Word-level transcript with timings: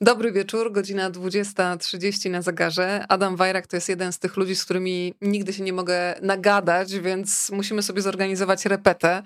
Dobry 0.00 0.32
wieczór, 0.32 0.72
godzina 0.72 1.10
20.30 1.10 2.30
na 2.30 2.42
zegarze. 2.42 3.04
Adam 3.08 3.36
Wajrak 3.36 3.66
to 3.66 3.76
jest 3.76 3.88
jeden 3.88 4.12
z 4.12 4.18
tych 4.18 4.36
ludzi, 4.36 4.56
z 4.56 4.64
którymi 4.64 5.14
nigdy 5.20 5.52
się 5.52 5.62
nie 5.62 5.72
mogę 5.72 6.14
nagadać, 6.22 6.98
więc 6.98 7.50
musimy 7.50 7.82
sobie 7.82 8.02
zorganizować 8.02 8.66
repetę 8.66 9.22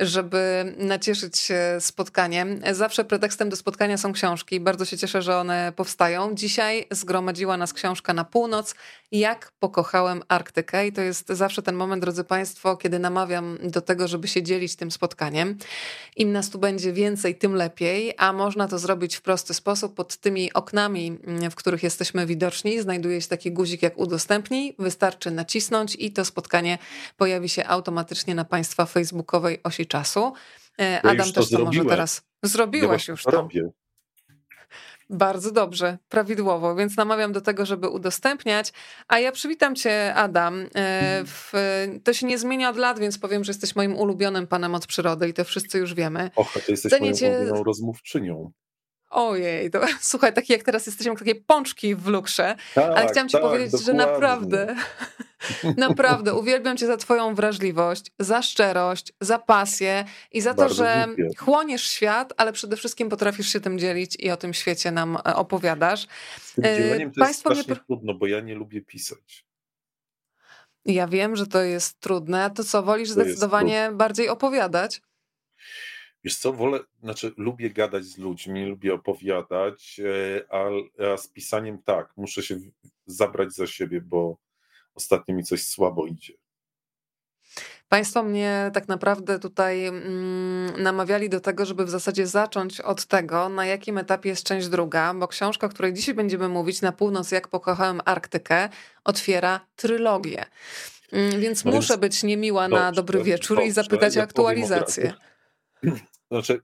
żeby 0.00 0.74
nacieszyć 0.78 1.38
się 1.38 1.76
spotkaniem. 1.80 2.60
Zawsze 2.72 3.04
pretekstem 3.04 3.48
do 3.48 3.56
spotkania 3.56 3.96
są 3.96 4.12
książki. 4.12 4.60
Bardzo 4.60 4.84
się 4.84 4.98
cieszę, 4.98 5.22
że 5.22 5.36
one 5.36 5.72
powstają. 5.76 6.34
Dzisiaj 6.34 6.86
zgromadziła 6.90 7.56
nas 7.56 7.72
książka 7.72 8.14
na 8.14 8.24
północ. 8.24 8.74
Jak 9.12 9.52
pokochałem 9.58 10.22
Arktykę. 10.28 10.86
I 10.86 10.92
to 10.92 11.00
jest 11.00 11.28
zawsze 11.28 11.62
ten 11.62 11.74
moment, 11.74 12.02
drodzy 12.02 12.24
Państwo, 12.24 12.76
kiedy 12.76 12.98
namawiam 12.98 13.58
do 13.62 13.80
tego, 13.80 14.08
żeby 14.08 14.28
się 14.28 14.42
dzielić 14.42 14.76
tym 14.76 14.90
spotkaniem. 14.90 15.58
Im 16.16 16.32
nas 16.32 16.50
tu 16.50 16.58
będzie 16.58 16.92
więcej, 16.92 17.34
tym 17.34 17.54
lepiej, 17.54 18.14
a 18.18 18.32
można 18.32 18.68
to 18.68 18.78
zrobić 18.78 19.16
w 19.16 19.22
prosty 19.22 19.54
sposób. 19.54 19.94
Pod 19.94 20.16
tymi 20.16 20.52
oknami, 20.52 21.18
w 21.50 21.54
których 21.54 21.82
jesteśmy 21.82 22.26
widoczni, 22.26 22.82
znajduje 22.82 23.20
się 23.22 23.28
taki 23.28 23.52
guzik 23.52 23.82
jak 23.82 23.98
udostępnij. 23.98 24.74
Wystarczy 24.78 25.30
nacisnąć 25.30 25.96
i 25.98 26.12
to 26.12 26.24
spotkanie 26.24 26.78
pojawi 27.16 27.48
się 27.48 27.66
automatycznie 27.66 28.34
na 28.34 28.44
Państwa 28.44 28.86
facebookowej 28.86 29.60
osi 29.62 29.79
czasu. 29.86 30.32
E, 30.80 30.98
Adam 30.98 31.16
ja 31.16 31.32
też 31.32 31.32
to, 31.32 31.56
to 31.58 31.64
może 31.64 31.84
teraz. 31.84 32.22
Zrobiłeś 32.42 33.08
ja 33.08 33.12
już 33.12 33.22
to. 33.22 33.30
Robię. 33.30 33.70
Bardzo 35.12 35.50
dobrze, 35.52 35.98
prawidłowo, 36.08 36.74
więc 36.74 36.96
namawiam 36.96 37.32
do 37.32 37.40
tego, 37.40 37.66
żeby 37.66 37.88
udostępniać. 37.88 38.72
A 39.08 39.18
ja 39.18 39.32
przywitam 39.32 39.74
cię, 39.74 40.14
Adam. 40.14 40.66
E, 40.74 41.22
w, 41.26 41.52
to 42.04 42.12
się 42.12 42.26
nie 42.26 42.38
zmienia 42.38 42.70
od 42.70 42.76
lat, 42.76 42.98
więc 42.98 43.18
powiem, 43.18 43.44
że 43.44 43.50
jesteś 43.50 43.76
moim 43.76 43.96
ulubionym 43.96 44.46
panem 44.46 44.74
od 44.74 44.86
przyrody 44.86 45.28
i 45.28 45.34
to 45.34 45.44
wszyscy 45.44 45.78
już 45.78 45.94
wiemy. 45.94 46.30
Och, 46.36 46.52
to 46.66 46.72
jesteś 46.72 46.90
Cenię 46.90 47.10
moją 47.10 47.16
cię... 47.16 47.44
rozmówczynią. 47.66 48.52
Ojej, 49.10 49.70
to 49.70 49.80
słuchaj, 50.00 50.32
takie 50.32 50.54
jak 50.54 50.62
teraz 50.62 50.86
jesteśmy, 50.86 51.16
takie 51.16 51.34
pączki 51.34 51.94
w 51.94 52.06
lukrze, 52.06 52.56
tak, 52.74 52.96
ale 52.96 53.08
chciałam 53.08 53.28
ci 53.28 53.32
tak, 53.32 53.42
powiedzieć, 53.42 53.72
dokładnie. 53.72 53.86
że 53.86 53.92
naprawdę, 53.92 54.76
naprawdę 55.76 56.34
uwielbiam 56.34 56.76
cię 56.76 56.86
za 56.86 56.96
twoją 56.96 57.34
wrażliwość, 57.34 58.06
za 58.18 58.42
szczerość, 58.42 59.12
za 59.20 59.38
pasję 59.38 60.04
i 60.32 60.40
za 60.40 60.54
Bardzo 60.54 60.74
to, 60.74 60.84
że 60.84 61.04
dziękuję. 61.06 61.30
chłoniesz 61.38 61.90
świat, 61.90 62.32
ale 62.36 62.52
przede 62.52 62.76
wszystkim 62.76 63.08
potrafisz 63.08 63.48
się 63.52 63.60
tym 63.60 63.78
dzielić 63.78 64.16
i 64.18 64.30
o 64.30 64.36
tym 64.36 64.54
świecie 64.54 64.90
nam 64.90 65.16
e, 65.16 65.36
opowiadasz. 65.36 66.06
Z 66.40 66.54
tym 66.54 66.64
dzieleniem 66.64 67.10
to 67.10 67.20
Państwo 67.20 67.50
jest 67.50 67.60
strasznie 67.60 67.74
mnie... 67.74 67.84
trudno, 67.86 68.14
bo 68.14 68.26
ja 68.26 68.40
nie 68.40 68.54
lubię 68.54 68.80
pisać. 68.80 69.44
Ja 70.84 71.08
wiem, 71.08 71.36
że 71.36 71.46
to 71.46 71.62
jest 71.62 72.00
trudne. 72.00 72.50
To 72.50 72.64
co, 72.64 72.82
wolisz 72.82 73.08
to 73.08 73.14
zdecydowanie 73.14 73.90
bardziej 73.92 74.28
opowiadać? 74.28 75.02
Wiesz 76.24 76.36
co, 76.36 76.52
wolę, 76.52 76.80
znaczy 77.02 77.32
lubię 77.36 77.70
gadać 77.70 78.04
z 78.04 78.18
ludźmi, 78.18 78.66
lubię 78.66 78.94
opowiadać, 78.94 80.00
e, 80.00 80.54
a, 80.54 80.64
a 81.12 81.16
z 81.16 81.28
pisaniem 81.28 81.82
tak, 81.82 82.12
muszę 82.16 82.42
się 82.42 82.58
zabrać 83.06 83.52
za 83.52 83.66
siebie, 83.66 84.00
bo 84.00 84.36
ostatnio 84.94 85.34
mi 85.34 85.44
coś 85.44 85.64
słabo 85.64 86.06
idzie. 86.06 86.34
Państwo 87.88 88.22
mnie 88.22 88.70
tak 88.74 88.88
naprawdę 88.88 89.38
tutaj 89.38 89.86
mm, 89.86 90.82
namawiali 90.82 91.28
do 91.28 91.40
tego, 91.40 91.66
żeby 91.66 91.84
w 91.84 91.90
zasadzie 91.90 92.26
zacząć 92.26 92.80
od 92.80 93.06
tego, 93.06 93.48
na 93.48 93.66
jakim 93.66 93.98
etapie 93.98 94.28
jest 94.28 94.44
część 94.44 94.68
druga, 94.68 95.14
bo 95.14 95.28
książka, 95.28 95.66
o 95.66 95.70
której 95.70 95.92
dzisiaj 95.92 96.14
będziemy 96.14 96.48
mówić, 96.48 96.82
Na 96.82 96.92
północ 96.92 97.30
jak 97.30 97.48
pokochałem 97.48 98.00
Arktykę, 98.04 98.68
otwiera 99.04 99.60
trylogię. 99.76 100.44
Mm, 101.12 101.40
więc 101.40 101.64
no 101.64 101.72
muszę 101.72 101.94
więc, 101.94 102.00
być 102.00 102.22
niemiła 102.22 102.68
dobrze, 102.68 102.84
na 102.84 102.92
dobry 102.92 103.22
wieczór 103.22 103.56
dobrze, 103.56 103.68
i 103.68 103.72
zapytać 103.72 104.14
ja 104.14 104.20
o 104.20 104.24
aktualizację. 104.24 105.12
Znaczy, 106.30 106.60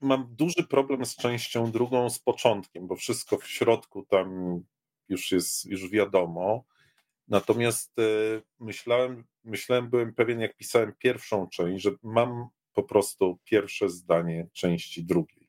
mam 0.00 0.34
duży 0.36 0.66
problem 0.70 1.06
z 1.06 1.16
częścią 1.16 1.70
drugą, 1.70 2.10
z 2.10 2.18
początkiem, 2.18 2.86
bo 2.86 2.96
wszystko 2.96 3.38
w 3.38 3.46
środku 3.46 4.02
tam 4.02 4.60
już 5.08 5.32
jest, 5.32 5.64
już 5.64 5.90
wiadomo. 5.90 6.64
Natomiast 7.28 7.98
e, 7.98 8.02
myślałem, 8.60 9.24
myślałem, 9.44 9.90
byłem 9.90 10.14
pewien, 10.14 10.40
jak 10.40 10.56
pisałem 10.56 10.92
pierwszą 10.98 11.48
część, 11.48 11.82
że 11.82 11.90
mam 12.02 12.48
po 12.72 12.82
prostu 12.82 13.38
pierwsze 13.44 13.88
zdanie 13.88 14.48
części 14.52 15.04
drugiej. 15.04 15.48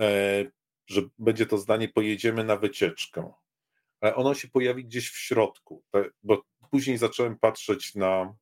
E, 0.00 0.44
że 0.86 1.02
będzie 1.18 1.46
to 1.46 1.58
zdanie, 1.58 1.88
pojedziemy 1.88 2.44
na 2.44 2.56
wycieczkę. 2.56 3.32
Ale 4.00 4.14
ono 4.14 4.34
się 4.34 4.48
pojawi 4.48 4.84
gdzieś 4.84 5.10
w 5.10 5.18
środku, 5.18 5.84
bo 6.22 6.42
później 6.70 6.98
zacząłem 6.98 7.38
patrzeć 7.38 7.94
na 7.94 8.34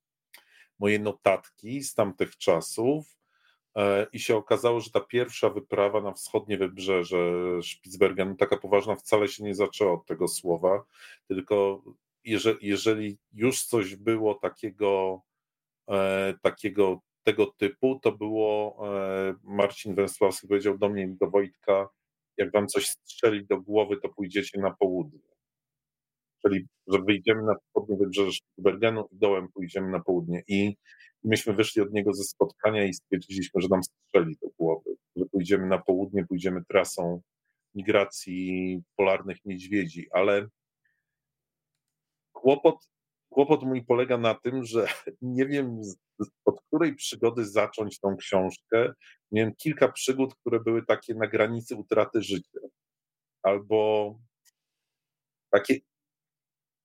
moje 0.78 0.98
notatki 0.98 1.82
z 1.82 1.94
tamtych 1.94 2.36
czasów 2.36 3.16
E, 3.76 4.06
i 4.12 4.18
się 4.18 4.36
okazało, 4.36 4.80
że 4.80 4.90
ta 4.90 5.00
pierwsza 5.00 5.50
wyprawa 5.50 6.00
na 6.00 6.12
wschodnie 6.12 6.58
wybrzeże 6.58 7.16
Spitsbergenu, 7.62 8.36
taka 8.36 8.56
poważna, 8.56 8.96
wcale 8.96 9.28
się 9.28 9.44
nie 9.44 9.54
zaczęła 9.54 9.92
od 9.92 10.06
tego 10.06 10.28
słowa, 10.28 10.84
tylko 11.28 11.82
jeżeli, 12.24 12.58
jeżeli 12.62 13.18
już 13.32 13.64
coś 13.64 13.96
było 13.96 14.34
takiego, 14.34 15.22
e, 15.90 16.34
takiego 16.42 17.00
tego 17.22 17.46
typu, 17.46 18.00
to 18.02 18.12
było 18.12 18.78
e, 18.88 19.34
Marcin 19.42 19.94
Węsławski 19.94 20.48
powiedział 20.48 20.78
do 20.78 20.88
mnie 20.88 21.02
i 21.02 21.16
do 21.16 21.30
Wojtka, 21.30 21.88
jak 22.36 22.52
wam 22.52 22.68
coś 22.68 22.86
strzeli 22.86 23.46
do 23.46 23.60
głowy, 23.60 23.96
to 23.96 24.08
pójdziecie 24.08 24.60
na 24.60 24.70
południe. 24.70 25.35
Czyli, 26.46 26.66
że 26.86 26.98
wyjdziemy 27.02 27.42
na 27.42 27.54
południe 27.72 27.96
wybrzeże 27.96 28.32
Spitsbergenu 28.32 29.08
i 29.12 29.18
dołem 29.18 29.48
pójdziemy 29.54 29.90
na 29.90 30.00
południe. 30.00 30.42
I 30.48 30.76
myśmy 31.24 31.52
wyszli 31.54 31.82
od 31.82 31.92
niego 31.92 32.14
ze 32.14 32.24
spotkania 32.24 32.84
i 32.84 32.94
stwierdziliśmy, 32.94 33.60
że 33.60 33.68
nam 33.70 33.80
strzeli 33.82 34.36
do 34.42 34.48
głowy, 34.58 34.90
że 35.16 35.24
pójdziemy 35.26 35.66
na 35.66 35.78
południe, 35.78 36.26
pójdziemy 36.26 36.64
trasą 36.68 37.20
migracji 37.74 38.80
polarnych 38.96 39.36
niedźwiedzi, 39.44 40.06
ale 40.12 40.48
kłopot, 42.32 42.88
kłopot 43.30 43.62
mój 43.62 43.84
polega 43.84 44.18
na 44.18 44.34
tym, 44.34 44.64
że 44.64 44.86
nie 45.22 45.46
wiem 45.46 45.80
od 46.44 46.60
której 46.62 46.94
przygody 46.94 47.44
zacząć 47.44 48.00
tą 48.00 48.16
książkę. 48.16 48.92
Miałem 49.32 49.54
kilka 49.54 49.92
przygód, 49.92 50.34
które 50.34 50.60
były 50.60 50.86
takie 50.86 51.14
na 51.14 51.26
granicy 51.26 51.76
utraty 51.76 52.22
życia. 52.22 52.60
Albo 53.42 54.18
takie, 55.50 55.74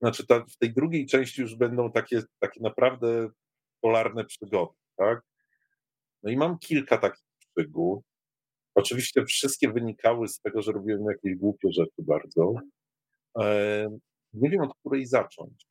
znaczy 0.01 0.28
ta, 0.28 0.45
w 0.45 0.57
tej 0.57 0.73
drugiej 0.73 1.06
części 1.06 1.41
już 1.41 1.56
będą 1.56 1.91
takie, 1.91 2.22
takie 2.39 2.62
naprawdę 2.62 3.29
polarne 3.81 4.25
przygody, 4.25 4.73
tak? 4.95 5.22
No 6.23 6.31
i 6.31 6.38
mam 6.38 6.59
kilka 6.59 6.97
takich 6.97 7.23
przygód. 7.56 8.00
Oczywiście 8.75 9.25
wszystkie 9.25 9.72
wynikały 9.72 10.28
z 10.28 10.40
tego, 10.40 10.61
że 10.61 10.72
robiłem 10.72 11.06
jakieś 11.06 11.40
głupie 11.40 11.72
rzeczy 11.72 11.95
bardzo. 11.97 12.53
Nie 14.34 14.50
wiem, 14.50 14.61
od 14.61 14.78
której 14.79 15.06
zacząć. 15.06 15.67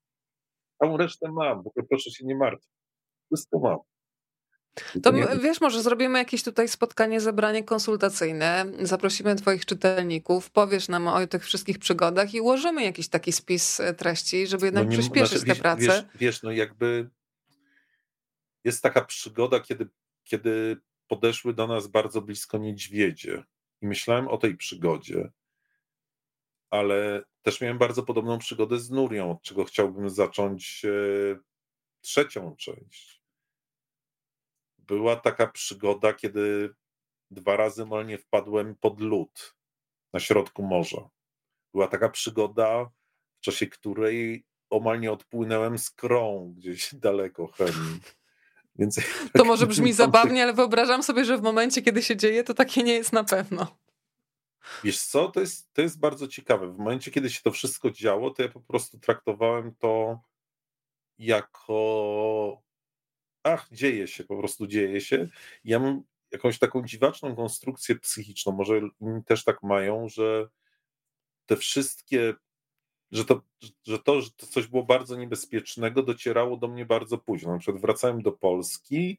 Całą 0.79 0.97
resztę 0.97 1.33
mam, 1.33 1.63
w 1.63 1.67
ogóle 1.67 1.87
proszę 1.89 2.11
się 2.11 2.27
nie 2.27 2.37
martwić. 2.37 2.71
Wszystko 3.27 3.59
mam. 3.59 3.79
To 5.03 5.13
wiesz, 5.43 5.61
może 5.61 5.83
zrobimy 5.83 6.19
jakieś 6.19 6.43
tutaj 6.43 6.69
spotkanie, 6.69 7.21
zebranie 7.21 7.65
konsultacyjne, 7.65 8.67
zaprosimy 8.83 9.37
twoich 9.37 9.67
czytelników, 9.67 10.51
powiesz 10.51 10.89
nam 10.89 11.09
o 11.09 11.27
tych 11.27 11.45
wszystkich 11.45 11.79
przygodach 11.79 12.35
i 12.35 12.41
ułożymy 12.41 12.85
jakiś 12.85 13.09
taki 13.09 13.33
spis 13.33 13.81
e, 13.81 13.95
treści, 13.95 14.47
żeby 14.47 14.67
jednak 14.67 14.85
no 14.85 14.91
nie, 14.91 14.99
przyspieszyć 14.99 15.39
znaczy, 15.39 15.55
tę 15.55 15.63
pracę. 15.63 15.81
Wiesz, 15.81 16.05
wiesz, 16.15 16.43
no 16.43 16.53
jakby 16.53 17.11
jest 18.65 18.83
taka 18.83 19.05
przygoda, 19.05 19.61
kiedy, 19.61 19.89
kiedy 20.25 20.77
podeszły 21.07 21.55
do 21.55 21.67
nas 21.67 21.87
bardzo 21.87 22.23
blisko 22.23 22.59
niedźwiedzie. 22.59 23.45
I 23.83 23.87
myślałem 23.87 24.29
o 24.29 24.39
tej 24.39 24.57
przygodzie, 24.57 25.31
ale 26.71 27.23
też 27.43 27.61
miałem 27.61 27.79
bardzo 27.79 28.03
podobną 28.03 28.39
przygodę 28.39 28.79
z 28.79 28.91
Nurią, 28.91 29.31
od 29.31 29.43
czego 29.43 29.65
chciałbym 29.65 30.11
zacząć 30.11 30.85
e, 30.85 30.91
trzecią 32.01 32.57
część. 32.57 33.20
Była 34.91 35.17
taka 35.17 35.47
przygoda, 35.47 36.13
kiedy 36.13 36.75
dwa 37.31 37.57
razy 37.57 37.87
malnie 37.87 38.19
wpadłem 38.19 38.75
pod 38.75 39.01
lód 39.01 39.57
na 40.13 40.21
środku 40.21 40.63
morza. 40.63 41.09
Była 41.73 41.89
taka 41.89 42.09
przygoda, 42.09 42.91
w 43.37 43.41
czasie 43.41 43.67
której 43.67 44.47
omal 44.71 45.01
nie 45.01 45.13
odpłynąłem 45.13 45.79
z 45.79 45.91
krą 45.91 46.53
gdzieś 46.57 46.95
daleko 47.07 47.47
chemii. 47.47 48.01
Więc 48.77 49.01
to 49.33 49.45
może 49.45 49.67
brzmi 49.73 49.93
zabawnie, 49.93 50.43
ale 50.43 50.53
wyobrażam 50.53 51.03
sobie, 51.03 51.25
że 51.25 51.39
w 51.39 51.43
momencie, 51.43 51.83
kiedy 51.83 52.03
się 52.03 52.17
dzieje, 52.17 52.45
to 52.45 52.55
takie 52.55 52.83
nie 52.83 52.95
jest 52.95 53.13
na 53.13 53.25
pewno. 53.25 53.77
Wiesz 54.85 55.03
co, 55.03 55.29
to 55.29 55.41
jest, 55.41 55.73
to 55.73 55.83
jest 55.83 56.01
bardzo 56.01 56.29
ciekawe. 56.29 56.73
W 56.73 56.79
momencie, 56.79 57.11
kiedy 57.11 57.31
się 57.31 57.41
to 57.43 57.51
wszystko 57.51 57.91
działo, 57.91 58.31
to 58.31 58.43
ja 58.43 58.49
po 58.49 58.61
prostu 58.61 58.99
traktowałem 58.99 59.75
to 59.75 60.21
jako 61.19 62.63
ach, 63.43 63.69
dzieje 63.73 64.07
się, 64.09 64.25
po 64.25 64.39
prostu 64.39 64.67
dzieje 64.67 65.01
się. 65.01 65.29
Ja 65.65 65.79
mam 65.79 66.03
jakąś 66.33 66.59
taką 66.59 66.87
dziwaczną 66.87 67.37
konstrukcję 67.37 67.97
psychiczną, 67.97 68.53
może 68.53 68.81
też 69.27 69.45
tak 69.45 69.63
mają, 69.63 70.09
że 70.09 70.49
te 71.47 71.57
wszystkie 71.57 72.35
że 73.13 73.25
to, 73.25 73.43
że 73.87 73.99
to, 73.99 74.21
że 74.21 74.31
to 74.31 74.47
coś 74.47 74.67
było 74.67 74.83
bardzo 74.83 75.17
niebezpiecznego, 75.17 76.03
docierało 76.03 76.57
do 76.57 76.69
mnie 76.69 76.87
bardzo 76.87 77.19
późno. 77.19 77.53
Na 77.53 77.59
przykład 77.59 77.83
wracałem 77.83 78.23
do 78.23 78.33
Polski, 78.33 79.19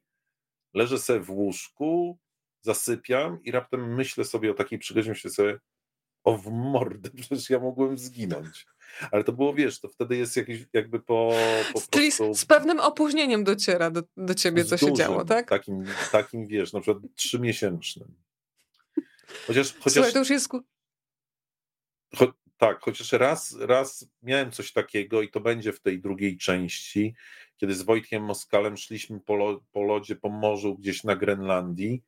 leżę 0.74 1.00
sobie 1.00 1.20
w 1.20 1.30
łóżku 1.30 2.18
zasypiam 2.62 3.44
i 3.44 3.52
raptem 3.52 3.96
myślę 3.96 4.26
sobie 4.26 4.52
o 4.52 4.54
takiej 4.54 4.80
przygodzie, 4.80 5.10
myślę 5.10 5.32
sobie, 5.32 5.60
o 6.24 6.38
w 6.38 6.52
mordę, 6.52 7.10
przecież 7.22 7.50
ja 7.50 7.60
mogłem 7.60 7.98
zginąć. 7.98 8.66
Ale 9.12 9.24
to 9.24 9.32
było, 9.34 9.54
wiesz, 9.54 9.80
to 9.80 9.88
wtedy 9.88 10.18
jest 10.18 10.38
jakiś 10.38 10.66
jakby 10.74 11.00
po, 11.00 11.34
po 11.74 11.82
Czyli 11.90 12.08
prostu... 12.08 12.34
z 12.34 12.46
pewnym 12.46 12.80
opóźnieniem 12.80 13.44
dociera 13.44 13.92
do, 13.92 14.04
do 14.18 14.36
ciebie, 14.36 14.66
co 14.66 14.76
dużym, 14.76 14.90
się 14.90 14.94
działo, 14.94 15.26
tak? 15.26 15.50
Takim, 15.50 15.84
takim, 16.12 16.48
wiesz, 16.48 16.74
na 16.74 16.82
przykład 16.82 17.04
trzymiesięcznym. 17.16 18.14
Chociaż, 19.48 19.74
chociaż... 19.74 19.94
Słuchaj, 19.94 20.14
to 20.14 20.20
już 20.20 20.30
jest... 20.30 20.50
Cho, 22.16 22.34
tak, 22.58 22.82
chociaż 22.82 23.12
raz, 23.12 23.58
raz 23.60 24.08
miałem 24.22 24.52
coś 24.52 24.74
takiego 24.74 25.22
i 25.22 25.30
to 25.30 25.40
będzie 25.40 25.74
w 25.74 25.80
tej 25.80 26.02
drugiej 26.02 26.38
części, 26.38 27.16
kiedy 27.58 27.76
z 27.76 27.82
Wojtkiem 27.82 28.24
Moskalem 28.24 28.78
szliśmy 28.78 29.20
po, 29.20 29.36
lo, 29.36 29.64
po 29.72 29.84
lodzie, 29.84 30.16
po 30.16 30.30
morzu 30.30 30.76
gdzieś 30.76 31.04
na 31.04 31.16
Grenlandii 31.16 32.04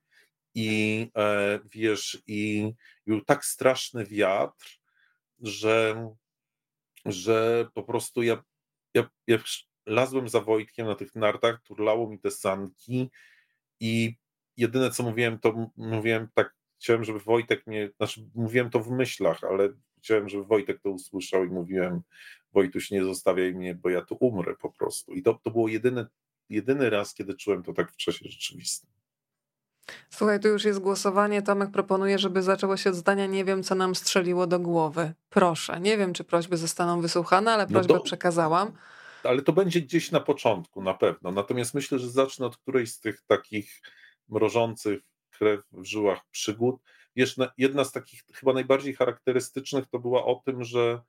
i 0.55 1.07
e, 1.17 1.59
wiesz, 1.71 2.23
i 2.27 2.71
był 3.07 3.21
tak 3.21 3.45
straszny 3.45 4.05
wiatr, 4.05 4.79
że, 5.39 5.95
że 7.05 7.67
po 7.73 7.83
prostu 7.83 8.23
ja, 8.23 8.43
ja, 8.93 9.09
ja 9.27 9.37
lazłem 9.85 10.29
za 10.29 10.41
Wojtkiem 10.41 10.87
na 10.87 10.95
tych 10.95 11.15
nartach, 11.15 11.61
turlało 11.63 12.09
mi 12.09 12.19
te 12.19 12.31
sanki 12.31 13.09
i 13.79 14.15
jedyne 14.57 14.91
co 14.91 15.03
mówiłem, 15.03 15.39
to 15.39 15.71
mówiłem 15.77 16.27
tak, 16.33 16.55
chciałem, 16.79 17.03
żeby 17.03 17.19
Wojtek 17.19 17.67
mnie, 17.67 17.89
znaczy 17.97 18.29
mówiłem 18.35 18.69
to 18.69 18.79
w 18.79 18.91
myślach, 18.91 19.43
ale 19.43 19.69
chciałem, 19.97 20.29
żeby 20.29 20.43
Wojtek 20.43 20.81
to 20.81 20.89
usłyszał 20.89 21.45
i 21.45 21.49
mówiłem, 21.49 22.01
Wojtuś, 22.53 22.91
nie 22.91 23.03
zostawiaj 23.03 23.53
mnie, 23.53 23.75
bo 23.75 23.89
ja 23.89 24.01
tu 24.01 24.17
umrę 24.19 24.55
po 24.55 24.71
prostu. 24.71 25.13
I 25.13 25.21
to, 25.21 25.39
to 25.43 25.51
było 25.51 25.67
jedyny, 25.67 26.05
jedyny 26.49 26.89
raz, 26.89 27.13
kiedy 27.13 27.33
czułem 27.33 27.63
to 27.63 27.73
tak 27.73 27.91
w 27.91 27.97
czasie 27.97 28.29
rzeczywistym. 28.29 28.89
Słuchaj, 30.09 30.39
tu 30.39 30.47
już 30.47 30.65
jest 30.65 30.79
głosowanie. 30.79 31.41
Tomek 31.41 31.71
proponuje, 31.71 32.19
żeby 32.19 32.43
zaczęło 32.43 32.77
się 32.77 32.89
od 32.89 32.95
zdania 32.95 33.25
nie 33.25 33.45
wiem, 33.45 33.63
co 33.63 33.75
nam 33.75 33.95
strzeliło 33.95 34.47
do 34.47 34.59
głowy. 34.59 35.13
Proszę. 35.29 35.79
Nie 35.79 35.97
wiem, 35.97 36.13
czy 36.13 36.23
prośby 36.23 36.57
zostaną 36.57 37.01
wysłuchane, 37.01 37.51
ale 37.51 37.63
no 37.63 37.69
prośbę 37.69 37.93
no 37.93 37.99
to, 37.99 38.05
przekazałam. 38.05 38.71
Ale 39.23 39.41
to 39.41 39.53
będzie 39.53 39.81
gdzieś 39.81 40.11
na 40.11 40.19
początku, 40.19 40.81
na 40.81 40.93
pewno. 40.93 41.31
Natomiast 41.31 41.73
myślę, 41.73 41.99
że 41.99 42.09
zacznę 42.09 42.45
od 42.45 42.57
którejś 42.57 42.91
z 42.91 42.99
tych 42.99 43.21
takich 43.21 43.81
mrożących 44.29 45.01
krew 45.29 45.61
w 45.71 45.83
żyłach 45.85 46.19
przygód. 46.31 46.81
Jedna 47.57 47.83
z 47.83 47.91
takich 47.91 48.23
chyba 48.33 48.53
najbardziej 48.53 48.93
charakterystycznych 48.93 49.85
to 49.87 49.99
była 49.99 50.25
o 50.25 50.41
tym, 50.45 50.63
że, 50.63 51.01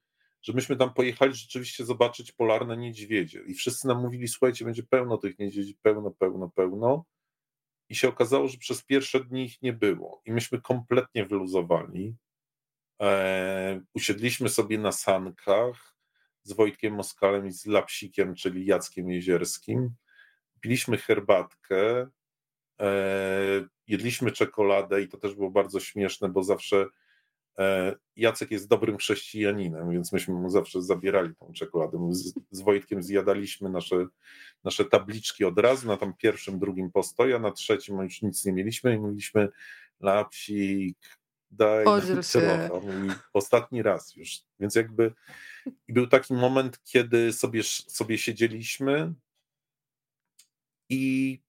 że 0.43 0.53
myśmy 0.53 0.77
tam 0.77 0.95
pojechali 0.95 1.35
rzeczywiście 1.35 1.85
zobaczyć 1.85 2.33
polarne 2.33 2.77
niedźwiedzie 2.77 3.43
i 3.47 3.55
wszyscy 3.55 3.89
nam 3.89 4.03
mówili, 4.03 4.29
słuchajcie, 4.29 4.65
będzie 4.65 4.83
pełno 4.83 5.19
tych 5.19 5.39
niedźwiedzi, 5.39 5.77
pełno, 5.83 6.11
pełno, 6.11 6.51
pełno 6.55 7.05
i 7.89 7.95
się 7.95 8.09
okazało, 8.09 8.49
że 8.49 8.59
przez 8.59 8.83
pierwsze 8.83 9.25
dni 9.25 9.45
ich 9.45 9.63
nie 9.63 9.73
było 9.73 10.23
i 10.25 10.33
myśmy 10.33 10.61
kompletnie 10.61 11.27
wyluzowali. 11.27 12.17
E, 13.03 13.81
usiedliśmy 13.95 14.49
sobie 14.49 14.79
na 14.79 14.93
sankach 14.93 15.97
z 16.43 16.53
Wojtkiem 16.53 16.95
Moskalem 16.95 17.47
i 17.47 17.51
z 17.51 17.67
Lapsikiem, 17.67 18.35
czyli 18.35 18.67
Jackiem 18.67 19.11
Jezierskim. 19.11 19.95
Piliśmy 20.61 20.99
herbatkę, 20.99 22.09
e, 22.81 23.67
jedliśmy 23.87 24.33
czekoladę 24.33 25.03
i 25.03 25.09
to 25.09 25.19
też 25.19 25.35
było 25.35 25.51
bardzo 25.51 25.81
śmieszne, 25.81 26.29
bo 26.29 26.43
zawsze 26.43 26.87
Jacek 28.17 28.51
jest 28.51 28.69
dobrym 28.69 28.97
chrześcijaninem, 28.97 29.91
więc 29.91 30.13
myśmy 30.13 30.35
mu 30.35 30.51
zawsze 30.51 30.83
zabierali 30.83 31.35
tą 31.37 31.53
czekoladę. 31.53 32.09
Z, 32.11 32.35
z 32.51 32.61
Wojtkiem 32.61 33.03
zjadaliśmy 33.03 33.71
nasze, 33.71 34.07
nasze 34.65 34.85
tabliczki 34.85 35.45
od 35.45 35.59
razu, 35.59 35.89
na 35.89 35.97
tam 35.97 36.15
pierwszym, 36.15 36.59
drugim 36.59 36.91
postoju, 36.91 37.37
a 37.37 37.39
na 37.39 37.51
trzecim 37.51 38.03
już 38.03 38.23
nic 38.23 38.45
nie 38.45 38.53
mieliśmy 38.53 38.95
i 38.95 38.99
mówiliśmy 38.99 39.49
lapsik, 40.01 40.99
daj 41.51 41.85
telefon. 42.33 43.07
I 43.07 43.11
ostatni 43.33 43.83
raz 43.83 44.17
już. 44.17 44.39
Więc 44.61 44.75
jakby 44.75 45.13
i 45.89 45.93
był 45.93 46.07
taki 46.07 46.35
moment, 46.35 46.81
kiedy 46.85 47.33
sobie, 47.33 47.63
sobie 47.63 48.19
siedzieliśmy 48.19 49.15
i 50.89 51.41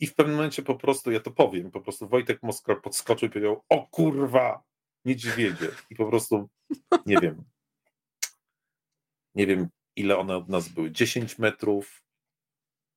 i 0.00 0.06
w 0.06 0.14
pewnym 0.14 0.36
momencie 0.36 0.62
po 0.62 0.74
prostu, 0.74 1.10
ja 1.10 1.20
to 1.20 1.30
powiem, 1.30 1.70
po 1.70 1.80
prostu 1.80 2.08
Wojtek 2.08 2.42
Moskal 2.42 2.80
podskoczył 2.80 3.28
i 3.28 3.32
powiedział, 3.32 3.64
o 3.68 3.86
kurwa, 3.86 4.62
niedźwiedzie. 5.04 5.68
I 5.90 5.94
po 5.94 6.06
prostu, 6.06 6.48
nie 7.06 7.16
wiem, 7.22 7.44
nie 9.34 9.46
wiem 9.46 9.68
ile 9.96 10.18
one 10.18 10.36
od 10.36 10.48
nas 10.48 10.68
były, 10.68 10.90
10 10.90 11.38
metrów, 11.38 12.02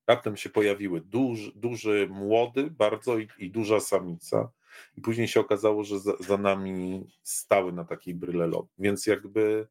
raptem 0.08 0.38
się 0.38 0.50
pojawiły 0.50 1.02
duży, 1.02 1.52
duży 1.56 2.08
młody 2.12 2.72
bardzo 2.72 3.20
i, 3.20 3.28
i 3.38 3.52
duża 3.52 3.80
samica. 3.80 4.52
I 4.98 5.02
później 5.02 5.28
się 5.28 5.40
okazało, 5.40 5.84
że 5.84 6.00
za, 6.00 6.14
za 6.20 6.38
nami 6.38 7.08
stały 7.24 7.74
na 7.74 7.86
takiej 7.86 8.16
bryle 8.16 8.48
lot. 8.48 8.68
Więc 8.78 9.06
jakby, 9.08 9.68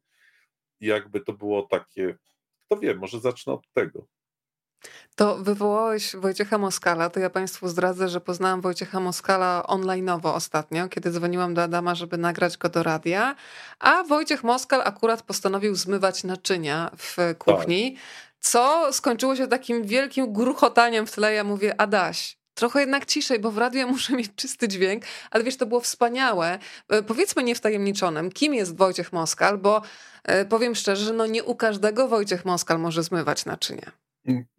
jakby 0.79 1.21
to 1.21 1.33
było 1.33 1.63
takie, 1.63 2.17
kto 2.65 2.77
wie, 2.77 2.95
może 2.95 3.19
zacznę 3.19 3.53
od 3.53 3.71
tego. 3.73 4.07
To 5.15 5.37
wywołałeś 5.37 6.15
Wojciecha 6.15 6.57
Moskala, 6.57 7.09
to 7.09 7.19
ja 7.19 7.29
Państwu 7.29 7.67
zdradzę, 7.67 8.09
że 8.09 8.21
poznałam 8.21 8.61
Wojciecha 8.61 8.99
Moskala 8.99 9.63
online'owo 9.67 10.35
ostatnio, 10.35 10.89
kiedy 10.89 11.11
dzwoniłam 11.11 11.53
do 11.53 11.63
Adama, 11.63 11.95
żeby 11.95 12.17
nagrać 12.17 12.57
go 12.57 12.69
do 12.69 12.83
radia, 12.83 13.35
a 13.79 14.03
Wojciech 14.03 14.43
Moskal 14.43 14.81
akurat 14.81 15.21
postanowił 15.21 15.75
zmywać 15.75 16.23
naczynia 16.23 16.91
w 16.97 17.35
kuchni, 17.37 17.93
tak. 17.93 18.01
co 18.39 18.93
skończyło 18.93 19.35
się 19.35 19.47
takim 19.47 19.83
wielkim 19.83 20.33
gruchotaniem 20.33 21.07
w 21.07 21.11
tle. 21.11 21.33
Ja 21.33 21.43
mówię, 21.43 21.81
Adaś, 21.81 22.37
trochę 22.53 22.79
jednak 22.79 23.05
ciszej, 23.05 23.39
bo 23.39 23.51
w 23.51 23.57
radiu 23.57 23.79
ja 23.79 23.87
muszę 23.87 24.13
mieć 24.13 24.31
czysty 24.35 24.67
dźwięk, 24.67 25.03
ale 25.31 25.43
wiesz, 25.43 25.57
to 25.57 25.65
było 25.65 25.81
wspaniałe. 25.81 26.59
E, 26.89 27.03
powiedzmy 27.03 27.43
niewtajemniczonym, 27.43 28.31
kim 28.31 28.53
jest 28.53 28.77
Wojciech 28.77 29.13
Moskal, 29.13 29.57
bo 29.57 29.81
e, 30.23 30.45
powiem 30.45 30.75
szczerze, 30.75 31.05
że 31.05 31.13
no 31.13 31.25
nie 31.25 31.43
u 31.43 31.55
każdego 31.55 32.07
Wojciech 32.07 32.45
Moskal 32.45 32.79
może 32.79 33.03
zmywać 33.03 33.45
naczynia. 33.45 34.02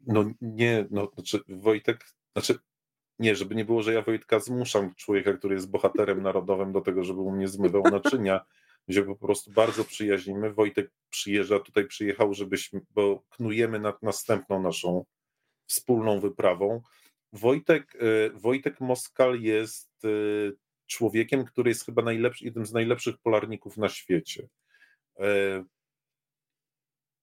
No 0.07 0.25
nie, 0.41 0.87
no 0.91 1.11
znaczy 1.15 1.41
Wojtek, 1.49 2.07
znaczy 2.33 2.59
nie, 3.19 3.37
żeby 3.37 3.55
nie 3.55 3.65
było, 3.65 3.83
że 3.83 3.95
ja 3.95 4.03
Wojtka 4.03 4.41
zmuszam 4.41 4.95
człowieka, 4.95 5.33
który 5.33 5.55
jest 5.55 5.71
bohaterem 5.71 6.23
narodowym 6.23 6.73
do 6.73 6.81
tego, 6.81 7.05
żeby 7.05 7.21
u 7.21 7.31
mnie 7.31 7.49
zmywał 7.49 7.83
naczynia, 7.83 8.45
gdzie 8.89 9.03
po 9.03 9.17
prostu 9.17 9.51
bardzo 9.51 9.85
przyjaźnimy. 9.85 10.53
Wojtek 10.53 10.91
przyjeżdża, 11.11 11.59
tutaj 11.59 11.87
przyjechał, 11.87 12.35
żebyśmy, 12.35 12.81
bo 12.91 13.23
knujemy 13.31 13.81
nad 13.81 14.03
następną 14.03 14.63
naszą 14.63 15.05
wspólną 15.67 16.21
wyprawą. 16.21 16.83
Wojtek, 17.33 17.97
e, 18.01 18.31
Wojtek 18.31 18.81
Moskal 18.81 19.41
jest 19.41 20.05
e, 20.05 20.09
człowiekiem, 20.87 21.45
który 21.45 21.71
jest 21.71 21.85
chyba 21.87 22.03
najlepszy, 22.03 22.45
jednym 22.45 22.67
z 22.67 22.73
najlepszych 22.73 23.19
polarników 23.19 23.77
na 23.77 23.89
świecie. 23.89 24.49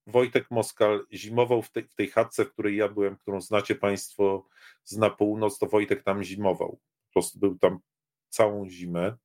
Wojtek 0.08 0.52
Moskal 0.52 1.06
zimował 1.14 1.62
w 1.62 1.72
tej, 1.72 1.88
w 1.88 1.96
tej 1.96 2.08
chatce, 2.10 2.46
w 2.46 2.54
której 2.54 2.78
ja 2.78 2.90
byłem, 2.90 3.18
którą 3.18 3.42
znacie 3.42 3.76
Państwo 3.76 4.48
z 4.84 4.98
na 4.98 5.10
północ, 5.10 5.60
to 5.60 5.68
Wojtek 5.68 6.04
tam 6.04 6.24
zimował. 6.24 6.80
Po 7.08 7.14
prostu 7.14 7.40
był 7.40 7.58
tam 7.58 7.80
całą 8.30 8.70
zimę. 8.70 9.18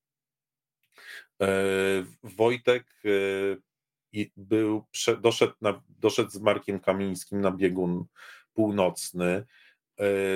E, 1.42 1.48
Wojtek 2.22 2.86
e, 4.14 4.26
był, 4.36 4.84
doszedł, 5.20 5.54
na, 5.60 5.82
doszedł 5.88 6.30
z 6.30 6.40
Markiem 6.40 6.80
Kamińskim 6.80 7.40
na 7.40 7.50
biegun 7.50 8.04
północny 8.52 9.46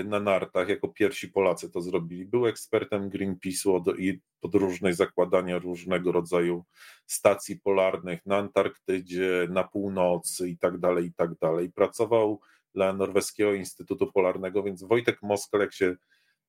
na 0.05 0.21
nartach, 0.21 0.69
jako 0.69 0.88
pierwsi 0.88 1.29
Polacy 1.29 1.71
to 1.71 1.81
zrobili. 1.81 2.25
Był 2.25 2.47
ekspertem 2.47 3.11
Greenpeace'u 3.11 3.99
i 3.99 4.21
podróżnej 4.40 4.95
zakładania 4.95 5.59
różnego 5.59 6.12
rodzaju 6.12 6.64
stacji 7.07 7.61
polarnych 7.61 8.26
na 8.26 8.37
Antarktydzie, 8.37 9.47
na 9.50 9.64
północy 9.64 10.49
i 10.49 10.59
tak 10.59 10.79
dalej, 10.79 11.07
i 11.07 11.12
tak 11.12 11.35
dalej. 11.35 11.73
Pracował 11.73 12.40
dla 12.75 12.93
Norweskiego 12.93 13.55
Instytutu 13.55 14.12
Polarnego, 14.12 14.62
więc 14.62 14.83
Wojtek 14.83 15.23
Moskal, 15.23 15.61
jak 15.61 15.73
się, 15.73 15.97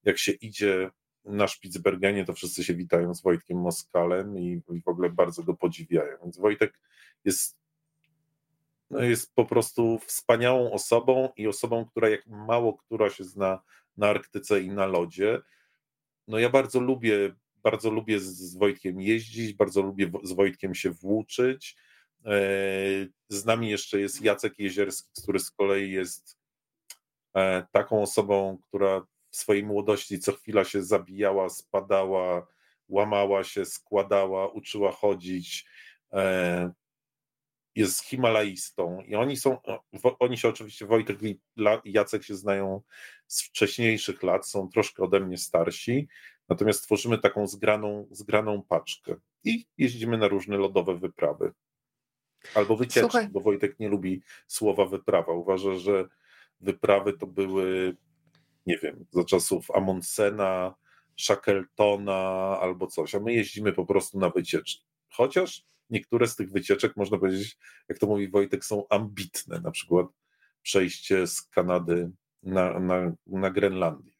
jak 0.03 0.17
się 0.17 0.31
idzie 0.31 0.89
na 1.25 1.47
Spitsbergenie, 1.47 2.25
to 2.25 2.33
wszyscy 2.33 2.63
się 2.63 2.73
witają 2.73 3.15
z 3.15 3.23
Wojtkiem 3.23 3.57
Moskalem 3.57 4.39
i, 4.39 4.61
i 4.71 4.81
w 4.81 4.87
ogóle 4.87 5.09
bardzo 5.09 5.43
go 5.43 5.53
podziwiają. 5.53 6.17
Więc 6.23 6.37
Wojtek 6.37 6.79
jest, 7.25 7.57
jest 8.99 9.35
po 9.35 9.45
prostu 9.45 9.99
wspaniałą 10.05 10.71
osobą 10.71 11.29
i 11.37 11.47
osobą, 11.47 11.85
która 11.85 12.09
jak 12.09 12.27
mało 12.27 12.77
która 12.77 13.09
się 13.09 13.23
zna 13.23 13.61
na 13.97 14.07
Arktyce 14.07 14.61
i 14.61 14.69
na 14.69 14.85
lodzie. 14.85 15.39
No 16.27 16.39
ja 16.39 16.49
bardzo 16.49 16.79
lubię 16.79 17.35
bardzo 17.63 17.91
lubię 17.91 18.19
z 18.19 18.55
Wojtkiem 18.55 19.01
jeździć, 19.01 19.53
bardzo 19.53 19.81
lubię 19.81 20.11
z 20.23 20.31
Wojtkiem 20.31 20.75
się 20.75 20.91
włóczyć. 20.91 21.75
E, 22.25 22.31
z 23.29 23.45
nami 23.45 23.69
jeszcze 23.69 23.99
jest 23.99 24.21
Jacek 24.21 24.59
Jezierski, 24.59 25.09
który 25.23 25.39
z 25.39 25.51
kolei 25.51 25.91
jest 25.91 26.37
e, 27.35 27.65
taką 27.71 28.01
osobą, 28.01 28.57
która 28.67 29.01
w 29.31 29.35
swojej 29.35 29.63
młodości 29.63 30.19
co 30.19 30.31
chwila 30.31 30.63
się 30.63 30.83
zabijała, 30.83 31.49
spadała, 31.49 32.47
łamała 32.87 33.43
się, 33.43 33.65
składała, 33.65 34.47
uczyła 34.47 34.91
chodzić. 34.91 35.65
Jest 37.75 38.03
himalaistą 38.03 39.01
i 39.01 39.15
oni 39.15 39.37
są, 39.37 39.57
oni 40.19 40.37
się 40.37 40.47
oczywiście, 40.47 40.85
Wojtek 40.85 41.17
i 41.23 41.39
Jacek 41.85 42.23
się 42.23 42.35
znają 42.35 42.81
z 43.27 43.43
wcześniejszych 43.43 44.23
lat, 44.23 44.47
są 44.47 44.69
troszkę 44.69 45.03
ode 45.03 45.19
mnie 45.19 45.37
starsi, 45.37 46.07
natomiast 46.49 46.83
tworzymy 46.83 47.17
taką 47.17 47.47
zgraną, 47.47 48.07
zgraną 48.11 48.63
paczkę 48.63 49.15
i 49.43 49.65
jeździmy 49.77 50.17
na 50.17 50.27
różne 50.27 50.57
lodowe 50.57 50.97
wyprawy. 50.97 51.53
Albo 52.55 52.75
wycieczki, 52.75 52.99
Słuchaj. 52.99 53.29
bo 53.29 53.39
Wojtek 53.39 53.79
nie 53.79 53.89
lubi 53.89 54.21
słowa 54.47 54.85
wyprawa. 54.85 55.33
Uważa, 55.33 55.75
że 55.75 56.09
wyprawy 56.59 57.13
to 57.13 57.27
były, 57.27 57.97
nie 58.65 58.77
wiem, 58.77 59.05
za 59.11 59.23
czasów 59.23 59.71
Amundsena, 59.71 60.75
Shackletona 61.17 62.57
albo 62.61 62.87
coś, 62.87 63.15
a 63.15 63.19
my 63.19 63.33
jeździmy 63.33 63.73
po 63.73 63.85
prostu 63.85 64.19
na 64.19 64.29
wycieczki. 64.29 64.85
Chociaż 65.09 65.63
niektóre 65.91 66.27
z 66.27 66.35
tych 66.35 66.51
wycieczek, 66.51 66.97
można 66.97 67.17
powiedzieć, 67.17 67.57
jak 67.89 67.99
to 67.99 68.07
mówi 68.07 68.29
Wojtek, 68.29 68.65
są 68.65 68.83
ambitne, 68.89 69.61
na 69.61 69.71
przykład 69.71 70.07
przejście 70.61 71.27
z 71.27 71.41
Kanady 71.41 72.11
na, 72.43 72.79
na, 72.79 73.13
na 73.27 73.49
Grenlandię. 73.51 74.10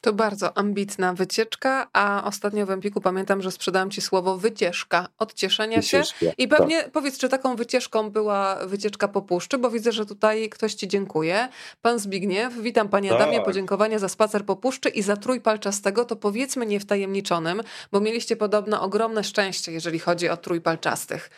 To 0.00 0.12
bardzo 0.12 0.58
ambitna 0.58 1.14
wycieczka, 1.14 1.88
a 1.92 2.24
ostatnio 2.24 2.66
w 2.66 2.70
Empiku 2.70 3.00
pamiętam, 3.00 3.42
że 3.42 3.50
sprzedałam 3.50 3.90
ci 3.90 4.00
słowo 4.00 4.38
wycieczka, 4.38 5.08
odcieszenia 5.18 5.76
Wycieczka, 5.76 6.18
się. 6.18 6.32
I 6.38 6.48
pewnie 6.48 6.82
tak. 6.82 6.92
powiedz, 6.92 7.18
czy 7.18 7.28
taką 7.28 7.56
wycieczką 7.56 8.10
była 8.10 8.66
wycieczka 8.66 9.08
po 9.08 9.22
puszczy, 9.22 9.58
bo 9.58 9.70
widzę, 9.70 9.92
że 9.92 10.06
tutaj 10.06 10.48
ktoś 10.48 10.74
ci 10.74 10.88
dziękuję. 10.88 11.48
Pan 11.82 11.98
Zbigniew, 11.98 12.54
witam 12.60 12.88
panie 12.88 13.08
tak. 13.10 13.20
Adamie, 13.20 13.40
podziękowania 13.40 13.98
za 13.98 14.08
spacer 14.08 14.44
po 14.44 14.56
puszczy 14.56 14.88
i 14.88 15.02
za 15.02 15.16
trój 15.16 15.40
palczastego, 15.40 16.04
to 16.04 16.16
powiedzmy 16.16 16.66
niewtajemniczonym, 16.66 17.62
bo 17.92 18.00
mieliście 18.00 18.36
podobno 18.36 18.82
ogromne 18.82 19.24
szczęście, 19.24 19.72
jeżeli 19.72 19.98
chodzi 19.98 20.28
o 20.28 20.36
trój 20.36 20.60
palczastych. 20.60 21.30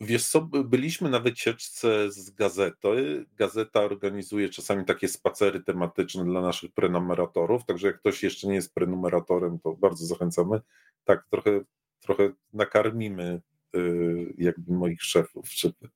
Wiesz 0.00 0.26
co, 0.26 0.40
byliśmy 0.42 1.10
na 1.10 1.20
wycieczce 1.20 2.12
z 2.12 2.30
gazety. 2.30 3.26
Gazeta 3.36 3.80
organizuje 3.80 4.48
czasami 4.48 4.84
takie 4.84 5.08
spacery 5.08 5.60
tematyczne 5.60 6.24
dla 6.24 6.40
naszych 6.40 6.72
prenumeratorów, 6.72 7.64
także 7.64 7.86
jak 7.86 7.98
ktoś 7.98 8.22
jeszcze 8.22 8.48
nie 8.48 8.54
jest 8.54 8.74
prenumeratorem, 8.74 9.58
to 9.58 9.72
bardzo 9.72 10.06
zachęcamy. 10.06 10.60
Tak, 11.04 11.26
trochę, 11.30 11.60
trochę 12.00 12.32
nakarmimy 12.52 13.40
y, 13.76 14.34
jakby 14.38 14.72
moich 14.72 15.02
szefów, 15.02 15.52
żeby, 15.60 15.88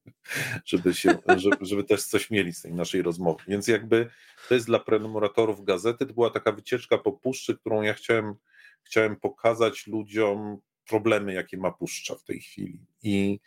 żeby, 0.65 0.95
się, 0.95 1.19
żeby, 1.37 1.57
żeby 1.61 1.85
też 1.85 2.05
coś 2.05 2.31
mieli 2.31 2.53
z 2.53 2.63
tej 2.63 2.73
naszej 2.75 3.03
rozmowy. 3.03 3.45
Więc 3.49 3.69
jakby 3.69 4.11
to 4.49 4.55
jest 4.55 4.67
dla 4.67 4.79
prenumeratorów 4.79 5.65
gazety. 5.65 6.07
To 6.07 6.15
była 6.15 6.31
taka 6.31 6.53
wycieczka 6.53 6.99
po 6.99 7.13
puszczy, 7.13 7.57
którą 7.57 7.83
ja 7.83 7.95
chciałem, 7.95 8.35
chciałem 8.83 9.17
pokazać 9.17 9.87
ludziom 9.87 10.59
problemy, 10.89 11.35
jakie 11.35 11.57
ma 11.57 11.71
puszcza 11.71 12.15
w 12.15 12.25
tej 12.25 12.41
chwili. 12.41 12.81
I 13.03 13.41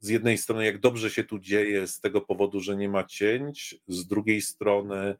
z 0.00 0.08
jednej 0.08 0.38
strony, 0.38 0.64
jak 0.64 0.78
dobrze 0.78 1.10
się 1.10 1.24
tu 1.24 1.38
dzieje 1.38 1.86
z 1.86 2.00
tego 2.00 2.20
powodu, 2.20 2.60
że 2.60 2.76
nie 2.76 2.88
ma 2.88 3.04
cięć, 3.04 3.80
z 3.88 4.06
drugiej 4.06 4.42
strony, 4.42 5.14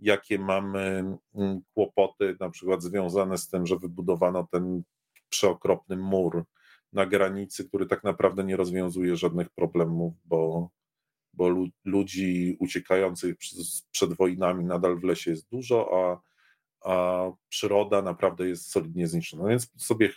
jakie 0.00 0.38
mamy 0.38 1.04
mm, 1.34 1.60
kłopoty, 1.74 2.36
na 2.40 2.50
przykład 2.50 2.82
związane 2.82 3.38
z 3.38 3.48
tym, 3.48 3.66
że 3.66 3.76
wybudowano 3.76 4.48
ten 4.50 4.82
przeokropny 5.28 5.96
mur 5.96 6.44
na 6.92 7.06
granicy, 7.06 7.68
który 7.68 7.86
tak 7.86 8.04
naprawdę 8.04 8.44
nie 8.44 8.56
rozwiązuje 8.56 9.16
żadnych 9.16 9.50
problemów, 9.50 10.14
bo, 10.24 10.70
bo 11.32 11.66
ludzi 11.84 12.56
uciekających 12.60 13.36
przed 13.90 14.12
wojnami 14.12 14.64
nadal 14.64 14.98
w 14.98 15.04
lesie 15.04 15.30
jest 15.30 15.48
dużo, 15.50 15.90
a, 15.92 16.20
a 16.90 17.24
przyroda 17.48 18.02
naprawdę 18.02 18.48
jest 18.48 18.70
solidnie 18.70 19.08
zniszczona. 19.08 19.48
Więc 19.48 19.70
sobie 19.76 20.10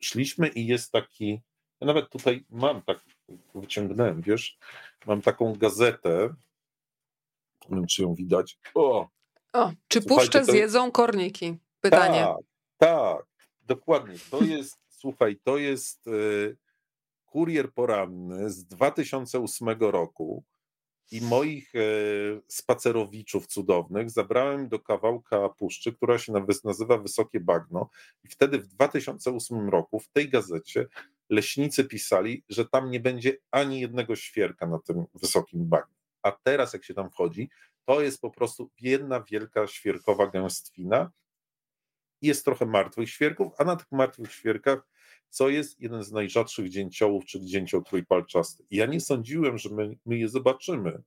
szliśmy 0.00 0.48
i 0.48 0.66
jest 0.66 0.92
taki 0.92 1.40
ja 1.80 1.86
nawet 1.86 2.10
tutaj 2.10 2.44
mam 2.50 2.82
tak, 2.82 3.04
wyciągnąłem, 3.54 4.20
wiesz, 4.22 4.58
mam 5.06 5.22
taką 5.22 5.52
gazetę, 5.52 6.34
nie 7.70 7.76
wiem, 7.76 7.86
czy 7.86 8.02
ją 8.02 8.14
widać. 8.14 8.58
O, 8.74 9.08
o 9.52 9.72
czy 9.88 10.02
puszczę 10.02 10.40
to... 10.40 10.52
zjedzą 10.52 10.90
korniki? 10.90 11.58
Pytanie. 11.80 12.20
Tak, 12.20 12.36
tak, 12.78 13.26
dokładnie. 13.62 14.14
To 14.30 14.44
jest, 14.44 14.78
słuchaj, 15.00 15.36
to 15.44 15.58
jest 15.58 16.06
y, 16.06 16.56
kurier 17.26 17.72
poranny 17.72 18.50
z 18.50 18.64
2008 18.64 19.68
roku 19.80 20.44
i 21.10 21.20
moich 21.20 21.74
e, 21.74 21.80
spacerowiczów 22.48 23.46
cudownych 23.46 24.10
zabrałem 24.10 24.68
do 24.68 24.78
kawałka 24.78 25.48
puszczy, 25.48 25.92
która 25.92 26.18
się 26.18 26.32
nazywa 26.64 26.98
Wysokie 26.98 27.40
Bagno. 27.40 27.88
I 28.24 28.28
wtedy 28.28 28.58
w 28.58 28.66
2008 28.66 29.68
roku 29.68 30.00
w 30.00 30.08
tej 30.08 30.30
gazecie 30.30 30.86
leśnicy 31.30 31.84
pisali, 31.84 32.44
że 32.48 32.64
tam 32.68 32.90
nie 32.90 33.00
będzie 33.00 33.36
ani 33.50 33.80
jednego 33.80 34.16
świerka 34.16 34.66
na 34.66 34.78
tym 34.78 35.04
wysokim 35.14 35.68
bagnie. 35.68 35.96
A 36.22 36.32
teraz, 36.32 36.72
jak 36.72 36.84
się 36.84 36.94
tam 36.94 37.10
wchodzi, 37.10 37.50
to 37.84 38.00
jest 38.00 38.20
po 38.20 38.30
prostu 38.30 38.70
jedna 38.80 39.20
wielka 39.22 39.66
świerkowa 39.66 40.26
gęstwina. 40.26 41.12
Jest 42.22 42.44
trochę 42.44 42.66
martwych 42.66 43.10
świerków, 43.10 43.52
a 43.58 43.64
na 43.64 43.76
tych 43.76 43.92
martwych 43.92 44.32
świerkach 44.32 44.86
co 45.34 45.48
jest 45.48 45.80
jeden 45.80 46.02
z 46.02 46.12
najrzadszych 46.12 46.68
dzięciołów, 46.68 47.24
czyli 47.24 47.46
dzięcioł 47.46 47.82
trójpalczasty. 47.82 48.64
Ja 48.70 48.86
nie 48.86 49.00
sądziłem, 49.00 49.58
że 49.58 49.68
my, 49.70 49.96
my 50.06 50.18
je 50.18 50.28
zobaczymy, 50.28 51.02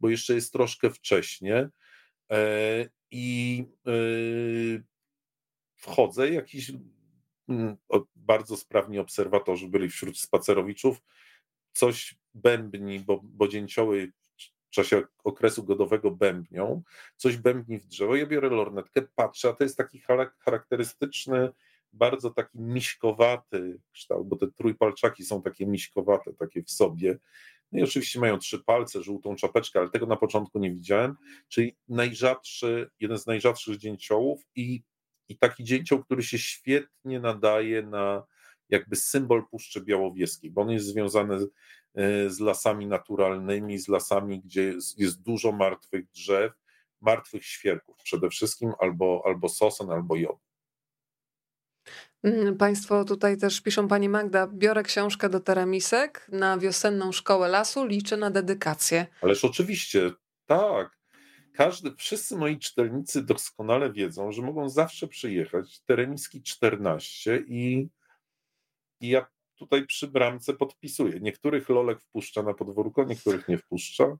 bo 0.00 0.08
jeszcze 0.08 0.34
jest 0.34 0.52
troszkę 0.52 0.90
wcześnie 0.90 1.68
e, 2.30 2.88
i 3.10 3.64
e, 3.86 3.90
wchodzę, 5.74 6.30
jakiś 6.30 6.72
bardzo 8.16 8.56
sprawni 8.56 8.98
obserwatorzy 8.98 9.68
byli 9.68 9.88
wśród 9.88 10.18
spacerowiczów, 10.18 11.02
coś 11.72 12.18
bębni, 12.34 13.00
bo, 13.00 13.20
bo 13.22 13.48
dzięcioły 13.48 14.12
w 14.66 14.70
czasie 14.70 15.02
okresu 15.24 15.64
godowego 15.64 16.10
bębnią, 16.10 16.82
coś 17.16 17.36
bębni 17.36 17.78
w 17.78 17.86
drzewo, 17.86 18.16
ja 18.16 18.26
biorę 18.26 18.48
lornetkę, 18.48 19.02
patrzę, 19.14 19.48
a 19.48 19.52
to 19.52 19.64
jest 19.64 19.76
taki 19.76 20.02
charakterystyczny 20.38 21.48
bardzo 21.92 22.30
taki 22.30 22.58
miśkowaty 22.58 23.80
kształt, 23.92 24.28
bo 24.28 24.36
te 24.36 24.46
trójpalczaki 24.46 25.24
są 25.24 25.42
takie 25.42 25.66
miśkowate, 25.66 26.34
takie 26.34 26.62
w 26.62 26.70
sobie. 26.70 27.18
No 27.72 27.78
i 27.78 27.82
oczywiście 27.82 28.20
mają 28.20 28.38
trzy 28.38 28.58
palce, 28.58 29.02
żółtą 29.02 29.36
czapeczkę, 29.36 29.78
ale 29.80 29.90
tego 29.90 30.06
na 30.06 30.16
początku 30.16 30.58
nie 30.58 30.70
widziałem. 30.70 31.16
Czyli 31.48 31.76
najrzadszy, 31.88 32.90
jeden 33.00 33.18
z 33.18 33.26
najrzadszych 33.26 33.76
dzięciołów 33.76 34.42
i, 34.54 34.82
i 35.28 35.38
taki 35.38 35.64
dzięcioł, 35.64 36.04
który 36.04 36.22
się 36.22 36.38
świetnie 36.38 37.20
nadaje 37.20 37.82
na 37.82 38.26
jakby 38.68 38.96
symbol 38.96 39.46
Puszczy 39.50 39.80
Białowieskiej, 39.80 40.50
bo 40.50 40.62
on 40.62 40.70
jest 40.70 40.86
związany 40.86 41.40
z, 41.40 41.44
e, 41.94 42.30
z 42.30 42.40
lasami 42.40 42.86
naturalnymi, 42.86 43.78
z 43.78 43.88
lasami, 43.88 44.40
gdzie 44.40 44.62
jest, 44.62 44.98
jest 44.98 45.22
dużo 45.22 45.52
martwych 45.52 46.10
drzew, 46.10 46.52
martwych 47.00 47.44
świerków 47.44 47.96
przede 48.02 48.28
wszystkim, 48.28 48.72
albo, 48.80 49.22
albo 49.24 49.48
sosen, 49.48 49.90
albo 49.90 50.16
jod. 50.16 50.36
Mm, 52.22 52.56
państwo 52.56 53.04
tutaj 53.04 53.36
też 53.36 53.60
piszą, 53.60 53.88
pani 53.88 54.08
Magda, 54.08 54.46
biorę 54.46 54.82
książkę 54.82 55.28
do 55.28 55.40
teramisek 55.40 56.26
na 56.32 56.58
wiosenną 56.58 57.12
szkołę 57.12 57.48
lasu, 57.48 57.86
liczę 57.86 58.16
na 58.16 58.30
dedykację. 58.30 59.06
Ależ 59.22 59.44
oczywiście, 59.44 60.10
tak. 60.46 60.95
Każdy, 61.56 61.94
wszyscy 61.96 62.36
moi 62.36 62.58
czytelnicy 62.58 63.22
doskonale 63.22 63.92
wiedzą, 63.92 64.32
że 64.32 64.42
mogą 64.42 64.68
zawsze 64.68 65.08
przyjechać. 65.08 65.80
Teremiski 65.80 66.42
14 66.42 67.44
i, 67.48 67.88
i 69.00 69.08
ja 69.08 69.26
tutaj 69.54 69.86
przy 69.86 70.08
bramce 70.08 70.54
podpisuję. 70.54 71.20
Niektórych 71.20 71.68
lolek 71.68 72.00
wpuszcza 72.00 72.42
na 72.42 72.54
podwórko, 72.54 73.04
niektórych 73.04 73.48
nie 73.48 73.58
wpuszcza, 73.58 74.16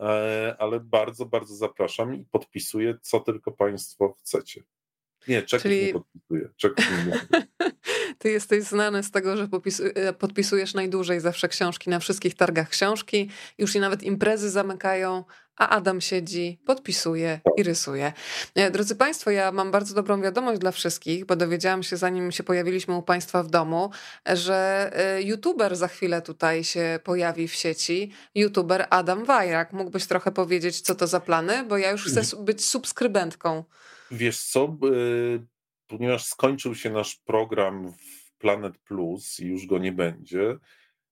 e, 0.00 0.56
ale 0.58 0.80
bardzo, 0.80 1.26
bardzo 1.26 1.54
zapraszam 1.54 2.14
i 2.14 2.24
podpisuję, 2.24 2.98
co 3.02 3.20
tylko 3.20 3.52
Państwo 3.52 4.14
chcecie. 4.18 4.62
Nie, 5.28 5.42
czeków 5.42 5.62
Czyli... 5.62 5.86
nie 5.86 5.92
podpisuję. 5.92 6.48
Czeków 6.56 6.84
nie 7.06 7.20
Ty 8.18 8.30
jesteś 8.30 8.64
znany 8.64 9.02
z 9.02 9.10
tego, 9.10 9.36
że 9.36 9.48
e, 9.94 10.12
podpisujesz 10.12 10.74
najdłużej 10.74 11.20
zawsze 11.20 11.48
książki 11.48 11.90
na 11.90 11.98
wszystkich 11.98 12.34
targach 12.34 12.68
książki. 12.68 13.30
Już 13.58 13.74
i 13.74 13.80
nawet 13.80 14.02
imprezy 14.02 14.50
zamykają, 14.50 15.24
a 15.60 15.68
Adam 15.68 16.00
siedzi, 16.00 16.58
podpisuje 16.66 17.40
i 17.56 17.62
rysuje. 17.62 18.12
E, 18.54 18.70
drodzy 18.70 18.96
Państwo, 18.96 19.30
ja 19.30 19.52
mam 19.52 19.70
bardzo 19.70 19.94
dobrą 19.94 20.22
wiadomość 20.22 20.60
dla 20.60 20.70
wszystkich, 20.70 21.24
bo 21.26 21.36
dowiedziałam 21.36 21.82
się, 21.82 21.96
zanim 21.96 22.32
się 22.32 22.42
pojawiliśmy 22.42 22.96
u 22.96 23.02
Państwa 23.02 23.42
w 23.42 23.50
domu, 23.50 23.90
że 24.26 24.90
e, 24.94 25.22
youtuber 25.22 25.76
za 25.76 25.88
chwilę 25.88 26.22
tutaj 26.22 26.64
się 26.64 27.00
pojawi 27.04 27.48
w 27.48 27.54
sieci. 27.54 28.12
YouTuber 28.34 28.86
Adam 28.90 29.24
Wajrak. 29.24 29.72
Mógłbyś 29.72 30.06
trochę 30.06 30.32
powiedzieć, 30.32 30.80
co 30.80 30.94
to 30.94 31.06
za 31.06 31.20
plany? 31.20 31.64
Bo 31.64 31.78
ja 31.78 31.90
już 31.90 32.04
chcę 32.04 32.36
być 32.36 32.64
subskrybentką. 32.64 33.64
Wiesz 34.10 34.42
co, 34.42 34.76
ponieważ 35.86 36.24
skończył 36.24 36.74
się 36.74 36.90
nasz 36.90 37.16
program 37.16 37.92
w 37.92 38.38
Planet 38.38 38.78
Plus 38.78 39.40
i 39.40 39.46
już 39.46 39.66
go 39.66 39.78
nie 39.78 39.92
będzie, 39.92 40.58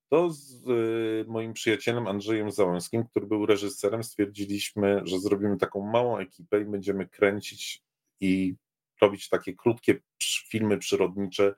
to 0.09 0.31
z 0.31 0.55
e, 0.55 1.31
moim 1.31 1.53
przyjacielem 1.53 2.07
Andrzejem 2.07 2.51
Załęskim, 2.51 3.05
który 3.05 3.27
był 3.27 3.47
reżyserem, 3.47 4.03
stwierdziliśmy, 4.03 5.01
że 5.05 5.21
zrobimy 5.21 5.57
taką 5.57 5.81
małą 5.91 6.19
ekipę 6.19 6.61
i 6.61 6.65
będziemy 6.65 7.07
kręcić 7.07 7.83
i 8.21 8.55
robić 9.01 9.29
takie 9.29 9.55
krótkie 9.55 10.01
filmy 10.49 10.79
przyrodnicze 10.79 11.55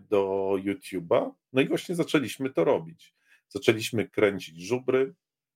do 0.00 0.52
YouTube'a. 0.64 1.32
No 1.52 1.60
i 1.62 1.68
właśnie 1.68 1.94
zaczęliśmy 1.94 2.50
to 2.50 2.64
robić. 2.64 3.14
Zaczęliśmy 3.48 4.08
kręcić 4.08 4.60
żubry. 4.60 5.14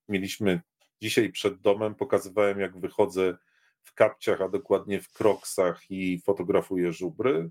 Mieliśmy 0.09 0.61
dzisiaj 1.03 1.33
przed 1.33 1.61
domem, 1.61 1.95
pokazywałem 1.95 2.61
jak 2.61 2.81
wychodzę 2.81 3.37
w 3.83 3.95
kapciach, 3.95 4.41
a 4.41 4.49
dokładnie 4.49 5.01
w 5.01 5.13
kroksach 5.13 5.91
i 5.91 6.21
fotografuję 6.21 6.93
żubry. 6.93 7.51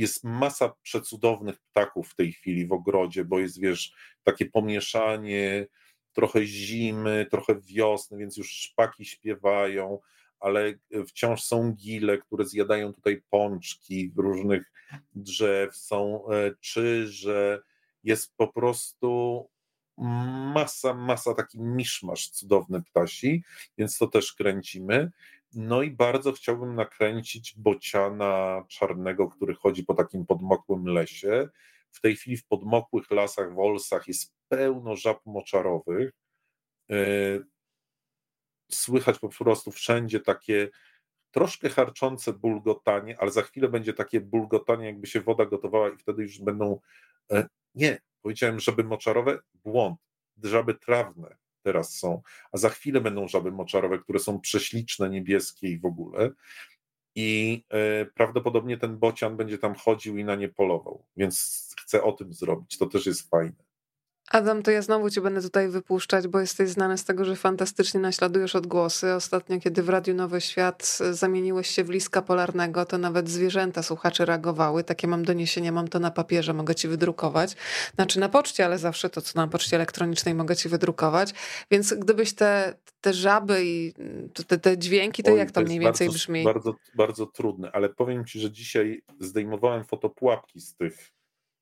Jest 0.00 0.24
masa 0.24 0.72
przecudownych 0.82 1.58
ptaków 1.60 2.08
w 2.08 2.16
tej 2.16 2.32
chwili 2.32 2.66
w 2.66 2.72
ogrodzie, 2.72 3.24
bo 3.24 3.38
jest, 3.38 3.60
wiesz, 3.60 3.94
takie 4.22 4.46
pomieszanie, 4.46 5.66
trochę 6.12 6.46
zimy, 6.46 7.26
trochę 7.30 7.60
wiosny, 7.60 8.18
więc 8.18 8.36
już 8.36 8.50
szpaki 8.50 9.04
śpiewają, 9.04 9.98
ale 10.40 10.74
wciąż 11.06 11.42
są 11.42 11.72
gile, 11.72 12.18
które 12.18 12.44
zjadają 12.44 12.92
tutaj 12.92 13.22
pączki 13.30 14.12
różnych 14.16 14.72
drzew, 15.14 15.76
są 15.76 16.28
e, 16.30 16.54
czyże, 16.60 17.62
jest 18.04 18.36
po 18.36 18.48
prostu 18.48 19.48
masa, 20.54 20.94
masa 20.94 21.34
taki 21.34 21.60
miszmasz 21.60 22.28
cudowny 22.28 22.82
ptasi, 22.82 23.44
więc 23.78 23.98
to 23.98 24.06
też 24.06 24.32
kręcimy. 24.32 25.10
No 25.54 25.82
i 25.82 25.90
bardzo 25.90 26.32
chciałbym 26.32 26.74
nakręcić 26.74 27.54
bociana 27.58 28.64
czarnego, 28.68 29.28
który 29.28 29.54
chodzi 29.54 29.84
po 29.84 29.94
takim 29.94 30.26
podmokłym 30.26 30.86
lesie. 30.86 31.48
W 31.90 32.00
tej 32.00 32.16
chwili 32.16 32.36
w 32.36 32.46
podmokłych 32.46 33.10
lasach, 33.10 33.54
wolsach 33.54 34.08
jest 34.08 34.34
pełno 34.48 34.96
żab 34.96 35.26
moczarowych. 35.26 36.12
E, 36.90 36.96
słychać 38.70 39.18
po 39.18 39.28
prostu 39.28 39.70
wszędzie 39.70 40.20
takie 40.20 40.68
troszkę 41.30 41.68
harczące 41.68 42.32
bulgotanie, 42.32 43.20
ale 43.20 43.30
za 43.30 43.42
chwilę 43.42 43.68
będzie 43.68 43.92
takie 43.94 44.20
bulgotanie, 44.20 44.86
jakby 44.86 45.06
się 45.06 45.20
woda 45.20 45.46
gotowała 45.46 45.88
i 45.90 45.96
wtedy 45.96 46.22
już 46.22 46.40
będą. 46.40 46.80
E, 47.32 47.48
nie, 47.74 47.98
powiedziałem 48.22 48.60
żaby 48.60 48.84
moczarowe, 48.84 49.38
błąd. 49.54 49.98
Żaby 50.42 50.74
trawne 50.74 51.39
teraz 51.62 51.98
są, 51.98 52.22
a 52.52 52.58
za 52.58 52.68
chwilę 52.68 53.00
będą 53.00 53.28
żaby 53.28 53.52
moczarowe, 53.52 53.98
które 53.98 54.18
są 54.18 54.40
prześliczne, 54.40 55.10
niebieskie 55.10 55.68
i 55.68 55.78
w 55.78 55.84
ogóle. 55.84 56.30
I 57.14 57.62
e, 57.68 58.06
prawdopodobnie 58.06 58.78
ten 58.78 58.98
bocian 58.98 59.36
będzie 59.36 59.58
tam 59.58 59.74
chodził 59.74 60.18
i 60.18 60.24
na 60.24 60.34
nie 60.34 60.48
polował, 60.48 61.04
więc 61.16 61.66
chcę 61.80 62.02
o 62.02 62.12
tym 62.12 62.32
zrobić. 62.32 62.78
To 62.78 62.86
też 62.86 63.06
jest 63.06 63.30
fajne. 63.30 63.69
Adam, 64.30 64.62
to 64.62 64.70
ja 64.70 64.82
znowu 64.82 65.10
cię 65.10 65.20
będę 65.20 65.42
tutaj 65.42 65.68
wypuszczać, 65.68 66.28
bo 66.28 66.40
jesteś 66.40 66.68
znany 66.68 66.98
z 66.98 67.04
tego, 67.04 67.24
że 67.24 67.36
fantastycznie 67.36 68.00
naśladujesz 68.00 68.56
odgłosy. 68.56 69.14
Ostatnio, 69.14 69.60
kiedy 69.60 69.82
w 69.82 69.88
Radiu 69.88 70.14
Nowy 70.14 70.40
Świat 70.40 70.98
zamieniłeś 71.10 71.68
się 71.68 71.84
w 71.84 71.90
liska 71.90 72.22
polarnego, 72.22 72.86
to 72.86 72.98
nawet 72.98 73.28
zwierzęta 73.28 73.82
słuchacze 73.82 74.24
reagowały. 74.24 74.84
Takie 74.84 75.08
mam 75.08 75.24
doniesienia, 75.24 75.72
mam 75.72 75.88
to 75.88 75.98
na 75.98 76.10
papierze, 76.10 76.52
mogę 76.52 76.74
ci 76.74 76.88
wydrukować. 76.88 77.56
Znaczy 77.94 78.20
na 78.20 78.28
poczcie, 78.28 78.64
ale 78.64 78.78
zawsze 78.78 79.10
to, 79.10 79.20
co 79.20 79.38
na 79.38 79.48
poczcie 79.48 79.76
elektronicznej 79.76 80.34
mogę 80.34 80.56
ci 80.56 80.68
wydrukować. 80.68 81.34
Więc 81.70 81.94
gdybyś 81.94 82.32
te, 82.32 82.74
te 83.00 83.14
żaby 83.14 83.64
i 83.64 83.92
te, 84.46 84.58
te 84.58 84.78
dźwięki, 84.78 85.22
to 85.22 85.32
Oj, 85.32 85.38
jak 85.38 85.50
to, 85.50 85.60
to 85.60 85.66
mniej 85.66 85.80
więcej 85.80 86.06
bardzo, 86.06 86.18
brzmi? 86.18 86.44
Bardzo, 86.44 86.74
bardzo 86.94 87.26
trudne, 87.26 87.70
ale 87.72 87.88
powiem 87.88 88.24
ci, 88.24 88.40
że 88.40 88.50
dzisiaj 88.50 89.02
zdejmowałem 89.20 89.84
fotopułapki 89.84 90.60
z 90.60 90.74
tych 90.74 91.12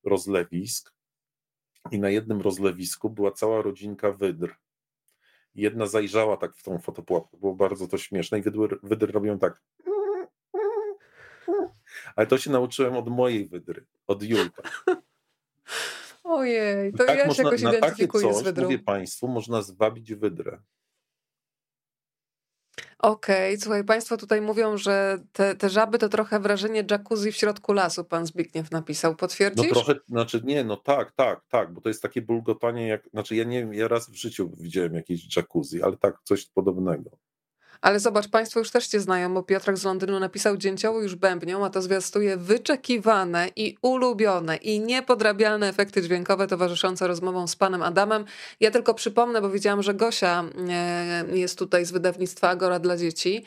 rozlewisk 0.05 0.98
i 1.91 1.99
na 1.99 2.11
jednym 2.11 2.41
rozlewisku 2.41 3.11
była 3.11 3.31
cała 3.33 3.63
rodzinka 3.63 4.13
wydr. 4.13 4.55
Jedna 5.55 5.87
zajrzała 5.87 6.37
tak 6.37 6.57
w 6.57 6.63
tą 6.63 6.79
fotopułapkę, 6.79 7.37
było 7.37 7.55
bardzo 7.55 7.89
to 7.89 7.99
śmieszne 7.99 8.39
i 8.39 8.43
wydry, 8.43 8.79
wydry 8.83 9.13
robią 9.13 9.39
tak. 9.39 9.63
Ale 12.17 12.27
to 12.27 12.39
się 12.39 12.51
nauczyłem 12.51 12.97
od 12.97 13.09
mojej 13.09 13.49
wydry, 13.49 13.87
od 14.07 14.23
Julka. 14.23 14.63
Ojej, 16.25 16.93
to 16.93 17.05
tak 17.05 17.19
ja 17.19 17.27
można, 17.27 17.43
się 17.43 17.43
jakoś 17.43 17.61
identyfikuję 17.61 18.23
takie 18.25 18.35
coś, 18.35 18.43
z 18.43 18.43
wydrą. 18.43 18.65
mówię 18.65 18.79
Państwu, 18.79 19.29
można 19.29 19.63
zwabić 19.63 20.15
wydrę. 20.15 20.59
Okej, 22.99 23.55
okay. 23.55 23.61
słuchaj, 23.63 23.85
Państwo 23.85 24.17
tutaj 24.17 24.41
mówią, 24.41 24.77
że 24.77 25.19
te, 25.33 25.55
te 25.55 25.69
żaby 25.69 25.99
to 25.99 26.09
trochę 26.09 26.41
wrażenie 26.41 26.85
jacuzzi 26.91 27.33
w 27.33 27.37
środku 27.37 27.73
lasu, 27.73 28.05
pan 28.05 28.27
Zbigniew 28.27 28.71
napisał. 28.71 29.17
Potwierdzisz? 29.17 29.67
No 29.69 29.75
trochę, 29.75 30.01
znaczy 30.09 30.41
nie, 30.45 30.65
no 30.65 30.77
tak, 30.77 31.13
tak, 31.13 31.41
tak, 31.49 31.73
bo 31.73 31.81
to 31.81 31.89
jest 31.89 32.03
takie 32.03 32.23
bulgotanie 32.23 32.89
jak, 32.89 33.09
znaczy 33.11 33.37
ja 33.37 33.45
nie 33.45 33.61
wiem, 33.61 33.75
ja 33.75 33.89
raz 33.89 34.11
w 34.11 34.15
życiu 34.15 34.51
widziałem 34.57 34.95
jakieś 34.95 35.37
jacuzzi, 35.37 35.83
ale 35.83 35.97
tak, 35.97 36.19
coś 36.25 36.47
podobnego. 36.47 37.11
Ale 37.81 38.01
zobacz, 38.01 38.29
Państwo 38.29 38.59
już 38.59 38.71
też 38.71 38.87
Cię 38.87 39.01
znają, 39.01 39.35
bo 39.35 39.43
Piotrek 39.43 39.77
z 39.77 39.85
Londynu 39.85 40.21
napisał 40.21 40.57
dzięcioło 40.57 41.03
już 41.03 41.15
bębnią, 41.15 41.65
a 41.65 41.71
to 41.71 41.83
zwiastuje 41.83 42.37
wyczekiwane 42.37 43.49
i 43.57 43.77
ulubione 43.83 44.57
i 44.57 44.81
niepodrabialne 44.81 45.69
efekty 45.69 46.03
dźwiękowe 46.03 46.47
towarzyszące 46.47 47.09
rozmową 47.09 47.47
z 47.47 47.57
panem 47.57 47.83
Adamem. 47.83 48.25
Ja 48.61 48.71
tylko 48.71 48.95
przypomnę, 48.95 49.41
bo 49.41 49.51
wiedziałam, 49.51 49.83
że 49.83 49.95
Gosia 49.95 50.45
e, 50.69 51.25
jest 51.39 51.59
tutaj 51.59 51.85
z 51.85 51.91
wydawnictwa 51.91 52.49
Agora 52.49 52.79
dla 52.79 52.97
dzieci, 52.97 53.45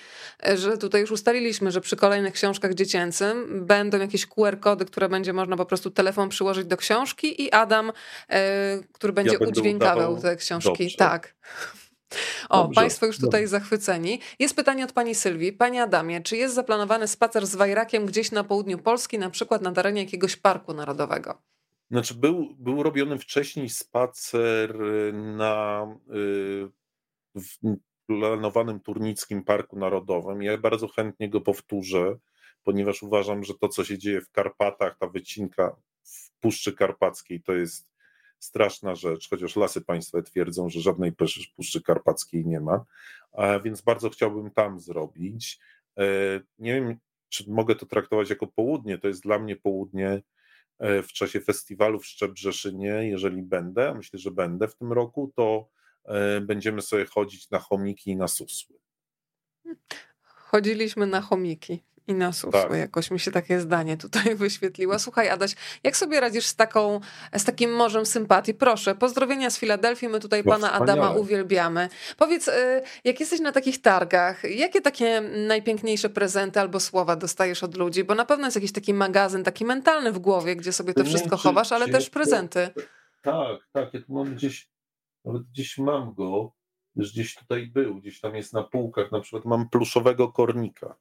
e, 0.48 0.58
że 0.58 0.78
tutaj 0.78 1.02
już 1.02 1.12
ustaliliśmy, 1.12 1.72
że 1.72 1.82
przy 1.82 1.96
kolejnych 1.96 2.34
książkach 2.34 2.74
dziecięcym 2.74 3.66
będą 3.66 4.00
jakieś 4.00 4.28
QR-kody, 4.28 4.86
które 4.86 5.10
będzie 5.10 5.34
można 5.34 5.58
po 5.58 5.66
prostu 5.66 5.92
telefon 5.92 6.30
przyłożyć 6.30 6.66
do 6.66 6.78
książki 6.78 7.44
i 7.44 7.52
Adam, 7.52 7.92
e, 8.30 8.80
który 8.92 9.14
będzie 9.14 9.38
ja 9.42 9.48
udźwiękawiał 9.48 10.18
te 10.18 10.36
książki. 10.36 10.84
Dobrze. 10.84 10.98
Tak. 10.98 11.34
O, 12.50 12.64
Dobrze, 12.64 12.76
Państwo 12.76 13.06
już 13.06 13.18
tutaj 13.18 13.42
dobrze. 13.42 13.48
zachwyceni. 13.48 14.20
Jest 14.40 14.56
pytanie 14.56 14.84
od 14.84 14.92
Pani 14.94 15.16
Sylwii. 15.16 15.54
Panie 15.54 15.84
Adamie, 15.84 16.22
czy 16.22 16.38
jest 16.38 16.56
zaplanowany 16.56 17.08
spacer 17.08 17.48
z 17.48 17.56
Wajrakiem 17.56 18.06
gdzieś 18.06 18.32
na 18.32 18.44
południu 18.44 18.78
Polski, 18.78 19.20
na 19.20 19.30
przykład 19.30 19.62
na 19.62 19.72
terenie 19.72 20.04
jakiegoś 20.04 20.36
parku 20.36 20.74
narodowego? 20.74 21.42
Znaczy, 21.92 22.14
był, 22.14 22.56
był 22.60 22.84
robiony 22.84 23.18
wcześniej 23.20 23.70
spacer 23.70 24.80
na 25.14 25.88
y, 26.10 26.70
w 27.36 27.78
planowanym 28.08 28.80
Turnickim 28.80 29.44
Parku 29.44 29.80
Narodowym. 29.80 30.44
Ja 30.44 30.58
bardzo 30.58 30.88
chętnie 30.88 31.30
go 31.30 31.42
powtórzę, 31.42 32.16
ponieważ 32.64 33.04
uważam, 33.04 33.44
że 33.44 33.54
to, 33.54 33.68
co 33.68 33.84
się 33.84 33.98
dzieje 33.98 34.22
w 34.22 34.32
Karpatach, 34.32 34.98
ta 34.98 35.08
wycinka 35.08 35.76
w 36.04 36.32
Puszczy 36.40 36.74
Karpackiej, 36.74 37.42
to 37.42 37.54
jest 37.54 37.91
straszna 38.44 38.96
rzecz, 38.96 39.30
chociaż 39.30 39.56
lasy 39.56 39.82
państwowe 39.82 40.24
twierdzą, 40.24 40.70
że 40.70 40.82
żadnej 40.82 41.14
Puszczy 41.56 41.82
Karpackiej 41.82 42.46
nie 42.46 42.60
ma, 42.60 42.86
więc 43.64 43.82
bardzo 43.82 44.10
chciałbym 44.10 44.52
tam 44.52 44.80
zrobić. 44.80 45.60
E, 45.98 46.04
nie 46.60 46.74
wiem, 46.74 46.98
czy 47.30 47.52
mogę 47.52 47.76
to 47.76 47.86
traktować 47.86 48.30
jako 48.30 48.48
południe, 48.48 48.98
to 48.98 49.08
jest 49.08 49.24
dla 49.24 49.40
mnie 49.40 49.56
południe 49.56 50.22
e, 50.80 51.04
w 51.04 51.08
czasie 51.08 51.42
festiwalu 51.42 52.00
w 52.00 52.06
Szczebrzeszynie, 52.06 52.88
jeżeli 52.88 53.42
będę, 53.42 53.94
myślę, 53.94 54.20
że 54.20 54.32
będę 54.32 54.68
w 54.68 54.76
tym 54.76 54.94
roku, 54.94 55.34
to 55.36 55.70
e, 56.06 56.42
będziemy 56.42 56.82
sobie 56.82 57.06
chodzić 57.06 57.50
na 57.50 57.60
chomiki 57.60 58.12
i 58.12 58.16
na 58.16 58.28
susły. 58.28 58.76
Chodziliśmy 60.24 61.08
na 61.08 61.22
chomiki. 61.22 61.84
I 62.08 62.14
na 62.14 62.34
susły. 62.34 62.52
Tak. 62.52 62.72
Jakoś 62.78 63.12
mi 63.12 63.20
się 63.20 63.32
takie 63.32 63.60
zdanie 63.60 63.98
tutaj 63.98 64.36
wyświetliło. 64.46 65.00
Słuchaj, 65.00 65.30
Adaś, 65.30 65.56
jak 65.84 65.98
sobie 65.98 66.20
radzisz 66.20 66.46
z, 66.46 66.56
taką, 66.56 67.00
z 67.36 67.44
takim 67.44 67.74
morzem 67.74 68.06
sympatii? 68.06 68.54
Proszę, 68.54 68.96
pozdrowienia 68.96 69.50
z 69.50 69.58
Filadelfii. 69.58 70.10
My 70.10 70.20
tutaj 70.20 70.44
no, 70.46 70.52
pana. 70.52 70.72
Adama 70.72 71.12
uwielbiamy. 71.12 71.90
Powiedz, 72.18 72.48
y, 72.48 72.82
jak 73.04 73.20
jesteś 73.20 73.40
na 73.40 73.52
takich 73.52 73.82
targach, 73.82 74.44
jakie 74.44 74.82
takie 74.82 75.22
najpiękniejsze 75.48 76.10
prezenty 76.10 76.60
albo 76.60 76.80
słowa 76.80 77.16
dostajesz 77.16 77.64
od 77.64 77.78
ludzi? 77.78 78.04
Bo 78.04 78.16
na 78.16 78.26
pewno 78.26 78.48
jest 78.48 78.56
jakiś 78.56 78.72
taki 78.72 78.94
magazyn, 78.94 79.44
taki 79.44 79.66
mentalny 79.66 80.12
w 80.12 80.20
głowie, 80.20 80.56
gdzie 80.56 80.74
sobie 80.74 80.94
to 80.94 81.04
wszystko 81.04 81.38
czy, 81.38 81.44
chowasz, 81.44 81.72
ale 81.72 81.88
też 81.88 82.10
prezenty. 82.10 82.70
Tak, 83.22 83.68
tak. 83.72 83.94
Ja 83.94 84.02
tu 84.02 84.14
mam 84.14 84.36
gdzieś, 84.36 84.70
nawet 85.26 85.44
gdzieś 85.44 85.78
mam 85.78 86.14
go, 86.14 86.54
już 86.96 87.12
gdzieś 87.12 87.36
tutaj 87.36 87.68
był, 87.68 87.96
gdzieś 87.96 88.20
tam 88.20 88.36
jest 88.36 88.54
na 88.54 88.64
półkach. 88.64 89.12
Na 89.12 89.20
przykład 89.20 89.46
mam 89.46 89.70
pluszowego 89.70 90.32
kornika. 90.32 90.96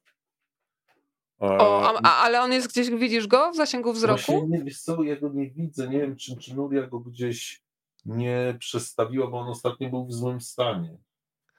O, 1.41 2.01
a, 2.03 2.17
ale 2.17 2.41
on 2.41 2.53
jest 2.53 2.69
gdzieś, 2.69 2.91
widzisz 2.91 3.27
go 3.27 3.53
w 3.53 3.57
zasięgu 3.57 3.93
wzroku? 3.93 4.23
Właśnie 4.23 4.49
nie, 4.49 4.65
wiesz 4.65 4.81
co, 4.81 5.03
ja 5.03 5.17
go 5.17 5.29
nie 5.29 5.51
widzę, 5.51 5.89
nie 5.89 5.99
wiem 5.99 6.17
czy, 6.17 6.37
czy 6.37 6.55
Nuria 6.55 6.87
go 6.87 7.01
gdzieś 7.01 7.63
nie 8.05 8.57
przestawiła, 8.59 9.27
bo 9.27 9.39
on 9.39 9.49
ostatnio 9.49 9.91
był 9.91 10.07
w 10.07 10.13
złym 10.13 10.41
stanie. 10.41 10.97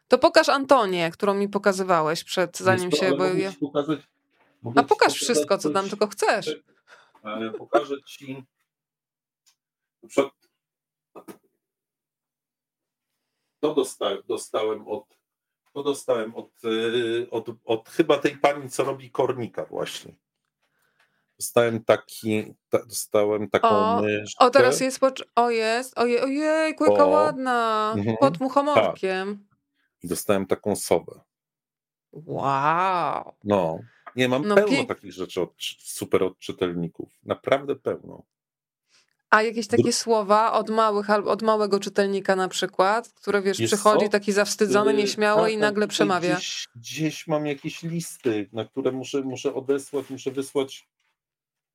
To 0.08 0.18
pokaż 0.18 0.50
Antonię, 0.50 1.12
którą 1.12 1.34
mi 1.34 1.50
pokazywałeś 1.50 2.24
przed, 2.24 2.58
zanim 2.58 2.92
się... 2.92 3.12
Bo 3.18 3.26
ja... 3.26 3.52
pokazać, 3.60 4.00
a 4.76 4.84
pokaż 4.84 5.14
wszystko, 5.14 5.58
co 5.58 5.70
tam 5.70 5.90
tylko 5.90 6.08
chcesz. 6.08 6.56
Ale 7.24 7.52
pokażę 7.52 7.96
ci 8.04 8.44
to 13.60 13.74
dostałem, 13.74 14.22
dostałem 14.28 14.88
od 14.88 15.21
to 15.74 15.84
dostałem 15.84 16.36
od, 16.36 16.66
y, 16.66 17.28
od, 17.32 17.50
od 17.66 17.90
chyba 17.90 18.18
tej 18.18 18.38
pani, 18.38 18.70
co 18.70 18.84
robi 18.84 19.12
kornika 19.12 19.66
właśnie. 19.66 20.16
Dostałem 21.40 21.84
taki, 21.84 22.54
ta, 22.70 22.86
dostałem 22.86 23.50
taką 23.50 23.70
o, 23.70 24.02
myszkę. 24.02 24.46
O, 24.46 24.50
teraz 24.50 24.80
jest, 24.80 25.00
o 25.36 25.50
jest, 25.50 26.00
ojej, 26.00 26.20
ojej, 26.20 26.76
jaka 26.80 27.06
ładna, 27.06 27.94
mhm, 27.98 28.18
pod 28.18 28.40
muchomorkiem. 28.40 29.38
Tak. 29.38 29.58
I 30.04 30.08
dostałem 30.08 30.46
taką 30.46 30.76
sobę. 30.76 31.20
Wow. 32.12 33.34
No. 33.44 33.80
Nie, 34.16 34.30
mam 34.30 34.48
no, 34.48 34.56
pełno 34.56 34.86
takich 34.86 35.14
rzeczy 35.14 35.42
od 35.42 35.54
super 35.80 36.24
od 36.24 36.40
czytelników. 36.40 37.10
Naprawdę 37.24 37.76
pełno. 37.76 38.24
A 39.32 39.42
jakieś 39.42 39.68
takie 39.68 39.94
słowa 39.94 40.54
od 40.54 40.70
małych 40.70 41.10
albo 41.10 41.32
od 41.32 41.42
małego 41.42 41.80
czytelnika 41.80 42.36
na 42.36 42.48
przykład, 42.48 43.10
które 43.10 43.42
wiesz, 43.42 43.60
Jest 43.60 43.74
przychodzi 43.74 44.06
co? 44.06 44.12
taki 44.12 44.32
zawstydzony, 44.32 44.92
y, 44.92 44.94
nieśmiały 44.94 45.42
tak, 45.42 45.52
i 45.52 45.58
nagle 45.58 45.88
przemawia. 45.88 46.36
Gdzieś, 46.36 46.68
gdzieś, 46.76 47.28
mam 47.28 47.46
jakieś 47.46 47.84
listy, 47.84 48.50
na 48.54 48.66
które 48.66 48.92
muszę, 48.92 49.22
muszę 49.22 49.54
odesłać, 49.54 50.10
muszę 50.10 50.32
wysłać, 50.32 50.88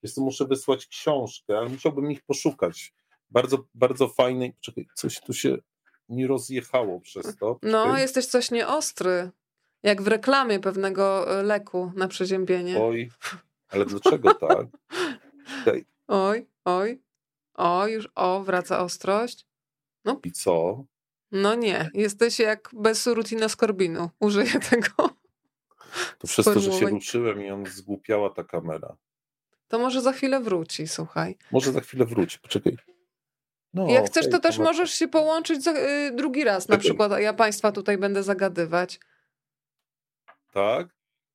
jest, 0.02 0.18
muszę 0.18 0.44
wysłać 0.44 0.86
książkę, 0.86 1.58
ale 1.58 1.68
musiałbym 1.68 2.10
ich 2.10 2.22
poszukać. 2.22 2.94
Bardzo, 3.30 3.64
bardzo 3.74 4.08
fajny. 4.08 4.52
Czekaj, 4.60 4.86
coś 4.94 5.20
tu 5.20 5.32
się 5.32 5.56
mi 6.08 6.26
rozjechało 6.26 7.00
przez 7.00 7.36
to. 7.36 7.58
No, 7.62 7.82
Czekaj. 7.82 7.92
No, 7.92 7.98
jesteś 7.98 8.26
coś 8.26 8.50
nieostry. 8.50 9.30
Jak 9.82 10.02
w 10.02 10.06
reklamie 10.06 10.60
pewnego 10.60 11.38
e, 11.38 11.42
leku 11.42 11.92
na 11.96 12.08
przeziębienie. 12.08 12.82
Oj, 12.82 13.10
ale 13.68 13.86
dlaczego 13.86 14.34
tak? 14.34 14.66
Oj, 16.08 16.48
oj. 16.64 17.05
O, 17.56 17.86
już, 17.86 18.08
o, 18.14 18.42
wraca 18.42 18.80
ostrość. 18.80 19.46
No. 20.04 20.20
I 20.24 20.32
co? 20.32 20.84
No 21.32 21.54
nie, 21.54 21.90
jesteś 21.94 22.38
jak 22.38 22.70
bez 22.72 23.06
rutina 23.06 23.48
skorbinu. 23.48 24.10
Użyję 24.20 24.60
tego. 24.70 24.92
To 26.18 26.26
przez 26.26 26.44
to, 26.44 26.60
że 26.60 26.72
się 26.72 26.86
ruszyłem 26.86 27.42
i 27.42 27.50
on 27.50 27.66
zgłupiała 27.66 28.30
ta 28.30 28.44
kamera. 28.44 28.96
To 29.68 29.78
może 29.78 30.02
za 30.02 30.12
chwilę 30.12 30.40
wróci, 30.40 30.88
słuchaj. 30.88 31.36
Może 31.50 31.72
za 31.72 31.80
chwilę 31.80 32.04
wróci, 32.04 32.38
poczekaj. 32.38 32.76
No, 33.74 33.88
Jak 33.88 34.06
chcesz, 34.06 34.30
to 34.30 34.38
też 34.38 34.58
możesz 34.58 34.90
się 34.90 35.08
połączyć 35.08 35.64
za, 35.64 35.72
y, 35.72 36.12
drugi 36.14 36.44
raz. 36.44 36.68
Na 36.68 36.78
przykład 36.78 37.20
ja 37.20 37.34
Państwa 37.34 37.72
tutaj 37.72 37.98
będę 37.98 38.22
zagadywać. 38.22 39.00
Tak? 40.52 40.88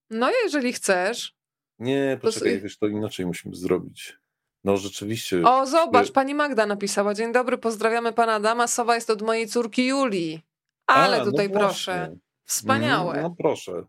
No, 0.09 0.31
jeżeli 0.43 0.73
chcesz. 0.73 1.35
Nie, 1.79 2.19
poczekaj, 2.21 2.57
to... 2.57 2.63
wiesz, 2.63 2.77
to 2.77 2.87
inaczej 2.87 3.25
musimy 3.25 3.55
zrobić. 3.55 4.20
No 4.63 4.77
rzeczywiście. 4.77 5.43
O, 5.45 5.65
zobacz, 5.65 6.11
pani 6.11 6.35
Magda 6.35 6.65
napisała. 6.65 7.13
Dzień 7.13 7.33
dobry, 7.33 7.57
pozdrawiamy 7.57 8.13
pana 8.13 8.33
Adama. 8.33 8.67
Sowa 8.67 8.95
jest 8.95 9.09
od 9.09 9.21
mojej 9.21 9.47
córki 9.47 9.87
Julii. 9.87 10.41
Ale 10.87 11.21
A, 11.21 11.25
no 11.25 11.31
tutaj 11.31 11.49
no 11.49 11.59
proszę. 11.59 12.15
Wspaniałe. 12.43 13.11
Mm, 13.11 13.23
no 13.23 13.35
proszę, 13.37 13.83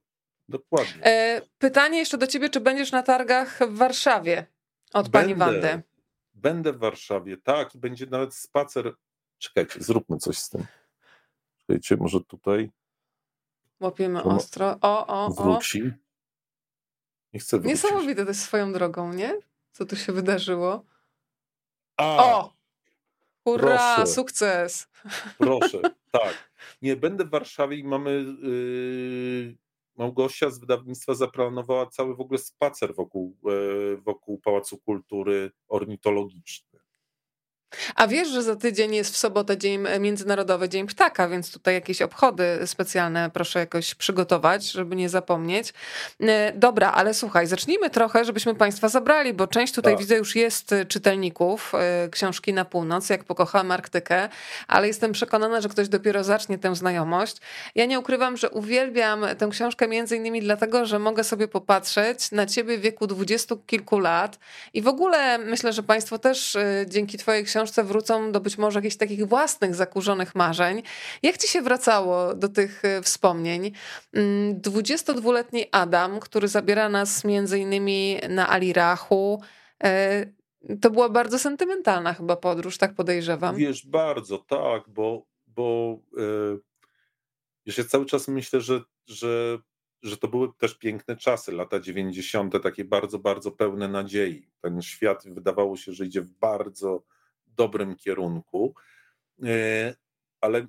dokładnie. 0.49 1.05
E, 1.05 1.43
pytanie 1.59 1.99
jeszcze 1.99 2.19
do 2.19 2.27
ciebie, 2.27 2.51
czy 2.51 2.61
będziesz 2.61 2.93
na 2.93 3.03
targach 3.03 3.59
w 3.69 3.77
Warszawie 3.77 4.47
od 4.93 5.09
Będę. 5.09 5.19
pani 5.19 5.35
Wandy? 5.35 5.83
Będę 6.35 6.73
w 6.73 6.79
Warszawie, 6.79 7.37
tak, 7.37 7.75
i 7.75 7.79
będzie 7.79 8.07
nawet 8.07 8.35
spacer. 8.35 8.95
Czekajcie, 9.39 9.83
zróbmy 9.83 10.17
coś 10.17 10.39
z 10.39 10.51
tym. 10.51 10.67
Czekajcie, 11.59 11.97
może 11.97 12.21
tutaj. 12.21 12.71
Łapiemy 13.81 14.23
ostro. 14.23 14.79
O, 14.81 15.07
o, 15.07 15.27
o. 15.27 15.31
Wróci. 15.31 15.83
Nie 17.33 17.41
chcę 17.41 17.59
wrócić. 17.59 17.83
Niesamowite 17.83 18.23
to 18.23 18.29
jest 18.29 18.43
swoją 18.43 18.73
drogą, 18.73 19.13
nie? 19.13 19.35
Co 19.73 19.85
tu 19.87 19.97
się 19.97 20.13
wydarzyło? 20.13 20.85
A, 21.97 22.25
o! 22.25 22.53
Hurra, 23.45 23.95
proszę, 23.97 24.13
sukces! 24.13 24.89
Proszę, 25.39 25.81
tak. 26.13 26.53
Nie, 26.83 26.97
będę 26.97 27.25
w 27.25 27.31
Warszawie 27.31 27.77
i 27.77 27.85
mamy 27.85 28.11
yy, 28.43 29.57
Małgosia 29.97 30.51
z 30.51 30.59
wydawnictwa 30.59 31.15
zaplanowała 31.15 31.87
cały 31.87 32.17
w 32.17 32.21
ogóle 32.21 32.39
spacer 32.39 32.95
wokół, 32.95 33.37
yy, 33.45 33.97
wokół 33.97 34.39
Pałacu 34.39 34.79
Kultury 34.79 35.51
ornitologiczny. 35.69 36.72
A 37.95 38.07
wiesz, 38.07 38.29
że 38.29 38.43
za 38.43 38.57
tydzień 38.57 38.95
jest 38.95 39.15
w 39.15 39.17
sobotę 39.17 39.59
dzień 39.59 39.85
e, 39.87 40.01
Międzynarodowy 40.01 40.69
Dzień 40.69 40.87
Ptaka, 40.87 41.29
więc 41.29 41.53
tutaj 41.53 41.75
jakieś 41.75 42.03
obchody 42.03 42.59
specjalne 42.67 43.31
proszę 43.31 43.59
jakoś 43.59 43.95
przygotować, 43.95 44.73
żeby 44.73 44.97
nie 44.97 45.09
zapomnieć. 45.09 45.75
E, 46.21 46.53
dobra, 46.53 46.93
ale 46.93 47.15
słuchaj, 47.15 47.47
zacznijmy 47.47 47.91
trochę, 47.91 48.25
żebyśmy 48.25 48.55
Państwa 48.55 48.89
zabrali, 48.89 49.35
bo 49.35 49.47
część 49.47 49.75
tutaj 49.75 49.93
tak. 49.93 50.01
widzę 50.01 50.17
już 50.17 50.37
jest 50.37 50.73
e, 50.73 50.85
czytelników 50.85 51.73
książki 52.11 52.53
na 52.53 52.65
północ, 52.65 53.11
jak 53.11 53.25
pokochałam 53.25 53.71
Arktykę, 53.71 54.29
ale 54.69 54.87
jestem 54.87 55.13
przekonana, 55.13 55.61
że 55.61 55.69
ktoś 55.69 55.89
dopiero 55.89 56.25
zacznie 56.25 56.59
tę 56.59 56.77
znajomość. 56.77 57.37
Ja 57.75 57.87
nie 57.87 57.99
ukrywam, 57.99 58.37
że 58.37 58.51
uwielbiam 58.51 59.25
tę 59.39 59.49
książkę 59.51 59.89
między 59.89 60.17
innymi 60.17 60.41
dlatego, 60.41 60.87
że 60.87 60.99
mogę 60.99 61.25
sobie 61.25 61.49
popatrzeć 61.49 62.31
na 62.33 62.47
ciebie 62.47 62.79
w 62.79 62.81
wieku 62.81 63.07
dwudziestu 63.07 63.57
kilku 63.57 63.99
lat 63.99 64.39
i 64.75 64.83
w 64.83 64.89
ogóle 64.89 65.39
myślę, 65.39 65.73
że 65.73 65.83
Państwo 65.83 66.19
też 66.19 66.57
dzięki 66.87 67.19
Twojej 67.19 67.45
książce 67.45 67.62
książce 67.63 67.85
wrócą 67.85 68.33
do 68.33 68.41
być 68.41 68.59
może 68.59 68.79
jakichś 68.79 68.97
takich 68.97 69.27
własnych 69.27 69.75
zakurzonych 69.75 70.35
marzeń. 70.35 70.83
Jak 71.23 71.39
ci 71.39 71.49
się 71.49 71.63
wracało 71.63 72.35
do 72.35 72.49
tych 72.49 72.85
e, 72.85 73.03
wspomnień? 73.03 73.73
22-letni 74.55 75.61
mm, 75.61 75.69
Adam, 75.73 76.21
który 76.21 76.49
zabiera 76.49 76.89
nas 76.89 77.25
między 77.25 77.59
innymi 77.59 78.19
na 78.29 78.49
Alirachu, 78.49 79.43
e, 79.85 80.27
to 80.81 80.91
była 80.91 81.09
bardzo 81.09 81.39
sentymentalna 81.39 82.15
chyba 82.15 82.37
podróż, 82.37 82.79
tak 82.79 82.95
podejrzewam. 82.95 83.57
Wiesz, 83.57 83.87
bardzo, 83.87 84.39
tak, 84.39 84.83
bo, 84.89 85.27
bo 85.47 85.99
yy, 86.17 86.61
ja 87.67 87.85
cały 87.85 88.07
czas 88.07 88.29
myślę, 88.29 88.61
że, 88.61 88.81
że, 89.07 89.59
że 90.03 90.17
to 90.17 90.29
były 90.29 90.49
też 90.59 90.79
piękne 90.79 91.17
czasy, 91.17 91.53
lata 91.53 91.81
90., 91.81 92.63
takie 92.63 92.85
bardzo, 92.85 93.19
bardzo 93.19 93.51
pełne 93.51 93.89
nadziei. 93.89 94.49
Ten 94.61 94.83
świat 94.83 95.23
wydawało 95.27 95.77
się, 95.77 95.93
że 95.93 96.07
idzie 96.07 96.21
w 96.21 96.31
bardzo 96.31 97.03
dobrym 97.57 97.97
kierunku, 97.97 98.75
e, 99.45 99.95
ale 100.41 100.67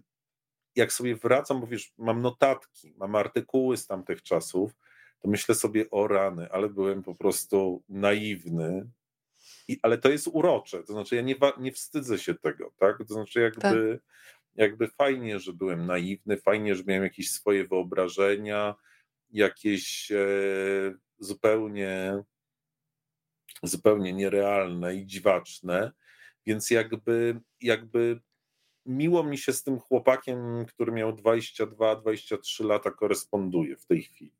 jak 0.75 0.93
sobie 0.93 1.15
wracam, 1.15 1.61
bo 1.61 1.67
wiesz, 1.67 1.93
mam 1.97 2.21
notatki, 2.21 2.93
mam 2.97 3.15
artykuły 3.15 3.77
z 3.77 3.87
tamtych 3.87 4.23
czasów, 4.23 4.71
to 5.19 5.29
myślę 5.29 5.55
sobie 5.55 5.89
o 5.89 6.07
rany, 6.07 6.51
ale 6.51 6.69
byłem 6.69 7.03
po 7.03 7.15
prostu 7.15 7.83
naiwny. 7.89 8.89
I, 9.67 9.79
ale 9.81 9.97
to 9.97 10.09
jest 10.09 10.27
urocze, 10.27 10.83
to 10.83 10.93
znaczy 10.93 11.15
ja 11.15 11.21
nie, 11.21 11.35
nie 11.59 11.71
wstydzę 11.71 12.19
się 12.19 12.33
tego, 12.33 12.73
tak? 12.77 12.97
To 12.97 13.13
znaczy 13.13 13.39
jakby, 13.39 13.99
tak. 13.99 14.05
jakby 14.55 14.87
fajnie, 14.87 15.39
że 15.39 15.53
byłem 15.53 15.85
naiwny, 15.85 16.37
fajnie, 16.37 16.75
że 16.75 16.83
miałem 16.87 17.03
jakieś 17.03 17.31
swoje 17.31 17.67
wyobrażenia, 17.67 18.75
jakieś 19.29 20.11
e, 20.11 20.17
zupełnie 21.19 22.23
zupełnie 23.63 24.13
nierealne 24.13 24.95
i 24.95 25.05
dziwaczne, 25.05 25.91
więc 26.45 26.69
jakby, 26.71 27.41
jakby 27.61 28.19
miło 28.85 29.23
mi 29.23 29.37
się 29.37 29.53
z 29.53 29.63
tym 29.63 29.79
chłopakiem, 29.79 30.65
który 30.65 30.91
miał 30.91 31.11
22-23 31.11 32.65
lata, 32.65 32.91
koresponduje 32.91 33.77
w 33.77 33.85
tej 33.85 34.03
chwili. 34.03 34.33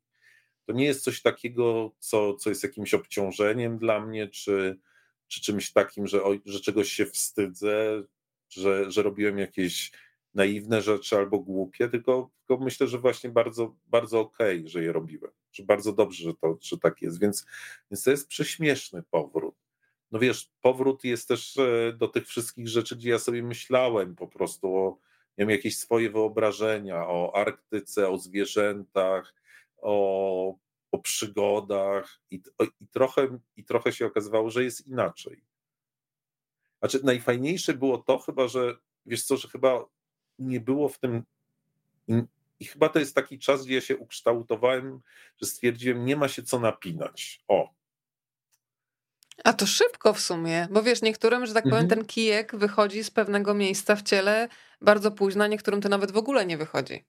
To 0.65 0.73
nie 0.73 0.85
jest 0.85 1.03
coś 1.03 1.21
takiego, 1.21 1.91
co, 1.99 2.33
co 2.33 2.49
jest 2.49 2.63
jakimś 2.63 2.93
obciążeniem 2.93 3.77
dla 3.77 3.99
mnie, 3.99 4.27
czy, 4.27 4.79
czy 5.27 5.41
czymś 5.41 5.71
takim, 5.71 6.07
że, 6.07 6.19
że 6.45 6.59
czegoś 6.59 6.91
się 6.91 7.05
wstydzę, 7.05 8.03
że, 8.49 8.91
że 8.91 9.03
robiłem 9.03 9.37
jakieś 9.37 9.91
naiwne 10.33 10.81
rzeczy 10.81 11.17
albo 11.17 11.39
głupie, 11.39 11.89
tylko, 11.89 12.29
tylko 12.39 12.63
myślę, 12.63 12.87
że 12.87 12.99
właśnie 12.99 13.29
bardzo, 13.29 13.75
bardzo 13.87 14.19
okej, 14.19 14.59
okay, 14.59 14.69
że 14.69 14.83
je 14.83 14.91
robiłem, 14.91 15.31
że 15.51 15.63
bardzo 15.63 15.93
dobrze, 15.93 16.23
że, 16.23 16.33
to, 16.33 16.57
że 16.61 16.77
tak 16.77 17.01
jest, 17.01 17.19
więc, 17.19 17.45
więc 17.91 18.03
to 18.03 18.11
jest 18.11 18.27
prześmieszny 18.27 19.03
powrót 19.11 19.55
no 20.13 20.19
wiesz, 20.19 20.51
powrót 20.61 21.03
jest 21.03 21.27
też 21.27 21.57
e, 21.57 21.93
do 21.93 22.07
tych 22.07 22.27
wszystkich 22.27 22.67
rzeczy, 22.67 22.95
gdzie 22.95 23.09
ja 23.09 23.19
sobie 23.19 23.43
myślałem 23.43 24.15
po 24.15 24.27
prostu 24.27 24.75
o, 24.75 24.99
wiem, 25.37 25.49
jakieś 25.49 25.77
swoje 25.77 26.09
wyobrażenia 26.09 27.07
o 27.07 27.35
Arktyce, 27.35 28.09
o 28.09 28.17
zwierzętach, 28.17 29.33
o, 29.77 30.55
o 30.91 30.99
przygodach 30.99 32.19
i, 32.31 32.41
i, 32.81 32.87
trochę, 32.87 33.39
i 33.55 33.63
trochę 33.63 33.93
się 33.93 34.05
okazywało, 34.05 34.49
że 34.49 34.63
jest 34.63 34.87
inaczej. 34.87 35.43
Znaczy, 36.79 36.99
najfajniejsze 37.03 37.73
było 37.73 37.97
to 37.97 38.19
chyba, 38.19 38.47
że 38.47 38.77
wiesz 39.05 39.23
co, 39.23 39.37
że 39.37 39.47
chyba 39.47 39.85
nie 40.39 40.59
było 40.59 40.89
w 40.89 40.99
tym. 40.99 41.23
I 42.59 42.65
chyba 42.65 42.89
to 42.89 42.99
jest 42.99 43.15
taki 43.15 43.39
czas, 43.39 43.65
gdzie 43.65 43.75
ja 43.75 43.81
się 43.81 43.97
ukształtowałem, 43.97 45.01
że 45.41 45.47
stwierdziłem, 45.47 46.05
nie 46.05 46.15
ma 46.15 46.27
się 46.27 46.43
co 46.43 46.59
napinać. 46.59 47.43
O, 47.47 47.82
a 49.43 49.53
to 49.53 49.65
szybko 49.65 50.13
w 50.13 50.19
sumie, 50.19 50.67
bo 50.71 50.83
wiesz, 50.83 51.01
niektórym, 51.01 51.45
że 51.45 51.53
tak 51.53 51.63
powiem, 51.63 51.79
mhm. 51.79 51.89
ten 51.99 52.05
kijek 52.05 52.55
wychodzi 52.55 53.03
z 53.03 53.11
pewnego 53.11 53.53
miejsca 53.53 53.95
w 53.95 54.03
ciele 54.03 54.47
bardzo 54.81 55.11
późno, 55.11 55.43
a 55.43 55.47
niektórym 55.47 55.81
to 55.81 55.89
nawet 55.89 56.11
w 56.11 56.17
ogóle 56.17 56.45
nie 56.45 56.57
wychodzi. 56.57 57.05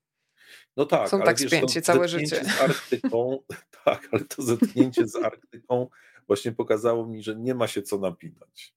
No 0.76 0.86
tak, 0.86 1.08
Są 1.08 1.22
tak 1.22 1.38
wiesz, 1.38 1.50
spięci 1.50 1.82
całe 1.82 2.08
życie. 2.08 2.44
Z 2.44 2.60
Arktyką, 2.60 3.38
tak, 3.84 4.08
ale 4.12 4.24
to 4.24 4.42
zetknięcie 4.42 5.06
z 5.06 5.16
Arktyką 5.16 5.88
właśnie 6.26 6.52
pokazało 6.52 7.06
mi, 7.06 7.22
że 7.22 7.36
nie 7.36 7.54
ma 7.54 7.66
się 7.66 7.82
co 7.82 7.98
napinać. 7.98 8.74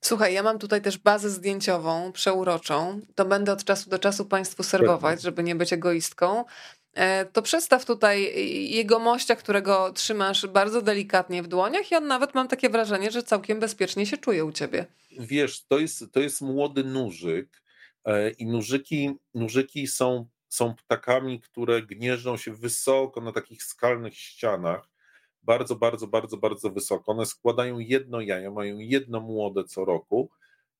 Słuchaj, 0.00 0.34
ja 0.34 0.42
mam 0.42 0.58
tutaj 0.58 0.82
też 0.82 0.98
bazę 0.98 1.30
zdjęciową, 1.30 2.12
przeuroczą. 2.12 3.00
To 3.14 3.24
będę 3.24 3.52
od 3.52 3.64
czasu 3.64 3.90
do 3.90 3.98
czasu 3.98 4.24
Państwu 4.24 4.62
serwować, 4.62 5.22
żeby 5.22 5.42
nie 5.42 5.54
być 5.54 5.72
egoistką. 5.72 6.44
E, 6.96 7.24
to 7.24 7.42
przedstaw 7.42 7.84
tutaj 7.84 8.32
jego 8.70 8.98
mościa, 8.98 9.36
którego 9.36 9.92
trzymasz 9.92 10.46
bardzo 10.46 10.82
delikatnie 10.82 11.42
w 11.42 11.48
dłoniach 11.48 11.92
i 11.92 11.94
on 11.94 12.06
nawet 12.06 12.34
mam 12.34 12.48
takie 12.48 12.70
wrażenie, 12.70 13.10
że 13.10 13.22
całkiem 13.22 13.60
bezpiecznie 13.60 14.06
się 14.06 14.16
czuje 14.16 14.44
u 14.44 14.52
ciebie. 14.52 14.86
Wiesz, 15.18 15.64
to 15.64 15.78
jest, 15.78 16.04
to 16.12 16.20
jest 16.20 16.40
młody 16.40 16.84
nużyk 16.84 17.62
e, 18.04 18.30
i 18.30 18.46
nużyki, 18.46 19.14
nużyki 19.34 19.86
są 19.86 20.26
są 20.48 20.74
ptakami, 20.74 21.40
które 21.40 21.82
gnieżdżą 21.82 22.36
się 22.36 22.54
wysoko 22.54 23.20
na 23.20 23.32
takich 23.32 23.64
skalnych 23.64 24.14
ścianach, 24.14 24.88
bardzo, 25.42 25.76
bardzo, 25.76 26.06
bardzo, 26.06 26.36
bardzo 26.36 26.70
wysoko. 26.70 27.12
One 27.12 27.26
składają 27.26 27.78
jedno 27.78 28.20
jajo, 28.20 28.52
mają 28.52 28.78
jedno 28.78 29.20
młode 29.20 29.64
co 29.64 29.84
roku 29.84 30.30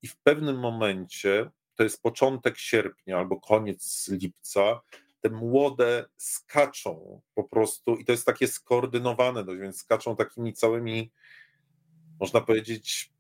i 0.03 0.09
w 0.09 0.17
pewnym 0.17 0.59
momencie, 0.59 1.51
to 1.75 1.83
jest 1.83 2.03
początek 2.03 2.59
sierpnia 2.59 3.19
albo 3.19 3.41
koniec 3.41 4.09
lipca, 4.09 4.81
te 5.29 5.35
młode 5.35 6.09
skaczą 6.17 7.21
po 7.35 7.45
prostu 7.45 7.97
i 7.97 8.05
to 8.05 8.13
jest 8.13 8.27
takie 8.27 8.49
skoordynowane 8.49 9.45
dość, 9.45 9.61
więc 9.61 9.77
skaczą 9.77 10.17
takimi 10.17 10.53
całymi, 10.53 11.13
można 12.21 12.41
powiedzieć, 12.41 13.13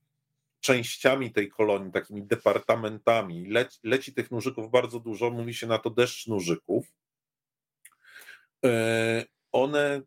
częściami 0.60 1.32
tej 1.32 1.48
kolonii, 1.48 1.92
takimi 1.92 2.22
departamentami. 2.22 3.46
Leci, 3.48 3.78
leci 3.84 4.14
tych 4.14 4.30
nużyków 4.30 4.70
bardzo 4.70 5.00
dużo, 5.00 5.30
mówi 5.30 5.54
się 5.54 5.66
na 5.66 5.78
to 5.78 5.90
deszcz 5.90 6.26
nużyków. 6.26 6.94
E, 8.64 9.24
one 9.52 10.02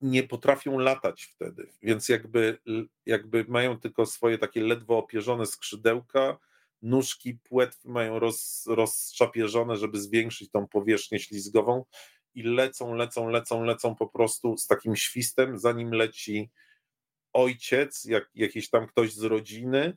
nie 0.00 0.22
potrafią 0.22 0.78
latać 0.78 1.24
wtedy, 1.24 1.68
więc 1.82 2.08
jakby, 2.08 2.58
jakby 3.06 3.44
mają 3.48 3.80
tylko 3.80 4.06
swoje 4.06 4.38
takie 4.38 4.60
ledwo 4.60 4.98
opierzone 4.98 5.46
skrzydełka, 5.46 6.38
nóżki, 6.82 7.34
płetwy 7.34 7.88
mają 7.88 8.18
roz, 8.18 8.64
rozczapieżone, 8.66 9.76
żeby 9.76 10.00
zwiększyć 10.00 10.50
tą 10.50 10.68
powierzchnię 10.68 11.18
ślizgową 11.18 11.84
i 12.34 12.42
lecą, 12.42 12.94
lecą, 12.94 13.28
lecą, 13.28 13.64
lecą 13.64 13.94
po 13.94 14.06
prostu 14.06 14.56
z 14.56 14.66
takim 14.66 14.96
świstem, 14.96 15.58
zanim 15.58 15.90
leci 15.90 16.50
ojciec, 17.32 18.04
jak, 18.04 18.30
jakiś 18.34 18.70
tam 18.70 18.86
ktoś 18.86 19.12
z 19.12 19.22
rodziny 19.22 19.96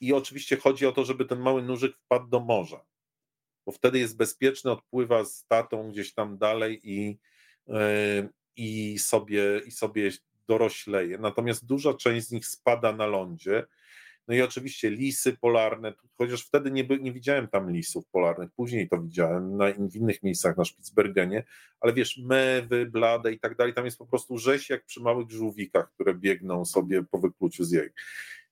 i 0.00 0.12
oczywiście 0.12 0.56
chodzi 0.56 0.86
o 0.86 0.92
to, 0.92 1.04
żeby 1.04 1.24
ten 1.24 1.40
mały 1.40 1.62
nóżyk 1.62 1.96
wpadł 1.96 2.28
do 2.28 2.40
morza, 2.40 2.84
bo 3.66 3.72
wtedy 3.72 3.98
jest 3.98 4.16
bezpieczny, 4.16 4.70
odpływa 4.70 5.24
z 5.24 5.46
tatą 5.46 5.90
gdzieś 5.90 6.14
tam 6.14 6.38
dalej 6.38 6.80
i, 6.82 7.18
yy, 7.66 8.28
i, 8.56 8.98
sobie, 8.98 9.60
i 9.66 9.70
sobie 9.70 10.10
dorośleje. 10.48 11.18
Natomiast 11.18 11.66
duża 11.66 11.94
część 11.94 12.26
z 12.26 12.32
nich 12.32 12.46
spada 12.46 12.92
na 12.92 13.06
lądzie, 13.06 13.66
no 14.28 14.34
i 14.34 14.42
oczywiście 14.42 14.90
lisy 14.90 15.36
polarne, 15.40 15.94
chociaż 16.18 16.42
wtedy 16.42 16.70
nie, 16.70 16.86
nie 17.00 17.12
widziałem 17.12 17.48
tam 17.48 17.70
lisów 17.70 18.06
polarnych, 18.08 18.50
później 18.56 18.88
to 18.88 19.02
widziałem 19.02 19.56
na, 19.56 19.72
w 19.72 19.96
innych 19.96 20.22
miejscach 20.22 20.56
na 20.56 20.64
Spitsbergenie, 20.64 21.44
ale 21.80 21.92
wiesz, 21.92 22.18
mewy, 22.18 22.86
blade 22.86 23.32
i 23.32 23.40
tak 23.40 23.56
dalej, 23.56 23.74
tam 23.74 23.84
jest 23.84 23.98
po 23.98 24.06
prostu 24.06 24.38
rzeź 24.38 24.70
jak 24.70 24.84
przy 24.84 25.00
małych 25.00 25.30
żółwikach, 25.30 25.92
które 25.94 26.14
biegną 26.14 26.64
sobie 26.64 27.04
po 27.10 27.18
wykluciu 27.18 27.64
z 27.64 27.70
jej. 27.72 27.88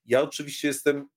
Ja 0.05 0.23
oczywiście 0.23 0.69
jestem 0.69 1.09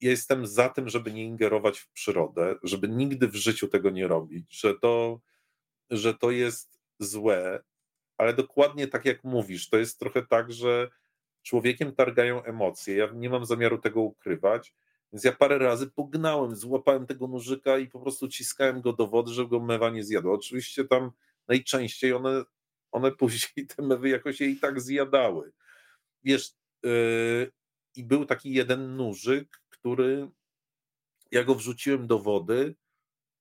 ja 0.00 0.10
jestem 0.10 0.46
za 0.46 0.68
tym, 0.68 0.88
żeby 0.88 1.12
nie 1.12 1.24
ingerować 1.24 1.78
w 1.78 1.90
przyrodę, 1.90 2.54
żeby 2.62 2.88
nigdy 2.88 3.28
w 3.28 3.34
życiu 3.34 3.68
tego 3.68 3.90
nie 3.90 4.08
robić, 4.08 4.60
że 4.60 4.74
to, 4.74 5.20
że 5.90 6.14
to 6.14 6.30
jest 6.30 6.80
złe, 6.98 7.64
ale 8.18 8.34
dokładnie 8.34 8.88
tak 8.88 9.04
jak 9.04 9.24
mówisz, 9.24 9.68
to 9.68 9.78
jest 9.78 9.98
trochę 9.98 10.26
tak, 10.26 10.52
że 10.52 10.90
człowiekiem 11.46 11.92
targają 11.92 12.44
emocje. 12.44 12.96
Ja 12.96 13.08
nie 13.14 13.30
mam 13.30 13.46
zamiaru 13.46 13.78
tego 13.78 14.00
ukrywać, 14.00 14.74
więc 15.12 15.24
ja 15.24 15.32
parę 15.32 15.58
razy 15.58 15.90
pognałem, 15.90 16.56
złapałem 16.56 17.06
tego 17.06 17.28
nożyka 17.28 17.78
i 17.78 17.88
po 17.88 18.00
prostu 18.00 18.28
ciskałem 18.28 18.80
go 18.80 18.92
do 18.92 19.06
wody, 19.06 19.32
żeby 19.32 19.50
go 19.50 19.60
mewa 19.60 19.90
nie 19.90 20.04
zjadła. 20.04 20.32
Oczywiście 20.32 20.84
tam 20.84 21.10
najczęściej 21.48 22.12
one, 22.12 22.44
one 22.92 23.12
później 23.20 23.66
te 23.66 23.82
mewy 23.82 24.08
jakoś 24.08 24.40
je 24.40 24.48
i 24.48 24.56
tak 24.56 24.80
zjadały. 24.80 25.52
Wiesz, 26.24 26.52
yy, 26.82 27.52
i 27.96 28.04
był 28.04 28.24
taki 28.24 28.52
jeden 28.52 28.96
nóżyk, 28.96 29.62
który 29.68 30.30
ja 31.30 31.44
go 31.44 31.54
wrzuciłem 31.54 32.06
do 32.06 32.18
wody, 32.18 32.74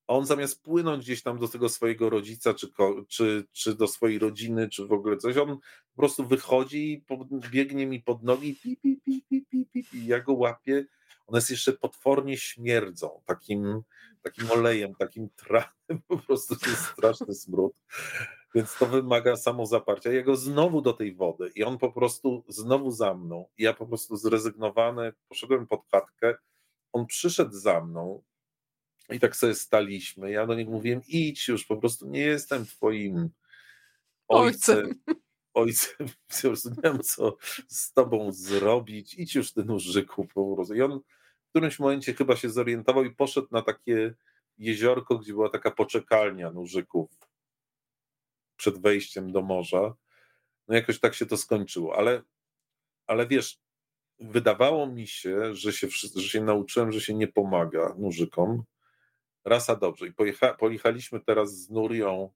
a 0.08 0.14
on 0.14 0.26
zamiast 0.26 0.64
płynąć 0.64 1.04
gdzieś 1.04 1.24
tam 1.24 1.40
do 1.40 1.48
tego 1.48 1.70
swojego 1.70 2.10
rodzica, 2.10 2.54
czy, 2.54 2.68
czy, 3.08 3.46
czy 3.52 3.76
do 3.76 3.88
swojej 3.88 4.20
rodziny, 4.20 4.70
czy 4.70 4.86
w 4.86 4.92
ogóle 4.92 5.18
coś, 5.18 5.38
on 5.38 5.58
po 5.96 6.02
prostu 6.02 6.28
wychodzi 6.28 6.92
i 6.94 7.06
biegnie 7.52 7.88
mi 7.88 8.00
pod 8.00 8.24
nogi, 8.24 8.56
pi, 8.56 8.78
pi, 8.78 9.02
pi, 9.06 9.26
pi, 9.30 9.46
pi, 9.52 9.66
pi, 9.66 9.84
pi, 9.84 10.06
ja 10.06 10.20
go 10.20 10.34
łapię, 10.34 10.86
one 11.28 11.38
jest 11.38 11.50
jeszcze 11.50 11.74
potwornie 11.74 12.38
śmierdzą, 12.38 13.22
takim, 13.26 13.82
takim 14.22 14.52
olejem, 14.52 14.96
takim 14.96 15.30
tranem, 15.36 16.02
po 16.08 16.18
prostu 16.18 16.56
to 16.56 16.70
jest 16.70 16.86
straszny 16.86 17.34
smród, 17.34 17.74
więc 18.56 18.78
to 18.78 18.86
wymaga 18.86 19.36
samozaparcia. 19.36 20.12
Ja 20.12 20.24
go 20.24 20.36
znowu 20.36 20.82
do 20.82 20.94
tej 20.94 21.16
wody 21.16 21.52
i 21.56 21.64
on 21.64 21.78
po 21.78 21.92
prostu 21.92 22.44
znowu 22.48 22.92
za 22.92 23.14
mną, 23.14 23.46
ja 23.58 23.74
po 23.74 23.86
prostu 23.86 24.18
zrezygnowany, 24.18 25.14
poszedłem 25.30 25.68
pod 25.68 25.82
chatkę, 25.92 26.36
on 26.94 27.06
przyszedł 27.06 27.52
za 27.52 27.82
mną, 27.82 28.24
i 29.10 29.20
tak 29.20 29.36
sobie 29.36 29.56
staliśmy. 29.56 30.32
Ja 30.32 30.48
do 30.48 30.56
niego 30.56 30.72
mówiłem: 30.72 31.02
idź 31.08 31.48
już, 31.48 31.66
po 31.66 31.78
prostu 31.78 32.10
nie 32.10 32.20
jestem 32.20 32.66
twoim 32.66 33.30
ojcem. 34.28 35.02
Ojcem, 35.54 36.08
po 36.42 36.48
prostu 36.48 36.70
nie 36.70 36.82
wiem, 36.84 37.04
co 37.04 37.38
z 37.68 37.94
tobą 37.94 38.32
zrobić. 38.32 39.14
Idź 39.14 39.36
już, 39.36 39.54
ty 39.54 39.66
nóżyku, 39.66 40.28
po 40.28 40.56
prostu. 40.56 40.76
I 40.76 40.82
on 40.82 41.00
w 41.46 41.50
którymś 41.50 41.80
momencie 41.80 42.14
chyba 42.14 42.36
się 42.36 42.50
zorientował 42.50 43.04
i 43.04 43.16
poszedł 43.16 43.48
na 43.52 43.62
takie 43.62 44.14
jeziorko, 44.58 45.18
gdzie 45.18 45.34
była 45.34 45.50
taka 45.50 45.72
poczekalnia 45.72 46.52
nóżyków 46.52 47.10
przed 48.56 48.82
wejściem 48.82 49.32
do 49.32 49.42
morza. 49.42 49.96
No 50.68 50.76
jakoś 50.76 51.00
tak 51.00 51.14
się 51.14 51.26
to 51.26 51.38
skończyło, 51.38 51.98
ale, 51.98 52.22
ale 53.08 53.28
wiesz, 53.28 53.60
wydawało 54.20 54.88
mi 54.88 55.08
się, 55.08 55.56
że 55.56 55.74
się, 55.74 55.88
że 56.16 56.22
się 56.22 56.42
nauczyłem, 56.42 56.92
że 56.92 57.02
się 57.02 57.14
nie 57.14 57.28
pomaga 57.28 57.96
nóżykom, 57.98 58.64
Rasa 59.46 59.76
dobrze. 59.76 60.08
I 60.08 60.14
pojecha, 60.14 60.54
pojechaliśmy 60.54 61.20
teraz 61.20 61.58
z 61.58 61.70
Nurią 61.70 62.30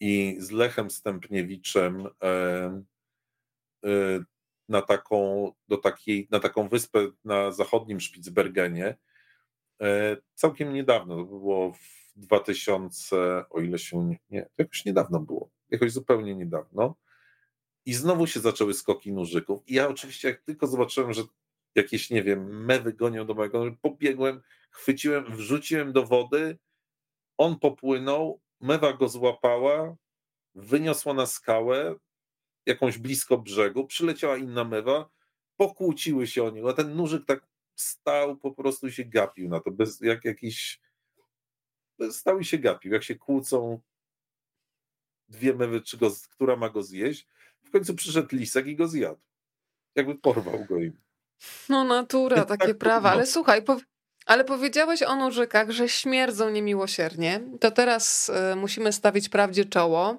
i 0.00 0.36
z 0.38 0.50
Lechem 0.50 0.90
Stępniewiczem 0.90 2.06
e, 2.22 2.30
e, 3.84 4.24
na 4.68 4.82
taką, 4.82 5.52
do 5.68 5.76
takiej, 5.76 6.28
na 6.30 6.40
taką 6.40 6.68
wyspę 6.68 7.08
na 7.24 7.52
zachodnim 7.52 8.00
Spitsbergenie. 8.00 8.96
E, 9.82 10.16
całkiem 10.34 10.72
niedawno, 10.72 11.16
to 11.16 11.24
było 11.24 11.72
w 11.72 12.12
2000, 12.16 13.44
o 13.50 13.60
ile 13.60 13.78
się 13.78 14.04
nie, 14.04 14.18
nie, 14.30 14.42
to 14.42 14.62
jakoś 14.62 14.84
niedawno 14.84 15.20
było, 15.20 15.50
jakoś 15.70 15.92
zupełnie 15.92 16.34
niedawno. 16.34 16.96
I 17.86 17.94
znowu 17.94 18.26
się 18.26 18.40
zaczęły 18.40 18.74
skoki 18.74 19.12
nużyków. 19.12 19.68
I 19.68 19.74
ja 19.74 19.88
oczywiście, 19.88 20.28
jak 20.28 20.42
tylko 20.42 20.66
zobaczyłem, 20.66 21.12
że 21.12 21.22
jakieś, 21.74 22.10
nie 22.10 22.22
wiem, 22.22 22.64
mewy 22.64 22.92
gonią 22.92 23.26
do 23.26 23.34
mojego, 23.34 23.76
pobiegłem, 23.82 24.42
chwyciłem, 24.70 25.36
wrzuciłem 25.36 25.92
do 25.92 26.06
wody, 26.06 26.58
on 27.38 27.58
popłynął, 27.58 28.40
mewa 28.60 28.92
go 28.92 29.08
złapała, 29.08 29.96
wyniosła 30.54 31.14
na 31.14 31.26
skałę, 31.26 31.94
jakąś 32.66 32.98
blisko 32.98 33.38
brzegu, 33.38 33.86
przyleciała 33.86 34.36
inna 34.36 34.64
mewa, 34.64 35.10
pokłóciły 35.56 36.26
się 36.26 36.44
o 36.44 36.50
niego, 36.50 36.70
a 36.70 36.72
ten 36.72 36.96
nóżyk 36.96 37.26
tak 37.26 37.46
stał, 37.76 38.36
po 38.36 38.52
prostu 38.52 38.90
się 38.90 39.04
gapił 39.04 39.48
na 39.48 39.60
to, 39.60 39.70
bez, 39.70 40.00
jak 40.00 40.24
jakiś 40.24 40.80
stał 42.10 42.40
i 42.40 42.44
się 42.44 42.58
gapił, 42.58 42.92
jak 42.92 43.04
się 43.04 43.14
kłócą 43.14 43.80
dwie 45.28 45.54
mewy, 45.54 45.80
czy 45.80 45.96
go, 45.96 46.10
która 46.30 46.56
ma 46.56 46.70
go 46.70 46.82
zjeść, 46.82 47.26
w 47.62 47.70
końcu 47.70 47.94
przyszedł 47.94 48.36
lisek 48.36 48.66
i 48.66 48.76
go 48.76 48.88
zjadł. 48.88 49.20
Jakby 49.94 50.14
porwał 50.14 50.64
go 50.64 50.78
im. 50.78 51.09
No 51.68 51.84
natura, 51.84 52.44
takie 52.44 52.68
tak, 52.68 52.78
prawa. 52.78 53.10
Ale 53.10 53.26
słuchaj, 53.26 53.62
po, 53.62 53.76
ale 54.26 54.44
powiedziałeś 54.44 55.02
o 55.02 55.16
nożykach, 55.16 55.70
że 55.70 55.88
śmierdzą 55.88 56.50
niemiłosiernie. 56.50 57.40
To 57.60 57.70
teraz 57.70 58.28
y, 58.52 58.56
musimy 58.56 58.92
stawić 58.92 59.28
prawdzie 59.28 59.64
czoło. 59.64 60.16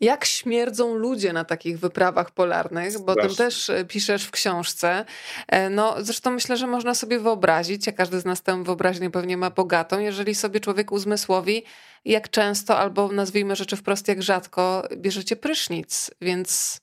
Jak 0.00 0.24
śmierdzą 0.24 0.94
ludzie 0.94 1.32
na 1.32 1.44
takich 1.44 1.78
wyprawach 1.78 2.30
polarnych, 2.30 2.98
bo 2.98 3.12
o 3.12 3.14
tym 3.14 3.34
też 3.34 3.70
e, 3.70 3.84
piszesz 3.84 4.24
w 4.24 4.30
książce. 4.30 5.04
E, 5.48 5.70
no, 5.70 5.94
zresztą 5.98 6.30
myślę, 6.30 6.56
że 6.56 6.66
można 6.66 6.94
sobie 6.94 7.18
wyobrazić, 7.18 7.88
a 7.88 7.92
każdy 7.92 8.20
z 8.20 8.24
nas 8.24 8.42
tę 8.42 8.64
wyobraźnię 8.64 9.10
pewnie 9.10 9.36
ma 9.36 9.50
bogatą, 9.50 9.98
jeżeli 9.98 10.34
sobie 10.34 10.60
człowiek 10.60 10.92
uzmysłowi, 10.92 11.64
jak 12.04 12.30
często, 12.30 12.78
albo 12.78 13.08
nazwijmy 13.08 13.56
rzeczy 13.56 13.76
wprost, 13.76 14.08
jak 14.08 14.22
rzadko 14.22 14.88
bierzecie 14.96 15.36
prysznic. 15.36 16.10
Więc 16.20 16.80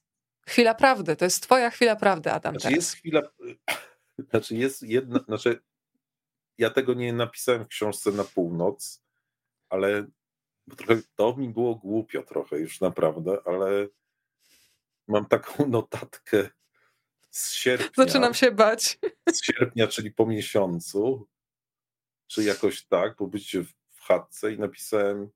chwila 0.52 0.76
prawdy, 0.76 1.16
to 1.16 1.26
jest 1.26 1.44
twoja 1.44 1.70
chwila 1.70 1.96
prawdy, 1.96 2.32
Adam. 2.32 2.60
Znaczy 2.60 2.76
jest 2.76 2.92
chwila, 2.92 3.22
znaczy 4.30 4.56
jest 4.56 4.84
jedna, 4.84 5.20
znaczy 5.28 5.62
ja 6.58 6.70
tego 6.70 6.94
nie 6.94 7.14
napisałem 7.14 7.66
w 7.66 7.68
książce 7.68 8.12
na 8.12 8.24
północ, 8.24 9.04
ale 9.70 10.08
trochę, 10.78 11.02
to 11.16 11.38
mi 11.38 11.50
było 11.50 11.76
głupio 11.76 12.24
trochę 12.24 12.60
już 12.60 12.82
naprawdę, 12.82 13.38
ale 13.46 13.88
mam 15.08 15.26
taką 15.26 15.68
notatkę 15.78 16.50
z 17.32 17.52
sierpnia. 17.54 18.06
Zaczynam 18.06 18.34
się 18.34 18.52
bać. 18.52 19.00
Z 19.30 19.46
sierpnia, 19.46 19.88
czyli 19.88 20.12
po 20.12 20.26
miesiącu, 20.26 21.28
czy 22.28 22.44
jakoś 22.44 22.86
tak, 22.86 23.16
bo 23.18 23.28
bycie 23.28 23.64
w 23.92 24.02
chatce 24.02 24.54
i 24.54 24.60
napisałem 24.60 25.30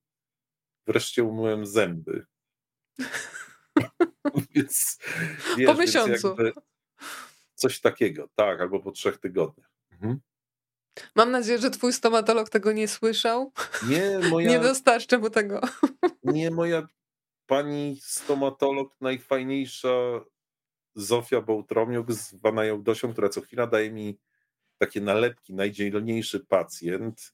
wreszcie 0.87 1.23
umyłem 1.23 1.65
zęby. 1.65 2.25
więc, 4.55 4.99
wiesz, 5.57 5.67
po 5.67 5.73
miesiącu. 5.73 6.35
coś 7.55 7.79
takiego, 7.81 8.29
tak, 8.35 8.61
albo 8.61 8.79
po 8.79 8.91
trzech 8.91 9.17
tygodniach. 9.17 9.71
Mhm. 9.91 10.19
Mam 11.15 11.31
nadzieję, 11.31 11.57
że 11.57 11.69
twój 11.69 11.93
stomatolog 11.93 12.49
tego 12.49 12.71
nie 12.71 12.87
słyszał. 12.87 13.51
Nie, 13.89 14.19
moja... 14.31 14.49
nie 14.49 14.59
dostarczę 14.59 15.17
mu 15.17 15.29
tego. 15.29 15.61
Nie, 16.23 16.51
moja 16.51 16.87
pani 17.45 17.99
stomatolog 18.01 18.95
najfajniejsza 19.01 19.89
Zofia 20.95 21.41
Bołtromiuk 21.41 22.11
zwana 22.11 22.65
Jałdosią, 22.65 23.11
która 23.11 23.29
co 23.29 23.41
chwila 23.41 23.67
daje 23.67 23.91
mi 23.91 24.19
takie 24.77 25.01
nalepki, 25.01 25.53
najdzielniejszy 25.53 26.39
pacjent. 26.39 27.33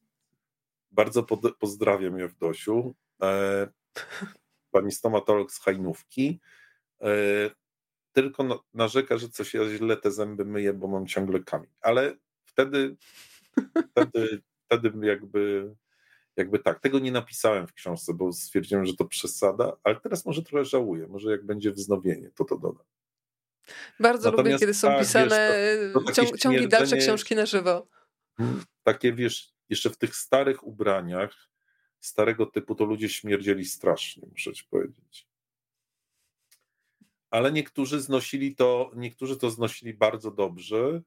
Bardzo 0.91 1.23
pod, 1.23 1.57
pozdrawiam 1.59 2.19
Jawdosiu. 2.19 2.95
E, 3.21 3.67
pani 4.71 4.91
stomatolog 4.91 5.51
z 5.51 5.59
Hajnówki. 5.59 6.39
E, 7.01 7.07
tylko 8.11 8.65
narzeka, 8.73 9.17
że 9.17 9.29
coś 9.29 9.53
ja 9.53 9.69
źle 9.69 9.97
te 9.97 10.11
zęby 10.11 10.45
myję, 10.45 10.73
bo 10.73 10.87
mam 10.87 11.07
ciągle 11.07 11.39
kamień. 11.43 11.71
Ale 11.81 12.15
wtedy, 12.45 12.95
wtedy, 13.91 14.41
wtedy 14.65 15.07
jakby, 15.07 15.73
jakby 16.35 16.59
tak. 16.59 16.79
Tego 16.79 16.99
nie 16.99 17.11
napisałem 17.11 17.67
w 17.67 17.73
książce, 17.73 18.13
bo 18.13 18.33
stwierdziłem, 18.33 18.85
że 18.85 18.93
to 18.95 19.05
przesada, 19.05 19.77
ale 19.83 19.99
teraz 19.99 20.25
może 20.25 20.43
trochę 20.43 20.65
żałuję. 20.65 21.07
Może 21.07 21.31
jak 21.31 21.45
będzie 21.45 21.71
wznowienie, 21.71 22.31
to 22.35 22.45
to 22.45 22.57
dodam. 22.57 22.85
Bardzo 23.99 24.31
Natomiast, 24.31 24.45
lubię, 24.47 24.59
kiedy 24.59 24.73
są 24.73 24.87
tak, 24.87 24.99
pisane 24.99 25.49
wiesz, 25.81 25.93
to, 25.93 26.01
to 26.01 26.11
ciąg, 26.11 26.37
ciągi 26.37 26.67
dalsze 26.67 26.97
książki 26.97 27.35
na 27.35 27.45
żywo. 27.45 27.87
Takie, 28.83 29.13
wiesz, 29.13 29.53
jeszcze 29.69 29.89
w 29.89 29.97
tych 29.97 30.15
starych 30.15 30.67
ubraniach, 30.67 31.49
starego 31.99 32.45
typu, 32.45 32.75
to 32.75 32.85
ludzie 32.85 33.09
śmierdzieli 33.09 33.65
strasznie, 33.65 34.27
muszę 34.31 34.53
ci 34.53 34.63
powiedzieć. 34.69 35.30
Ale 37.31 37.51
niektórzy 37.51 38.01
znosili 38.01 38.55
to, 38.55 38.91
niektórzy 38.95 39.37
to 39.37 39.49
znosili 39.49 39.93
bardzo 39.93 40.31
dobrze. 40.31 41.01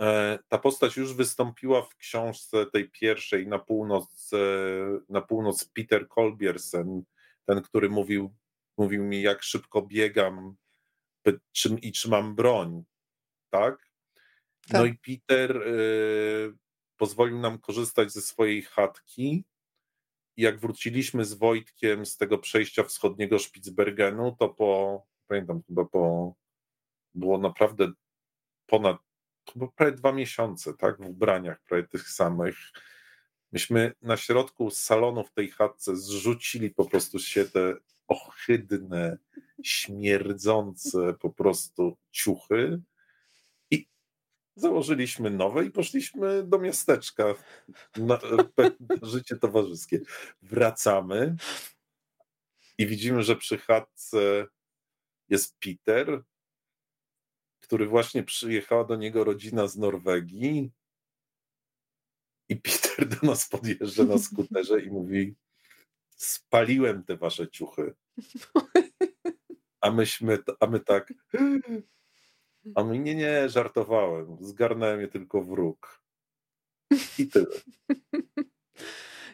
E, 0.00 0.38
ta 0.48 0.58
postać 0.58 0.96
już 0.96 1.14
wystąpiła 1.14 1.82
w 1.82 1.96
książce 1.96 2.66
tej 2.66 2.90
pierwszej 2.90 3.46
na 3.48 3.58
północ, 3.58 4.30
e, 4.32 4.38
na 5.08 5.20
północ 5.20 5.64
Peter 5.64 6.08
Kolbiersen, 6.08 7.02
ten, 7.44 7.62
który 7.62 7.90
mówił, 7.90 8.34
mówił 8.76 9.04
mi, 9.04 9.22
jak 9.22 9.42
szybko 9.42 9.82
biegam 9.82 10.56
czym, 11.52 11.80
i 11.80 11.92
czy 11.92 12.08
mam 12.08 12.34
broń, 12.34 12.84
tak? 13.50 13.90
tak. 14.68 14.80
No 14.80 14.84
i 14.84 14.94
Peter 14.94 15.56
y, 15.56 16.54
pozwolił 16.96 17.38
nam 17.38 17.58
korzystać 17.58 18.12
ze 18.12 18.20
swojej 18.20 18.62
chatki. 18.62 19.44
I 20.36 20.42
jak 20.42 20.58
wróciliśmy 20.58 21.24
z 21.24 21.34
Wojtkiem 21.34 22.06
z 22.06 22.16
tego 22.16 22.38
przejścia 22.38 22.84
wschodniego 22.84 23.38
Spitsbergenu, 23.38 24.36
to 24.38 24.48
po, 24.48 25.02
pamiętam, 25.28 25.62
chyba 25.66 25.84
po, 25.84 26.34
było 27.14 27.38
naprawdę 27.38 27.92
ponad, 28.66 28.96
chyba 29.52 29.68
prawie 29.68 29.92
dwa 29.92 30.12
miesiące, 30.12 30.74
tak, 30.74 31.02
w 31.02 31.06
ubraniach 31.06 31.60
prawie 31.60 31.88
tych 31.88 32.08
samych. 32.08 32.56
Myśmy 33.52 33.92
na 34.02 34.16
środku 34.16 34.70
salonu 34.70 35.24
w 35.24 35.32
tej 35.32 35.50
chatce 35.50 35.96
zrzucili 35.96 36.70
po 36.70 36.84
prostu 36.84 37.18
się 37.18 37.44
te 37.44 37.74
ohydne, 38.08 39.18
śmierdzące 39.62 41.14
po 41.20 41.30
prostu 41.30 41.96
ciuchy 42.10 42.80
i 43.70 43.88
założyliśmy 44.56 45.30
nowe 45.30 45.64
i 45.64 45.70
poszliśmy 45.70 46.42
do 46.42 46.58
miasteczka 46.58 47.24
na 47.96 48.18
życie 49.02 49.36
towarzyskie. 49.36 50.00
Wracamy 50.42 51.36
i 52.78 52.86
widzimy, 52.86 53.22
że 53.22 53.36
przy 53.36 53.58
chatce 53.58 54.46
jest 55.28 55.58
Peter, 55.58 56.22
który 57.60 57.86
właśnie 57.86 58.22
przyjechała 58.22 58.84
do 58.84 58.96
niego 58.96 59.24
rodzina 59.24 59.66
z 59.66 59.76
Norwegii 59.76 60.72
i 62.48 62.56
Peter 62.56 63.08
do 63.08 63.26
nas 63.26 63.48
podjeżdża 63.48 64.04
na 64.04 64.18
skuterze 64.18 64.80
i 64.80 64.90
mówi 64.90 65.34
spaliłem 66.16 67.04
te 67.04 67.16
wasze 67.16 67.48
ciuchy. 67.48 67.94
A 69.80 69.90
myśmy, 69.90 70.38
a 70.60 70.66
my 70.66 70.80
tak, 70.80 71.14
a 72.74 72.84
my 72.84 72.98
nie, 72.98 73.14
nie, 73.14 73.48
żartowałem, 73.48 74.36
zgarnąłem 74.40 75.00
je 75.00 75.08
tylko 75.08 75.42
w 75.42 75.50
róg. 75.50 76.02
I 77.18 77.28
tyle. 77.28 77.60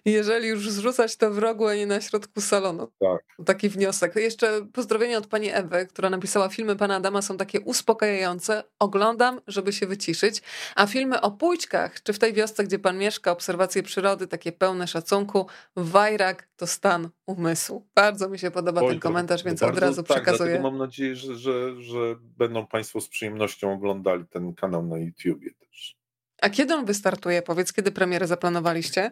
Jeżeli 0.04 0.48
już 0.48 0.70
zrzucać 0.70 1.16
to 1.16 1.30
w 1.30 1.38
rogu, 1.38 1.66
a 1.66 1.74
nie 1.74 1.86
na 1.86 2.00
środku 2.00 2.40
salonu. 2.40 2.88
Tak. 3.00 3.44
Taki 3.46 3.68
wniosek. 3.68 4.16
Jeszcze 4.16 4.66
pozdrowienia 4.72 5.18
od 5.18 5.26
pani 5.26 5.48
Ewy, 5.52 5.86
która 5.86 6.10
napisała 6.10 6.48
filmy 6.48 6.76
pana 6.76 6.96
Adama 6.96 7.22
są 7.22 7.36
takie 7.36 7.60
uspokajające. 7.60 8.64
Oglądam, 8.78 9.40
żeby 9.46 9.72
się 9.72 9.86
wyciszyć. 9.86 10.42
A 10.76 10.86
filmy 10.86 11.20
o 11.20 11.30
pójczkach, 11.30 12.02
czy 12.02 12.12
w 12.12 12.18
tej 12.18 12.32
wiosce, 12.32 12.64
gdzie 12.64 12.78
pan 12.78 12.98
mieszka, 12.98 13.32
obserwacje 13.32 13.82
przyrody, 13.82 14.26
takie 14.26 14.52
pełne 14.52 14.86
szacunku, 14.86 15.46
Wajrak 15.76 16.48
to 16.56 16.66
stan 16.66 17.08
umysłu. 17.26 17.86
Bardzo 17.94 18.28
mi 18.28 18.38
się 18.38 18.50
podoba 18.50 18.80
Oj, 18.80 18.88
ten 18.88 19.00
komentarz, 19.00 19.44
więc 19.44 19.60
bardzo, 19.60 19.76
od 19.76 19.82
razu 19.82 20.02
tak, 20.02 20.16
przekazuję. 20.16 20.60
mam 20.60 20.78
nadzieję, 20.78 21.16
że, 21.16 21.34
że, 21.34 21.82
że 21.82 22.16
będą 22.20 22.66
państwo 22.66 23.00
z 23.00 23.08
przyjemnością 23.08 23.72
oglądali 23.72 24.24
ten 24.26 24.54
kanał 24.54 24.86
na 24.86 24.98
YouTubie 24.98 25.50
też. 25.54 25.96
A 26.42 26.50
kiedy 26.50 26.74
on 26.74 26.84
wystartuje? 26.84 27.42
Powiedz, 27.42 27.72
kiedy 27.72 27.92
premierę 27.92 28.26
zaplanowaliście? 28.26 29.10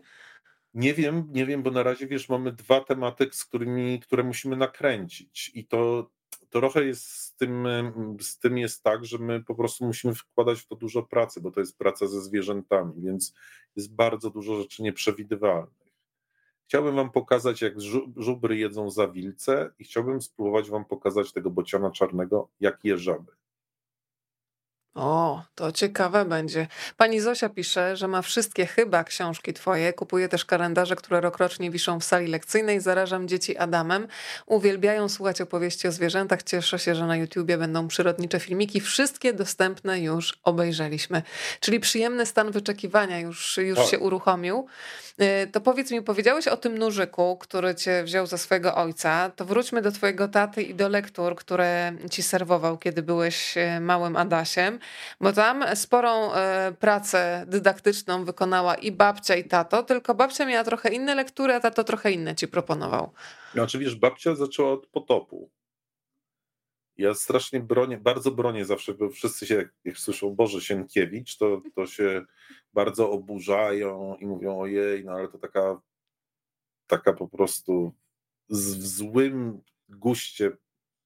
Nie 0.79 0.95
wiem, 0.95 1.29
nie 1.33 1.47
wiem, 1.47 1.62
bo 1.62 1.71
na 1.71 1.83
razie 1.83 2.07
wiesz, 2.07 2.29
mamy 2.29 2.53
dwa 2.53 2.81
tematy, 2.81 3.29
z 3.33 3.45
którymi, 3.45 4.01
które 4.01 4.23
musimy 4.23 4.57
nakręcić 4.57 5.51
i 5.55 5.67
to, 5.67 6.11
to 6.51 6.61
trochę 6.61 6.85
jest 6.85 7.09
z 7.09 7.35
tym, 7.35 7.69
z 8.21 8.38
tym 8.38 8.59
jest 8.59 8.83
tak, 8.83 9.05
że 9.05 9.19
my 9.19 9.45
po 9.45 9.55
prostu 9.55 9.87
musimy 9.87 10.14
wkładać 10.14 10.61
w 10.61 10.67
to 10.67 10.77
dużo 10.77 11.03
pracy, 11.03 11.41
bo 11.41 11.51
to 11.51 11.61
jest 11.61 11.79
praca 11.79 12.07
ze 12.07 12.21
zwierzętami, 12.23 13.03
więc 13.03 13.35
jest 13.77 13.95
bardzo 13.95 14.31
dużo 14.31 14.57
rzeczy 14.57 14.83
nieprzewidywalnych. 14.83 15.93
Chciałbym 16.64 16.97
wam 16.97 17.11
pokazać, 17.11 17.62
jak 17.62 17.75
żubry 18.17 18.57
jedzą 18.57 18.91
za 18.91 19.09
wilce 19.09 19.71
i 19.79 19.85
chciałbym 19.85 20.23
spróbować 20.23 20.71
wam 20.71 20.85
pokazać 20.85 21.33
tego 21.33 21.51
bociana 21.51 21.91
czarnego, 21.91 22.49
jak 22.61 22.85
je 22.85 22.99
żaby. 22.99 23.38
O, 24.94 25.42
to 25.55 25.72
ciekawe 25.72 26.24
będzie. 26.24 26.66
Pani 26.96 27.20
Zosia 27.20 27.48
pisze, 27.48 27.96
że 27.96 28.09
ma 28.09 28.22
wszystkie 28.22 28.66
chyba 28.66 29.05
książki 29.05 29.53
twoje. 29.53 29.92
Kupuje 29.92 30.29
też 30.29 30.44
kalendarze, 30.44 30.96
które 30.96 31.20
rokrocznie 31.20 31.70
wiszą 31.70 32.01
w 32.01 32.05
sali 32.05 32.27
lekcyjnej. 32.27 32.81
Zarażam 32.81 33.29
dzieci 33.29 33.57
Adamem. 33.57 34.09
Uwielbiają 34.46 35.09
słuchać 35.09 35.40
opowieści 35.40 35.88
o 35.88 35.92
zwierzętach. 35.92 36.42
Cieszę 36.42 36.79
się, 36.79 36.94
że 36.94 37.07
na 37.07 37.16
YouTubie 37.16 37.59
będą 37.59 37.88
przyrodnicze 37.88 38.40
filmiki. 38.40 38.81
Wszystkie 38.81 39.33
dostępne 39.33 40.01
już 40.01 40.38
obejrzeliśmy. 40.44 41.22
Czyli 41.61 41.81
przyjemny 41.81 42.27
stan 42.27 42.51
wyczekiwania 42.51 43.20
już, 43.20 43.57
już 43.57 43.90
się 43.90 43.98
uruchomił. 43.98 44.66
Y, 45.20 45.46
to 45.53 45.61
powiedz 45.61 45.90
mi, 45.90 46.03
powiedziałeś 46.03 46.48
o 46.48 46.57
tym 46.57 46.79
nużyku, 46.79 47.37
który 47.40 47.74
cię 47.74 48.05
wziął 48.05 48.27
za 48.27 48.38
swojego 48.38 48.74
ojca. 48.74 49.31
To 49.37 49.44
wróćmy 49.44 49.83
do 49.83 49.92
twojego 49.92 50.29
taty 50.29 50.62
i 50.62 50.74
do 50.74 50.88
lektur, 50.88 51.37
które 51.37 51.92
ci 52.11 52.22
serwował, 52.22 52.79
kiedy 52.79 53.03
byłeś 53.03 53.57
y, 53.57 53.81
małym 53.81 54.16
Adasiem 54.16 54.78
bo 55.21 55.33
tam 55.33 55.77
sporą 55.77 56.33
e, 56.33 56.73
pracę 56.81 57.45
dydaktyczną 57.49 58.25
wykonała 58.25 58.75
i 58.75 58.93
babcia, 58.93 59.37
i 59.37 59.45
tato, 59.45 59.83
tylko 59.83 60.14
babcia 60.14 60.47
miała 60.47 60.64
trochę 60.64 60.88
inne 60.95 61.14
lektury, 61.14 61.55
a 61.55 61.61
tato 61.61 61.85
trochę 61.85 62.12
inne 62.12 62.35
ci 62.35 62.49
proponował. 62.49 63.12
No 63.55 63.62
oczywiście 63.62 63.99
babcia 63.99 64.35
zaczęła 64.35 64.73
od 64.73 64.87
potopu. 64.87 65.51
Ja 66.97 67.14
strasznie 67.14 67.61
bronię, 67.61 67.99
bardzo 67.99 68.31
bronię 68.31 68.64
zawsze, 68.64 68.95
bo 68.95 69.11
wszyscy 69.11 69.47
się, 69.47 69.55
jak, 69.55 69.69
jak 69.85 69.99
słyszą 69.99 70.35
Boże 70.35 70.61
Sienkiewicz, 70.61 71.37
to, 71.37 71.62
to 71.75 71.87
się 71.87 72.25
bardzo 72.73 73.11
oburzają 73.11 74.17
i 74.21 74.27
mówią 74.27 74.59
ojej, 74.59 75.05
no 75.05 75.12
ale 75.12 75.29
to 75.29 75.38
taka, 75.38 75.81
taka 76.87 77.12
po 77.12 77.29
prostu 77.29 77.95
z, 78.49 78.75
w 78.75 78.87
złym 78.87 79.61
guście 79.88 80.51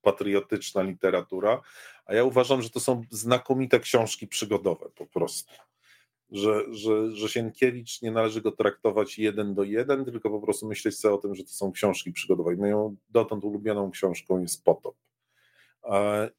patriotyczna 0.03 0.83
literatura, 0.83 1.61
a 2.05 2.15
ja 2.15 2.25
uważam, 2.25 2.63
że 2.63 2.71
to 2.71 2.81
są 2.81 3.03
znakomite 3.11 3.81
książki 3.81 4.29
przygodowe 4.29 4.89
po 4.97 5.07
prostu. 5.07 5.53
Że, 6.31 6.75
że, 6.75 7.11
że 7.17 7.29
Sienkiewicz 7.29 8.03
nie 8.03 8.11
należy 8.11 8.41
go 8.41 8.53
traktować 8.53 9.19
jeden 9.19 9.55
do 9.55 9.65
jeden, 9.65 10.05
tylko 10.05 10.31
po 10.31 10.41
prostu 10.41 10.69
myśleć 10.69 10.99
sobie 10.99 11.15
o 11.15 11.19
tym, 11.19 11.35
że 11.35 11.45
to 11.45 11.51
są 11.51 11.73
książki 11.73 12.13
przygodowe. 12.13 12.57
Moją 12.57 12.97
dotąd 13.11 13.45
ulubioną 13.45 13.91
książką 13.91 14.41
jest 14.41 14.65
Potop. 14.65 14.97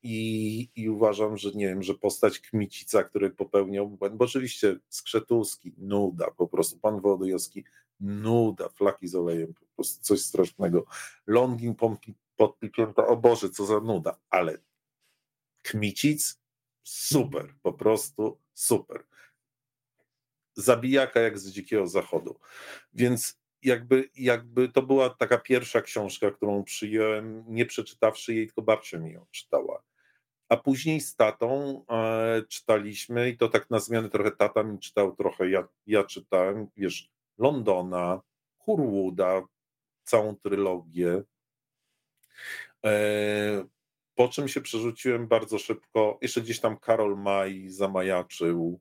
I, 0.04 0.69
I 0.76 0.89
uważam, 0.89 1.38
że 1.38 1.52
nie 1.52 1.67
wiem, 1.67 1.84
że 1.84 1.93
postać 1.93 2.39
Kmicica, 2.39 3.04
który 3.04 3.30
popełniał 3.30 3.89
błęd, 3.89 4.15
bo 4.15 4.26
oczywiście 4.26 4.80
Skrzetuski, 4.89 5.73
nuda, 5.78 6.32
po 6.32 6.47
prostu 6.47 6.80
pan 6.80 7.02
Wołodyjowski, 7.02 7.63
nuda, 8.00 8.69
flaki 8.69 9.08
z 9.08 9.15
olejem, 9.15 9.54
po 9.54 9.65
prostu 9.75 10.04
coś 10.04 10.21
strasznego. 10.21 10.85
Longin 11.27 11.75
podpięta, 12.35 13.08
o 13.08 13.17
Boże, 13.17 13.50
co 13.50 13.65
za 13.65 13.79
nuda, 13.79 14.17
ale 14.29 14.58
Kmicic, 15.64 16.40
super, 16.84 17.54
po 17.62 17.74
prostu 17.74 18.40
super. 18.54 19.04
Zabijaka 20.56 21.20
jak 21.20 21.40
z 21.40 21.52
dzikiego 21.52 21.88
zachodu. 21.88 22.40
Więc 22.94 23.40
jakby, 23.62 24.10
jakby 24.16 24.70
to 24.70 24.82
była 24.82 25.10
taka 25.10 25.38
pierwsza 25.38 25.82
książka, 25.82 26.32
którą 26.32 26.64
przyjąłem, 26.64 27.44
nie 27.48 27.66
przeczytawszy 27.66 28.34
jej, 28.34 28.48
tylko 28.48 28.62
babcia 28.62 29.00
mi 29.00 29.12
ją 29.12 29.26
czytała. 29.32 29.84
A 30.50 30.58
później 30.58 31.02
z 31.02 31.16
tatą 31.16 31.82
e, 31.90 32.44
czytaliśmy, 32.50 33.30
i 33.30 33.38
to 33.38 33.50
tak 33.50 33.70
na 33.70 33.80
zmianę 33.80 34.10
trochę 34.10 34.32
tata 34.32 34.64
mi 34.64 34.80
czytał, 34.80 35.16
trochę 35.16 35.50
ja, 35.50 35.68
ja 35.88 36.04
czytałem, 36.04 36.68
wiesz, 36.78 37.10
Londona, 37.38 38.22
Hurwooda, 38.58 39.42
całą 40.04 40.36
trylogię. 40.36 41.24
E, 42.86 43.66
po 44.16 44.28
czym 44.28 44.48
się 44.48 44.62
przerzuciłem 44.62 45.28
bardzo 45.28 45.60
szybko, 45.60 46.18
jeszcze 46.22 46.42
gdzieś 46.42 46.60
tam 46.60 46.78
Karol 46.78 47.18
Maj 47.18 47.70
zamajaczył, 47.70 48.80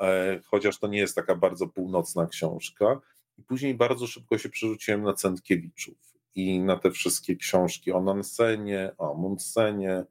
e, 0.00 0.40
chociaż 0.44 0.78
to 0.78 0.86
nie 0.86 0.98
jest 0.98 1.14
taka 1.14 1.34
bardzo 1.34 1.66
północna 1.66 2.26
książka. 2.26 3.00
I 3.38 3.42
później 3.42 3.74
bardzo 3.74 4.06
szybko 4.06 4.38
się 4.38 4.48
przerzuciłem 4.48 5.02
na 5.02 5.14
Centkiewiczów 5.14 5.96
i 6.34 6.60
na 6.60 6.76
te 6.76 6.90
wszystkie 6.90 7.36
książki 7.36 7.92
o 7.92 8.00
Nansenie, 8.00 8.92
o 8.98 9.14
Mundsenie, 9.14 10.04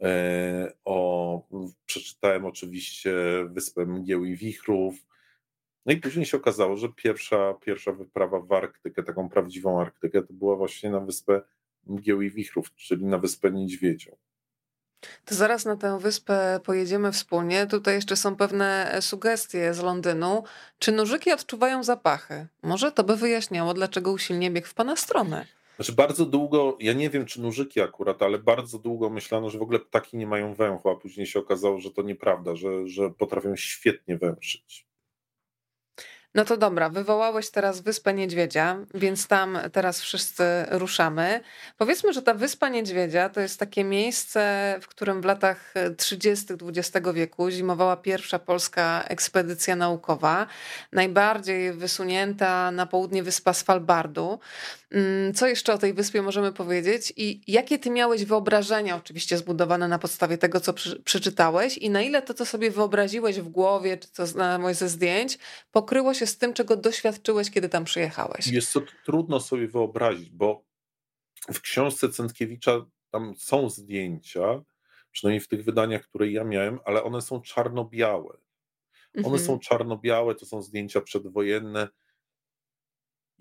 e, 0.00 0.72
o, 0.84 1.42
przeczytałem 1.86 2.44
oczywiście 2.44 3.12
Wyspę 3.50 3.86
Mgieł 3.86 4.24
i 4.24 4.36
Wichrów, 4.36 4.94
no 5.86 5.92
i 5.92 5.96
później 5.96 6.26
się 6.26 6.36
okazało, 6.36 6.76
że 6.76 6.88
pierwsza, 6.88 7.54
pierwsza 7.54 7.92
wyprawa 7.92 8.40
w 8.40 8.52
Arktykę, 8.52 9.02
taką 9.02 9.28
prawdziwą 9.28 9.80
Arktykę, 9.80 10.22
to 10.22 10.32
była 10.32 10.56
właśnie 10.56 10.90
na 10.90 11.00
wyspę 11.00 11.42
Mgieł 11.86 12.22
i 12.22 12.30
Wichrów, 12.30 12.74
czyli 12.74 13.04
na 13.04 13.18
wyspę 13.18 13.50
Niedźwiedzią. 13.50 14.16
To 15.24 15.34
zaraz 15.34 15.64
na 15.64 15.76
tę 15.76 15.98
wyspę 15.98 16.60
pojedziemy 16.64 17.12
wspólnie. 17.12 17.66
Tutaj 17.66 17.94
jeszcze 17.94 18.16
są 18.16 18.36
pewne 18.36 18.98
sugestie 19.00 19.74
z 19.74 19.80
Londynu. 19.80 20.44
Czy 20.78 20.92
nożyki 20.92 21.32
odczuwają 21.32 21.84
zapachy? 21.84 22.46
Może 22.62 22.92
to 22.92 23.04
by 23.04 23.16
wyjaśniało, 23.16 23.74
dlaczego 23.74 24.12
usilnie 24.12 24.50
biegł 24.50 24.66
w 24.66 24.74
pana 24.74 24.96
stronę. 24.96 25.46
Znaczy 25.76 25.92
bardzo 25.92 26.26
długo, 26.26 26.76
ja 26.80 26.92
nie 26.92 27.10
wiem 27.10 27.26
czy 27.26 27.40
nużyki 27.40 27.80
akurat, 27.80 28.22
ale 28.22 28.38
bardzo 28.38 28.78
długo 28.78 29.10
myślano, 29.10 29.50
że 29.50 29.58
w 29.58 29.62
ogóle 29.62 29.78
ptaki 29.78 30.16
nie 30.16 30.26
mają 30.26 30.54
węchu, 30.54 30.90
a 30.90 30.96
później 30.96 31.26
się 31.26 31.38
okazało, 31.38 31.80
że 31.80 31.90
to 31.90 32.02
nieprawda, 32.02 32.56
że, 32.56 32.88
że 32.88 33.10
potrafią 33.10 33.56
świetnie 33.56 34.18
węszyć. 34.18 34.86
No 36.34 36.44
to 36.44 36.56
dobra, 36.56 36.88
wywołałeś 36.88 37.50
teraz 37.50 37.80
Wyspę 37.80 38.14
Niedźwiedzia, 38.14 38.76
więc 38.94 39.26
tam 39.26 39.58
teraz 39.72 40.00
wszyscy 40.00 40.44
ruszamy. 40.70 41.40
Powiedzmy, 41.78 42.12
że 42.12 42.22
ta 42.22 42.34
Wyspa 42.34 42.68
Niedźwiedzia 42.68 43.28
to 43.28 43.40
jest 43.40 43.58
takie 43.58 43.84
miejsce, 43.84 44.74
w 44.82 44.88
którym 44.88 45.22
w 45.22 45.24
latach 45.24 45.74
30. 45.96 46.46
XX 46.52 47.08
wieku 47.14 47.50
zimowała 47.50 47.96
pierwsza 47.96 48.38
polska 48.38 49.04
ekspedycja 49.08 49.76
naukowa, 49.76 50.46
najbardziej 50.92 51.72
wysunięta 51.72 52.70
na 52.70 52.86
południe 52.86 53.22
wyspa 53.22 53.52
Svalbardu. 53.52 54.38
Mm, 54.92 55.34
co 55.34 55.46
jeszcze 55.46 55.72
o 55.72 55.78
tej 55.78 55.94
wyspie 55.94 56.22
możemy 56.22 56.52
powiedzieć 56.52 57.12
i 57.16 57.40
jakie 57.46 57.78
ty 57.78 57.90
miałeś 57.90 58.24
wyobrażenia, 58.24 58.96
oczywiście 58.96 59.38
zbudowane 59.38 59.88
na 59.88 59.98
podstawie 59.98 60.38
tego, 60.38 60.60
co 60.60 60.74
przeczytałeś 61.04 61.78
i 61.78 61.90
na 61.90 62.02
ile 62.02 62.22
to, 62.22 62.34
co 62.34 62.46
sobie 62.46 62.70
wyobraziłeś 62.70 63.40
w 63.40 63.48
głowie, 63.48 63.98
czy 63.98 64.08
co 64.08 64.26
znałeś 64.26 64.76
ze 64.76 64.88
zdjęć, 64.88 65.38
pokryło 65.70 66.14
się 66.14 66.26
z 66.26 66.38
tym, 66.38 66.54
czego 66.54 66.76
doświadczyłeś, 66.76 67.50
kiedy 67.50 67.68
tam 67.68 67.84
przyjechałeś? 67.84 68.46
Jest 68.46 68.72
to 68.72 68.82
trudno 69.04 69.40
sobie 69.40 69.68
wyobrazić, 69.68 70.30
bo 70.30 70.64
w 71.52 71.60
książce 71.60 72.08
Centkiewicza 72.08 72.86
tam 73.10 73.34
są 73.36 73.70
zdjęcia, 73.70 74.62
przynajmniej 75.12 75.40
w 75.40 75.48
tych 75.48 75.64
wydaniach, 75.64 76.02
które 76.02 76.30
ja 76.30 76.44
miałem, 76.44 76.78
ale 76.84 77.02
one 77.02 77.22
są 77.22 77.40
czarno-białe. 77.40 78.36
One 79.14 79.26
mhm. 79.26 79.44
są 79.44 79.58
czarno-białe, 79.58 80.34
to 80.34 80.46
są 80.46 80.62
zdjęcia 80.62 81.00
przedwojenne, 81.00 81.88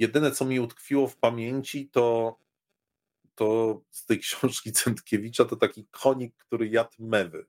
Jedyne, 0.01 0.31
co 0.31 0.45
mi 0.45 0.59
utkwiło 0.59 1.07
w 1.07 1.17
pamięci, 1.17 1.89
to, 1.89 2.37
to 3.35 3.81
z 3.91 4.05
tej 4.05 4.19
książki 4.23 4.71
Centkiewicza, 4.71 5.45
to 5.45 5.55
taki 5.55 5.85
konik, 5.91 6.35
który 6.37 6.67
jadł 6.67 6.95
mewy. 6.99 7.45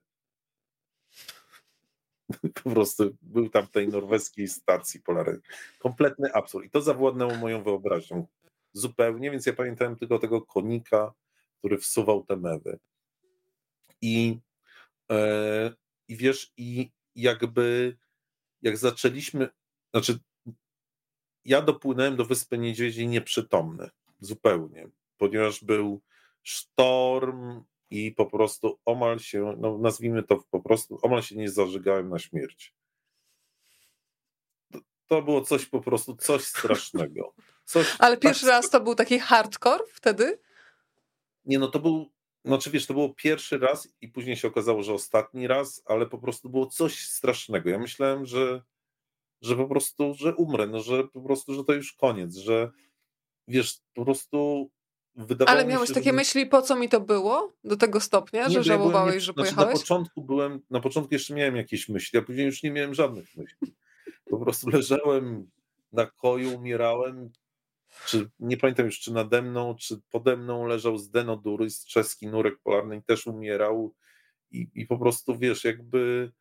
Po 2.65 2.71
prostu 2.71 3.17
był 3.23 3.49
tam 3.49 3.67
w 3.67 3.71
tej 3.71 3.89
norweskiej 3.89 4.49
stacji 4.49 5.01
polarnej. 5.01 5.41
Kompletny 5.79 6.33
absurd. 6.33 6.65
I 6.67 6.71
to 6.71 6.81
zawładnęło 6.81 7.35
moją 7.35 7.63
wyobraźnią 7.63 8.27
zupełnie, 8.73 9.31
więc 9.31 9.47
ja 9.47 9.53
pamiętałem 9.53 9.97
tylko 9.97 10.19
tego 10.19 10.43
konika, 10.43 11.13
który 11.59 11.79
wsuwał 11.79 12.25
te 12.25 12.37
mewy. 12.37 12.79
I, 14.01 14.39
e, 15.11 15.73
i 16.09 16.17
wiesz, 16.17 16.53
i 16.57 16.91
jakby 17.15 17.97
jak 18.63 18.77
zaczęliśmy, 18.77 19.49
znaczy 19.91 20.19
ja 21.45 21.63
dopłynąłem 21.63 22.17
do 22.17 22.25
Wyspy 22.25 22.59
Niedźwiedzi 22.59 23.09
nieprzytomny, 23.09 23.91
zupełnie, 24.21 24.89
ponieważ 25.19 25.65
był 25.65 26.01
sztorm 26.43 27.65
i 27.91 28.13
po 28.13 28.27
prostu 28.27 28.79
omal 28.85 29.19
się, 29.19 29.57
no 29.59 29.79
nazwijmy 29.79 30.23
to 30.23 30.45
po 30.51 30.61
prostu, 30.61 30.99
omal 31.03 31.23
się 31.23 31.37
nie 31.37 31.51
zażygałem 31.51 32.09
na 32.09 32.19
śmierć. 32.19 32.75
To, 34.73 34.79
to 35.07 35.23
było 35.23 35.41
coś 35.41 35.67
po 35.67 35.81
prostu, 35.81 36.17
coś 36.17 36.45
strasznego. 36.45 37.35
Coś 37.65 37.97
Ale 37.99 38.17
pierwszy 38.17 38.47
tak... 38.47 38.51
raz 38.51 38.71
to 38.71 38.81
był 38.81 38.95
taki 38.95 39.19
hardcore 39.19 39.85
wtedy? 39.93 40.39
Nie, 41.45 41.59
no 41.59 41.69
to 41.69 41.79
był, 41.79 42.11
znaczy 42.45 42.71
wiesz, 42.71 42.87
to 42.87 42.95
było 42.95 43.15
pierwszy 43.15 43.59
raz 43.59 43.89
i 44.01 44.09
później 44.09 44.37
się 44.37 44.49
okazało, 44.49 44.83
że 44.83 44.95
ostatni 44.95 45.47
raz, 45.47 45.83
ale 45.85 46.07
po 46.07 46.19
prostu 46.19 46.51
było 46.51 46.67
coś 46.67 47.09
strasznego. 47.09 47.71
Ja 47.71 47.79
myślałem, 47.79 48.27
że 48.27 48.63
że 49.43 49.57
po 49.57 49.69
prostu, 49.69 50.15
że 50.15 50.35
umrę, 50.35 50.67
no, 50.67 50.81
że 50.81 51.05
po 51.05 51.21
prostu, 51.21 51.55
że 51.55 51.65
to 51.65 51.73
już 51.73 51.93
koniec, 51.93 52.37
że 52.37 52.71
wiesz, 53.49 53.81
po 53.95 54.05
prostu 54.05 54.71
wydawało 55.17 55.59
Ale 55.59 55.69
miałeś 55.69 55.89
się, 55.89 55.95
takie 55.95 56.11
że... 56.11 56.17
myśli, 56.17 56.47
po 56.47 56.63
co 56.63 56.77
mi 56.77 56.89
to 56.89 57.01
było? 57.01 57.53
Do 57.65 57.77
tego 57.77 58.01
stopnia, 58.01 58.47
nie, 58.47 58.55
że 58.55 58.65
żałowałeś, 58.65 59.15
nie, 59.15 59.21
że 59.21 59.33
znaczy 59.33 59.37
pojechałeś? 59.37 59.75
Na 59.75 59.81
początku 59.81 60.23
byłem, 60.23 60.61
na 60.71 60.81
początku 60.81 61.15
jeszcze 61.15 61.35
miałem 61.35 61.57
jakieś 61.57 61.89
myśli, 61.89 62.19
a 62.19 62.23
później 62.23 62.47
już 62.47 62.63
nie 62.63 62.71
miałem 62.71 62.95
żadnych 62.95 63.37
myśli. 63.37 63.75
Po 64.31 64.39
prostu 64.39 64.71
leżałem 64.77 65.51
na 65.93 66.07
koju, 66.07 66.57
umierałem, 66.57 67.31
czy 68.07 68.31
nie 68.41 68.57
pamiętam 68.57 68.87
już, 68.87 69.01
czy 69.01 69.13
nade 69.13 69.43
mną, 69.43 69.75
czy 69.75 70.01
pode 70.11 70.37
mną 70.37 70.67
leżał 70.67 70.99
z 70.99 71.85
czeski 71.87 72.27
nurek 72.27 72.59
polarny 72.63 72.97
i 72.97 73.03
też 73.03 73.27
umierał 73.27 73.95
i, 74.51 74.69
i 74.75 74.87
po 74.87 74.99
prostu, 74.99 75.39
wiesz, 75.39 75.65
jakby 75.65 76.33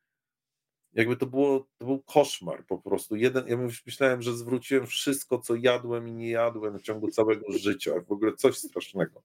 jakby 0.94 1.18
to 1.18 1.26
było, 1.26 1.68
to 1.78 1.86
był 1.86 2.04
koszmar 2.04 2.66
po 2.66 2.78
prostu. 2.78 3.16
Jeden, 3.16 3.48
ja 3.48 3.58
myślałem, 3.86 4.22
że 4.22 4.38
zwróciłem 4.38 4.88
wszystko, 4.88 5.40
co 5.40 5.56
jadłem 5.56 6.08
i 6.08 6.14
nie 6.14 6.30
jadłem 6.30 6.80
w 6.80 6.82
ciągu 6.82 7.08
całego 7.08 7.52
życia, 7.52 7.92
w 8.08 8.12
ogóle 8.12 8.34
coś 8.34 8.58
strasznego. 8.58 9.24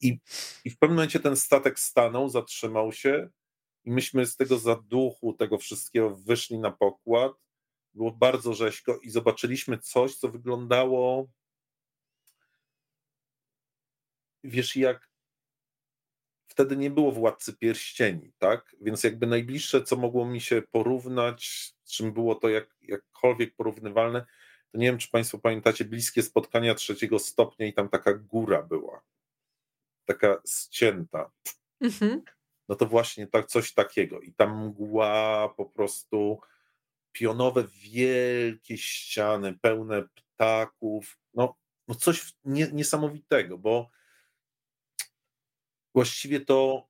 I, 0.00 0.18
I 0.64 0.70
w 0.70 0.78
pewnym 0.78 0.96
momencie 0.96 1.20
ten 1.20 1.36
statek 1.36 1.78
stanął, 1.78 2.28
zatrzymał 2.28 2.92
się 2.92 3.28
i 3.84 3.90
myśmy 3.90 4.26
z 4.26 4.36
tego 4.36 4.58
zaduchu, 4.58 5.32
tego 5.32 5.58
wszystkiego 5.58 6.16
wyszli 6.16 6.58
na 6.58 6.70
pokład. 6.70 7.32
Było 7.94 8.12
bardzo 8.12 8.54
rzeźko 8.54 8.98
i 8.98 9.10
zobaczyliśmy 9.10 9.78
coś, 9.78 10.14
co 10.16 10.28
wyglądało 10.28 11.28
wiesz, 14.44 14.76
jak 14.76 15.09
wtedy 16.50 16.76
nie 16.76 16.90
było 16.90 17.12
władcy 17.12 17.56
pierścieni, 17.56 18.32
tak? 18.38 18.76
Więc 18.80 19.04
jakby 19.04 19.26
najbliższe, 19.26 19.82
co 19.82 19.96
mogło 19.96 20.26
mi 20.26 20.40
się 20.40 20.62
porównać, 20.70 21.72
czym 21.84 22.12
było 22.12 22.34
to 22.34 22.48
jak, 22.48 22.76
jakkolwiek 22.82 23.56
porównywalne, 23.56 24.26
to 24.72 24.78
nie 24.78 24.86
wiem, 24.86 24.98
czy 24.98 25.10
Państwo 25.10 25.38
pamiętacie 25.38 25.84
bliskie 25.84 26.22
spotkania 26.22 26.74
trzeciego 26.74 27.18
stopnia 27.18 27.66
i 27.66 27.72
tam 27.72 27.88
taka 27.88 28.14
góra 28.14 28.62
była. 28.62 29.02
Taka 30.04 30.42
ścięta. 30.48 31.30
Mhm. 31.80 32.22
No 32.68 32.76
to 32.76 32.86
właśnie 32.86 33.26
tak, 33.26 33.46
coś 33.46 33.72
takiego. 33.72 34.20
I 34.20 34.32
tam 34.32 34.66
mgła 34.66 35.48
po 35.56 35.64
prostu 35.64 36.40
pionowe, 37.12 37.64
wielkie 37.82 38.78
ściany, 38.78 39.58
pełne 39.58 40.02
ptaków. 40.14 41.18
No, 41.34 41.56
no 41.88 41.94
coś 41.94 42.34
nie, 42.44 42.68
niesamowitego, 42.72 43.58
bo 43.58 43.90
właściwie 45.94 46.40
to 46.40 46.88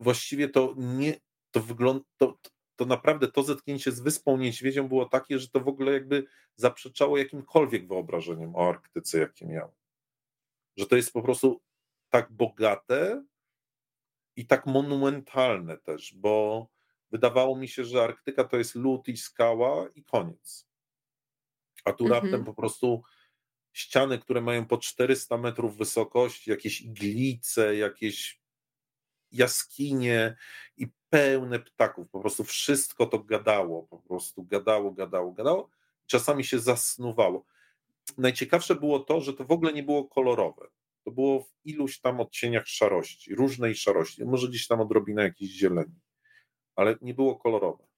właściwie 0.00 0.48
to 0.48 0.74
nie, 0.76 1.20
to 1.50 1.60
wygląda, 1.60 2.04
to, 2.16 2.38
to 2.76 2.84
naprawdę 2.84 3.28
to 3.28 3.42
zetknięcie 3.42 3.92
z 3.92 4.00
Wyspą 4.00 4.36
Niedźwiedzią 4.36 4.88
było 4.88 5.06
takie, 5.06 5.38
że 5.38 5.48
to 5.48 5.60
w 5.60 5.68
ogóle 5.68 5.92
jakby 5.92 6.26
zaprzeczało 6.56 7.18
jakimkolwiek 7.18 7.88
wyobrażeniem 7.88 8.56
o 8.56 8.68
Arktyce, 8.68 9.18
jakie 9.18 9.46
miał. 9.46 9.74
Że 10.76 10.86
to 10.86 10.96
jest 10.96 11.12
po 11.12 11.22
prostu 11.22 11.60
tak 12.08 12.32
bogate 12.32 13.24
i 14.36 14.46
tak 14.46 14.66
monumentalne 14.66 15.78
też, 15.78 16.14
bo 16.14 16.66
wydawało 17.10 17.56
mi 17.56 17.68
się, 17.68 17.84
że 17.84 18.02
Arktyka 18.02 18.44
to 18.44 18.56
jest 18.56 18.74
lód 18.74 19.08
i 19.08 19.16
skała 19.16 19.88
i 19.94 20.04
koniec. 20.04 20.66
A 21.84 21.92
tu 21.92 22.04
mhm. 22.04 22.22
raptem 22.22 22.44
po 22.44 22.54
prostu 22.54 23.02
ściany, 23.80 24.18
które 24.18 24.40
mają 24.40 24.66
po 24.66 24.78
400 24.78 25.38
metrów 25.38 25.76
wysokości, 25.76 26.50
jakieś 26.50 26.80
iglice, 26.80 27.76
jakieś 27.76 28.40
jaskinie 29.32 30.36
i 30.76 30.86
pełne 31.10 31.58
ptaków. 31.60 32.08
Po 32.08 32.20
prostu 32.20 32.44
wszystko 32.44 33.06
to 33.06 33.18
gadało, 33.18 33.82
po 33.82 33.98
prostu 33.98 34.44
gadało, 34.44 34.90
gadało, 34.90 35.32
gadało. 35.32 35.70
Czasami 36.06 36.44
się 36.44 36.58
zasnuwało. 36.58 37.44
Najciekawsze 38.18 38.74
było 38.74 39.00
to, 39.00 39.20
że 39.20 39.32
to 39.32 39.44
w 39.44 39.50
ogóle 39.50 39.72
nie 39.72 39.82
było 39.82 40.04
kolorowe. 40.04 40.66
to 41.04 41.10
było 41.10 41.42
w 41.42 41.50
iluś 41.64 42.00
tam 42.00 42.20
odcieniach 42.20 42.66
szarości, 42.66 43.34
różnej 43.34 43.74
szarości, 43.74 44.24
może 44.24 44.48
gdzieś 44.48 44.66
tam 44.66 44.80
odrobinę 44.80 45.22
jakiejś 45.22 45.50
zieleni, 45.50 46.00
ale 46.76 46.98
nie 47.02 47.14
było 47.14 47.36
kolorowe. 47.36 47.89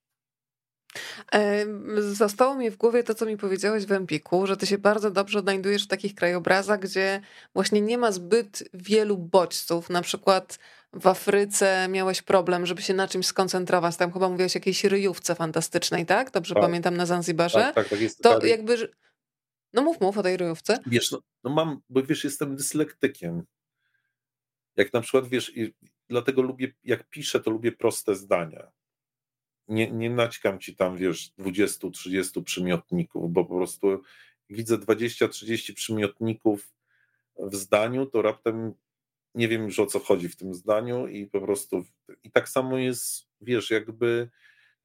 Zostało 1.98 2.54
mi 2.54 2.70
w 2.70 2.76
głowie 2.76 3.04
to, 3.04 3.14
co 3.14 3.26
mi 3.26 3.36
powiedziałeś 3.36 3.86
w 3.86 3.92
Empiku, 3.92 4.46
że 4.46 4.56
ty 4.56 4.66
się 4.66 4.78
bardzo 4.78 5.10
dobrze 5.10 5.38
odnajdujesz 5.38 5.84
w 5.84 5.88
takich 5.88 6.14
krajobrazach, 6.14 6.80
gdzie 6.80 7.20
właśnie 7.54 7.80
nie 7.80 7.98
ma 7.98 8.12
zbyt 8.12 8.64
wielu 8.74 9.18
bodźców. 9.18 9.90
Na 9.90 10.02
przykład 10.02 10.58
w 10.92 11.06
Afryce 11.06 11.88
miałeś 11.88 12.22
problem, 12.22 12.66
żeby 12.66 12.82
się 12.82 12.94
na 12.94 13.08
czymś 13.08 13.26
skoncentrować. 13.26 13.96
Tam 13.96 14.12
chyba 14.12 14.28
mówiłeś 14.28 14.56
o 14.56 14.58
jakiejś 14.58 14.84
ryjówce 14.84 15.34
fantastycznej, 15.34 16.06
tak? 16.06 16.30
Dobrze 16.30 16.54
tak. 16.54 16.62
pamiętam 16.62 16.96
na 16.96 17.06
Zanzibarze. 17.06 17.58
Tak, 17.58 17.74
tak, 17.74 17.88
tak 17.88 18.00
jest. 18.00 18.22
To 18.22 18.46
jakby... 18.46 18.92
No 19.72 19.82
mów, 19.82 20.00
mów 20.00 20.18
o 20.18 20.22
tej 20.22 20.36
ryjówce. 20.36 20.78
Wiesz, 20.86 21.10
no, 21.10 21.20
no 21.44 21.50
mam, 21.50 21.80
bo 21.88 22.02
wiesz, 22.02 22.24
jestem 22.24 22.56
dyslektykiem. 22.56 23.42
Jak 24.76 24.92
na 24.92 25.00
przykład, 25.00 25.28
wiesz, 25.28 25.52
dlatego 26.08 26.42
lubię, 26.42 26.72
jak 26.84 27.08
piszę, 27.08 27.40
to 27.40 27.50
lubię 27.50 27.72
proste 27.72 28.14
zdania 28.14 28.72
nie, 29.68 29.90
nie 29.90 30.10
naćkam 30.10 30.58
ci 30.58 30.76
tam, 30.76 30.96
wiesz, 30.96 31.32
20-30 31.38 32.42
przymiotników, 32.42 33.32
bo 33.32 33.44
po 33.44 33.54
prostu 33.54 34.02
widzę 34.50 34.78
20-30 34.78 35.74
przymiotników 35.74 36.72
w 37.38 37.56
zdaniu, 37.56 38.06
to 38.06 38.22
raptem 38.22 38.74
nie 39.34 39.48
wiem 39.48 39.64
już 39.64 39.78
o 39.78 39.86
co 39.86 39.98
chodzi 39.98 40.28
w 40.28 40.36
tym 40.36 40.54
zdaniu 40.54 41.08
i 41.08 41.26
po 41.26 41.40
prostu 41.40 41.84
i 42.24 42.30
tak 42.30 42.48
samo 42.48 42.78
jest, 42.78 43.28
wiesz, 43.40 43.70
jakby 43.70 44.30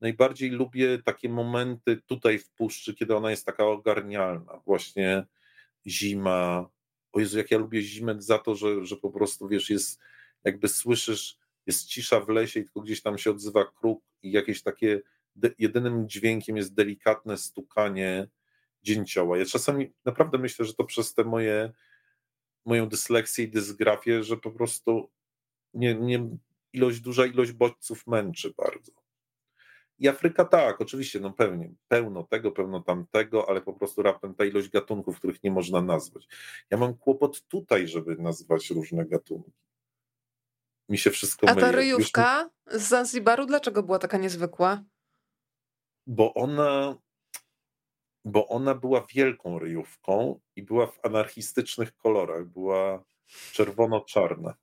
najbardziej 0.01 0.49
lubię 0.49 1.03
takie 1.03 1.29
momenty 1.29 2.01
tutaj 2.05 2.39
w 2.39 2.49
puszczy, 2.49 2.95
kiedy 2.95 3.15
ona 3.15 3.31
jest 3.31 3.45
taka 3.45 3.65
ogarnialna, 3.65 4.61
właśnie 4.65 5.25
zima, 5.87 6.69
o 7.13 7.19
Jezu, 7.19 7.37
jak 7.37 7.51
ja 7.51 7.57
lubię 7.57 7.81
zimę 7.81 8.15
za 8.19 8.39
to, 8.39 8.55
że, 8.55 8.85
że 8.85 8.95
po 8.97 9.09
prostu, 9.09 9.47
wiesz, 9.47 9.69
jest, 9.69 9.99
jakby 10.43 10.67
słyszysz 10.67 11.37
jest 11.67 11.85
cisza 11.85 12.19
w 12.19 12.29
lesie 12.29 12.59
i 12.59 12.63
tylko 12.63 12.81
gdzieś 12.81 13.01
tam 13.01 13.17
się 13.17 13.31
odzywa 13.31 13.65
kruk 13.65 14.03
i 14.23 14.31
jakieś 14.31 14.63
takie, 14.63 15.01
jedynym 15.59 16.09
dźwiękiem 16.09 16.57
jest 16.57 16.73
delikatne 16.73 17.37
stukanie 17.37 18.27
dzięcioła. 18.83 19.37
Ja 19.37 19.45
czasami 19.45 19.93
naprawdę 20.05 20.37
myślę, 20.37 20.65
że 20.65 20.73
to 20.73 20.83
przez 20.83 21.13
te 21.13 21.23
moje, 21.23 21.73
moją 22.65 22.89
dysleksję 22.89 23.45
i 23.45 23.49
dysgrafię, 23.49 24.23
że 24.23 24.37
po 24.37 24.51
prostu 24.51 25.11
nie, 25.73 25.95
nie, 25.95 26.29
ilość, 26.73 26.99
duża 26.99 27.25
ilość 27.25 27.51
bodźców 27.51 28.07
męczy 28.07 28.53
bardzo. 28.57 28.91
I 29.99 30.07
Afryka 30.07 30.45
tak, 30.45 30.81
oczywiście, 30.81 31.19
no 31.19 31.33
pewnie, 31.33 31.73
pełno 31.87 32.23
tego, 32.23 32.51
pełno 32.51 32.81
tamtego, 32.81 33.49
ale 33.49 33.61
po 33.61 33.73
prostu 33.73 34.01
raptem 34.01 34.35
ta 34.35 34.45
ilość 34.45 34.69
gatunków, 34.69 35.17
których 35.17 35.43
nie 35.43 35.51
można 35.51 35.81
nazwać. 35.81 36.27
Ja 36.69 36.77
mam 36.77 36.97
kłopot 36.97 37.47
tutaj, 37.47 37.87
żeby 37.87 38.15
nazwać 38.15 38.69
różne 38.69 39.05
gatunki 39.05 39.66
mi 40.89 40.97
się 40.97 41.11
wszystko 41.11 41.49
A 41.49 41.55
ta 41.55 41.71
ryjówka 41.71 42.49
Już... 42.71 42.81
z 42.81 42.87
Zanzibaru, 42.87 43.45
dlaczego 43.45 43.83
była 43.83 43.99
taka 43.99 44.17
niezwykła? 44.17 44.83
Bo 46.07 46.33
ona, 46.33 46.95
bo 48.25 48.47
ona 48.47 48.75
była 48.75 49.05
wielką 49.13 49.59
ryjówką 49.59 50.39
i 50.55 50.63
była 50.63 50.87
w 50.87 51.05
anarchistycznych 51.05 51.95
kolorach. 51.95 52.45
Była 52.45 53.03
czerwono-czarna. 53.51 54.53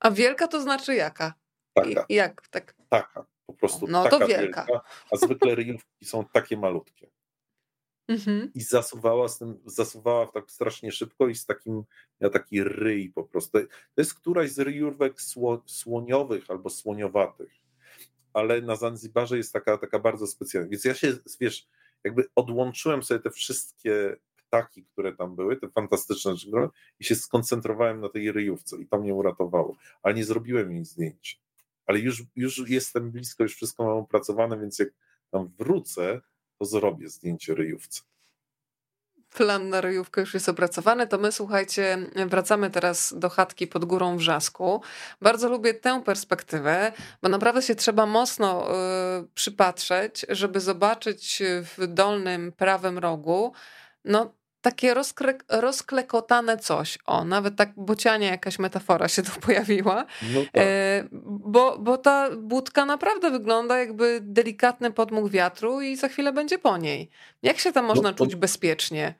A 0.00 0.10
wielka 0.10 0.48
to 0.48 0.60
znaczy 0.60 0.94
jaka? 0.94 1.34
Taka. 1.74 2.04
I, 2.08 2.14
jak? 2.14 2.48
Tak. 2.48 2.74
Taka. 2.88 3.26
Po 3.46 3.52
prostu 3.52 3.86
no, 3.86 4.04
taka 4.04 4.18
to 4.18 4.26
wielka. 4.26 4.64
wielka. 4.66 4.84
A 5.10 5.16
zwykle 5.16 5.54
ryjówki 5.54 6.04
są 6.04 6.24
takie 6.24 6.56
malutkie. 6.56 7.10
Mhm. 8.12 8.50
I 8.54 8.60
zasuwała, 8.60 9.28
z 9.28 9.38
tym, 9.38 9.58
zasuwała 9.66 10.26
tak 10.26 10.50
strasznie 10.50 10.92
szybko 10.92 11.28
i 11.28 11.34
z 11.34 11.46
takim, 11.46 11.82
ja 12.20 12.30
taki 12.30 12.64
ryj 12.64 13.12
po 13.14 13.24
prostu. 13.24 13.58
To 13.60 14.02
jest 14.02 14.14
któraś 14.14 14.50
z 14.50 14.58
ryjówek 14.58 15.20
sło, 15.20 15.62
słoniowych 15.66 16.50
albo 16.50 16.70
słoniowatych, 16.70 17.52
ale 18.32 18.62
na 18.62 18.76
Zanzibarze 18.76 19.36
jest 19.36 19.52
taka, 19.52 19.78
taka 19.78 19.98
bardzo 19.98 20.26
specjalna. 20.26 20.68
Więc 20.70 20.84
ja 20.84 20.94
się, 20.94 21.12
wiesz, 21.40 21.68
jakby 22.04 22.28
odłączyłem 22.34 23.02
sobie 23.02 23.20
te 23.20 23.30
wszystkie 23.30 24.16
ptaki, 24.36 24.84
które 24.84 25.16
tam 25.16 25.36
były, 25.36 25.56
te 25.56 25.68
fantastyczne 25.68 26.36
rzeczy, 26.36 26.68
i 27.00 27.04
się 27.04 27.14
skoncentrowałem 27.14 28.00
na 28.00 28.08
tej 28.08 28.32
ryjówce 28.32 28.76
i 28.76 28.86
to 28.86 28.98
mnie 28.98 29.14
uratowało. 29.14 29.76
Ale 30.02 30.14
nie 30.14 30.24
zrobiłem 30.24 30.72
jej 30.72 30.84
zdjęcia. 30.84 31.36
Ale 31.86 31.98
już, 31.98 32.22
już 32.36 32.70
jestem 32.70 33.10
blisko, 33.10 33.42
już 33.42 33.54
wszystko 33.54 33.84
mam 33.84 33.96
opracowane, 33.96 34.60
więc 34.60 34.78
jak 34.78 34.88
tam 35.30 35.52
wrócę, 35.58 36.20
to 36.62 36.66
zrobię 36.66 37.08
zdjęcie 37.08 37.54
ryjówce. 37.54 38.00
Plan 39.34 39.68
na 39.68 39.80
ryjówkę 39.80 40.20
już 40.20 40.34
jest 40.34 40.48
opracowany, 40.48 41.06
to 41.06 41.18
my 41.18 41.32
słuchajcie, 41.32 41.98
wracamy 42.26 42.70
teraz 42.70 43.14
do 43.16 43.28
chatki 43.28 43.66
pod 43.66 43.84
górą 43.84 44.16
Wrzasku. 44.16 44.82
Bardzo 45.20 45.48
lubię 45.48 45.74
tę 45.74 46.02
perspektywę, 46.02 46.92
bo 47.22 47.28
naprawdę 47.28 47.62
się 47.62 47.74
trzeba 47.74 48.06
mocno 48.06 48.68
y, 49.20 49.28
przypatrzeć, 49.34 50.26
żeby 50.28 50.60
zobaczyć 50.60 51.42
w 51.62 51.86
dolnym 51.86 52.52
prawym 52.52 52.98
rogu 52.98 53.52
no, 54.04 54.34
takie 54.62 54.94
rozkle, 54.94 55.38
rozklekotane 55.48 56.58
coś. 56.58 56.98
O, 57.06 57.24
nawet 57.24 57.56
tak 57.56 57.72
bocianie 57.76 58.26
jakaś 58.26 58.58
metafora 58.58 59.08
się 59.08 59.22
tu 59.22 59.40
pojawiła. 59.46 60.06
No 60.34 60.40
tak. 60.40 60.50
e, 60.56 61.08
bo, 61.26 61.78
bo 61.78 61.98
ta 61.98 62.30
budka 62.36 62.86
naprawdę 62.86 63.30
wygląda 63.30 63.78
jakby 63.78 64.20
delikatny 64.22 64.92
podmuch 64.92 65.30
wiatru 65.30 65.80
i 65.80 65.96
za 65.96 66.08
chwilę 66.08 66.32
będzie 66.32 66.58
po 66.58 66.76
niej. 66.76 67.10
Jak 67.42 67.58
się 67.58 67.72
tam 67.72 67.84
można 67.84 68.10
no, 68.10 68.16
czuć 68.16 68.36
bezpiecznie? 68.36 69.14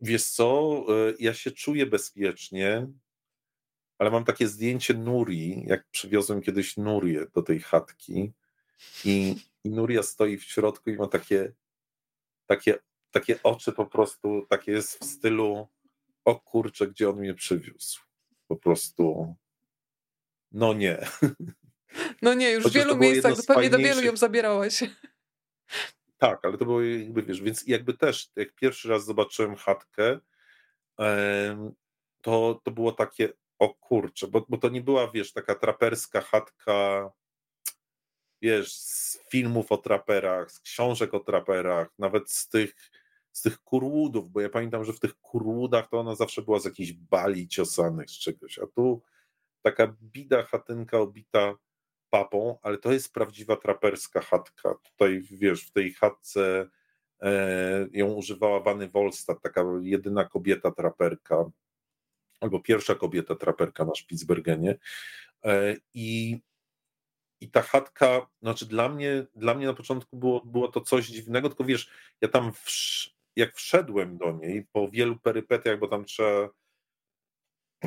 Wiesz 0.00 0.24
co, 0.24 0.76
e, 0.88 1.14
ja 1.18 1.34
się 1.34 1.50
czuję 1.50 1.86
bezpiecznie, 1.86 2.86
ale 3.98 4.10
mam 4.10 4.24
takie 4.24 4.48
zdjęcie 4.48 4.94
Nuri, 4.94 5.64
jak 5.66 5.84
przywiozłem 5.90 6.42
kiedyś 6.42 6.76
Nurię 6.76 7.26
do 7.34 7.42
tej 7.42 7.60
chatki 7.60 8.32
i, 9.04 9.36
i 9.64 9.70
Nuria 9.70 10.02
stoi 10.02 10.36
w 10.36 10.44
środku 10.44 10.90
i 10.90 10.96
ma 10.96 11.06
takie, 11.06 11.52
takie 12.46 12.78
takie 13.20 13.42
oczy 13.42 13.72
po 13.72 13.86
prostu, 13.86 14.46
takie 14.48 14.72
jest 14.72 15.00
w 15.00 15.04
stylu 15.04 15.68
o 16.24 16.40
kurczę, 16.40 16.86
gdzie 16.86 17.10
on 17.10 17.16
mnie 17.16 17.34
przywiózł. 17.34 18.00
Po 18.48 18.56
prostu 18.56 19.34
no 20.52 20.72
nie. 20.72 20.98
No 22.22 22.34
nie, 22.34 22.50
już 22.50 22.64
w 22.64 22.72
wielu 22.72 22.96
miejscach, 22.96 23.36
zupełnie 23.36 23.70
do 23.70 23.78
wielu 23.78 24.02
ją 24.02 24.16
zabierałeś. 24.16 24.80
Tak, 26.18 26.44
ale 26.44 26.58
to 26.58 26.64
było 26.64 26.82
jakby, 26.82 27.22
wiesz, 27.22 27.42
więc 27.42 27.66
jakby 27.66 27.94
też, 27.94 28.30
jak 28.36 28.54
pierwszy 28.54 28.88
raz 28.88 29.04
zobaczyłem 29.04 29.56
chatkę, 29.56 30.18
to, 32.22 32.60
to 32.64 32.70
było 32.70 32.92
takie, 32.92 33.32
o 33.58 33.74
kurczę, 33.74 34.26
bo, 34.28 34.46
bo 34.48 34.56
to 34.56 34.68
nie 34.68 34.80
była, 34.80 35.10
wiesz, 35.10 35.32
taka 35.32 35.54
traperska 35.54 36.20
chatka, 36.20 37.10
wiesz, 38.42 38.72
z 38.72 39.18
filmów 39.30 39.72
o 39.72 39.76
traperach, 39.76 40.52
z 40.52 40.60
książek 40.60 41.14
o 41.14 41.20
traperach, 41.20 41.88
nawet 41.98 42.30
z 42.30 42.48
tych 42.48 42.74
z 43.38 43.42
tych 43.42 43.58
kurłudów, 43.62 44.30
bo 44.30 44.40
ja 44.40 44.48
pamiętam, 44.48 44.84
że 44.84 44.92
w 44.92 45.00
tych 45.00 45.20
kurłudach 45.20 45.88
to 45.88 46.00
ona 46.00 46.14
zawsze 46.14 46.42
była 46.42 46.60
z 46.60 46.64
jakichś 46.64 46.92
bali 46.92 47.48
ciosanych, 47.48 48.10
z 48.10 48.18
czegoś, 48.18 48.58
a 48.58 48.66
tu 48.66 49.02
taka 49.62 49.96
bida 50.02 50.42
chatynka 50.42 50.98
obita 50.98 51.54
papą, 52.10 52.58
ale 52.62 52.78
to 52.78 52.92
jest 52.92 53.12
prawdziwa 53.12 53.56
traperska 53.56 54.20
chatka. 54.20 54.74
Tutaj, 54.74 55.20
wiesz, 55.30 55.66
w 55.66 55.72
tej 55.72 55.92
chatce 55.92 56.68
e, 57.20 57.86
ją 57.92 58.06
używała 58.06 58.60
Wany 58.60 58.88
Wolstad, 58.88 59.42
taka 59.42 59.64
jedyna 59.82 60.24
kobieta 60.24 60.70
traperka, 60.70 61.50
albo 62.40 62.60
pierwsza 62.60 62.94
kobieta 62.94 63.34
traperka 63.34 63.84
na 63.84 63.94
Spitsbergenie. 63.94 64.78
E, 65.44 65.76
I 65.94 66.40
i 67.40 67.50
ta 67.50 67.62
chatka, 67.62 68.26
znaczy 68.42 68.66
dla 68.66 68.88
mnie, 68.88 69.26
dla 69.34 69.54
mnie 69.54 69.66
na 69.66 69.74
początku 69.74 70.16
było, 70.16 70.40
było 70.44 70.68
to 70.68 70.80
coś 70.80 71.06
dziwnego, 71.06 71.48
tylko 71.48 71.64
wiesz, 71.64 71.90
ja 72.20 72.28
tam 72.28 72.52
wsz, 72.52 73.17
jak 73.38 73.54
wszedłem 73.54 74.18
do 74.18 74.32
niej 74.32 74.66
po 74.72 74.88
wielu 74.88 75.16
perypetiach, 75.16 75.78
bo 75.78 75.88
tam 75.88 76.04
trzeba, 76.04 76.48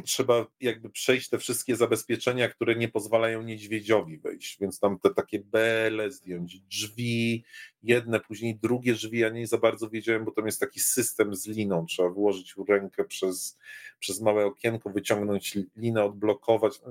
trzeba 0.04 0.46
jakby 0.60 0.90
przejść 0.90 1.30
te 1.30 1.38
wszystkie 1.38 1.76
zabezpieczenia, 1.76 2.50
które 2.50 2.76
nie 2.76 2.90
pozwalają 2.90 3.42
niedźwiedziowi 3.42 4.18
wejść, 4.18 4.60
więc 4.60 4.80
tam 4.80 5.00
te 5.00 5.14
takie 5.14 5.40
bele, 5.40 6.12
zdjąć 6.12 6.60
drzwi, 6.60 7.44
jedne, 7.84 8.20
później 8.20 8.56
drugie 8.56 8.94
drzwi, 8.94 9.20
ja 9.20 9.30
nie 9.30 9.48
za 9.48 9.58
bardzo 9.58 9.90
wiedziałem, 9.90 10.26
bo 10.26 10.32
tam 10.32 10.46
jest 10.46 10.60
taki 10.60 10.80
system 10.80 11.36
z 11.36 11.48
liną, 11.48 11.86
trzeba 11.86 12.10
włożyć 12.10 12.56
rękę 12.68 13.04
przez, 13.04 13.58
przez 14.00 14.22
małe 14.22 14.46
okienko, 14.46 14.90
wyciągnąć 14.90 15.58
linę, 15.76 16.04
odblokować, 16.04 16.82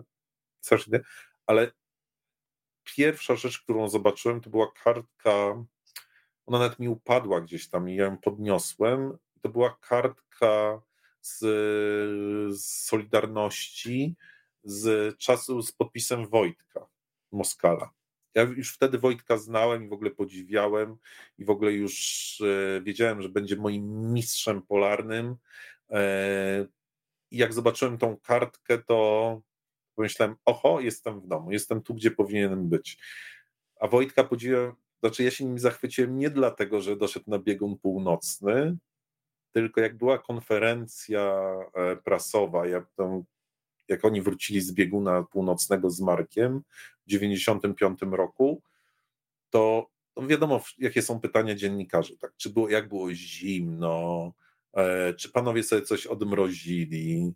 ale 1.46 1.72
pierwsza 2.84 3.36
rzecz, 3.36 3.60
którą 3.60 3.88
zobaczyłem, 3.88 4.40
to 4.40 4.50
była 4.50 4.72
kartka 4.84 5.64
ona 6.50 6.58
nawet 6.58 6.78
mi 6.78 6.88
upadła 6.88 7.40
gdzieś 7.40 7.68
tam 7.68 7.88
i 7.88 7.94
ja 7.96 8.04
ją 8.04 8.18
podniosłem. 8.18 9.18
To 9.40 9.48
była 9.48 9.76
kartka 9.80 10.82
z, 11.20 11.38
z 12.58 12.64
Solidarności 12.64 14.16
z 14.64 15.16
czasu 15.18 15.62
z 15.62 15.72
podpisem 15.72 16.26
Wojtka 16.26 16.86
Moskala. 17.32 17.90
Ja 18.34 18.42
już 18.42 18.74
wtedy 18.74 18.98
Wojtka 18.98 19.36
znałem 19.36 19.84
i 19.84 19.88
w 19.88 19.92
ogóle 19.92 20.10
podziwiałem 20.10 20.96
i 21.38 21.44
w 21.44 21.50
ogóle 21.50 21.72
już 21.72 22.40
e, 22.40 22.80
wiedziałem, 22.80 23.22
że 23.22 23.28
będzie 23.28 23.56
moim 23.56 24.12
mistrzem 24.12 24.62
polarnym. 24.62 25.36
E, 25.90 26.66
I 27.30 27.36
jak 27.36 27.52
zobaczyłem 27.52 27.98
tą 27.98 28.16
kartkę, 28.16 28.78
to 28.78 29.40
pomyślałem, 29.94 30.36
oho, 30.44 30.80
jestem 30.80 31.20
w 31.20 31.26
domu, 31.26 31.52
jestem 31.52 31.82
tu, 31.82 31.94
gdzie 31.94 32.10
powinienem 32.10 32.68
być. 32.68 32.98
A 33.80 33.88
Wojtka 33.88 34.24
podziwiam, 34.24 34.76
znaczy 35.00 35.24
ja 35.24 35.30
się 35.30 35.44
nim 35.44 35.58
zachwyciłem 35.58 36.18
nie 36.18 36.30
dlatego, 36.30 36.80
że 36.80 36.96
doszedł 36.96 37.30
na 37.30 37.38
biegun 37.38 37.78
północny, 37.78 38.76
tylko 39.52 39.80
jak 39.80 39.96
była 39.96 40.18
konferencja 40.18 41.42
e, 41.74 41.96
prasowa, 41.96 42.66
jak, 42.66 42.92
tam, 42.96 43.22
jak 43.88 44.04
oni 44.04 44.22
wrócili 44.22 44.60
z 44.60 44.72
bieguna 44.72 45.22
północnego 45.22 45.90
z 45.90 46.00
Markiem 46.00 46.62
w 47.06 47.10
1995 47.10 48.00
roku, 48.12 48.62
to, 49.50 49.90
to 50.14 50.26
wiadomo, 50.26 50.62
jakie 50.78 51.02
są 51.02 51.20
pytania 51.20 51.54
dziennikarzy. 51.54 52.18
Tak? 52.18 52.32
Czy 52.36 52.50
było, 52.50 52.68
jak 52.68 52.88
było 52.88 53.14
zimno, 53.14 54.32
e, 54.72 55.14
czy 55.14 55.30
panowie 55.30 55.62
sobie 55.62 55.82
coś 55.82 56.06
odmrozili? 56.06 57.32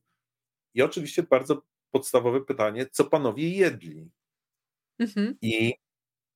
I 0.74 0.82
oczywiście 0.82 1.22
bardzo 1.22 1.62
podstawowe 1.90 2.40
pytanie, 2.40 2.86
co 2.92 3.04
panowie 3.04 3.50
jedli? 3.50 4.10
Mhm. 4.98 5.36
I 5.42 5.74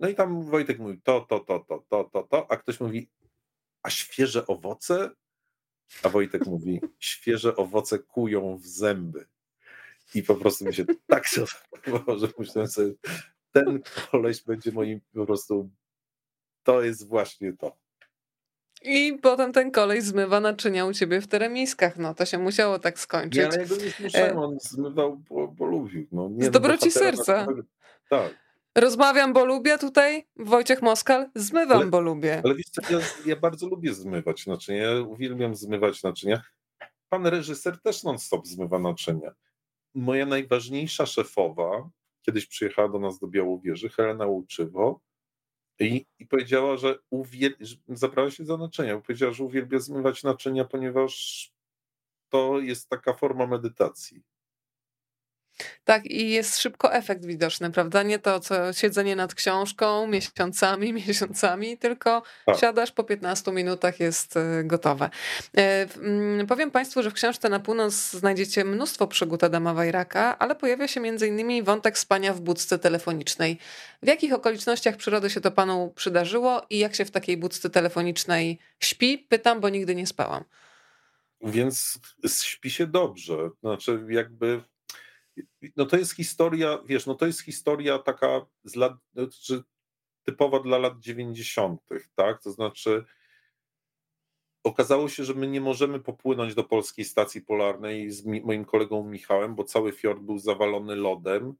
no 0.00 0.08
i 0.08 0.14
tam 0.14 0.42
Wojtek 0.42 0.78
mówi 0.78 1.00
to, 1.00 1.20
to, 1.20 1.40
to, 1.40 1.58
to, 1.58 1.84
to, 1.88 2.04
to, 2.04 2.22
to, 2.22 2.50
a 2.50 2.56
ktoś 2.56 2.80
mówi, 2.80 3.08
a 3.82 3.90
świeże 3.90 4.46
owoce? 4.46 5.10
A 6.02 6.08
Wojtek 6.08 6.46
mówi, 6.46 6.80
świeże 6.98 7.56
owoce 7.56 7.98
kują 7.98 8.56
w 8.56 8.66
zęby. 8.66 9.26
I 10.14 10.22
po 10.22 10.34
prostu 10.34 10.64
mi 10.64 10.74
się 10.74 10.84
tak 11.06 11.26
się 11.26 11.44
że 12.16 12.28
myślałem 12.38 12.70
sobie, 12.70 12.94
ten 13.52 13.82
koleś 14.10 14.42
będzie 14.42 14.72
moim 14.72 15.00
po 15.14 15.26
prostu, 15.26 15.70
to 16.62 16.82
jest 16.82 17.08
właśnie 17.08 17.52
to. 17.52 17.76
I 18.82 19.18
potem 19.22 19.52
ten 19.52 19.70
kolej 19.70 20.02
zmywa 20.02 20.40
naczynia 20.40 20.86
u 20.86 20.92
ciebie 20.92 21.20
w 21.20 21.26
teremiskach. 21.26 21.96
No 21.96 22.14
to 22.14 22.26
się 22.26 22.38
musiało 22.38 22.78
tak 22.78 22.98
skończyć. 22.98 23.40
Nie, 23.40 23.46
ale 23.46 23.58
ja 23.58 23.64
go 23.64 23.76
nie 23.76 23.90
zmuszałem, 23.90 24.38
on 24.38 24.58
zmywał, 24.60 25.16
bo, 25.16 25.48
bo 25.48 25.66
lubił. 25.66 26.06
No, 26.12 26.28
nie 26.28 26.44
Z 26.44 26.50
dobroci 26.50 26.90
serca. 26.90 27.46
Tak. 28.08 28.47
Rozmawiam, 28.80 29.32
bo 29.32 29.44
lubię 29.44 29.78
tutaj, 29.78 30.26
Wojciech 30.36 30.82
Moskal, 30.82 31.30
zmywam, 31.34 31.78
ale, 31.78 31.86
bo 31.86 32.00
lubię. 32.00 32.42
Ale 32.44 32.54
wiesz 32.54 32.66
co, 32.66 32.92
ja, 32.92 32.98
ja, 33.26 33.36
bardzo 33.36 33.68
lubię 33.68 33.94
zmywać 33.94 34.46
naczynia, 34.46 34.82
ja 34.82 35.00
uwielbiam 35.00 35.54
zmywać 35.54 36.02
naczynia. 36.02 36.42
Pan 37.08 37.26
reżyser 37.26 37.80
też 37.80 38.02
non-stop 38.02 38.46
zmywa 38.46 38.78
naczynia. 38.78 39.34
Moja 39.94 40.26
najważniejsza 40.26 41.06
szefowa 41.06 41.90
kiedyś 42.22 42.46
przyjechała 42.46 42.88
do 42.88 42.98
nas 42.98 43.18
do 43.18 43.26
Białowieży, 43.26 43.88
Helena 43.88 44.26
Łuczywo, 44.26 45.00
i, 45.80 46.06
i 46.18 46.26
powiedziała, 46.26 46.76
że 46.76 46.98
uwiel... 47.10 47.54
zabrała 47.88 48.30
się 48.30 48.44
za 48.44 48.56
naczynia, 48.56 49.00
powiedziała, 49.00 49.32
że 49.32 49.44
uwielbia 49.44 49.78
zmywać 49.78 50.22
naczynia, 50.22 50.64
ponieważ 50.64 51.44
to 52.28 52.60
jest 52.60 52.88
taka 52.88 53.12
forma 53.14 53.46
medytacji. 53.46 54.22
Tak, 55.84 56.06
i 56.06 56.30
jest 56.30 56.58
szybko 56.58 56.94
efekt 56.94 57.26
widoczny, 57.26 57.70
prawda? 57.70 58.02
Nie 58.02 58.18
to, 58.18 58.40
co 58.40 58.72
siedzenie 58.72 59.16
nad 59.16 59.34
książką 59.34 60.06
miesiącami, 60.06 60.92
miesiącami, 61.06 61.78
tylko 61.78 62.22
tak. 62.46 62.58
siadasz 62.58 62.92
po 62.92 63.04
15 63.04 63.52
minutach, 63.52 64.00
jest 64.00 64.36
e, 64.36 64.64
gotowe. 64.64 65.10
E, 65.56 65.86
mm, 65.96 66.46
powiem 66.46 66.70
Państwu, 66.70 67.02
że 67.02 67.10
w 67.10 67.14
książce 67.14 67.48
Na 67.48 67.60
północ 67.60 68.10
znajdziecie 68.10 68.64
mnóstwo 68.64 69.06
przygód 69.06 69.44
Adama 69.44 69.74
Wajraka, 69.74 70.38
ale 70.38 70.54
pojawia 70.54 70.88
się 70.88 71.00
m.in. 71.00 71.64
wątek 71.64 71.98
spania 71.98 72.34
w 72.34 72.40
budce 72.40 72.78
telefonicznej. 72.78 73.58
W 74.02 74.06
jakich 74.06 74.32
okolicznościach 74.32 74.96
przyrody 74.96 75.30
się 75.30 75.40
to 75.40 75.50
Panu 75.50 75.92
przydarzyło 75.96 76.62
i 76.70 76.78
jak 76.78 76.94
się 76.94 77.04
w 77.04 77.10
takiej 77.10 77.36
budce 77.36 77.70
telefonicznej 77.70 78.58
śpi? 78.80 79.18
Pytam, 79.18 79.60
bo 79.60 79.68
nigdy 79.68 79.94
nie 79.94 80.06
spałam. 80.06 80.44
Więc 81.40 81.98
śpi 82.26 82.70
się 82.70 82.86
dobrze. 82.86 83.50
Znaczy, 83.60 84.00
jakby 84.08 84.62
no 85.76 85.86
to 85.86 85.96
jest 85.96 86.12
historia, 86.12 86.78
wiesz, 86.86 87.06
no 87.06 87.14
to 87.14 87.26
jest 87.26 87.40
historia 87.40 87.98
taka 87.98 88.46
z 88.64 88.74
lat, 88.74 88.92
znaczy 89.14 89.62
typowa 90.24 90.60
dla 90.60 90.78
lat 90.78 91.00
90., 91.00 91.80
tak? 92.14 92.42
To 92.42 92.50
znaczy 92.52 93.04
okazało 94.64 95.08
się, 95.08 95.24
że 95.24 95.34
my 95.34 95.46
nie 95.46 95.60
możemy 95.60 96.00
popłynąć 96.00 96.54
do 96.54 96.64
polskiej 96.64 97.04
stacji 97.04 97.42
polarnej 97.42 98.10
z 98.10 98.24
moim 98.24 98.64
kolegą 98.64 99.04
Michałem, 99.04 99.54
bo 99.54 99.64
cały 99.64 99.92
fiord 99.92 100.20
był 100.20 100.38
zawalony 100.38 100.96
lodem 100.96 101.54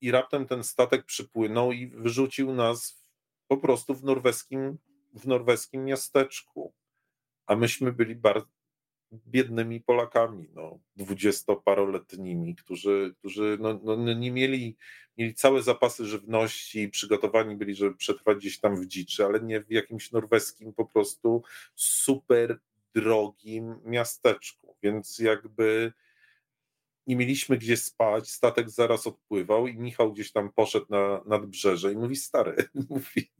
i 0.00 0.10
raptem 0.10 0.46
ten 0.46 0.64
statek 0.64 1.04
przypłynął 1.04 1.72
i 1.72 1.86
wyrzucił 1.86 2.54
nas 2.54 3.02
po 3.48 3.56
prostu 3.56 3.94
w 3.94 4.04
norweskim, 4.04 4.78
w 5.14 5.26
norweskim 5.26 5.84
miasteczku. 5.84 6.74
A 7.46 7.56
myśmy 7.56 7.92
byli 7.92 8.14
bardzo, 8.14 8.46
biednymi 9.12 9.80
Polakami, 9.80 10.48
no, 10.54 10.78
dwudziestoparoletnimi, 10.96 12.54
którzy, 12.54 13.14
którzy 13.18 13.58
no, 13.60 13.80
no, 13.84 13.96
no, 13.96 14.12
nie 14.12 14.32
mieli, 14.32 14.76
mieli 15.18 15.34
całe 15.34 15.62
zapasy 15.62 16.06
żywności 16.06 16.80
i 16.80 16.88
przygotowani 16.88 17.56
byli, 17.56 17.74
żeby 17.74 17.96
przetrwać 17.96 18.38
gdzieś 18.38 18.60
tam 18.60 18.76
w 18.76 18.86
dziczy, 18.86 19.24
ale 19.24 19.40
nie 19.40 19.60
w 19.60 19.70
jakimś 19.70 20.12
norweskim 20.12 20.72
po 20.72 20.84
prostu 20.84 21.42
super 21.74 22.58
drogim 22.94 23.74
miasteczku, 23.84 24.76
więc 24.82 25.18
jakby 25.18 25.92
nie 27.06 27.16
mieliśmy 27.16 27.58
gdzie 27.58 27.76
spać, 27.76 28.30
statek 28.30 28.70
zaraz 28.70 29.06
odpływał 29.06 29.66
i 29.66 29.78
Michał 29.78 30.12
gdzieś 30.12 30.32
tam 30.32 30.52
poszedł 30.52 30.86
na 30.88 31.22
nadbrzeże 31.26 31.92
i 31.92 31.96
mówi, 31.96 32.16
stary, 32.16 32.56
mówi, 32.90 33.30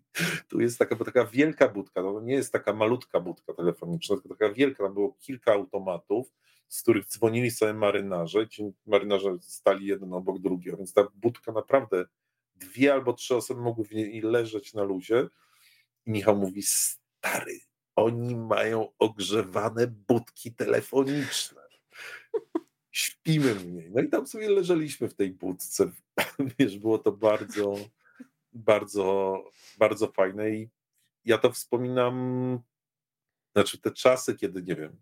tu 0.48 0.60
jest 0.60 0.78
taka, 0.78 0.96
taka 0.96 1.24
wielka 1.24 1.68
budka, 1.68 2.02
no 2.02 2.20
nie 2.20 2.34
jest 2.34 2.52
taka 2.52 2.72
malutka 2.72 3.20
budka 3.20 3.52
telefoniczna, 3.54 4.16
tylko 4.16 4.28
taka 4.28 4.52
wielka, 4.52 4.84
tam 4.84 4.94
było 4.94 5.16
kilka 5.20 5.52
automatów, 5.52 6.32
z 6.68 6.82
których 6.82 7.06
dzwonili 7.06 7.50
sobie 7.50 7.74
marynarze, 7.74 8.48
ci 8.48 8.72
marynarze 8.86 9.36
stali 9.40 9.86
jeden 9.86 10.12
obok 10.12 10.38
drugiego, 10.38 10.76
więc 10.76 10.92
ta 10.92 11.08
budka 11.14 11.52
naprawdę 11.52 12.04
dwie 12.56 12.92
albo 12.92 13.12
trzy 13.12 13.36
osoby 13.36 13.60
mogły 13.60 13.84
w 13.84 13.90
niej 13.90 14.20
leżeć 14.20 14.74
na 14.74 14.82
luzie 14.82 15.28
i 16.06 16.10
Michał 16.10 16.36
mówi, 16.36 16.62
stary, 16.62 17.60
oni 17.96 18.36
mają 18.36 18.88
ogrzewane 18.98 19.86
budki 19.86 20.54
telefoniczne. 20.54 21.71
Śpimy 22.92 23.54
w 23.54 23.72
niej. 23.72 23.90
No 23.90 24.02
i 24.02 24.08
tam 24.08 24.26
sobie 24.26 24.50
leżeliśmy 24.50 25.08
w 25.08 25.14
tej 25.14 25.30
budce. 25.30 25.90
Wiesz, 26.58 26.78
było 26.78 26.98
to 26.98 27.12
bardzo, 27.12 27.74
bardzo, 28.52 29.36
bardzo 29.78 30.08
fajne 30.08 30.50
i 30.50 30.68
ja 31.24 31.38
to 31.38 31.52
wspominam, 31.52 32.58
znaczy 33.52 33.78
te 33.78 33.90
czasy, 33.90 34.34
kiedy, 34.34 34.62
nie 34.62 34.74
wiem, 34.76 35.00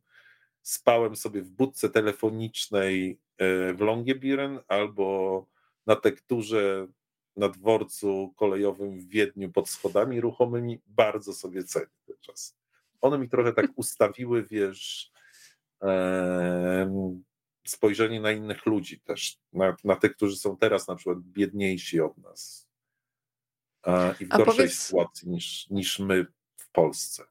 spałem 0.62 1.16
sobie 1.16 1.42
w 1.42 1.50
budce 1.50 1.90
telefonicznej 1.90 3.20
e, 3.38 3.74
w 3.74 3.80
Longyearbyen 3.80 4.58
albo 4.68 5.46
na 5.86 5.96
tekturze 5.96 6.86
na 7.36 7.48
dworcu 7.48 8.34
kolejowym 8.36 8.98
w 8.98 9.08
Wiedniu 9.08 9.52
pod 9.52 9.68
schodami 9.68 10.20
ruchomymi, 10.20 10.80
bardzo 10.86 11.32
sobie 11.32 11.64
cenię 11.64 11.86
ten 12.06 12.16
czas. 12.20 12.56
One 13.00 13.18
mi 13.18 13.28
trochę 13.28 13.52
tak 13.52 13.66
ustawiły, 13.76 14.42
wiesz, 14.42 15.12
spojrzenie 17.70 18.20
na 18.20 18.32
innych 18.32 18.66
ludzi 18.66 19.00
też, 19.00 19.38
na, 19.52 19.76
na 19.84 19.96
tych, 19.96 20.16
którzy 20.16 20.36
są 20.36 20.56
teraz 20.56 20.88
na 20.88 20.96
przykład 20.96 21.18
biedniejsi 21.20 22.00
od 22.00 22.18
nas 22.18 22.70
i 24.20 24.26
w 24.26 24.28
gorszej 24.28 24.46
powiedz... 24.46 24.74
sytuacji 24.74 25.28
niż, 25.28 25.70
niż 25.70 25.98
my 25.98 26.26
w 26.56 26.70
Polsce. 26.70 27.24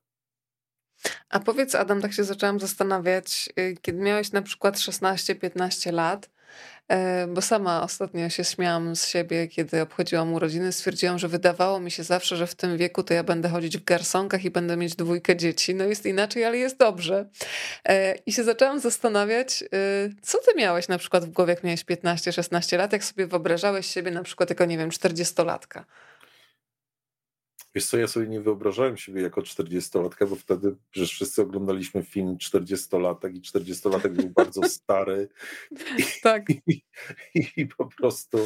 A 1.30 1.40
powiedz, 1.40 1.76
Adam, 1.76 2.02
tak 2.02 2.14
się 2.14 2.24
zaczęłam 2.24 2.60
zastanawiać, 2.60 3.50
y, 3.60 3.78
kiedy 3.82 4.00
miałeś 4.00 4.32
na 4.32 4.42
przykład 4.42 4.76
16-15 4.76 5.94
lat, 5.94 6.30
bo 7.28 7.42
sama 7.42 7.84
ostatnio 7.84 8.30
się 8.30 8.44
śmiałam 8.44 8.96
z 8.96 9.08
siebie, 9.08 9.48
kiedy 9.48 9.82
obchodziłam 9.82 10.34
urodziny. 10.34 10.72
Stwierdziłam, 10.72 11.20
że 11.20 11.28
wydawało 11.28 11.80
mi 11.80 11.92
się 11.92 12.04
zawsze, 12.04 12.38
że 12.38 12.48
w 12.48 12.56
tym 12.56 12.78
wieku 12.78 13.04
to 13.04 13.14
ja 13.14 13.24
będę 13.24 13.50
chodzić 13.50 13.78
w 13.78 13.84
garsonkach 13.84 14.46
i 14.46 14.52
będę 14.52 14.78
mieć 14.78 14.96
dwójkę 14.96 15.36
dzieci. 15.36 15.76
No 15.76 15.84
jest 15.84 16.06
inaczej, 16.06 16.46
ale 16.46 16.58
jest 16.58 16.78
dobrze. 16.78 17.30
E, 17.86 18.16
I 18.26 18.34
się 18.34 18.44
zaczęłam 18.44 18.80
zastanawiać, 18.80 19.64
e, 19.64 19.68
co 20.22 20.38
ty 20.38 20.56
miałeś 20.58 20.88
na 20.88 20.98
przykład 20.98 21.26
w 21.26 21.30
głowie, 21.30 21.54
jak 21.54 21.64
miałeś 21.64 21.86
15-16 21.86 22.78
lat, 22.78 22.94
jak 22.94 23.04
sobie 23.04 23.28
wyobrażałeś 23.28 23.86
siebie 23.86 24.12
na 24.12 24.24
przykład 24.24 24.50
jako, 24.50 24.66
nie 24.66 24.78
wiem, 24.78 24.90
40-latka. 24.90 25.84
Wiesz 27.76 27.86
co, 27.86 27.98
ja 27.98 28.08
sobie 28.08 28.28
nie 28.28 28.42
wyobrażałem 28.42 28.98
siebie 28.98 29.22
jako 29.22 29.42
40-latka, 29.42 30.30
bo 30.30 30.36
wtedy 30.36 30.76
przecież 30.92 31.12
wszyscy 31.12 31.42
oglądaliśmy 31.42 32.04
film 32.04 32.38
40-latek 32.38 33.36
i 33.36 33.42
40-latek 33.42 34.10
był 34.10 34.30
bardzo 34.30 34.62
stary. 34.80 35.30
tak. 36.24 36.50
I, 36.50 36.84
i, 37.36 37.48
I, 37.58 37.68
po 37.68 37.86
prostu 37.86 38.38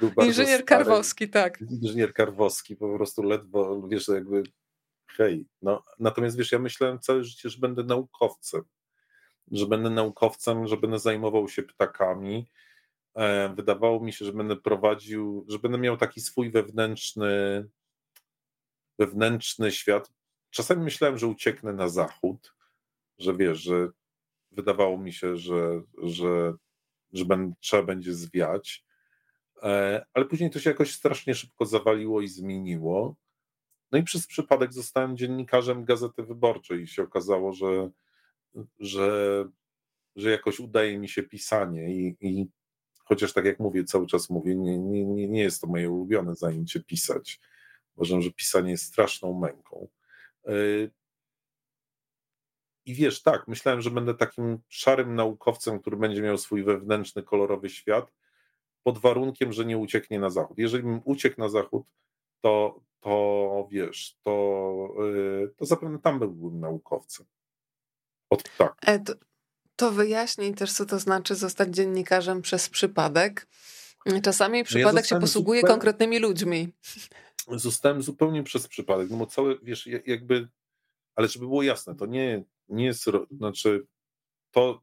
był 0.00 0.10
bardzo 0.10 0.28
Inżynier 0.28 0.48
stary. 0.48 0.64
Karwowski, 0.64 1.28
tak. 1.28 1.60
Inżynier 1.60 2.12
Karwowski, 2.12 2.76
po 2.76 2.96
prostu 2.96 3.22
ledwo, 3.22 3.88
wiesz, 3.88 4.08
jakby 4.08 4.42
hej. 5.16 5.46
No, 5.62 5.84
natomiast 5.98 6.36
wiesz, 6.36 6.52
ja 6.52 6.58
myślałem 6.58 6.98
całe 6.98 7.24
życie, 7.24 7.48
że 7.48 7.58
będę 7.58 7.84
naukowcem. 7.84 8.62
Że 9.50 9.66
będę 9.66 9.90
naukowcem, 9.90 10.66
że 10.66 10.76
będę 10.76 10.98
zajmował 10.98 11.48
się 11.48 11.62
ptakami. 11.62 12.46
E, 13.14 13.54
wydawało 13.54 14.00
mi 14.00 14.12
się, 14.12 14.24
że 14.24 14.32
będę 14.32 14.56
prowadził, 14.56 15.46
że 15.48 15.58
będę 15.58 15.78
miał 15.78 15.96
taki 15.96 16.20
swój 16.20 16.50
wewnętrzny 16.50 17.66
wewnętrzny 19.06 19.72
świat. 19.72 20.12
Czasami 20.50 20.84
myślałem, 20.84 21.18
że 21.18 21.26
ucieknę 21.26 21.72
na 21.72 21.88
zachód, 21.88 22.54
że 23.18 23.36
wiesz, 23.36 23.58
że 23.58 23.88
wydawało 24.52 24.98
mi 24.98 25.12
się, 25.12 25.36
że, 25.36 25.82
że, 26.02 26.54
że 27.12 27.24
ben, 27.24 27.54
trzeba 27.60 27.82
będzie 27.82 28.14
zwiać, 28.14 28.84
e, 29.62 30.04
ale 30.14 30.24
później 30.24 30.50
to 30.50 30.60
się 30.60 30.70
jakoś 30.70 30.92
strasznie 30.92 31.34
szybko 31.34 31.66
zawaliło 31.66 32.20
i 32.20 32.28
zmieniło. 32.28 33.16
No 33.92 33.98
i 33.98 34.02
przez 34.02 34.26
przypadek 34.26 34.72
zostałem 34.72 35.16
dziennikarzem 35.16 35.84
Gazety 35.84 36.22
Wyborczej 36.22 36.82
i 36.82 36.86
się 36.86 37.02
okazało, 37.02 37.52
że, 37.52 37.90
że, 38.80 39.44
że 40.16 40.30
jakoś 40.30 40.60
udaje 40.60 40.98
mi 40.98 41.08
się 41.08 41.22
pisanie 41.22 41.94
i, 41.94 42.16
i 42.20 42.46
chociaż 43.04 43.32
tak 43.32 43.44
jak 43.44 43.60
mówię, 43.60 43.84
cały 43.84 44.06
czas 44.06 44.30
mówię, 44.30 44.56
nie, 44.56 44.78
nie, 44.78 45.28
nie 45.28 45.42
jest 45.42 45.60
to 45.60 45.66
moje 45.66 45.90
ulubione 45.90 46.34
zajęcie 46.34 46.80
pisać. 46.80 47.40
Uważam, 47.96 48.22
że 48.22 48.30
pisanie 48.30 48.70
jest 48.70 48.84
straszną 48.84 49.38
męką. 49.38 49.88
E, 50.46 50.52
I 52.84 52.94
wiesz, 52.94 53.22
tak, 53.22 53.48
myślałem, 53.48 53.80
że 53.80 53.90
będę 53.90 54.14
takim 54.14 54.58
szarym 54.68 55.14
naukowcem, 55.14 55.80
który 55.80 55.96
będzie 55.96 56.22
miał 56.22 56.38
swój 56.38 56.64
wewnętrzny, 56.64 57.22
kolorowy 57.22 57.70
świat, 57.70 58.12
pod 58.82 58.98
warunkiem, 58.98 59.52
że 59.52 59.64
nie 59.64 59.78
ucieknie 59.78 60.20
na 60.20 60.30
zachód. 60.30 60.58
Jeżeli 60.58 60.82
bym 60.82 61.00
uciekł 61.04 61.40
na 61.40 61.48
zachód, 61.48 61.86
to, 62.40 62.80
to 63.00 63.68
wiesz, 63.70 64.16
to, 64.22 64.94
yy, 64.98 65.54
to 65.56 65.66
zapewne 65.66 65.98
tam 65.98 66.18
byłbym 66.18 66.60
naukowcem. 66.60 67.26
Od, 68.30 68.56
tak. 68.58 68.74
E, 68.86 68.98
to, 68.98 69.14
to 69.76 69.92
wyjaśnij 69.92 70.54
też, 70.54 70.72
co 70.72 70.86
to 70.86 70.98
znaczy 70.98 71.34
zostać 71.34 71.68
dziennikarzem 71.68 72.42
przez 72.42 72.68
przypadek. 72.68 73.46
Czasami 74.22 74.64
przypadek 74.64 74.94
no 74.94 75.00
ja 75.00 75.04
się 75.04 75.20
posługuje 75.20 75.60
zupełnie, 75.60 75.74
konkretnymi 75.74 76.18
ludźmi. 76.18 76.72
Zostałem 77.48 78.02
zupełnie 78.02 78.42
przez 78.42 78.68
przypadek, 78.68 79.10
no 79.10 79.16
bo 79.16 79.26
całe, 79.26 79.58
wiesz, 79.62 79.88
jakby, 80.06 80.48
ale 81.14 81.28
żeby 81.28 81.46
było 81.46 81.62
jasne, 81.62 81.94
to 81.94 82.06
nie, 82.06 82.44
nie 82.68 82.84
jest, 82.84 83.04
znaczy, 83.30 83.86
to 84.50 84.82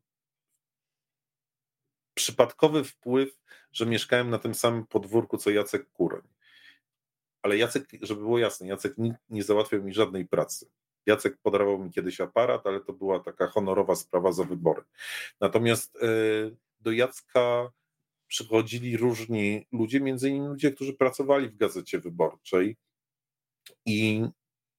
przypadkowy 2.13 2.83
wpływ, 2.83 3.39
że 3.71 3.85
mieszkałem 3.85 4.29
na 4.29 4.39
tym 4.39 4.55
samym 4.55 4.87
podwórku, 4.87 5.37
co 5.37 5.49
Jacek 5.49 5.91
Kuroń. 5.91 6.21
Ale 7.41 7.57
Jacek, 7.57 7.87
żeby 8.01 8.21
było 8.21 8.39
jasne, 8.39 8.67
Jacek 8.67 8.97
nie, 8.97 9.17
nie 9.29 9.43
załatwiał 9.43 9.83
mi 9.83 9.93
żadnej 9.93 10.27
pracy. 10.27 10.69
Jacek 11.05 11.37
podarował 11.37 11.79
mi 11.79 11.91
kiedyś 11.91 12.21
aparat, 12.21 12.67
ale 12.67 12.79
to 12.79 12.93
była 12.93 13.19
taka 13.19 13.47
honorowa 13.47 13.95
sprawa 13.95 14.31
za 14.31 14.43
wybory. 14.43 14.83
Natomiast 15.39 15.95
y, 15.95 16.55
do 16.79 16.91
Jacka 16.91 17.71
przychodzili 18.29 18.97
różni 18.97 19.67
ludzie, 19.71 19.99
między 19.99 20.29
innymi 20.29 20.47
ludzie, 20.47 20.71
którzy 20.71 20.93
pracowali 20.93 21.49
w 21.49 21.57
Gazecie 21.57 21.99
Wyborczej 21.99 22.77
i 23.85 24.23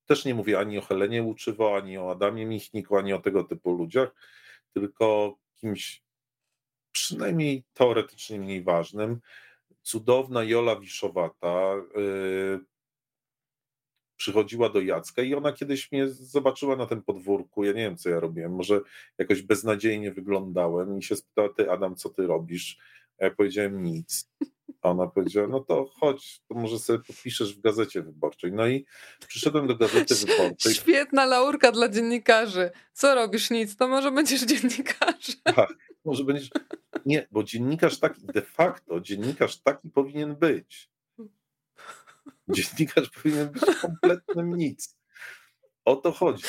też 0.07 0.25
nie 0.25 0.35
mówię 0.35 0.59
ani 0.59 0.79
o 0.79 0.83
Helenie 0.83 1.23
Łuczywo, 1.23 1.77
ani 1.77 1.99
o 1.99 2.11
Adamie 2.11 2.47
Michniku, 2.47 2.97
ani 2.97 3.13
o 3.13 3.19
tego 3.19 3.45
typu 3.45 3.73
ludziach, 3.73 4.15
tylko 4.75 5.37
kimś 5.57 6.03
przynajmniej 6.93 7.65
teoretycznie 7.75 8.41
mniej 8.41 8.63
ważnym. 8.63 9.21
Cudowna 9.83 10.45
Jola 10.45 10.81
Wiszowata 10.81 11.75
yy, 11.97 12.61
przychodziła 14.17 14.69
do 14.69 14.81
Jacka 14.81 15.23
i 15.23 15.35
ona 15.35 15.53
kiedyś 15.53 15.93
mnie 15.93 16.09
zobaczyła 16.09 16.77
na 16.77 16.87
tym 16.87 17.03
podwórku, 17.03 17.65
ja 17.65 17.73
nie 17.73 17.83
wiem, 17.83 17.97
co 17.97 18.11
ja 18.11 18.21
robiłem, 18.21 18.55
może 18.55 18.81
jakoś 19.19 19.43
beznadziejnie 19.43 20.13
wyglądałem 20.13 20.99
i 20.99 21.03
się 21.03 21.17
spytała, 21.17 21.49
ty 21.49 21.71
Adam, 21.71 21.97
co 21.97 22.11
ty 22.11 22.27
robisz? 22.27 22.79
Ja 23.21 23.31
powiedziałem 23.31 23.83
nic. 23.83 24.31
A 24.83 24.91
ona 24.91 25.07
powiedziała, 25.07 25.49
no 25.49 25.61
to 25.61 25.91
chodź, 26.01 26.41
to 26.49 26.55
może 26.55 26.79
sobie 26.79 26.99
podpiszesz 26.99 27.57
w 27.57 27.61
gazecie 27.61 28.03
wyborczej. 28.03 28.53
No 28.53 28.69
i 28.69 28.85
przyszedłem 29.29 29.67
do 29.67 29.77
gazety 29.77 30.15
wyborczej. 30.15 30.75
Świetna 30.75 31.27
laurka 31.27 31.73
dla 31.73 31.89
dziennikarzy. 31.89 32.71
Co 32.93 33.15
robisz? 33.15 33.51
Nic, 33.51 33.77
to 33.77 33.89
może 33.89 34.13
będziesz 34.13 34.45
dziennikarzem. 34.45 35.37
Tak, 35.57 35.75
może 36.05 36.25
będziesz... 36.25 36.51
Nie, 37.07 37.27
bo 37.31 37.45
dziennikarz 37.45 37.99
taki, 37.99 38.27
de 38.27 38.43
facto 38.43 39.01
dziennikarz 39.01 39.61
taki 39.63 39.91
powinien 39.91 40.37
być. 40.37 40.91
Dziennikarz 42.49 43.11
powinien 43.11 43.49
być 43.49 43.63
kompletnym 43.81 44.57
nic. 44.57 44.97
O 45.85 45.97
to 45.97 46.13
chodzi. 46.13 46.45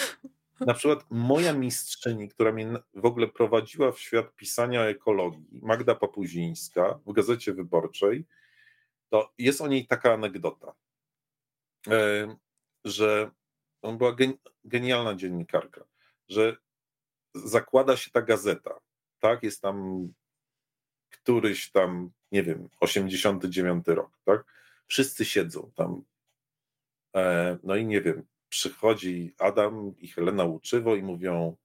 Na 0.66 0.74
przykład 0.74 1.05
moja 1.09 1.53
mistrzyni, 1.53 2.30
która 2.30 2.51
mnie 2.51 2.74
w 2.93 3.05
ogóle 3.05 3.28
prowadziła 3.28 3.91
w 3.91 3.99
świat 3.99 4.36
pisania 4.36 4.82
ekologii, 4.82 5.59
Magda 5.62 5.95
Papuzińska 5.95 6.99
w 7.05 7.14
Gazecie 7.14 7.53
Wyborczej, 7.53 8.26
to 9.09 9.34
jest 9.38 9.62
o 9.62 9.68
niej 9.68 9.88
taka 9.88 10.14
anegdota, 10.14 10.74
e, 11.88 12.36
że 12.86 13.32
on 13.82 13.97
była 13.97 14.16
genialna 14.66 15.16
dziennikarka, 15.16 15.86
że 16.30 16.57
zakłada 17.36 17.97
się 17.97 18.12
ta 18.12 18.22
gazeta, 18.22 18.80
tak, 19.20 19.43
jest 19.43 19.62
tam 19.62 20.07
któryś 21.09 21.72
tam, 21.72 22.12
nie 22.32 22.43
wiem, 22.43 22.70
89 22.80 23.88
rok, 23.88 24.12
tak, 24.26 24.43
wszyscy 24.88 25.26
siedzą 25.26 25.72
tam, 25.76 26.03
e, 27.16 27.57
no 27.64 27.76
i 27.76 27.86
nie 27.86 28.01
wiem, 28.01 28.28
przychodzi 28.52 29.34
Adam 29.39 29.93
i 29.99 30.08
Helena 30.08 30.43
Łuczywo 30.43 30.95
i 30.95 31.04
mówią, 31.04 31.56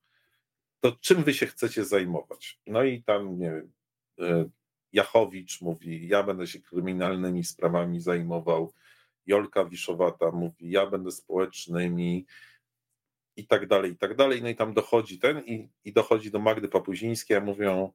to 0.81 0.93
czym 1.01 1.25
wy 1.25 1.35
się 1.35 1.47
chcecie 1.47 1.85
zajmować? 1.85 2.61
No 2.67 2.85
i 2.85 3.03
tam, 3.03 3.39
nie 3.39 3.51
wiem, 3.51 3.73
e, 4.21 4.49
Jachowicz 4.93 5.61
mówi, 5.61 6.09
ja 6.09 6.23
będę 6.23 6.47
się 6.47 6.61
kryminalnymi 6.61 7.45
sprawami 7.45 8.01
zajmował, 8.01 8.73
Jolka 9.27 9.65
Wiszowata 9.65 10.31
mówi, 10.31 10.71
ja 10.71 10.87
będę 10.87 11.11
społecznymi 11.11 12.27
i 13.37 13.47
tak 13.47 13.67
dalej, 13.67 13.93
i 13.93 13.97
tak 13.97 14.17
dalej. 14.17 14.43
No 14.43 14.49
i 14.49 14.57
tam 14.57 14.75
dochodzi 14.75 15.19
ten 15.19 15.45
i, 15.45 15.69
i 15.85 15.93
dochodzi 15.93 16.31
do 16.31 16.39
Magdy 16.39 16.69
Papuzińskiej, 16.69 17.37
a 17.37 17.41
mówią, 17.41 17.93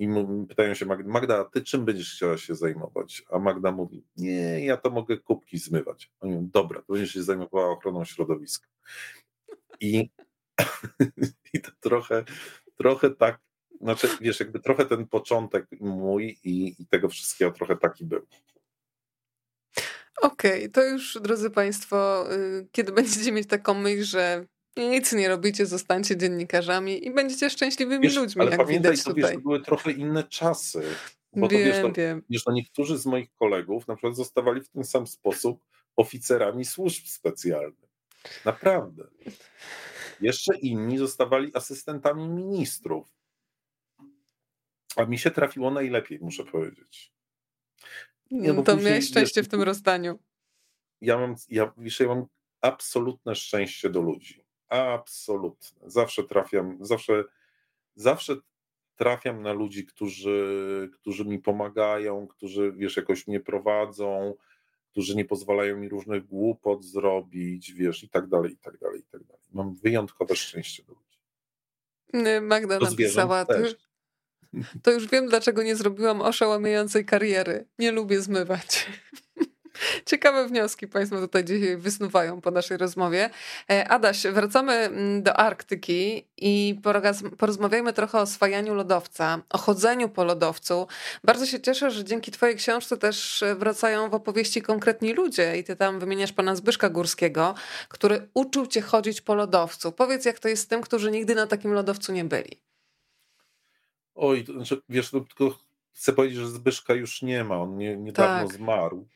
i 0.00 0.08
pytają 0.48 0.74
się 0.74 0.86
Magda, 0.86 1.10
Magda, 1.10 1.44
ty 1.44 1.62
czym 1.62 1.84
będziesz 1.84 2.14
chciała 2.14 2.38
się 2.38 2.54
zajmować? 2.54 3.22
A 3.30 3.38
Magda 3.38 3.72
mówi, 3.72 4.04
nie, 4.16 4.64
ja 4.64 4.76
to 4.76 4.90
mogę 4.90 5.18
kubki 5.18 5.58
zmywać. 5.58 6.12
Oni 6.20 6.32
mówią, 6.32 6.48
dobra, 6.52 6.82
to 6.82 6.92
będziesz 6.92 7.12
się 7.12 7.22
zajmowała 7.22 7.70
ochroną 7.70 8.04
środowiska. 8.04 8.68
I, 9.80 10.10
i 11.54 11.60
to 11.60 11.70
trochę, 11.80 12.24
trochę 12.76 13.10
tak, 13.10 13.40
znaczy 13.80 14.08
wiesz, 14.20 14.40
jakby 14.40 14.60
trochę 14.60 14.86
ten 14.86 15.06
początek 15.06 15.66
mój 15.80 16.38
i, 16.44 16.82
i 16.82 16.86
tego 16.86 17.08
wszystkiego 17.08 17.50
trochę 17.50 17.76
taki 17.76 18.04
był. 18.04 18.26
Okej, 20.20 20.60
okay, 20.60 20.68
to 20.68 20.84
już, 20.84 21.18
drodzy 21.22 21.50
Państwo, 21.50 22.26
y, 22.34 22.68
kiedy 22.72 22.92
będziecie 22.92 23.32
mieć 23.32 23.48
taką 23.48 23.74
myśl, 23.74 24.04
że 24.04 24.46
nic 24.76 25.12
nie 25.12 25.28
robicie, 25.28 25.66
zostańcie 25.66 26.16
dziennikarzami 26.16 27.06
i 27.06 27.10
będziecie 27.10 27.50
szczęśliwymi 27.50 28.02
wiesz, 28.02 28.16
ludźmi, 28.16 28.42
ale 28.42 28.50
jak 28.50 28.60
pamiętaj, 28.60 28.92
widać 28.92 29.04
to, 29.04 29.10
tutaj. 29.10 29.22
Wiesz, 29.22 29.34
to 29.34 29.40
były 29.40 29.62
trochę 29.62 29.90
inne 29.90 30.24
czasy. 30.24 30.82
Bo 31.32 31.48
wiem, 31.48 31.60
to, 31.60 31.66
wiesz, 31.66 31.82
to, 31.82 31.92
wiem. 31.92 32.22
Wiesz, 32.30 32.44
to 32.44 32.52
niektórzy 32.52 32.98
z 32.98 33.06
moich 33.06 33.34
kolegów 33.34 33.88
na 33.88 33.96
przykład 33.96 34.16
zostawali 34.16 34.60
w 34.60 34.68
ten 34.68 34.84
sam 34.84 35.06
sposób 35.06 35.64
oficerami 35.96 36.64
służb 36.64 37.06
specjalnych. 37.06 37.90
Naprawdę. 38.44 39.08
Jeszcze 40.20 40.58
inni 40.58 40.98
zostawali 40.98 41.54
asystentami 41.54 42.28
ministrów. 42.28 43.08
A 44.96 45.04
mi 45.04 45.18
się 45.18 45.30
trafiło 45.30 45.70
najlepiej, 45.70 46.18
muszę 46.22 46.44
powiedzieć. 46.44 47.12
Nie, 48.30 48.52
no 48.52 48.62
to 48.62 48.72
później, 48.72 48.90
miałeś 48.90 49.08
szczęście 49.08 49.40
wiesz, 49.40 49.48
w 49.48 49.50
tym 49.50 49.62
rozdaniu. 49.62 50.18
Ja 51.00 51.18
mam, 51.18 51.34
ja, 51.48 51.72
wiesz, 51.78 52.00
ja 52.00 52.06
mam 52.06 52.26
absolutne 52.60 53.34
szczęście 53.34 53.90
do 53.90 54.00
ludzi. 54.00 54.44
Absolutne. 54.70 55.90
Zawsze 55.90 56.24
trafiam, 56.24 56.78
zawsze, 56.80 57.24
zawsze 57.94 58.36
trafiam 58.96 59.42
na 59.42 59.52
ludzi, 59.52 59.86
którzy, 59.86 60.90
którzy 60.92 61.24
mi 61.24 61.38
pomagają, 61.38 62.26
którzy, 62.26 62.72
wiesz, 62.72 62.96
jakoś 62.96 63.26
mnie 63.26 63.40
prowadzą, 63.40 64.34
którzy 64.90 65.16
nie 65.16 65.24
pozwalają 65.24 65.76
mi 65.76 65.88
różnych 65.88 66.26
głupot 66.26 66.84
zrobić, 66.84 67.72
wiesz, 67.72 68.02
i 68.04 68.08
tak 68.08 68.28
dalej, 68.28 68.52
i 68.52 68.56
tak 68.56 68.78
dalej, 68.78 69.00
i 69.00 69.04
tak 69.04 69.24
dalej. 69.24 69.42
Mam 69.52 69.74
wyjątkowe 69.74 70.36
szczęście 70.36 70.82
do 70.82 70.92
ludzi. 70.92 72.40
Magda 72.42 72.78
do 72.78 72.90
napisała, 72.90 73.44
to 73.44 73.58
już, 73.58 73.74
to 74.82 74.90
już 74.90 75.08
wiem, 75.08 75.28
dlaczego 75.28 75.62
nie 75.62 75.76
zrobiłam 75.76 76.20
oszałamiającej 76.20 77.04
kariery. 77.04 77.66
Nie 77.78 77.92
lubię 77.92 78.20
zmywać. 78.20 78.86
Ciekawe 80.06 80.48
wnioski 80.48 80.88
Państwo 80.88 81.20
tutaj 81.20 81.44
dzisiaj 81.44 81.76
wysnuwają 81.76 82.40
po 82.40 82.50
naszej 82.50 82.76
rozmowie. 82.76 83.30
E, 83.70 83.88
Adaś, 83.88 84.22
wracamy 84.22 84.72
mm, 84.72 85.22
do 85.22 85.36
Arktyki 85.36 86.26
i 86.36 86.80
porozmawiajmy 87.38 87.92
trochę 87.92 88.18
o 88.18 88.26
swajaniu 88.26 88.74
lodowca, 88.74 89.42
o 89.50 89.58
chodzeniu 89.58 90.08
po 90.08 90.24
lodowcu. 90.24 90.86
Bardzo 91.24 91.46
się 91.46 91.60
cieszę, 91.60 91.90
że 91.90 92.04
dzięki 92.04 92.30
Twojej 92.30 92.56
książce 92.56 92.96
też 92.96 93.44
wracają 93.56 94.10
w 94.10 94.14
opowieści 94.14 94.62
konkretni 94.62 95.12
ludzie 95.12 95.58
i 95.58 95.64
Ty 95.64 95.76
tam 95.76 96.00
wymieniasz 96.00 96.32
pana 96.32 96.56
Zbyszka 96.56 96.90
Górskiego, 96.90 97.54
który 97.88 98.28
uczył 98.34 98.66
Cię 98.66 98.80
chodzić 98.80 99.20
po 99.20 99.34
lodowcu. 99.34 99.92
Powiedz, 99.92 100.24
jak 100.24 100.38
to 100.38 100.48
jest 100.48 100.62
z 100.62 100.66
tym, 100.66 100.80
którzy 100.80 101.10
nigdy 101.10 101.34
na 101.34 101.46
takim 101.46 101.72
lodowcu 101.72 102.12
nie 102.12 102.24
byli. 102.24 102.60
Oj, 104.14 104.44
to 104.44 104.52
znaczy, 104.52 104.82
wiesz, 104.88 105.10
tylko 105.10 105.58
chcę 105.94 106.12
powiedzieć, 106.12 106.38
że 106.38 106.48
Zbyszka 106.48 106.94
już 106.94 107.22
nie 107.22 107.44
ma, 107.44 107.56
on 107.56 107.76
nie, 107.76 107.96
niedawno 107.96 108.48
tak. 108.48 108.56
zmarł. 108.56 109.06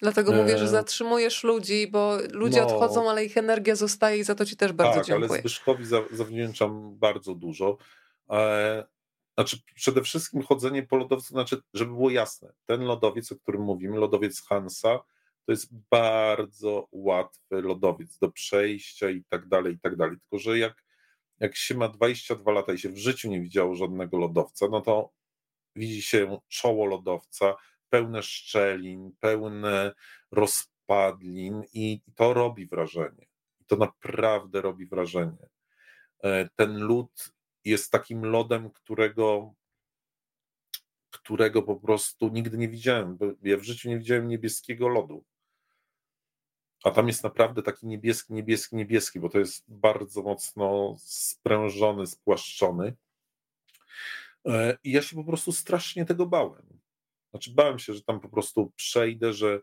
Dlatego 0.00 0.34
e... 0.34 0.36
mówię, 0.36 0.58
że 0.58 0.68
zatrzymujesz 0.68 1.44
ludzi, 1.44 1.88
bo 1.90 2.18
ludzie 2.32 2.60
no, 2.60 2.66
odchodzą, 2.66 3.10
ale 3.10 3.24
ich 3.24 3.36
energia 3.36 3.76
zostaje 3.76 4.18
i 4.18 4.24
za 4.24 4.34
to 4.34 4.44
ci 4.44 4.56
też 4.56 4.72
bardzo 4.72 4.94
tak, 4.94 5.06
dziękuję. 5.06 5.28
ale 5.28 5.40
Zbyszkowi 5.40 5.84
zawdzięczam 6.10 6.98
bardzo 6.98 7.34
dużo. 7.34 7.76
E, 8.30 8.84
znaczy, 9.34 9.58
przede 9.74 10.02
wszystkim 10.02 10.42
chodzenie 10.42 10.82
po 10.82 10.96
lodowcu, 10.96 11.28
znaczy, 11.28 11.62
żeby 11.74 11.92
było 11.92 12.10
jasne, 12.10 12.52
ten 12.66 12.84
lodowiec, 12.84 13.32
o 13.32 13.36
którym 13.36 13.62
mówimy, 13.62 13.98
lodowiec 13.98 14.42
Hansa, 14.42 14.98
to 15.46 15.52
jest 15.52 15.68
bardzo 15.90 16.88
łatwy 16.92 17.62
lodowiec 17.62 18.18
do 18.18 18.30
przejścia 18.30 19.10
i 19.10 19.24
tak 19.28 19.48
dalej, 19.48 19.74
i 19.74 19.78
tak 19.78 19.96
dalej. 19.96 20.16
Tylko, 20.20 20.38
że 20.38 20.58
jak, 20.58 20.84
jak 21.40 21.56
się 21.56 21.74
ma 21.74 21.88
22 21.88 22.52
lata 22.52 22.72
i 22.72 22.78
się 22.78 22.88
w 22.88 22.98
życiu 22.98 23.30
nie 23.30 23.40
widziało 23.40 23.74
żadnego 23.74 24.18
lodowca, 24.18 24.66
no 24.70 24.80
to 24.80 25.10
widzi 25.76 26.02
się 26.02 26.38
czoło 26.48 26.86
lodowca, 26.86 27.54
pełne 27.90 28.22
szczelin, 28.22 29.12
pełne 29.20 29.92
rozpadlin 30.30 31.62
i 31.72 32.00
to 32.14 32.34
robi 32.34 32.66
wrażenie. 32.66 33.26
To 33.66 33.76
naprawdę 33.76 34.60
robi 34.60 34.86
wrażenie. 34.86 35.48
E, 36.22 36.48
ten 36.56 36.78
lód 36.78 37.32
jest 37.64 37.90
takim 37.90 38.24
lodem, 38.24 38.70
którego, 38.70 39.54
którego 41.10 41.62
po 41.62 41.76
prostu 41.76 42.28
nigdy 42.28 42.58
nie 42.58 42.68
widziałem. 42.68 43.18
Ja 43.42 43.56
w 43.56 43.62
życiu 43.62 43.88
nie 43.88 43.98
widziałem 43.98 44.28
niebieskiego 44.28 44.88
lodu. 44.88 45.24
A 46.84 46.90
tam 46.90 47.08
jest 47.08 47.24
naprawdę 47.24 47.62
taki 47.62 47.86
niebieski, 47.86 48.34
niebieski, 48.34 48.76
niebieski, 48.76 49.20
bo 49.20 49.28
to 49.28 49.38
jest 49.38 49.64
bardzo 49.68 50.22
mocno 50.22 50.96
sprężony, 50.98 52.06
spłaszczony. 52.06 52.96
E, 54.46 54.78
I 54.84 54.92
ja 54.92 55.02
się 55.02 55.16
po 55.16 55.24
prostu 55.24 55.52
strasznie 55.52 56.04
tego 56.04 56.26
bałem. 56.26 56.80
Znaczy, 57.36 57.50
bałem 57.54 57.78
się, 57.78 57.94
że 57.94 58.02
tam 58.02 58.20
po 58.20 58.28
prostu 58.28 58.72
przejdę, 58.76 59.32
że, 59.32 59.60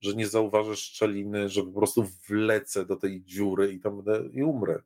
że 0.00 0.14
nie 0.14 0.26
zauważę 0.28 0.76
szczeliny, 0.76 1.48
że 1.48 1.62
po 1.62 1.72
prostu 1.72 2.04
wlecę 2.28 2.86
do 2.86 2.96
tej 2.96 3.22
dziury 3.24 3.72
i 3.72 3.80
tam 3.80 4.02
będę 4.02 4.28
i 4.32 4.42
umrę. 4.42 4.82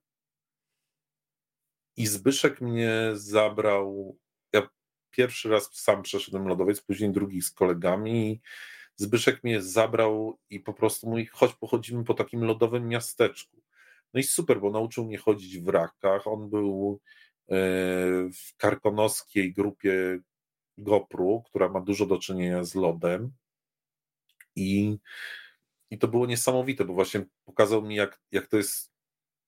I 1.97 2.07
Zbyszek 2.07 2.61
mnie 2.61 3.11
zabrał. 3.15 4.19
Ja 4.53 4.69
pierwszy 5.11 5.49
raz 5.49 5.71
sam 5.73 6.03
przeszedłem 6.03 6.49
lodowiec, 6.49 6.81
później 6.81 7.13
drugi 7.13 7.43
z 7.43 7.51
kolegami. 7.51 8.41
Zbyszek 8.97 9.45
mnie 9.45 9.63
zabrał 9.63 10.39
i 10.51 10.61
po 10.61 10.75
prostu 10.75 11.11
mówi: 11.11 11.27
chodź, 11.27 11.55
pochodzimy 11.55 12.05
po 12.05 12.15
takim 12.15 12.45
lodowym 12.45 12.89
miasteczku. 12.89 13.63
No 14.15 14.21
i 14.21 14.23
super, 14.23 14.61
bo 14.61 14.71
nauczył 14.71 15.05
mnie 15.05 15.19
chodzić 15.19 15.59
w 15.59 15.69
rakach. 15.69 16.27
On 16.27 16.51
był 16.51 17.01
e, 17.49 17.57
w 18.33 18.57
karkonoskiej 18.57 19.53
grupie 19.53 20.21
GoPro, 20.79 21.43
która 21.47 21.69
ma 21.69 21.81
dużo 21.81 22.07
do 22.07 22.19
czynienia 22.19 22.65
z 22.65 22.75
lodem. 22.75 23.33
I, 24.57 24.99
i 25.91 25.99
to 25.99 26.09
było 26.09 26.27
niesamowite, 26.27 26.85
bo 26.85 26.95
właśnie 26.95 27.25
pokazał 27.45 27.83
mi, 27.83 27.95
jak, 27.95 28.21
jak 28.33 28.47
to 28.47 28.57
jest 28.57 28.93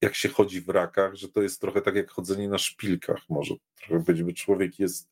jak 0.01 0.15
się 0.15 0.29
chodzi 0.29 0.61
w 0.61 0.69
rakach, 0.69 1.15
że 1.15 1.29
to 1.29 1.43
jest 1.43 1.61
trochę 1.61 1.83
tak 1.83 1.95
jak 1.95 2.11
chodzenie 2.11 2.49
na 2.49 2.59
szpilkach, 2.59 3.29
może 3.29 3.55
trochę 3.75 4.05
być, 4.05 4.23
by 4.23 4.35
człowiek 4.35 4.79
jest 4.79 5.11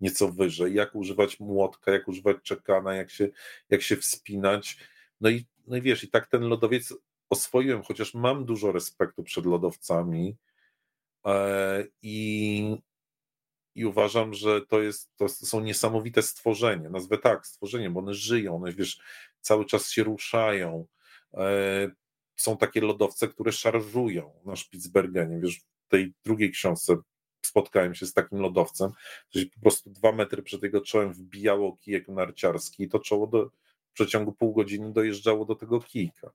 nieco 0.00 0.28
wyżej, 0.28 0.74
jak 0.74 0.94
używać 0.94 1.40
młotka, 1.40 1.92
jak 1.92 2.08
używać 2.08 2.36
czekana, 2.42 2.94
jak 2.94 3.10
się, 3.10 3.28
jak 3.70 3.82
się 3.82 3.96
wspinać. 3.96 4.78
No 5.20 5.30
i, 5.30 5.46
no 5.66 5.76
i 5.76 5.82
wiesz, 5.82 6.04
i 6.04 6.08
tak 6.08 6.26
ten 6.26 6.42
lodowiec 6.42 6.94
oswoiłem, 7.30 7.82
chociaż 7.82 8.14
mam 8.14 8.44
dużo 8.44 8.72
respektu 8.72 9.22
przed 9.22 9.46
lodowcami 9.46 10.36
e, 11.26 11.84
i, 12.02 12.76
i 13.74 13.84
uważam, 13.84 14.34
że 14.34 14.60
to, 14.66 14.82
jest, 14.82 15.16
to 15.16 15.28
są 15.28 15.60
niesamowite 15.60 16.22
stworzenia, 16.22 16.90
nazwę 16.90 17.18
tak, 17.18 17.46
stworzenie, 17.46 17.90
bo 17.90 18.00
one 18.00 18.14
żyją, 18.14 18.56
one 18.56 18.72
wiesz, 18.72 19.00
cały 19.40 19.66
czas 19.66 19.90
się 19.90 20.04
ruszają, 20.04 20.86
e, 21.34 21.90
są 22.36 22.56
takie 22.56 22.80
lodowce, 22.80 23.28
które 23.28 23.52
szarżują 23.52 24.32
na 24.44 24.56
Spitsbergenie. 24.56 25.40
Wiesz, 25.40 25.60
w 25.60 25.88
tej 25.88 26.12
drugiej 26.24 26.50
książce 26.50 26.96
spotkałem 27.46 27.94
się 27.94 28.06
z 28.06 28.12
takim 28.12 28.38
lodowcem, 28.38 28.90
że 29.30 29.46
po 29.46 29.60
prostu 29.60 29.90
dwa 29.90 30.12
metry 30.12 30.42
przed 30.42 30.62
jego 30.62 30.80
czołem 30.80 31.12
wbijało 31.12 31.76
kijek 31.76 32.08
narciarski 32.08 32.82
i 32.82 32.88
to 32.88 32.98
czoło 32.98 33.26
do, 33.26 33.50
w 33.90 33.92
przeciągu 33.92 34.32
pół 34.32 34.52
godziny 34.54 34.92
dojeżdżało 34.92 35.44
do 35.44 35.54
tego 35.54 35.80
kijka. 35.80 36.30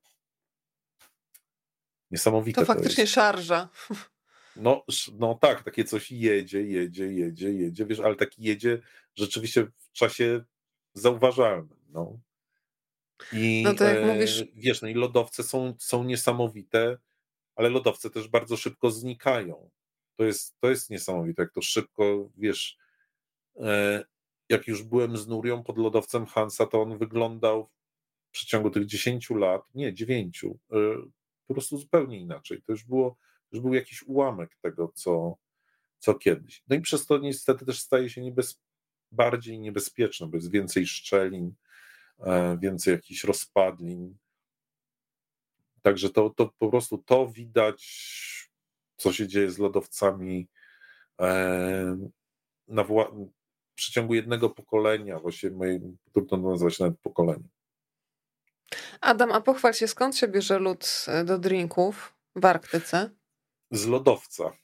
Niesamowite. 2.12 2.62
To 2.62 2.68
faktycznie 2.68 3.04
to 3.04 3.10
szarża. 3.12 3.70
No, 4.60 4.86
no 5.20 5.36
tak, 5.42 5.64
takie 5.64 5.84
coś 5.84 6.12
jedzie, 6.12 6.62
jedzie, 6.62 7.14
jedzie, 7.14 7.54
jedzie, 7.54 7.86
wiesz, 7.86 8.00
ale 8.00 8.16
taki 8.16 8.44
jedzie 8.44 8.82
rzeczywiście 9.16 9.64
w 9.64 9.92
czasie 9.92 10.44
zauważalnym. 10.94 11.78
No. 11.90 12.20
I 13.34 13.64
no 13.66 13.86
e, 13.86 14.06
mówisz... 14.06 14.44
wiesz, 14.56 14.82
no 14.82 14.88
i 14.88 14.94
lodowce 14.94 15.44
są, 15.44 15.76
są 15.80 16.04
niesamowite, 16.04 16.98
ale 17.56 17.70
lodowce 17.70 18.10
też 18.10 18.28
bardzo 18.28 18.58
szybko 18.58 18.92
znikają. 18.92 19.70
To 20.16 20.24
jest, 20.24 20.60
to 20.60 20.70
jest 20.70 20.90
niesamowite, 20.90 21.42
jak 21.42 21.52
to 21.52 21.62
szybko, 21.62 22.30
wiesz, 22.38 22.78
e, 23.56 24.04
jak 24.50 24.68
już 24.68 24.84
byłem 24.84 25.18
z 25.18 25.28
Nurią 25.28 25.64
pod 25.64 25.78
lodowcem 25.78 26.26
Hansa, 26.26 26.66
to 26.66 26.82
on 26.82 26.98
wyglądał 26.98 27.70
w 28.28 28.32
przeciągu 28.32 28.70
tych 28.70 28.86
10 28.86 29.30
lat, 29.30 29.62
nie, 29.76 29.94
9, 29.94 30.44
e, 30.44 30.78
po 31.48 31.54
prostu 31.54 31.78
zupełnie 31.78 32.20
inaczej. 32.20 32.62
To 32.62 32.72
już 32.72 32.84
było, 32.84 33.18
już 33.52 33.62
był 33.62 33.74
jakiś 33.74 34.04
ułamek 34.04 34.58
tego, 34.62 34.92
co, 34.96 35.38
co 36.00 36.16
kiedyś. 36.16 36.64
No 36.68 36.76
i 36.76 36.82
przez 36.82 37.06
to 37.06 37.18
niestety 37.18 37.66
też 37.66 37.80
staje 37.80 38.10
się 38.10 38.22
niebez, 38.22 38.62
bardziej 39.12 39.60
niebezpieczne, 39.60 40.28
bo 40.28 40.38
jest 40.38 40.52
więcej 40.52 40.88
szczelin, 40.88 41.54
E, 42.20 42.58
więcej 42.58 42.92
jakichś 42.92 43.24
rozpadlin. 43.24 44.18
Także 45.82 46.10
to, 46.10 46.30
to 46.30 46.54
po 46.60 46.70
prostu 46.70 46.98
to 46.98 47.28
widać, 47.28 47.84
co 48.98 49.14
się 49.14 49.28
dzieje 49.28 49.52
z 49.52 49.58
lodowcami 49.58 50.48
e, 51.22 51.98
na 52.68 52.84
wła- 52.84 53.30
w 53.72 53.76
przeciągu 53.76 54.14
jednego 54.14 54.50
pokolenia, 54.50 55.20
właściwie 55.20 55.56
moim, 55.56 55.98
trudno 56.14 56.38
to 56.38 56.50
nazwać 56.50 56.80
nawet 56.80 57.00
pokoleniem. 57.00 57.50
Adam, 59.02 59.32
a 59.32 59.42
pochwal 59.42 59.74
się, 59.74 59.88
skąd 59.88 60.18
się 60.18 60.28
bierze 60.28 60.60
lód 60.60 61.06
e, 61.08 61.24
do 61.24 61.38
drinków 61.38 62.14
w 62.36 62.46
Arktyce? 62.46 63.10
Z 63.72 63.86
lodowca. 63.86 64.58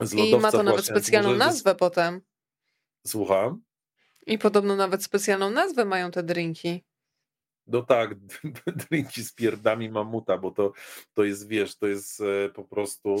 Z 0.00 0.12
lodowca 0.12 0.38
I 0.38 0.40
ma 0.40 0.52
to 0.52 0.62
nawet 0.62 0.84
specjalną 0.84 1.34
nazwę 1.34 1.74
potem. 1.74 2.20
Słucham? 3.06 3.62
I 4.26 4.38
podobno 4.38 4.76
nawet 4.76 5.04
specjalną 5.04 5.50
nazwę 5.50 5.84
mają 5.84 6.10
te 6.10 6.22
drinki. 6.22 6.84
No 7.66 7.82
tak, 7.82 8.14
drinki 8.90 9.22
z 9.22 9.32
pierdami 9.32 9.90
mamuta, 9.90 10.38
bo 10.38 10.50
to, 10.50 10.72
to 11.12 11.24
jest, 11.24 11.48
wiesz, 11.48 11.76
to 11.76 11.86
jest 11.86 12.20
e, 12.20 12.48
po 12.48 12.64
prostu 12.64 13.16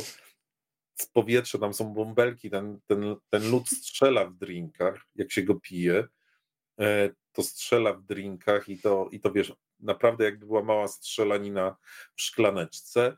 z 0.94 1.06
powietrza, 1.06 1.58
tam 1.58 1.74
są 1.74 1.94
bąbelki, 1.94 2.50
ten, 2.50 2.80
ten, 2.86 3.16
ten 3.30 3.50
lód 3.50 3.68
strzela 3.68 4.24
w 4.24 4.34
drinkach, 4.34 5.06
jak 5.14 5.32
się 5.32 5.42
go 5.42 5.54
pije, 5.54 6.08
e, 6.80 7.10
to 7.32 7.42
strzela 7.42 7.92
w 7.92 8.02
drinkach 8.02 8.68
i 8.68 8.78
to, 8.78 9.08
i 9.12 9.20
to 9.20 9.32
wiesz, 9.32 9.52
naprawdę 9.80 10.24
jakby 10.24 10.46
była 10.46 10.62
mała 10.62 10.88
strzelanina 10.88 11.76
w 12.16 12.22
szklaneczce, 12.22 13.16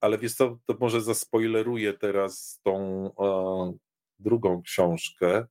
ale 0.00 0.18
wiesz 0.18 0.34
co, 0.34 0.58
to 0.66 0.76
może 0.80 1.00
zaspoileruję 1.00 1.92
teraz 1.92 2.60
tą 2.62 3.06
e, 3.18 3.78
drugą 4.18 4.62
książkę, 4.62 5.46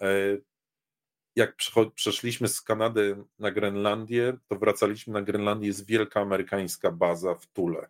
e, 0.00 0.38
jak 1.36 1.56
przeszliśmy 1.94 2.48
z 2.48 2.62
Kanady 2.62 3.24
na 3.38 3.50
Grenlandię, 3.50 4.36
to 4.48 4.58
wracaliśmy 4.58 5.12
na 5.12 5.22
Grenlandię, 5.22 5.66
jest 5.66 5.86
wielka 5.86 6.20
amerykańska 6.20 6.92
baza 6.92 7.34
w 7.34 7.46
Tule. 7.46 7.88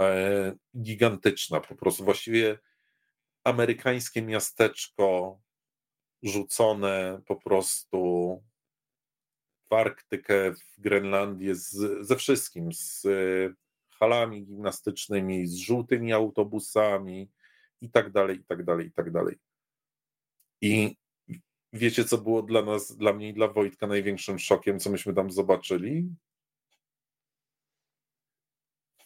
E, 0.00 0.56
gigantyczna 0.82 1.60
po 1.60 1.74
prostu, 1.74 2.04
właściwie 2.04 2.58
amerykańskie 3.44 4.22
miasteczko 4.22 5.38
rzucone 6.22 7.20
po 7.26 7.36
prostu 7.36 8.42
w 9.70 9.72
Arktykę, 9.72 10.52
w 10.52 10.80
Grenlandię 10.80 11.54
z, 11.54 12.06
ze 12.06 12.16
wszystkim, 12.16 12.72
z 12.72 13.06
halami 13.98 14.46
gimnastycznymi, 14.46 15.46
z 15.46 15.54
żółtymi 15.54 16.12
autobusami 16.12 17.30
i 17.80 17.90
tak 17.90 18.12
dalej, 18.12 18.36
i 18.36 18.44
tak 18.44 18.64
dalej, 18.64 18.86
i 18.86 18.92
tak 18.92 19.10
dalej. 19.10 19.36
I 20.60 20.96
Wiecie, 21.72 22.04
co 22.04 22.18
było 22.18 22.42
dla 22.42 22.62
nas, 22.62 22.96
dla 22.96 23.12
mnie 23.12 23.28
i 23.28 23.34
dla 23.34 23.48
Wojtka 23.48 23.86
największym 23.86 24.38
szokiem, 24.38 24.80
co 24.80 24.90
myśmy 24.90 25.14
tam 25.14 25.30
zobaczyli? 25.30 26.14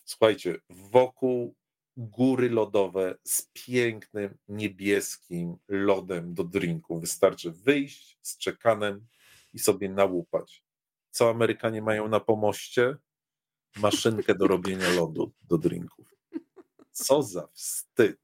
Słuchajcie, 0.05 0.59
wokół 0.71 1.55
góry 1.97 2.51
lodowe 2.51 3.19
z 3.25 3.49
pięknym 3.53 4.39
niebieskim 4.49 5.57
lodem 5.69 6.35
do 6.35 6.45
drinku. 6.45 7.01
Wystarczy 7.01 7.51
wyjść 7.51 8.19
z 8.23 8.39
czekanem 8.39 9.07
i 9.53 9.59
sobie 9.59 9.89
nałupać. 9.89 10.65
Co 11.11 11.31
Amerykanie 11.31 11.83
mają 11.83 12.09
na 12.09 12.21
pomoście? 12.21 12.97
Maszynkę 13.77 14.35
do 14.35 14.47
robienia 14.47 14.89
lodu 14.89 15.33
do 15.49 15.59
drinków. 15.59 16.15
Co 16.93 17.23
za 17.23 17.49
wstyd. 17.53 18.21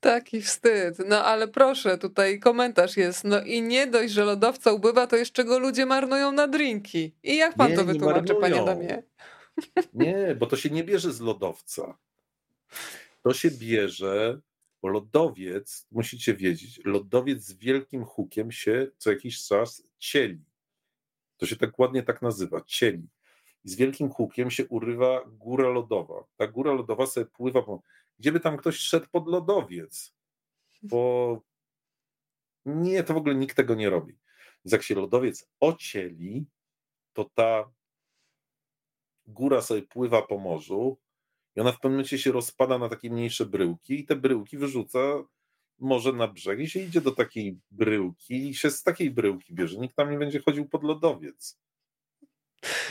Taki 0.00 0.42
wstyd. 0.42 0.98
No 1.06 1.24
ale 1.24 1.48
proszę, 1.48 1.98
tutaj 1.98 2.40
komentarz 2.40 2.96
jest. 2.96 3.24
No 3.24 3.42
i 3.42 3.62
nie 3.62 3.86
dość, 3.86 4.12
że 4.12 4.24
lodowca 4.24 4.72
ubywa, 4.72 5.06
to 5.06 5.16
jeszcze 5.16 5.44
go 5.44 5.58
ludzie 5.58 5.86
marnują 5.86 6.32
na 6.32 6.48
drinki. 6.48 7.14
I 7.22 7.36
jak 7.36 7.54
pan 7.54 7.70
nie, 7.70 7.76
to 7.76 7.84
wytłumaczy, 7.84 8.34
panie 8.34 8.64
Damie? 8.64 9.02
Nie, 9.94 10.36
bo 10.38 10.46
to 10.46 10.56
się 10.56 10.70
nie 10.70 10.84
bierze 10.84 11.12
z 11.12 11.20
lodowca. 11.20 11.98
To 13.22 13.34
się 13.34 13.50
bierze, 13.50 14.40
bo 14.82 14.88
lodowiec, 14.88 15.86
musicie 15.90 16.34
wiedzieć, 16.34 16.80
lodowiec 16.84 17.42
z 17.42 17.52
wielkim 17.52 18.04
hukiem 18.04 18.52
się 18.52 18.90
co 18.98 19.10
jakiś 19.10 19.44
czas 19.44 19.82
cieli. 19.98 20.44
To 21.36 21.46
się 21.46 21.56
tak 21.56 21.78
ładnie 21.78 22.02
tak 22.02 22.22
nazywa, 22.22 22.60
cieli. 22.60 23.08
I 23.64 23.68
z 23.68 23.76
wielkim 23.76 24.10
hukiem 24.10 24.50
się 24.50 24.66
urywa 24.68 25.24
góra 25.26 25.68
lodowa. 25.68 26.24
Ta 26.36 26.46
góra 26.46 26.72
lodowa 26.72 27.06
sobie 27.06 27.26
pływa, 27.26 27.62
po... 27.62 27.82
gdzieby 28.18 28.40
tam 28.40 28.56
ktoś 28.56 28.76
szedł 28.76 29.06
pod 29.10 29.28
lodowiec, 29.28 30.14
bo 30.82 31.40
nie, 32.64 33.04
to 33.04 33.14
w 33.14 33.16
ogóle 33.16 33.34
nikt 33.34 33.56
tego 33.56 33.74
nie 33.74 33.90
robi. 33.90 34.18
Więc 34.64 34.72
jak 34.72 34.82
się 34.82 34.94
lodowiec 34.94 35.48
ocieli, 35.60 36.46
to 37.12 37.30
ta 37.34 37.72
góra 39.26 39.60
sobie 39.60 39.82
pływa 39.82 40.22
po 40.22 40.38
morzu 40.38 40.98
i 41.56 41.60
ona 41.60 41.72
w 41.72 41.74
pewnym 41.74 41.92
momencie 41.92 42.18
się 42.18 42.32
rozpada 42.32 42.78
na 42.78 42.88
takie 42.88 43.10
mniejsze 43.10 43.46
bryłki 43.46 44.00
i 44.00 44.04
te 44.04 44.16
bryłki 44.16 44.58
wyrzuca 44.58 44.98
może 45.78 46.12
na 46.12 46.28
brzeg 46.28 46.60
i 46.60 46.70
się 46.70 46.80
idzie 46.80 47.00
do 47.00 47.10
takiej 47.10 47.58
bryłki 47.70 48.48
i 48.48 48.54
się 48.54 48.70
z 48.70 48.82
takiej 48.82 49.10
bryłki 49.10 49.54
bierze. 49.54 49.78
Nikt 49.78 49.96
tam 49.96 50.10
nie 50.10 50.18
będzie 50.18 50.40
chodził 50.40 50.68
pod 50.68 50.84
lodowiec. 50.84 51.58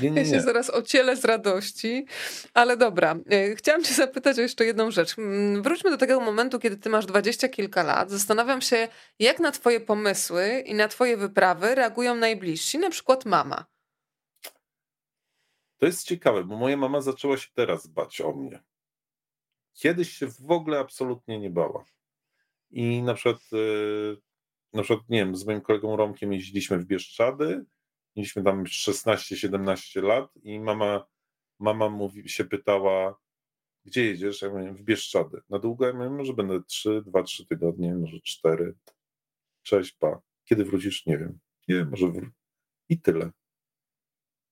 Nie, 0.01 0.11
nie, 0.11 0.23
nie. 0.23 0.29
Ja 0.29 0.37
się 0.37 0.41
zaraz 0.41 0.69
ocielę 0.69 1.15
z 1.15 1.25
radości, 1.25 2.05
ale 2.53 2.77
dobra. 2.77 3.15
E, 3.31 3.55
chciałam 3.55 3.83
cię 3.83 3.93
zapytać 3.93 4.39
o 4.39 4.41
jeszcze 4.41 4.65
jedną 4.65 4.91
rzecz. 4.91 5.17
Mm, 5.17 5.63
wróćmy 5.63 5.91
do 5.91 5.97
tego 5.97 6.19
momentu, 6.19 6.59
kiedy 6.59 6.77
ty 6.77 6.89
masz 6.89 7.05
dwadzieścia 7.05 7.49
kilka 7.49 7.83
lat. 7.83 8.11
Zastanawiam 8.11 8.61
się, 8.61 8.87
jak 9.19 9.39
na 9.39 9.51
twoje 9.51 9.79
pomysły 9.79 10.63
i 10.65 10.73
na 10.73 10.87
twoje 10.87 11.17
wyprawy 11.17 11.75
reagują 11.75 12.15
najbliżsi, 12.15 12.77
na 12.77 12.89
przykład 12.89 13.25
mama. 13.25 13.65
To 15.77 15.85
jest 15.85 16.07
ciekawe, 16.07 16.43
bo 16.43 16.57
moja 16.57 16.77
mama 16.77 17.01
zaczęła 17.01 17.37
się 17.37 17.49
teraz 17.53 17.87
bać 17.87 18.21
o 18.21 18.33
mnie. 18.33 18.63
Kiedyś 19.73 20.11
się 20.11 20.27
w 20.27 20.51
ogóle 20.51 20.79
absolutnie 20.79 21.39
nie 21.39 21.49
bała. 21.49 21.85
I 22.73 23.03
na 23.03 23.13
przykład, 23.13 23.43
e, 23.53 23.57
na 24.73 24.83
przykład, 24.83 25.09
nie 25.09 25.17
wiem, 25.17 25.35
z 25.35 25.45
moim 25.45 25.61
kolegą 25.61 25.95
Romkiem 25.95 26.33
jeździliśmy 26.33 26.79
w 26.79 26.85
Bieszczady, 26.85 27.65
mieliśmy 28.15 28.43
tam 28.43 28.63
16-17 28.63 30.01
lat 30.03 30.31
i 30.43 30.59
mama, 30.59 31.05
mama 31.59 31.89
mówi, 31.89 32.29
się 32.29 32.45
pytała, 32.45 33.15
gdzie 33.85 34.05
jedziesz? 34.05 34.41
Ja 34.41 34.49
mówię, 34.49 34.73
w 34.73 34.81
Bieszczady. 34.81 35.41
Na 35.49 35.59
długo? 35.59 35.87
Ja 35.87 35.93
mówię, 35.93 36.09
może 36.09 36.33
będę 36.33 36.63
3, 36.63 37.01
2-3 37.01 37.47
tygodnie, 37.47 37.95
może 37.95 38.19
4. 38.23 38.75
Cześć, 39.63 39.91
pa. 39.91 40.21
Kiedy 40.45 40.65
wrócisz? 40.65 41.05
Nie 41.05 41.17
wiem. 41.17 41.39
Nie 41.67 41.75
wiem, 41.75 41.89
może 41.89 42.11
wr... 42.11 42.31
I 42.89 43.01
tyle. 43.01 43.31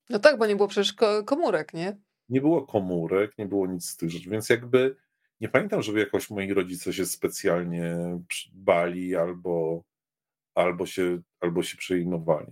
No 0.09 0.19
tak, 0.19 0.37
bo 0.37 0.45
nie 0.45 0.55
było 0.55 0.67
przecież 0.67 0.95
komórek, 1.25 1.73
nie? 1.73 1.97
Nie 2.29 2.41
było 2.41 2.67
komórek, 2.67 3.37
nie 3.37 3.45
było 3.45 3.67
nic 3.67 3.89
z 3.89 3.97
tych 3.97 4.09
rzeczy, 4.09 4.29
więc 4.29 4.49
jakby 4.49 4.95
nie 5.41 5.49
pamiętam, 5.49 5.81
żeby 5.81 5.99
jakoś 5.99 6.29
moi 6.29 6.53
rodzice 6.53 6.93
się 6.93 7.05
specjalnie 7.05 7.97
bali 8.53 9.15
albo, 9.15 9.83
albo, 10.55 10.85
się, 10.85 11.21
albo 11.39 11.63
się 11.63 11.77
przejmowali. 11.77 12.51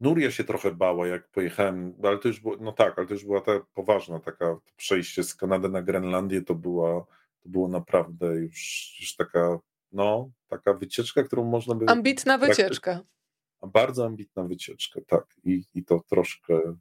Nuria 0.00 0.30
się 0.30 0.44
trochę 0.44 0.74
bała, 0.74 1.06
jak 1.06 1.28
pojechałem, 1.28 1.94
ale 2.02 2.18
to 2.18 2.28
już 2.28 2.40
było, 2.40 2.56
no 2.60 2.72
tak, 2.72 2.98
ale 2.98 3.06
to 3.06 3.14
już 3.14 3.24
była 3.24 3.40
ta 3.40 3.60
poważna 3.74 4.20
taka 4.20 4.56
przejście 4.76 5.24
z 5.24 5.34
Kanady 5.34 5.68
na 5.68 5.82
Grenlandię, 5.82 6.42
to 6.42 6.54
była, 6.54 7.06
to 7.40 7.48
było 7.48 7.68
naprawdę 7.68 8.26
już, 8.34 8.96
już 9.00 9.16
taka, 9.16 9.58
no, 9.92 10.30
taka 10.48 10.74
wycieczka, 10.74 11.22
którą 11.22 11.44
można 11.44 11.74
by... 11.74 11.86
Ambitna 11.86 12.38
wycieczka. 12.38 13.00
Bardzo 13.62 14.06
ambitna 14.06 14.44
wycieczka, 14.44 15.00
tak. 15.06 15.36
I, 15.44 15.62
i 15.74 15.84
to 15.84 16.00
troszkę, 16.08 16.76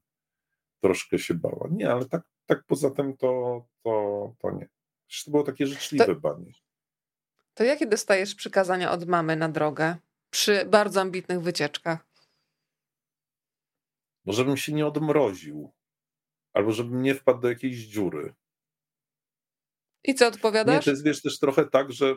troszkę 0.79 1.19
się 1.19 1.33
bała. 1.33 1.67
Nie, 1.71 1.91
ale 1.91 2.05
tak, 2.05 2.32
tak 2.45 2.63
poza 2.63 2.91
tym 2.91 3.17
to, 3.17 3.63
to, 3.83 4.35
to 4.39 4.51
nie. 4.51 4.69
Przecież 5.07 5.25
to 5.25 5.31
było 5.31 5.43
takie 5.43 5.67
życzliwe 5.67 6.05
to, 6.05 6.15
banie. 6.15 6.51
To 7.53 7.63
jakie 7.63 7.87
dostajesz 7.87 8.35
przykazania 8.35 8.91
od 8.91 9.07
mamy 9.07 9.35
na 9.35 9.49
drogę 9.49 9.95
przy 10.29 10.65
bardzo 10.65 11.01
ambitnych 11.01 11.41
wycieczkach? 11.41 12.05
No, 14.25 14.33
żebym 14.33 14.57
się 14.57 14.73
nie 14.73 14.87
odmroził, 14.87 15.71
albo 16.53 16.71
żebym 16.71 17.01
nie 17.01 17.15
wpadł 17.15 17.39
do 17.39 17.49
jakiejś 17.49 17.77
dziury. 17.77 18.33
I 20.03 20.15
co 20.15 20.27
odpowiadasz? 20.27 20.75
Nie, 20.75 20.81
to 20.81 20.89
jest 20.89 21.03
wiesz 21.03 21.21
też 21.21 21.39
trochę 21.39 21.65
tak, 21.65 21.91
że 21.91 22.15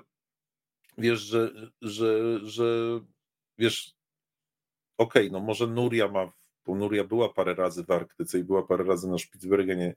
wiesz, 0.98 1.20
że, 1.20 1.70
że, 1.82 2.38
że 2.42 3.00
wiesz, 3.58 3.96
okej, 4.98 5.28
okay, 5.28 5.40
no 5.40 5.46
może 5.46 5.66
Nuria 5.66 6.08
ma, 6.08 6.32
Nuria 6.74 7.04
była 7.04 7.32
parę 7.32 7.54
razy 7.54 7.84
w 7.84 7.90
Arktyce 7.90 8.38
i 8.38 8.44
była 8.44 8.62
parę 8.62 8.84
razy 8.84 9.08
na 9.08 9.18
Spitsbergenie, 9.18 9.94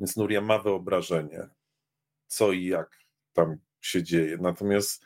więc 0.00 0.16
Nuria 0.16 0.40
ma 0.40 0.58
wyobrażenie, 0.58 1.48
co 2.26 2.52
i 2.52 2.64
jak 2.64 2.98
tam 3.32 3.56
się 3.80 4.02
dzieje. 4.02 4.38
Natomiast 4.40 5.04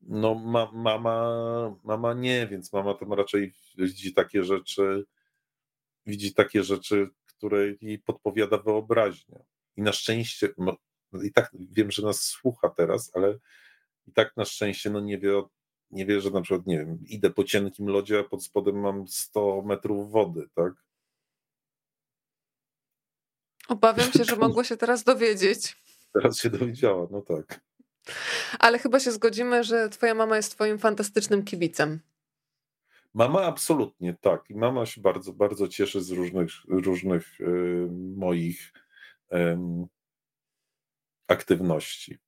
no 0.00 0.34
ma, 0.34 0.70
mama, 0.72 1.76
mama 1.84 2.14
nie, 2.14 2.46
więc 2.46 2.72
mama 2.72 2.94
tam 2.94 3.12
raczej 3.12 3.52
widzi 3.78 4.14
takie 4.14 4.44
rzeczy, 4.44 5.04
widzi 6.06 6.34
takie 6.34 6.62
rzeczy, 6.62 7.08
które 7.26 7.66
jej 7.80 7.98
podpowiada 7.98 8.58
wyobraźnia. 8.58 9.38
I 9.76 9.82
na 9.82 9.92
szczęście, 9.92 10.48
no, 10.58 10.76
i 11.22 11.32
tak 11.32 11.50
wiem, 11.70 11.90
że 11.90 12.02
nas 12.02 12.22
słucha 12.22 12.68
teraz, 12.68 13.10
ale 13.14 13.38
i 14.06 14.12
tak 14.12 14.36
na 14.36 14.44
szczęście 14.44 14.90
no 14.90 15.00
nie 15.00 15.18
wie, 15.18 15.42
nie 15.90 16.06
wie, 16.06 16.20
że 16.20 16.30
na 16.30 16.40
przykład, 16.40 16.66
nie 16.66 16.78
wiem, 16.78 16.98
idę 17.06 17.30
po 17.30 17.44
cienkim 17.44 17.86
lodzie, 17.86 18.18
a 18.18 18.24
pod 18.24 18.44
spodem 18.44 18.80
mam 18.80 19.08
100 19.08 19.62
metrów 19.62 20.10
wody, 20.10 20.48
tak? 20.54 20.72
Obawiam 23.68 24.12
się, 24.12 24.24
że 24.24 24.36
mogło 24.36 24.64
się 24.64 24.76
teraz 24.76 25.04
dowiedzieć. 25.04 25.76
Teraz 26.14 26.38
się 26.38 26.50
dowiedziała, 26.50 27.06
no 27.10 27.22
tak. 27.22 27.60
Ale 28.58 28.78
chyba 28.78 29.00
się 29.00 29.12
zgodzimy, 29.12 29.64
że 29.64 29.88
twoja 29.88 30.14
mama 30.14 30.36
jest 30.36 30.52
twoim 30.52 30.78
fantastycznym 30.78 31.44
kibicem. 31.44 32.00
Mama 33.14 33.42
absolutnie 33.42 34.14
tak. 34.20 34.50
I 34.50 34.54
mama 34.54 34.86
się 34.86 35.00
bardzo, 35.00 35.32
bardzo 35.32 35.68
cieszy 35.68 36.02
z 36.02 36.10
różnych, 36.10 36.50
różnych 36.68 37.40
y, 37.40 37.88
moich 38.16 38.72
aktywności. 41.28 42.18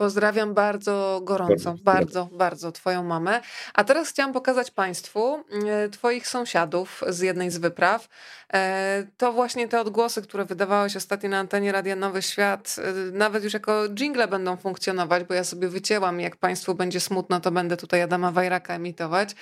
Pozdrawiam 0.00 0.54
bardzo 0.54 1.20
gorąco, 1.24 1.54
bardzo, 1.54 1.80
bardzo, 1.82 2.28
bardzo 2.32 2.72
Twoją 2.72 3.04
mamę. 3.04 3.40
A 3.74 3.84
teraz 3.84 4.08
chciałam 4.08 4.32
pokazać 4.32 4.70
Państwu 4.70 5.44
e, 5.68 5.88
Twoich 5.88 6.28
sąsiadów 6.28 7.02
z 7.08 7.20
jednej 7.20 7.50
z 7.50 7.58
wypraw. 7.58 8.08
E, 8.52 9.06
to 9.16 9.32
właśnie 9.32 9.68
te 9.68 9.80
odgłosy, 9.80 10.22
które 10.22 10.44
wydawałeś 10.44 10.96
ostatnio 10.96 11.28
na 11.30 11.38
antenie 11.38 11.72
Radia 11.72 11.96
Nowy 11.96 12.22
Świat, 12.22 12.76
e, 12.78 13.12
nawet 13.12 13.44
już 13.44 13.52
jako 13.52 13.88
jingle 13.88 14.28
będą 14.28 14.56
funkcjonować, 14.56 15.24
bo 15.24 15.34
ja 15.34 15.44
sobie 15.44 15.68
wycięłam, 15.68 16.20
jak 16.20 16.36
Państwu 16.36 16.74
będzie 16.74 17.00
smutno, 17.00 17.40
to 17.40 17.50
będę 17.50 17.76
tutaj 17.76 18.02
Adama 18.02 18.32
Wajraka 18.32 18.74
emitować. 18.74 19.34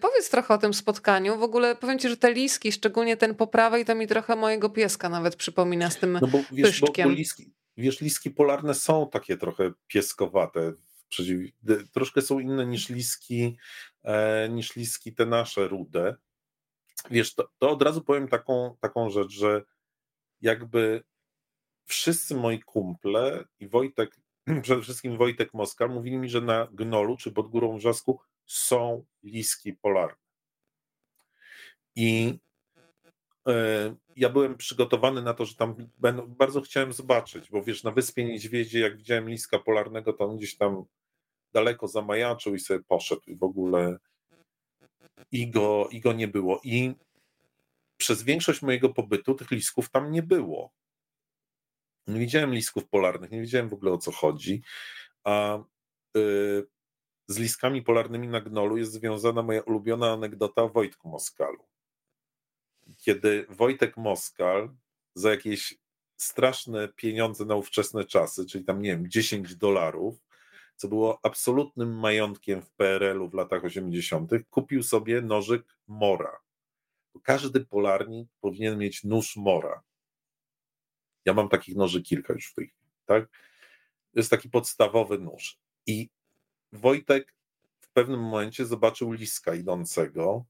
Powiedz 0.00 0.30
trochę 0.30 0.54
o 0.54 0.58
tym 0.58 0.74
spotkaniu. 0.74 1.38
W 1.38 1.42
ogóle 1.42 1.76
powiem 1.76 1.98
Ci, 1.98 2.08
że 2.08 2.16
te 2.16 2.32
liski, 2.32 2.72
szczególnie 2.72 3.16
ten 3.16 3.34
po 3.34 3.46
prawej, 3.46 3.84
to 3.84 3.94
mi 3.94 4.06
trochę 4.06 4.36
mojego 4.36 4.70
pieska 4.70 5.08
nawet 5.08 5.36
przypomina 5.36 5.90
z 5.90 5.96
tym 5.96 6.18
no 6.22 6.26
bo, 6.26 6.38
wiesz, 6.52 6.68
pyszczkiem. 6.68 7.04
Bo, 7.04 7.10
bo 7.10 7.16
liski 7.16 7.61
wiesz, 7.76 8.00
liski 8.00 8.30
polarne 8.30 8.74
są 8.74 9.08
takie 9.10 9.36
trochę 9.36 9.72
pieskowate, 9.86 10.72
przeciw, 11.08 11.50
troszkę 11.92 12.22
są 12.22 12.38
inne 12.38 12.66
niż 12.66 12.88
liski, 12.88 13.56
e, 14.02 14.48
niż 14.48 14.76
liski 14.76 15.14
te 15.14 15.26
nasze 15.26 15.68
rude. 15.68 16.16
Wiesz, 17.10 17.34
to, 17.34 17.48
to 17.58 17.70
od 17.70 17.82
razu 17.82 18.02
powiem 18.02 18.28
taką, 18.28 18.76
taką 18.80 19.10
rzecz, 19.10 19.30
że 19.30 19.62
jakby 20.40 21.02
wszyscy 21.86 22.34
moi 22.34 22.60
kumple 22.60 23.44
i 23.60 23.68
Wojtek, 23.68 24.20
przede 24.62 24.82
wszystkim 24.82 25.16
Wojtek 25.16 25.54
Moskal, 25.54 25.90
mówili 25.90 26.18
mi, 26.18 26.28
że 26.28 26.40
na 26.40 26.68
Gnolu 26.72 27.16
czy 27.16 27.32
pod 27.32 27.48
Górą 27.48 27.76
Wrzasku 27.76 28.20
są 28.46 29.04
liski 29.22 29.72
polarne. 29.72 30.22
I 31.96 32.38
ja 34.16 34.28
byłem 34.28 34.56
przygotowany 34.56 35.22
na 35.22 35.34
to, 35.34 35.44
że 35.44 35.54
tam 35.54 35.74
bardzo 36.26 36.60
chciałem 36.60 36.92
zobaczyć, 36.92 37.50
bo 37.50 37.62
wiesz, 37.62 37.84
na 37.84 37.90
Wyspie 37.90 38.24
Niedźwiedzie, 38.24 38.80
jak 38.80 38.96
widziałem 38.96 39.30
liska 39.30 39.58
polarnego, 39.58 40.12
to 40.12 40.24
on 40.24 40.36
gdzieś 40.36 40.56
tam 40.56 40.84
daleko 41.52 41.88
zamajaczył 41.88 42.54
i 42.54 42.60
sobie 42.60 42.80
poszedł 42.80 43.22
i 43.26 43.36
w 43.36 43.42
ogóle 43.42 43.98
i 45.32 45.50
go, 45.50 45.88
i 45.90 46.00
go 46.00 46.12
nie 46.12 46.28
było. 46.28 46.60
I 46.64 46.94
przez 47.96 48.22
większość 48.22 48.62
mojego 48.62 48.88
pobytu 48.88 49.34
tych 49.34 49.50
lisków 49.50 49.90
tam 49.90 50.10
nie 50.10 50.22
było. 50.22 50.72
Nie 52.06 52.20
widziałem 52.20 52.54
lisków 52.54 52.88
polarnych, 52.88 53.30
nie 53.30 53.40
wiedziałem 53.40 53.68
w 53.68 53.74
ogóle 53.74 53.92
o 53.92 53.98
co 53.98 54.12
chodzi, 54.12 54.62
a 55.24 55.58
y, 56.16 56.66
z 57.26 57.38
liskami 57.38 57.82
polarnymi 57.82 58.28
na 58.28 58.40
Gnolu 58.40 58.76
jest 58.76 58.92
związana 58.92 59.42
moja 59.42 59.60
ulubiona 59.60 60.12
anegdota 60.12 60.62
o 60.62 60.68
Wojtku 60.68 61.08
Moskalu 61.08 61.71
kiedy 63.02 63.46
Wojtek 63.48 63.96
Moskal 63.96 64.74
za 65.14 65.30
jakieś 65.30 65.78
straszne 66.16 66.88
pieniądze 66.88 67.44
na 67.44 67.54
ówczesne 67.54 68.04
czasy, 68.04 68.46
czyli 68.46 68.64
tam, 68.64 68.82
nie 68.82 68.90
wiem, 68.90 69.10
10 69.10 69.56
dolarów, 69.56 70.24
co 70.76 70.88
było 70.88 71.20
absolutnym 71.22 71.98
majątkiem 71.98 72.62
w 72.62 72.70
PRL-u 72.70 73.28
w 73.28 73.34
latach 73.34 73.64
80., 73.64 74.30
kupił 74.50 74.82
sobie 74.82 75.22
nożyk 75.22 75.76
Mora. 75.86 76.38
Każdy 77.22 77.64
polarnik 77.64 78.28
powinien 78.40 78.78
mieć 78.78 79.04
nóż 79.04 79.36
Mora. 79.36 79.82
Ja 81.24 81.34
mam 81.34 81.48
takich 81.48 81.76
noży 81.76 82.02
kilka 82.02 82.32
już 82.32 82.50
w 82.50 82.54
tej 82.54 82.66
chwili, 82.66 82.90
tak? 83.06 83.28
To 84.12 84.20
jest 84.20 84.30
taki 84.30 84.50
podstawowy 84.50 85.18
nóż. 85.18 85.58
I 85.86 86.10
Wojtek 86.72 87.34
w 87.80 87.92
pewnym 87.92 88.20
momencie 88.20 88.66
zobaczył 88.66 89.12
liska 89.12 89.54
idącego, 89.54 90.44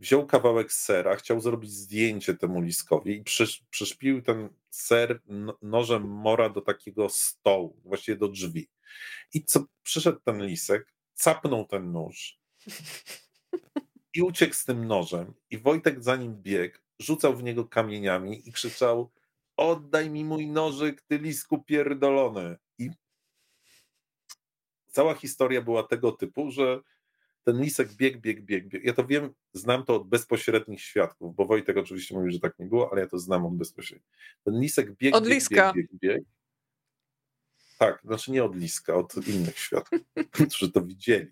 wziął 0.00 0.26
kawałek 0.26 0.72
sera, 0.72 1.16
chciał 1.16 1.40
zrobić 1.40 1.72
zdjęcie 1.72 2.34
temu 2.34 2.60
liskowi 2.60 3.16
i 3.16 3.24
przysz, 3.24 3.64
przyszpił 3.70 4.22
ten 4.22 4.48
ser 4.70 5.20
nożem 5.62 6.02
mora 6.02 6.48
do 6.48 6.60
takiego 6.60 7.08
stołu, 7.08 7.80
właściwie 7.84 8.18
do 8.18 8.28
drzwi. 8.28 8.68
I 9.34 9.44
co 9.44 9.64
przyszedł 9.82 10.20
ten 10.24 10.46
lisek, 10.46 10.94
capnął 11.14 11.64
ten 11.66 11.92
nóż 11.92 12.38
i 14.14 14.22
uciekł 14.22 14.54
z 14.54 14.64
tym 14.64 14.86
nożem. 14.86 15.34
I 15.50 15.58
Wojtek 15.58 16.04
za 16.04 16.16
nim 16.16 16.42
biegł, 16.42 16.78
rzucał 16.98 17.36
w 17.36 17.42
niego 17.42 17.64
kamieniami 17.64 18.48
i 18.48 18.52
krzyczał: 18.52 19.10
Oddaj 19.56 20.10
mi 20.10 20.24
mój 20.24 20.46
nożyk, 20.46 21.02
ty 21.02 21.18
lisku 21.18 21.62
pierdolony. 21.62 22.56
I 22.78 22.90
cała 24.86 25.14
historia 25.14 25.62
była 25.62 25.82
tego 25.82 26.12
typu, 26.12 26.50
że 26.50 26.80
ten 27.44 27.60
lisek 27.60 27.92
bieg, 27.92 28.20
bieg, 28.20 28.44
bieg, 28.44 28.68
bieg. 28.68 28.84
Ja 28.84 28.94
to 28.94 29.06
wiem, 29.06 29.34
znam 29.52 29.84
to 29.84 29.96
od 29.96 30.08
bezpośrednich 30.08 30.80
świadków, 30.80 31.34
bo 31.36 31.44
Wojtek 31.44 31.76
oczywiście 31.76 32.14
mówi, 32.14 32.32
że 32.32 32.40
tak 32.40 32.58
nie 32.58 32.66
było, 32.66 32.92
ale 32.92 33.00
ja 33.00 33.06
to 33.06 33.18
znam 33.18 33.46
od 33.46 33.56
bezpośrednich. 33.56 34.10
Ten 34.44 34.60
lisek 34.60 34.96
bieg, 34.96 35.14
od 35.14 35.24
bieg, 35.24 35.34
liska. 35.34 35.72
bieg, 35.72 35.88
bieg, 35.90 36.00
bieg. 36.00 36.24
Tak, 37.78 38.00
znaczy 38.04 38.32
nie 38.32 38.44
od 38.44 38.56
liska, 38.56 38.94
od 38.94 39.28
innych 39.28 39.58
świadków, 39.58 40.00
którzy 40.50 40.72
to 40.72 40.82
widzieli. 40.82 41.30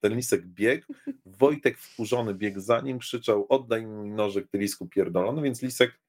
Ten 0.00 0.16
lisek 0.16 0.46
biegł, 0.46 0.86
Wojtek 1.26 1.78
wkurzony 1.78 2.34
biegł 2.34 2.60
za 2.60 2.80
nim, 2.80 2.98
krzyczał 2.98 3.46
oddaj 3.48 3.86
mi 3.86 4.10
nożyk, 4.10 4.48
ty 4.48 4.58
lisku 4.58 4.86
pierdolony, 4.88 5.42
więc 5.42 5.62
lisek 5.62 6.00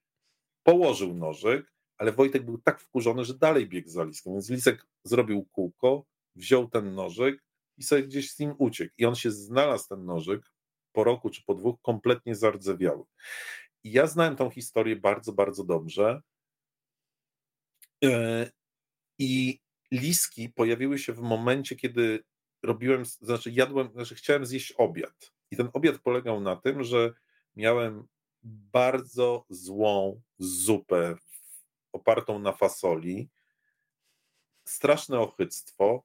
położył 0.64 1.14
nożyk, 1.14 1.74
ale 1.98 2.12
Wojtek 2.12 2.46
był 2.46 2.58
tak 2.58 2.80
wkurzony, 2.80 3.26
że 3.26 3.34
dalej 3.34 3.68
biegł 3.68 3.90
za 3.90 4.04
liskiem, 4.04 4.34
więc 4.34 4.50
lisek 4.50 4.86
zrobił 5.04 5.46
kółko, 5.52 6.06
wziął 6.36 6.70
ten 6.70 6.96
nożyk 6.96 7.45
i 7.78 7.84
sobie 7.84 8.04
gdzieś 8.04 8.32
z 8.32 8.40
nim 8.40 8.56
uciekł. 8.58 8.94
I 8.98 9.06
on 9.06 9.16
się 9.16 9.32
znalazł, 9.32 9.88
ten 9.90 10.06
nożyk, 10.06 10.52
po 10.92 11.04
roku 11.04 11.30
czy 11.30 11.44
po 11.44 11.56
dwóch, 11.56 11.82
kompletnie 11.82 12.36
zardzewiały. 12.36 13.04
I 13.84 13.92
ja 13.92 14.08
znałem 14.08 14.36
tą 14.36 14.50
historię 14.50 14.96
bardzo, 14.96 15.34
bardzo 15.34 15.64
dobrze. 15.64 16.22
E, 18.04 18.52
I 19.20 19.60
liski 19.92 20.50
pojawiły 20.50 21.00
się 21.00 21.14
w 21.14 21.20
momencie, 21.20 21.76
kiedy 21.76 22.24
robiłem, 22.64 23.06
znaczy 23.06 23.52
jadłem, 23.52 23.92
znaczy 23.92 24.16
chciałem 24.16 24.46
zjeść 24.46 24.72
obiad. 24.72 25.32
I 25.52 25.58
ten 25.58 25.70
obiad 25.74 26.00
polegał 26.00 26.42
na 26.42 26.56
tym, 26.56 26.84
że 26.84 27.14
miałem 27.56 28.08
bardzo 28.44 29.46
złą 29.50 30.22
zupę 30.40 31.16
opartą 31.94 32.40
na 32.40 32.52
fasoli, 32.52 33.30
straszne 34.68 35.20
ochyctwo, 35.20 36.04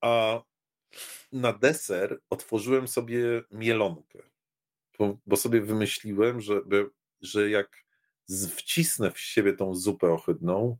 a 0.00 0.42
na 1.32 1.52
deser 1.52 2.20
otworzyłem 2.30 2.88
sobie 2.88 3.42
mielonkę, 3.50 4.22
bo, 4.98 5.18
bo 5.26 5.36
sobie 5.36 5.60
wymyśliłem, 5.60 6.40
że, 6.40 6.60
że 7.20 7.50
jak 7.50 7.84
wcisnę 8.56 9.10
w 9.10 9.18
siebie 9.18 9.52
tą 9.52 9.74
zupę 9.74 10.12
ohydną 10.12 10.78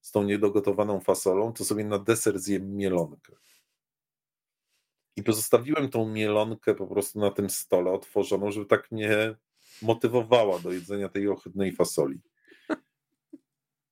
z 0.00 0.10
tą 0.10 0.22
niedogotowaną 0.22 1.00
fasolą, 1.00 1.52
to 1.52 1.64
sobie 1.64 1.84
na 1.84 1.98
deser 1.98 2.38
zjem 2.38 2.76
mielonkę. 2.76 3.32
I 5.16 5.22
pozostawiłem 5.22 5.90
tą 5.90 6.08
mielonkę 6.08 6.74
po 6.74 6.86
prostu 6.86 7.20
na 7.20 7.30
tym 7.30 7.50
stole 7.50 7.90
otworzoną, 7.90 8.50
żeby 8.50 8.66
tak 8.66 8.92
mnie 8.92 9.36
motywowała 9.82 10.58
do 10.58 10.72
jedzenia 10.72 11.08
tej 11.08 11.28
ohydnej 11.28 11.72
fasoli. 11.72 12.20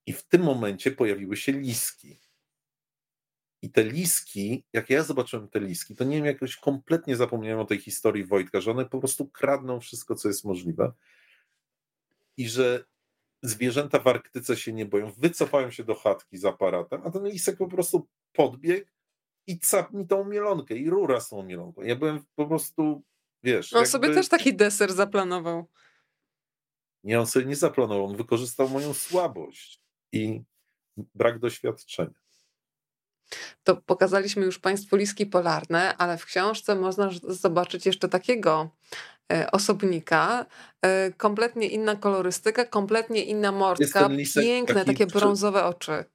I 0.05 0.13
w 0.13 0.23
tym 0.23 0.43
momencie 0.43 0.91
pojawiły 0.91 1.37
się 1.37 1.51
liski. 1.51 2.19
I 3.61 3.69
te 3.69 3.83
liski, 3.83 4.63
jak 4.73 4.89
ja 4.89 5.03
zobaczyłem 5.03 5.47
te 5.47 5.59
liski, 5.59 5.95
to 5.95 6.03
nie 6.03 6.15
wiem, 6.15 6.25
jakoś 6.25 6.55
kompletnie 6.57 7.15
zapomniałem 7.15 7.59
o 7.59 7.65
tej 7.65 7.79
historii 7.79 8.25
Wojtka, 8.25 8.61
że 8.61 8.71
one 8.71 8.85
po 8.85 8.99
prostu 8.99 9.27
kradną 9.27 9.79
wszystko, 9.79 10.15
co 10.15 10.27
jest 10.27 10.45
możliwe. 10.45 10.91
I 12.37 12.49
że 12.49 12.83
zwierzęta 13.43 13.99
w 13.99 14.07
Arktyce 14.07 14.57
się 14.57 14.73
nie 14.73 14.85
boją. 14.85 15.11
Wycofają 15.17 15.71
się 15.71 15.83
do 15.83 15.95
chatki 15.95 16.37
z 16.37 16.45
aparatem, 16.45 17.01
a 17.05 17.11
ten 17.11 17.27
lisek 17.27 17.57
po 17.57 17.67
prostu 17.67 18.07
podbiegł 18.33 18.87
i 19.47 19.59
capni 19.59 20.07
tą 20.07 20.25
mielonkę 20.25 20.75
i 20.75 20.89
rura 20.89 21.19
z 21.19 21.29
tą 21.29 21.43
mielonką. 21.43 21.81
Ja 21.81 21.95
byłem 21.95 22.25
po 22.35 22.47
prostu, 22.47 23.03
wiesz... 23.43 23.73
On 23.73 23.77
jakby... 23.77 23.91
sobie 23.91 24.13
też 24.13 24.29
taki 24.29 24.55
deser 24.55 24.93
zaplanował. 24.93 25.67
Nie, 27.03 27.19
on 27.19 27.27
sobie 27.27 27.45
nie 27.45 27.55
zaplanował, 27.55 28.05
on 28.05 28.15
wykorzystał 28.15 28.69
moją 28.69 28.93
słabość 28.93 29.81
i 30.11 30.41
brak 31.15 31.39
doświadczenia. 31.39 32.20
To 33.63 33.75
pokazaliśmy 33.75 34.45
już 34.45 34.59
Państwu 34.59 34.95
liski 34.95 35.25
polarne, 35.25 35.97
ale 35.97 36.17
w 36.17 36.25
książce 36.25 36.75
można 36.75 37.09
zobaczyć 37.27 37.85
jeszcze 37.85 38.09
takiego 38.09 38.69
e, 39.33 39.51
osobnika, 39.51 40.45
e, 40.81 41.11
kompletnie 41.11 41.67
inna 41.67 41.95
kolorystyka, 41.95 42.65
kompletnie 42.65 43.23
inna 43.23 43.51
mordka, 43.51 44.09
piękne, 44.35 44.85
takie 44.85 45.07
brązowe 45.07 45.63
oczy. 45.63 46.05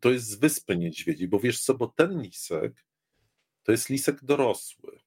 To 0.00 0.10
jest 0.10 0.26
z 0.26 0.34
Wyspy 0.34 0.76
Niedźwiedzi, 0.76 1.28
bo 1.28 1.40
wiesz 1.40 1.60
co, 1.60 1.74
bo 1.74 1.86
ten 1.86 2.22
lisek 2.22 2.84
to 3.62 3.72
jest 3.72 3.88
lisek 3.88 4.24
dorosły, 4.24 5.00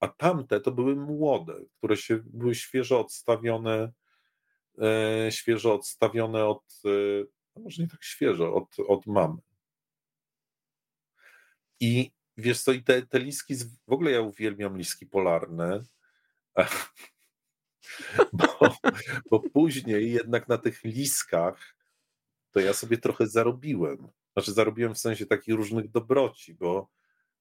a 0.00 0.08
tamte 0.08 0.60
to 0.60 0.72
były 0.72 0.96
młode, 0.96 1.54
które 1.78 1.96
się 1.96 2.20
były 2.24 2.54
świeżo 2.54 3.00
odstawione, 3.00 3.92
e, 4.78 5.32
świeżo 5.32 5.74
odstawione 5.74 6.44
od, 6.44 6.64
e, 6.84 6.88
no 7.56 7.62
może 7.62 7.82
nie 7.82 7.88
tak 7.88 8.04
świeżo, 8.04 8.54
od, 8.54 8.88
od 8.88 9.06
mamy. 9.06 9.38
I 11.80 12.10
wiesz 12.36 12.60
co, 12.60 12.72
i 12.72 12.82
te, 12.82 13.02
te 13.02 13.18
liski, 13.18 13.54
w 13.86 13.92
ogóle 13.92 14.10
ja 14.10 14.20
uwielbiam 14.20 14.78
liski 14.78 15.06
polarne, 15.06 15.84
bo, 18.32 18.76
bo 19.30 19.40
później 19.40 20.12
jednak 20.12 20.48
na 20.48 20.58
tych 20.58 20.84
liskach 20.84 21.76
to 22.50 22.60
ja 22.60 22.72
sobie 22.72 22.98
trochę 22.98 23.26
zarobiłem. 23.26 24.08
Znaczy 24.32 24.52
zarobiłem 24.52 24.94
w 24.94 24.98
sensie 24.98 25.26
takich 25.26 25.54
różnych 25.54 25.90
dobroci, 25.90 26.54
bo, 26.54 26.88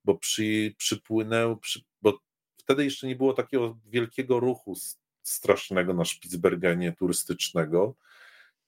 bo 0.04 0.16
przy, 0.16 0.76
przypłynęł, 0.78 1.58
przy, 1.58 1.82
bo 2.02 2.20
wtedy 2.58 2.84
jeszcze 2.84 3.08
nie 3.08 3.16
było 3.16 3.34
takiego 3.34 3.78
wielkiego 3.86 4.40
ruchu 4.40 4.74
strasznego 5.24 5.94
na 5.94 6.06
Spitsbergenie 6.06 6.94
turystycznego, 6.94 7.96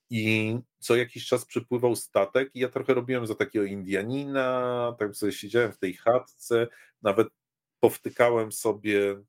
i 0.10 0.56
co 0.80 0.96
jakiś 0.96 1.28
czas 1.28 1.46
przypływał 1.46 1.96
statek 1.96 2.56
i 2.56 2.60
ja 2.60 2.70
trochę 2.70 2.94
robiłem 2.94 3.28
za 3.28 3.36
takiego 3.36 3.66
Indianina, 3.66 4.96
tak 5.00 5.16
sobie 5.16 5.32
siedziałem 5.32 5.72
w 5.72 5.78
tej 5.78 5.94
chatce, 5.94 6.68
nawet 7.02 7.28
powtykałem 7.80 8.52
sobie 8.52 9.22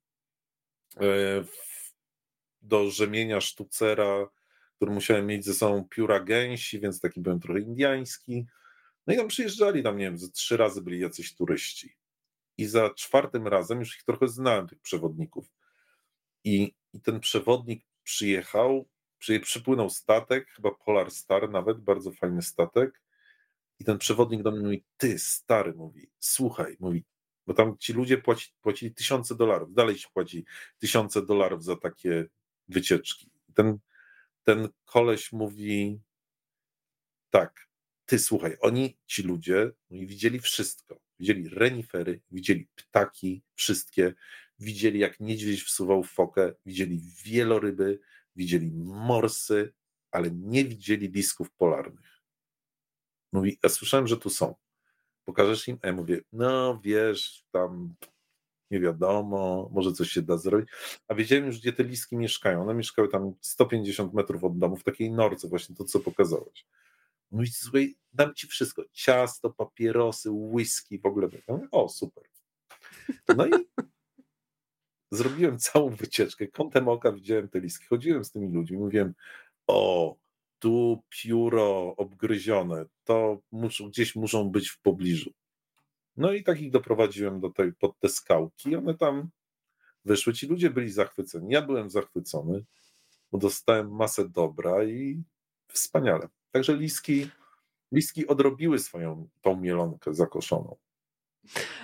e, 1.01 1.45
do 2.63 2.91
rzemienia 2.91 3.41
sztucera, 3.41 4.27
który 4.77 4.93
musiałem 4.93 5.27
mieć 5.27 5.45
ze 5.45 5.55
sobą 5.55 5.89
pióra 5.91 6.21
gęsi, 6.21 6.81
więc 6.81 7.01
taki 7.01 7.21
byłem 7.21 7.41
trochę 7.41 7.61
indiański. 7.61 8.47
No 9.07 9.15
i 9.15 9.17
tam 9.17 9.29
przyjeżdżali 9.29 9.83
tam, 9.83 9.99
nie 9.99 10.05
wiem, 10.05 10.19
ze 10.19 10.31
trzy 10.31 10.57
razy 10.57 10.83
byli 10.83 11.01
jacyś 11.01 11.35
turyści. 11.35 11.97
I 12.59 12.67
za 12.67 12.91
czwartym 12.91 13.47
razem 13.47 13.79
już 13.79 13.97
ich 13.97 14.05
trochę 14.05 14.29
znałem, 14.29 14.69
tych 14.69 14.81
przewodników. 14.81 15.47
I, 16.45 16.75
i 16.93 17.01
ten 17.01 17.21
przewodnik 17.21 17.85
przyjechał, 18.03 18.89
Przy, 19.21 19.41
przypłynął 19.41 19.91
statek, 19.91 20.49
chyba 20.49 20.71
Polar 20.71 21.11
Star 21.11 21.51
nawet, 21.51 21.81
bardzo 21.81 22.13
fajny 22.13 22.43
statek. 22.43 23.03
I 23.79 23.85
ten 23.85 23.99
przewodnik 23.99 24.43
do 24.43 24.51
mnie 24.51 24.61
mówi, 24.61 24.85
ty 24.97 25.19
stary, 25.19 25.73
mówi, 25.75 26.11
słuchaj, 26.19 26.77
mówi, 26.81 27.05
bo 27.47 27.55
tam 27.55 27.79
ci 27.79 27.93
ludzie 27.93 28.19
płaci, 28.19 28.53
płacili 28.61 28.95
tysiące 28.95 29.35
dolarów, 29.35 29.75
dalej 29.75 29.99
się 29.99 30.09
płaci 30.13 30.45
tysiące 30.79 31.27
dolarów 31.27 31.65
za 31.65 31.77
takie 31.77 32.25
wycieczki. 32.69 33.31
Ten, 33.55 33.79
ten 34.45 34.69
koleś 34.85 35.33
mówi, 35.33 36.01
tak, 37.31 37.69
ty 38.07 38.19
słuchaj, 38.19 38.57
oni, 38.61 38.99
ci 39.07 39.23
ludzie, 39.23 39.71
mówi, 39.91 40.07
widzieli 40.07 40.41
wszystko. 40.41 41.01
Widzieli 41.19 41.49
renifery, 41.49 42.21
widzieli 42.31 42.69
ptaki, 42.75 43.43
wszystkie, 43.55 44.15
widzieli 44.59 44.99
jak 44.99 45.21
niedźwiedź 45.21 45.63
wsuwał 45.63 46.05
fokę, 46.05 46.53
widzieli 46.67 47.01
wieloryby, 47.25 48.01
widzieli 48.37 48.71
morsy, 48.85 49.73
ale 50.11 50.31
nie 50.31 50.65
widzieli 50.65 51.09
lisków 51.09 51.51
polarnych. 51.51 52.21
Mówi, 53.33 53.59
ja 53.63 53.69
słyszałem, 53.69 54.07
że 54.07 54.17
tu 54.17 54.31
są. 54.31 54.55
Pokażesz 55.25 55.69
im? 55.69 55.79
A 55.83 55.87
ja 55.87 55.93
mówię, 55.93 56.21
no 56.33 56.81
wiesz, 56.85 57.45
tam 57.51 57.95
nie 58.71 58.81
wiadomo, 58.81 59.71
może 59.73 59.93
coś 59.93 60.11
się 60.11 60.23
da 60.23 60.37
zrobić. 60.37 60.69
A 61.09 61.15
wiedziałem 61.15 61.47
już, 61.47 61.59
gdzie 61.59 61.73
te 61.73 61.85
liski 61.85 62.17
mieszkają. 62.17 62.63
One 62.63 62.75
mieszkały 62.75 63.09
tam 63.09 63.35
150 63.41 64.15
metrów 64.15 64.45
od 64.45 64.59
domu, 64.59 64.77
w 64.77 64.85
takiej 64.85 65.13
norce, 65.13 65.49
właśnie 65.49 65.77
to, 65.77 65.85
co 65.85 66.01
pokazałeś. 66.01 66.67
Mówi, 67.31 67.51
słuchaj, 67.51 67.97
dam 68.13 68.35
ci 68.35 68.47
wszystko. 68.47 68.85
Ciasto, 68.93 69.51
papierosy, 69.51 70.31
whisky, 70.31 70.99
w 70.99 71.07
ogóle. 71.07 71.29
Ja 71.49 71.55
mówię, 71.55 71.69
o, 71.73 71.89
super. 71.89 72.25
No 73.37 73.47
i 73.47 73.51
zrobiłem 75.11 75.59
całą 75.69 75.91
wycieczkę. 75.91 76.49
Kątem 76.49 76.89
oka 76.89 77.13
widziałem 77.13 77.49
te 77.49 77.61
liski. 77.61 77.87
Chodziłem 77.87 78.25
z 78.25 78.31
tymi 78.31 78.53
ludźmi, 78.53 78.79
mówiłem, 78.79 79.15
o, 79.67 80.17
tu 80.59 81.03
pióro 81.09 81.97
obgryzione, 81.97 82.85
to 83.05 83.39
muszą, 83.53 83.89
gdzieś 83.89 84.17
muszą 84.17 84.51
być 84.51 84.71
w 84.71 84.81
pobliżu. 84.81 85.31
No 86.17 86.33
i 86.33 86.43
takich 86.43 86.71
doprowadziłem 86.71 87.41
do 87.41 87.51
tej, 87.51 87.73
pod 87.73 87.99
te 87.99 88.09
skałki. 88.09 88.77
One 88.77 88.95
tam 88.95 89.31
wyszły. 90.05 90.33
Ci 90.33 90.47
ludzie 90.47 90.71
byli 90.71 90.91
zachwyceni. 90.91 91.53
Ja 91.53 91.63
byłem 91.63 91.91
zachwycony, 91.91 92.65
bo 93.33 93.39
dostałem 93.39 93.97
masę 93.97 94.29
dobra 94.29 94.85
i 94.85 95.23
wspaniale. 95.69 96.29
Także 96.51 96.77
liski, 96.77 97.31
liski 97.93 98.27
odrobiły 98.27 98.79
swoją 98.79 99.29
tą 99.41 99.57
mielonkę 99.57 100.15
zakoszoną. 100.15 100.77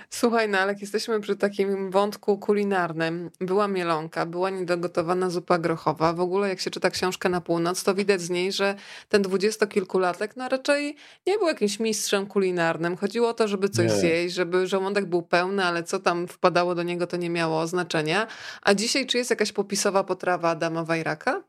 Słuchaj, 0.09 0.49
no 0.49 0.57
ale 0.57 0.71
jak 0.71 0.81
jesteśmy 0.81 1.19
przy 1.19 1.35
takim 1.35 1.91
wątku 1.91 2.37
kulinarnym, 2.37 3.29
była 3.41 3.67
mielonka, 3.67 4.25
była 4.25 4.49
niedogotowana 4.49 5.29
zupa 5.29 5.57
grochowa. 5.57 6.13
W 6.13 6.19
ogóle 6.19 6.49
jak 6.49 6.59
się 6.59 6.71
czyta 6.71 6.89
książkę 6.89 7.29
na 7.29 7.41
północ, 7.41 7.83
to 7.83 7.95
widać 7.95 8.21
z 8.21 8.29
niej, 8.29 8.51
że 8.51 8.75
ten 9.09 9.21
dwudziestokilkulatek 9.21 10.35
no 10.35 10.49
raczej 10.49 10.95
nie 11.27 11.37
był 11.37 11.47
jakimś 11.47 11.79
mistrzem 11.79 12.25
kulinarnym. 12.25 12.97
Chodziło 12.97 13.29
o 13.29 13.33
to, 13.33 13.47
żeby 13.47 13.69
coś 13.69 13.91
nie. 13.91 13.99
zjeść, 13.99 14.35
żeby 14.35 14.67
żołądek 14.67 15.05
był 15.05 15.21
pełny, 15.23 15.65
ale 15.65 15.83
co 15.83 15.99
tam 15.99 16.27
wpadało 16.27 16.75
do 16.75 16.83
niego, 16.83 17.07
to 17.07 17.17
nie 17.17 17.29
miało 17.29 17.67
znaczenia. 17.67 18.27
A 18.61 18.73
dzisiaj 18.73 19.07
czy 19.07 19.17
jest 19.17 19.29
jakaś 19.29 19.51
popisowa 19.51 20.03
potrawa 20.03 20.49
Adama 20.49 20.83
Wajraka? 20.83 21.43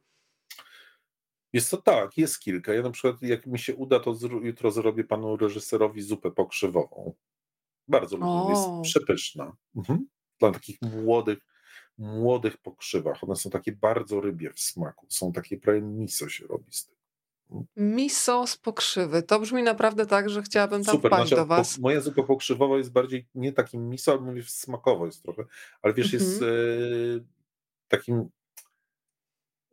Jest 1.52 1.70
to 1.70 1.76
tak, 1.76 2.18
jest 2.18 2.40
kilka. 2.40 2.74
Ja 2.74 2.82
na 2.82 2.90
przykład, 2.90 3.22
jak 3.22 3.46
mi 3.46 3.58
się 3.58 3.74
uda, 3.74 4.00
to 4.00 4.14
jutro 4.42 4.70
zrobię 4.70 5.04
panu 5.04 5.36
reżyserowi 5.36 6.02
zupę 6.02 6.30
pokrzywową. 6.30 7.14
Bardzo 7.88 8.16
lubię, 8.16 8.50
jest 8.50 8.68
przepyszna. 8.82 9.56
Mhm. 9.76 10.06
Dla 10.40 10.52
takich 10.52 10.82
młodych, 10.82 11.38
młodych 11.98 12.56
pokrzywach. 12.56 13.24
One 13.24 13.36
są 13.36 13.50
takie 13.50 13.72
bardzo 13.72 14.20
rybie 14.20 14.52
w 14.52 14.60
smaku. 14.60 15.06
Są 15.08 15.32
takie 15.32 15.56
prawie 15.56 15.82
miso 15.82 16.28
się 16.28 16.46
robi 16.46 16.72
z 16.72 16.86
tego. 16.86 16.98
Mhm. 17.50 17.66
Miso 17.76 18.46
z 18.46 18.56
pokrzywy. 18.56 19.22
To 19.22 19.40
brzmi 19.40 19.62
naprawdę 19.62 20.06
tak, 20.06 20.30
że 20.30 20.42
chciałabym 20.42 20.84
tam 20.84 20.94
Super, 20.94 21.10
wpaść 21.10 21.28
znaczy, 21.28 21.42
do 21.42 21.46
was. 21.46 21.76
Po, 21.76 21.82
moja 21.82 22.00
zupa 22.00 22.22
pokrzywowa 22.22 22.76
jest 22.76 22.92
bardziej 22.92 23.28
nie 23.34 23.52
takim 23.52 23.88
miso, 23.88 24.12
ale 24.12 24.20
mówię 24.20 24.42
smakowo 24.42 25.06
jest 25.06 25.22
trochę, 25.22 25.44
ale 25.82 25.94
wiesz, 25.94 26.14
mhm. 26.14 26.30
jest 26.30 26.42
e, 26.42 26.46
takim 27.88 28.28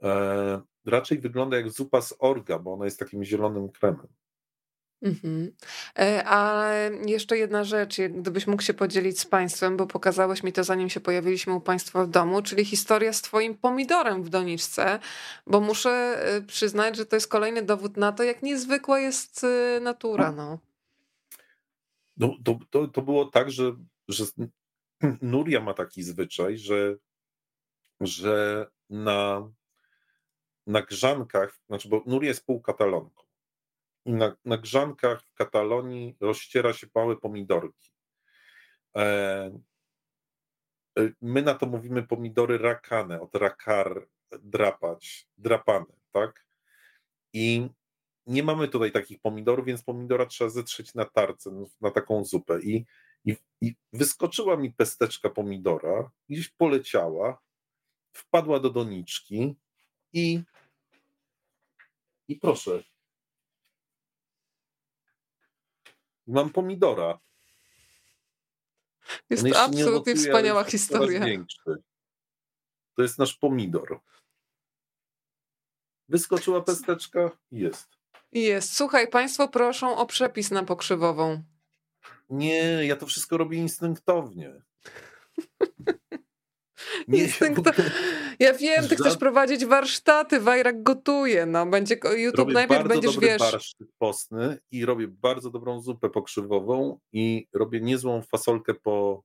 e, 0.03 0.61
raczej 0.85 1.19
wygląda 1.19 1.57
jak 1.57 1.69
zupa 1.69 2.01
z 2.01 2.13
orga, 2.19 2.59
bo 2.59 2.73
ona 2.73 2.85
jest 2.85 2.99
takim 2.99 3.23
zielonym 3.23 3.69
kremem. 3.69 4.07
Mhm. 5.01 5.51
E, 5.99 6.23
a 6.25 6.69
jeszcze 7.05 7.37
jedna 7.37 7.63
rzecz, 7.63 7.97
gdybyś 8.01 8.47
mógł 8.47 8.61
się 8.61 8.73
podzielić 8.73 9.19
z 9.19 9.25
Państwem, 9.25 9.77
bo 9.77 9.87
pokazałeś 9.87 10.43
mi 10.43 10.53
to 10.53 10.63
zanim 10.63 10.89
się 10.89 10.99
pojawiliśmy 10.99 11.53
u 11.53 11.61
Państwa 11.61 12.05
w 12.05 12.09
domu, 12.09 12.41
czyli 12.41 12.65
historia 12.65 13.13
z 13.13 13.21
Twoim 13.21 13.57
pomidorem 13.57 14.23
w 14.23 14.29
doniczce, 14.29 14.99
bo 15.47 15.61
muszę 15.61 15.89
e, 15.89 16.41
przyznać, 16.41 16.97
że 16.97 17.05
to 17.05 17.15
jest 17.15 17.27
kolejny 17.27 17.61
dowód 17.61 17.97
na 17.97 18.11
to, 18.11 18.23
jak 18.23 18.43
niezwykła 18.43 18.99
jest 18.99 19.43
e, 19.43 19.79
natura. 19.79 20.31
No. 20.31 20.59
No, 22.17 22.35
to, 22.43 22.59
to, 22.69 22.87
to 22.87 23.01
było 23.01 23.25
tak, 23.25 23.51
że, 23.51 23.75
że 24.07 24.25
Nuria 25.21 25.61
ma 25.61 25.73
taki 25.73 26.03
zwyczaj, 26.03 26.57
że, 26.57 26.95
że 28.01 28.67
na, 28.89 29.51
na 30.67 30.81
grzankach, 30.81 31.59
znaczy, 31.67 31.89
bo 31.89 32.03
Nuria 32.05 32.29
jest 32.29 32.45
półkatalonką 32.45 33.24
i 34.05 34.13
na, 34.13 34.35
na 34.45 34.57
grzankach 34.57 35.23
w 35.23 35.33
Katalonii 35.33 36.17
rozściera 36.19 36.73
się 36.73 36.87
małe 36.95 37.17
pomidorki. 37.17 37.91
E, 38.97 39.03
e, 40.99 41.11
my 41.21 41.41
na 41.41 41.53
to 41.53 41.65
mówimy 41.65 42.03
pomidory 42.03 42.57
rakane, 42.57 43.21
od 43.21 43.35
rakar, 43.35 44.07
drapać, 44.39 45.27
drapane, 45.37 45.93
tak? 46.11 46.45
I 47.33 47.69
nie 48.27 48.43
mamy 48.43 48.67
tutaj 48.67 48.91
takich 48.91 49.21
pomidorów, 49.21 49.65
więc 49.65 49.83
pomidora 49.83 50.25
trzeba 50.25 50.49
zetrzeć 50.49 50.93
na 50.93 51.05
tarce, 51.05 51.65
na 51.81 51.91
taką 51.91 52.25
zupę. 52.25 52.61
I, 52.61 52.85
i, 53.25 53.37
i 53.61 53.75
wyskoczyła 53.93 54.57
mi 54.57 54.73
pesteczka 54.73 55.29
pomidora, 55.29 56.11
gdzieś 56.29 56.49
poleciała, 56.49 57.41
wpadła 58.13 58.59
do 58.59 58.69
doniczki 58.69 59.55
i, 60.13 60.41
i 62.27 62.35
proszę, 62.35 62.83
Mam 66.27 66.49
pomidora. 66.49 67.19
Jest 69.29 69.43
to 69.49 69.61
absolutnie 69.61 70.15
wspaniała 70.15 70.63
historia. 70.63 71.25
To 72.95 73.01
jest 73.01 73.19
nasz 73.19 73.33
pomidor. 73.33 73.99
Wyskoczyła 76.09 76.61
pesteczka 76.61 77.31
i 77.51 77.59
jest. 77.59 77.87
Jest. 78.31 78.75
Słuchaj, 78.75 79.07
Państwo 79.07 79.47
proszą 79.47 79.97
o 79.97 80.05
przepis 80.05 80.51
na 80.51 80.63
pokrzywową. 80.63 81.43
Nie, 82.29 82.85
ja 82.85 82.95
to 82.95 83.05
wszystko 83.05 83.37
robię 83.37 83.57
instynktownie. 83.57 84.53
Ja 88.39 88.53
wiem, 88.53 88.87
ty 88.87 88.95
chcesz 88.95 89.17
prowadzić 89.17 89.65
warsztaty, 89.65 90.39
Wajrak 90.39 90.83
gotuje, 90.83 91.45
no 91.45 91.65
będzie 91.65 91.95
YouTube 91.95 92.37
robię 92.37 92.53
najpierw 92.53 92.79
bardzo 92.79 92.93
będziesz, 92.93 93.13
dobry 93.13 93.27
wiesz... 93.27 93.39
barszcz 93.39 93.75
postny 93.97 94.57
i 94.71 94.85
robię 94.85 95.07
bardzo 95.07 95.49
dobrą 95.49 95.81
zupę 95.81 96.09
pokrzywową 96.09 96.99
i 97.13 97.47
robię 97.53 97.81
niezłą 97.81 98.21
fasolkę 98.21 98.73
po 98.73 99.23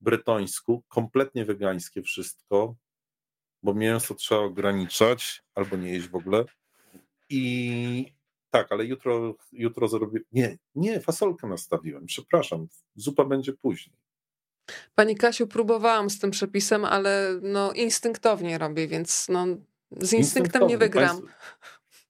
bretońsku, 0.00 0.82
kompletnie 0.88 1.44
wegańskie 1.44 2.02
wszystko, 2.02 2.74
bo 3.62 3.74
mięso 3.74 4.14
trzeba 4.14 4.40
ograniczać 4.40 5.42
albo 5.54 5.76
nie 5.76 5.92
jeść 5.92 6.08
w 6.08 6.14
ogóle. 6.14 6.44
I 7.30 8.12
tak, 8.50 8.72
ale 8.72 8.84
jutro, 8.84 9.34
jutro 9.52 9.88
zrobię. 9.88 10.20
Nie, 10.32 10.58
nie, 10.74 11.00
fasolkę 11.00 11.46
nastawiłem, 11.46 12.06
przepraszam. 12.06 12.66
Zupa 12.94 13.24
będzie 13.24 13.52
później. 13.52 13.96
Pani 14.94 15.16
Kasiu, 15.16 15.46
próbowałam 15.46 16.10
z 16.10 16.18
tym 16.18 16.30
przepisem, 16.30 16.84
ale 16.84 17.40
no 17.42 17.72
instynktownie 17.72 18.58
robię, 18.58 18.88
więc 18.88 19.28
no, 19.28 19.46
z 19.90 20.12
instynktem 20.12 20.66
nie 20.66 20.78
wygram. 20.78 21.16
Państwo, 21.16 21.36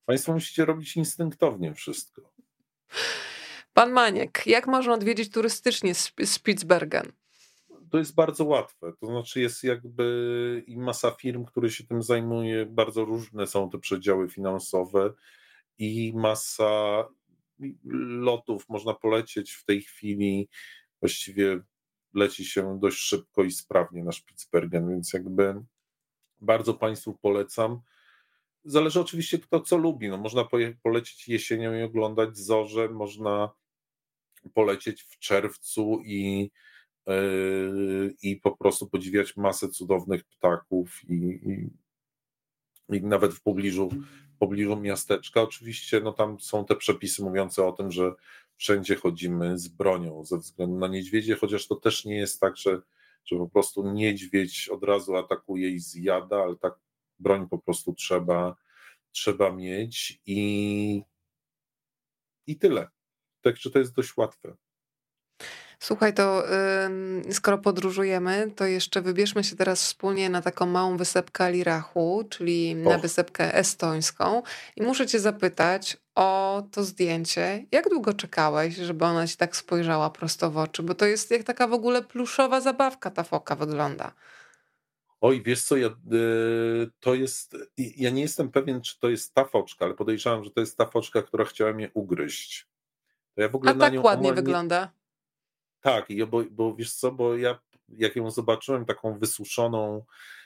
państwo 0.06 0.32
musicie 0.32 0.64
robić 0.64 0.96
instynktownie 0.96 1.74
wszystko. 1.74 2.32
Pan 3.72 3.92
Maniek, 3.92 4.46
jak 4.46 4.66
można 4.66 4.94
odwiedzić 4.94 5.32
turystycznie 5.32 5.92
Spitsbergen? 6.24 7.12
To 7.90 7.98
jest 7.98 8.14
bardzo 8.14 8.44
łatwe. 8.44 8.92
To 9.00 9.06
znaczy 9.06 9.40
jest 9.40 9.64
jakby 9.64 10.64
i 10.66 10.76
masa 10.76 11.10
firm, 11.10 11.44
które 11.44 11.70
się 11.70 11.86
tym 11.86 12.02
zajmuje, 12.02 12.66
bardzo 12.66 13.04
różne 13.04 13.46
są 13.46 13.70
te 13.70 13.78
przedziały 13.78 14.28
finansowe 14.28 15.12
i 15.78 16.12
masa 16.16 17.04
lotów 18.08 18.68
można 18.68 18.94
polecieć 18.94 19.52
w 19.52 19.64
tej 19.64 19.82
chwili. 19.82 20.48
Właściwie 21.00 21.60
leci 22.14 22.44
się 22.44 22.78
dość 22.80 22.98
szybko 22.98 23.44
i 23.44 23.50
sprawnie 23.50 24.04
na 24.04 24.12
Spitsbergen, 24.12 24.88
więc 24.88 25.12
jakby 25.12 25.62
bardzo 26.40 26.74
Państwu 26.74 27.18
polecam. 27.22 27.80
Zależy 28.64 29.00
oczywiście 29.00 29.38
kto 29.38 29.60
co 29.60 29.76
lubi. 29.76 30.08
No, 30.08 30.16
można 30.16 30.48
polecieć 30.82 31.28
jesienią 31.28 31.78
i 31.78 31.82
oglądać 31.82 32.38
zorze, 32.38 32.88
można 32.88 33.50
polecieć 34.54 35.02
w 35.02 35.18
czerwcu 35.18 36.00
i, 36.04 36.50
yy, 37.06 38.14
i 38.22 38.36
po 38.36 38.56
prostu 38.56 38.86
podziwiać 38.86 39.36
masę 39.36 39.68
cudownych 39.68 40.24
ptaków 40.24 41.00
i, 41.08 41.14
i, 41.14 41.70
i 42.96 43.02
nawet 43.02 43.34
w 43.34 43.42
pobliżu, 43.42 43.88
w 44.34 44.38
pobliżu 44.38 44.76
miasteczka. 44.76 45.42
Oczywiście 45.42 46.00
no, 46.00 46.12
tam 46.12 46.40
są 46.40 46.64
te 46.64 46.76
przepisy 46.76 47.22
mówiące 47.22 47.66
o 47.66 47.72
tym, 47.72 47.90
że 47.92 48.12
wszędzie 48.58 48.96
chodzimy 48.96 49.58
z 49.58 49.68
bronią 49.68 50.24
ze 50.24 50.38
względu 50.38 50.78
na 50.78 50.88
niedźwiedzie, 50.88 51.36
chociaż 51.36 51.66
to 51.66 51.76
też 51.76 52.04
nie 52.04 52.16
jest 52.16 52.40
tak, 52.40 52.56
że, 52.56 52.82
że 53.24 53.36
po 53.36 53.48
prostu 53.48 53.92
niedźwiedź 53.92 54.68
od 54.68 54.84
razu 54.84 55.16
atakuje 55.16 55.70
i 55.70 55.78
zjada, 55.80 56.42
ale 56.42 56.56
tak 56.56 56.74
broń 57.18 57.48
po 57.48 57.58
prostu 57.58 57.94
trzeba, 57.94 58.56
trzeba 59.12 59.52
mieć 59.52 60.20
i, 60.26 61.02
i 62.46 62.58
tyle. 62.58 62.88
Także 63.42 63.70
to 63.70 63.78
jest 63.78 63.94
dość 63.94 64.16
łatwe. 64.16 64.56
Słuchaj, 65.80 66.14
to 66.14 66.44
skoro 67.30 67.58
podróżujemy, 67.58 68.50
to 68.56 68.66
jeszcze 68.66 69.02
wybierzmy 69.02 69.44
się 69.44 69.56
teraz 69.56 69.82
wspólnie 69.82 70.30
na 70.30 70.42
taką 70.42 70.66
małą 70.66 70.96
wysepkę 70.96 71.44
Alirachu, 71.44 72.24
czyli 72.30 72.74
na 72.74 72.98
wysepkę 72.98 73.54
estońską. 73.54 74.42
I 74.76 74.82
muszę 74.82 75.06
cię 75.06 75.20
zapytać 75.20 75.96
o 76.14 76.62
to 76.72 76.84
zdjęcie. 76.84 77.66
Jak 77.72 77.88
długo 77.88 78.14
czekałeś, 78.14 78.76
żeby 78.76 79.04
ona 79.04 79.26
ci 79.26 79.36
tak 79.36 79.56
spojrzała 79.56 80.10
prosto 80.10 80.50
w 80.50 80.56
oczy? 80.56 80.82
Bo 80.82 80.94
to 80.94 81.06
jest 81.06 81.30
jak 81.30 81.42
taka 81.42 81.66
w 81.68 81.72
ogóle 81.72 82.02
pluszowa 82.02 82.60
zabawka 82.60 83.10
ta 83.10 83.22
foka 83.22 83.56
wygląda. 83.56 84.12
Oj, 85.20 85.42
wiesz 85.42 85.62
co, 85.62 85.76
ja, 85.76 85.88
y, 85.88 86.90
to 87.00 87.14
jest, 87.14 87.56
ja 87.76 88.10
nie 88.10 88.22
jestem 88.22 88.50
pewien, 88.50 88.80
czy 88.80 88.98
to 88.98 89.08
jest 89.08 89.34
ta 89.34 89.44
foczka, 89.44 89.84
ale 89.84 89.94
podejrzewam, 89.94 90.44
że 90.44 90.50
to 90.50 90.60
jest 90.60 90.76
ta 90.76 90.86
foczka, 90.86 91.22
która 91.22 91.44
chciała 91.44 91.72
mnie 91.72 91.90
ugryźć. 91.94 92.66
To 93.34 93.42
ja 93.42 93.48
w 93.48 93.54
ogóle 93.54 93.72
A 93.72 93.74
tak 93.74 94.04
ładnie 94.04 94.32
wygląda. 94.32 94.97
Tak, 95.80 96.08
bo, 96.28 96.44
bo 96.50 96.74
wiesz 96.74 96.94
co, 96.94 97.12
bo 97.12 97.36
ja 97.36 97.58
jak 97.88 98.16
ją 98.16 98.30
zobaczyłem 98.30 98.84
taką 98.84 99.18
wysuszoną, 99.18 100.04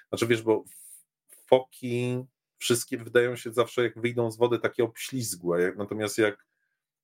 znaczy 0.09 0.27
wiesz, 0.27 0.43
bo 0.43 0.65
foki 1.47 2.25
wszystkie 2.59 2.99
wydają 2.99 3.37
się 3.37 3.53
zawsze, 3.53 3.83
jak 3.83 4.01
wyjdą 4.01 4.31
z 4.31 4.37
wody, 4.39 4.59
takie 4.59 4.85
obślizgłe, 4.85 5.73
natomiast 5.77 6.19
jak, 6.19 6.47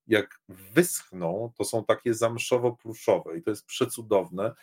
jak 0.07 0.41
wyschną, 0.49 1.53
to 1.57 1.65
są 1.65 1.85
takie 1.85 2.15
zamszowo-pluszowe 2.15 3.39
i 3.39 3.43
to 3.43 3.51
jest 3.51 3.67
przecudowne. 3.67 4.55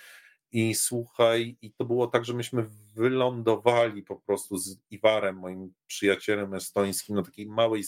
I 0.52 0.76
słuchaj, 0.76 1.58
i 1.62 1.72
to 1.72 1.86
było 1.86 2.08
tak, 2.08 2.26
że 2.26 2.34
myśmy 2.34 2.66
wylądowali 2.94 4.04
po 4.04 4.16
prostu 4.16 4.58
z 4.58 4.78
Iwarem, 4.92 5.36
moim 5.36 5.74
przyjacielem 5.88 6.54
estońskim, 6.54 7.16
na 7.16 7.24
takiej 7.24 7.48
małej 7.48 7.84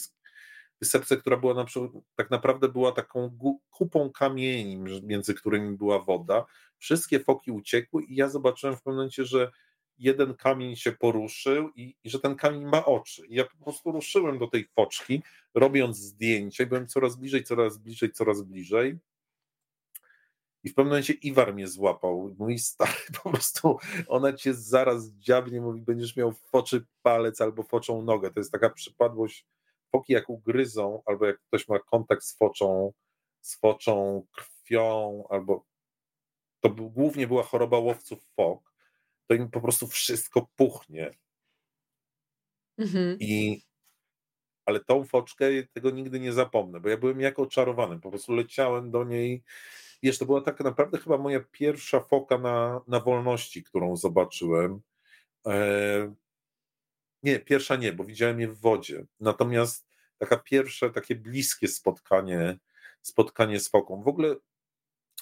wysepce, 0.80 1.16
która 1.16 1.36
była 1.36 1.54
na 1.54 1.64
przykład, 1.64 1.90
tak 2.16 2.30
naprawdę 2.30 2.68
była 2.68 2.92
taką 2.92 3.38
kupą 3.70 4.10
kamieni, 4.10 4.78
między 5.02 5.34
którymi 5.34 5.76
była 5.76 5.98
woda. 5.98 6.44
Wszystkie 6.78 7.20
foki 7.20 7.50
uciekły 7.50 8.02
i 8.04 8.16
ja 8.16 8.28
zobaczyłem 8.28 8.76
w 8.76 8.82
pewnym 8.82 8.96
momencie, 8.96 9.24
że 9.24 9.50
jeden 9.98 10.34
kamień 10.34 10.76
się 10.76 10.92
poruszył 10.92 11.70
i, 11.76 11.96
i, 12.04 12.10
że 12.10 12.20
ten 12.20 12.36
kamień 12.36 12.64
ma 12.64 12.84
oczy. 12.84 13.26
I 13.26 13.34
ja 13.34 13.44
po 13.44 13.64
prostu 13.64 13.92
ruszyłem 13.92 14.38
do 14.38 14.46
tej 14.46 14.64
foczki, 14.64 15.22
robiąc 15.54 15.96
zdjęcia 15.96 16.64
i 16.64 16.66
byłem 16.66 16.86
coraz 16.86 17.16
bliżej, 17.16 17.44
coraz 17.44 17.78
bliżej, 17.78 18.12
coraz 18.12 18.42
bliżej. 18.42 18.98
I 20.64 20.70
w 20.70 20.74
pewnym 20.74 20.90
momencie 20.90 21.12
Iwar 21.12 21.54
mnie 21.54 21.68
złapał. 21.68 22.34
Mój 22.38 22.58
stary, 22.58 22.92
po 23.22 23.30
prostu 23.30 23.78
ona 24.08 24.32
cię 24.32 24.54
zaraz 24.54 25.10
dziabnie, 25.10 25.60
mówi, 25.60 25.80
będziesz 25.82 26.16
miał 26.16 26.32
foczy 26.32 26.86
palec 27.02 27.40
albo 27.40 27.62
foczą 27.62 28.02
nogę. 28.02 28.30
To 28.30 28.40
jest 28.40 28.52
taka 28.52 28.70
przypadłość. 28.70 29.46
Foki 29.92 30.12
jak 30.12 30.30
ugryzą, 30.30 31.02
albo 31.06 31.26
jak 31.26 31.40
ktoś 31.40 31.68
ma 31.68 31.78
kontakt 31.78 32.22
z 32.22 32.36
foczą, 32.36 32.92
z 33.40 33.58
foczą 33.58 34.26
krwią, 34.32 35.24
albo 35.30 35.64
to 36.60 36.70
głównie 36.70 37.26
była 37.26 37.42
choroba 37.42 37.78
łowców 37.78 38.24
fok, 38.36 38.72
to 39.26 39.34
im 39.34 39.50
po 39.50 39.60
prostu 39.60 39.86
wszystko 39.86 40.48
puchnie. 40.56 41.10
Mhm. 42.78 43.16
I 43.20 43.62
ale 44.68 44.80
tą 44.80 45.04
foczkę 45.04 45.46
tego 45.72 45.90
nigdy 45.90 46.20
nie 46.20 46.32
zapomnę, 46.32 46.80
bo 46.80 46.88
ja 46.88 46.96
byłem 46.96 47.20
jak 47.20 47.38
oczarowany, 47.38 48.00
po 48.00 48.10
prostu 48.10 48.32
leciałem 48.32 48.90
do 48.90 49.04
niej. 49.04 49.42
Wiesz, 50.02 50.18
to 50.18 50.26
była 50.26 50.40
tak 50.40 50.60
naprawdę 50.60 50.98
chyba 50.98 51.18
moja 51.18 51.40
pierwsza 51.52 52.00
foka 52.00 52.38
na, 52.38 52.80
na 52.86 53.00
wolności, 53.00 53.62
którą 53.62 53.96
zobaczyłem. 53.96 54.80
E... 55.46 56.14
Nie, 57.22 57.40
pierwsza 57.40 57.76
nie, 57.76 57.92
bo 57.92 58.04
widziałem 58.04 58.40
je 58.40 58.48
w 58.48 58.60
wodzie. 58.60 59.06
Natomiast 59.20 59.88
taka 60.18 60.36
pierwsze, 60.36 60.90
takie 60.90 61.14
bliskie 61.14 61.68
spotkanie, 61.68 62.58
spotkanie 63.02 63.60
z 63.60 63.68
foką. 63.68 64.02
W 64.02 64.08
ogóle 64.08 64.36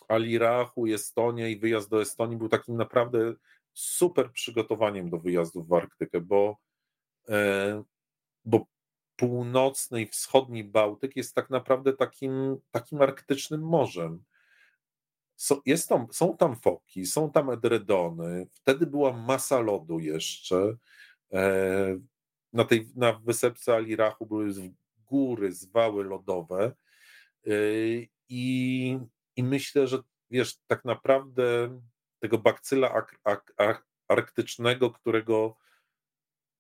Alirachu, 0.09 0.87
Estonia 0.87 1.49
i 1.49 1.59
wyjazd 1.59 1.91
do 1.91 2.03
Estonii 2.03 2.37
był 2.37 2.49
takim 2.49 2.77
naprawdę 2.77 3.35
super 3.73 4.33
przygotowaniem 4.33 5.11
do 5.11 5.19
wyjazdu 5.19 5.65
w 5.65 5.73
Arktykę, 5.73 6.21
bo, 6.21 6.57
e, 7.29 7.83
bo 8.45 8.67
północny 9.17 10.03
i 10.03 10.07
wschodni 10.07 10.65
Bałtyk 10.65 11.17
jest 11.17 11.35
tak 11.35 11.51
naprawdę 11.51 11.93
takim, 11.93 12.57
takim 12.71 13.03
arktycznym 13.03 13.61
morzem. 13.63 14.25
Jest 15.67 15.89
tam, 15.89 16.07
są 16.11 16.37
tam 16.37 16.57
foki, 16.57 17.07
są 17.07 17.31
tam 17.31 17.51
edredony, 17.51 18.47
wtedy 18.53 18.87
była 18.87 19.13
masa 19.13 19.61
lodu 19.61 19.99
jeszcze. 19.99 20.77
E, 21.37 21.99
na 22.53 22.65
tej 22.65 22.89
na 22.97 23.13
wysepce 23.13 23.75
Alirachu 23.75 24.27
były 24.27 24.53
góry, 25.07 25.53
zwały 25.53 26.05
lodowe. 26.05 26.73
E, 27.47 27.51
I, 28.29 28.99
I 29.37 29.45
myślę, 29.45 29.87
że 29.87 29.99
wiesz, 30.31 30.57
tak 30.67 30.85
naprawdę 30.85 31.81
tego 32.19 32.39
bakcyla 32.39 32.93
ak, 32.93 33.19
ak, 33.25 33.53
ak, 33.57 33.87
arktycznego, 34.09 34.91
którego, 34.91 35.57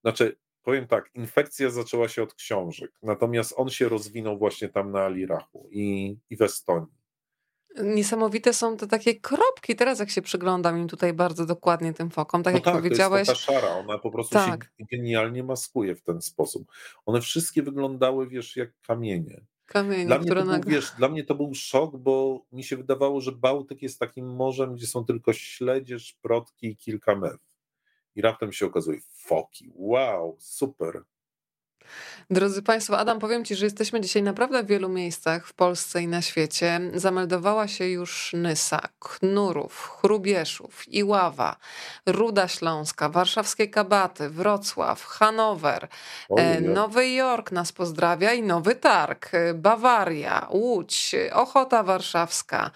znaczy, 0.03 0.37
powiem 0.63 0.87
tak, 0.87 1.11
infekcja 1.15 1.71
zaczęła 1.71 2.09
się 2.09 2.23
od 2.23 2.35
książek, 2.35 2.93
natomiast 3.03 3.55
on 3.57 3.71
się 3.71 3.89
rozwinął 3.89 4.39
właśnie 4.39 4.69
tam 4.69 4.93
na 4.93 5.01
Alirachu 5.01 5.69
i, 5.73 6.17
i 6.31 6.37
w 6.37 6.43
Estonii. 6.43 7.06
Niesamowite 7.83 8.53
są 8.53 8.77
te 8.77 8.87
takie 8.87 9.21
kropki. 9.21 9.77
Teraz 9.77 9.99
jak 9.99 10.11
się 10.11 10.23
przyglądam 10.23 10.79
im 10.79 10.89
tutaj 10.89 11.13
bardzo 11.13 11.47
dokładnie 11.47 11.93
tym 11.93 12.11
fokom, 12.11 12.43
tak 12.43 12.55
no 12.55 12.57
jak 12.57 12.65
tak, 12.65 12.75
powiedziałeś. 12.75 13.27
To 13.27 13.33
jest 13.33 13.47
taka 13.47 13.61
szara, 13.61 13.75
ona 13.75 13.99
po 13.99 14.11
prostu 14.11 14.35
tak. 14.35 14.65
się 14.65 14.85
genialnie 14.97 15.43
maskuje 15.43 15.95
w 15.95 16.03
ten 16.03 16.23
sposób. 16.23 16.73
One 17.07 17.21
wszystkie 17.21 17.63
wyglądały, 17.63 18.29
wiesz, 18.29 18.57
jak 18.57 18.71
kamienie. 18.87 19.41
Kamienie, 19.67 20.07
dla, 20.07 20.19
mnie 20.19 20.29
to 20.29 20.45
był, 20.45 20.61
wiesz, 20.67 20.93
dla 20.99 21.09
mnie 21.09 21.25
to 21.25 21.35
był 21.35 21.55
szok, 21.55 21.97
bo 21.97 22.45
mi 22.53 22.65
się 22.65 22.77
wydawało, 22.77 23.21
że 23.21 23.33
Bałtyk 23.33 23.83
jest 23.83 23.99
takim 23.99 24.27
morzem, 24.35 24.75
gdzie 24.75 24.87
są 24.87 25.05
tylko 25.05 25.33
śledzie, 25.33 25.99
szprotki 25.99 26.67
i 26.67 26.77
kilka 26.77 27.17
mew. 27.17 27.37
I 28.15 28.23
raptem 28.23 28.53
się 28.53 28.67
okazuje, 28.67 29.01
foki, 29.13 29.71
wow, 29.75 30.37
super. 30.41 31.03
Drodzy 32.31 32.63
Państwo, 32.63 32.99
Adam, 32.99 33.19
powiem 33.19 33.45
Ci, 33.45 33.55
że 33.55 33.67
jesteśmy 33.67 34.01
dzisiaj 34.01 34.23
naprawdę 34.23 34.63
w 34.63 34.67
wielu 34.67 34.89
miejscach 34.89 35.47
w 35.47 35.53
Polsce 35.53 36.03
i 36.03 36.09
na 36.09 36.23
świecie. 36.23 36.81
Zameldowała 36.95 37.69
się 37.69 37.89
już 37.89 38.33
Nysa, 38.33 38.81
Knurów, 38.99 39.99
Chrubieszów, 40.01 40.89
Iława, 40.89 41.57
Ruda 42.07 42.49
Śląska, 42.49 43.09
Warszawskie 43.09 43.69
Kabaty, 43.69 44.31
Wrocław, 44.31 45.05
Hanower, 45.05 45.89
Ojej. 46.29 46.63
Nowy 46.63 47.09
Jork 47.09 47.53
nas 47.53 47.73
pozdrawia 47.73 48.33
i 48.33 48.43
Nowy 48.43 48.75
Targ, 48.75 49.31
Bawaria, 49.55 50.47
Łódź, 50.51 51.15
Ochota 51.33 51.83
Warszawska, 51.83 52.71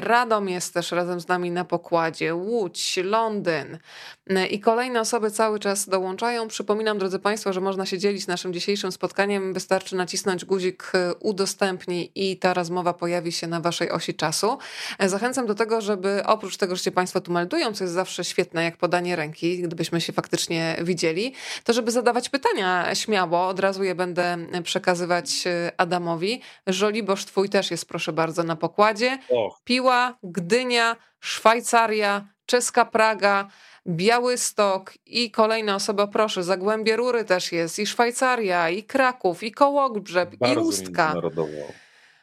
Radom 0.00 0.48
jest 0.48 0.74
też 0.74 0.92
razem 0.92 1.20
z 1.20 1.28
nami 1.28 1.50
na 1.50 1.64
pokładzie, 1.64 2.34
Łódź, 2.34 2.96
Londyn 2.96 3.78
mm, 4.26 4.48
i 4.48 4.60
kolejne 4.60 5.00
osoby 5.00 5.30
cały 5.30 5.58
czas 5.58 5.88
dołączają. 5.88 6.48
Przypominam, 6.48 6.98
drodzy 6.98 7.18
Państwo, 7.18 7.52
że 7.52 7.60
można 7.60 7.86
się 7.86 7.98
dzielić 7.98 8.26
naszym 8.26 8.52
dzisiejszym 8.52 8.92
spotkaniem. 8.92 9.52
Wystarczy 9.52 9.96
nacisnąć 9.96 10.44
guzik 10.44 10.92
y, 10.94 11.14
udostępnij 11.14 12.12
i 12.14 12.36
ta 12.36 12.54
rozmowa 12.54 12.92
pojawi 12.94 13.32
się 13.32 13.46
na 13.46 13.60
Waszej 13.60 13.90
osi 13.90 14.14
czasu. 14.14 14.58
E, 14.98 15.08
zachęcam 15.08 15.46
do 15.46 15.54
tego, 15.54 15.80
żeby 15.80 16.22
oprócz 16.26 16.56
tego, 16.56 16.76
że 16.76 16.82
się 16.82 16.90
Państwo 16.90 17.20
tu 17.20 17.32
meldują, 17.32 17.72
co 17.72 17.84
jest 17.84 17.94
zawsze 17.94 18.24
świetne, 18.24 18.64
jak 18.64 18.76
podanie 18.76 19.16
ręki, 19.16 19.62
gdybyśmy 19.62 20.00
się 20.00 20.12
faktycznie 20.12 20.76
widzieli, 20.82 21.34
to 21.64 21.72
żeby 21.72 21.90
zadawać 21.90 22.28
pytania 22.28 22.94
śmiało. 22.94 23.46
Od 23.46 23.60
razu 23.60 23.84
je 23.84 23.94
będę 23.94 24.36
przekazywać 24.64 25.46
y, 25.46 25.70
Adamowi. 25.76 26.40
Żoliborz 26.66 27.24
Twój 27.24 27.48
też 27.48 27.70
jest, 27.70 27.88
proszę 27.88 28.12
bardzo, 28.12 28.42
na 28.42 28.56
pokładzie. 28.56 29.18
Piła, 29.64 30.18
Gdynia, 30.22 30.96
Szwajcaria, 31.20 32.28
czeska 32.46 32.84
Praga, 32.84 33.48
Białystok 33.86 34.92
i 35.06 35.30
kolejne 35.30 35.74
osoby, 35.74 36.08
proszę, 36.12 36.42
Zagłębie 36.42 36.96
Rury 36.96 37.24
też 37.24 37.52
jest, 37.52 37.78
i 37.78 37.86
Szwajcaria, 37.86 38.70
i 38.70 38.82
Kraków, 38.82 39.42
i 39.42 39.52
Kołobrzeg, 39.52 40.30
i 40.54 40.58
Ustka. 40.58 41.14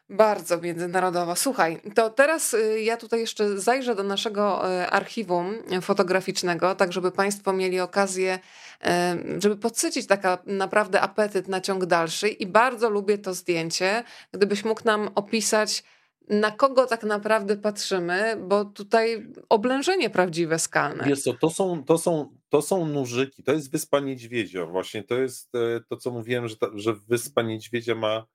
Bardzo 0.10 0.58
międzynarodowa. 0.58 1.36
Słuchaj, 1.36 1.82
to 1.96 2.10
teraz 2.10 2.54
y, 2.54 2.82
ja 2.82 2.98
tutaj 2.98 3.20
jeszcze 3.20 3.60
zajrzę 3.60 3.96
do 3.96 4.04
naszego 4.04 4.72
y, 4.82 4.88
archiwum 4.88 5.56
fotograficznego, 5.82 6.76
tak 6.76 6.94
żeby 6.94 7.12
Państwo 7.12 7.54
mieli 7.54 7.80
okazję, 7.80 8.40
y, 8.86 9.42
żeby 9.42 9.58
podsycić 9.58 10.08
taka 10.08 10.38
naprawdę 10.46 11.02
apetyt 11.02 11.48
na 11.48 11.62
ciąg 11.62 11.86
dalszy 11.86 12.30
i 12.30 12.48
bardzo 12.48 12.90
lubię 12.90 13.18
to 13.18 13.34
zdjęcie. 13.34 14.04
Gdybyś 14.32 14.66
mógł 14.66 14.82
nam 14.86 15.10
opisać 15.16 15.84
na 16.30 16.52
kogo 16.52 16.86
tak 16.86 17.04
naprawdę 17.04 17.58
patrzymy, 17.58 18.38
bo 18.48 18.66
tutaj 18.66 19.28
oblężenie 19.50 20.10
prawdziwe 20.10 20.60
skalne. 20.60 21.04
Wiesz 21.08 21.22
co, 21.22 21.34
to 21.34 21.50
są, 21.50 21.84
to 21.84 21.98
są, 21.98 22.38
to 22.50 22.62
są 22.62 22.86
nurzyki, 22.86 23.44
to 23.44 23.54
jest 23.54 23.72
Wyspa 23.72 24.00
Niedźwiedzia 24.00 24.66
właśnie, 24.66 25.04
to 25.04 25.16
jest 25.16 25.56
e, 25.56 25.82
to, 25.90 25.98
co 25.98 26.12
mówiłem, 26.12 26.48
że, 26.48 26.58
ta, 26.58 26.68
że 26.76 26.94
Wyspa 26.94 27.42
Niedźwiedzia 27.42 27.96
ma 27.96 28.26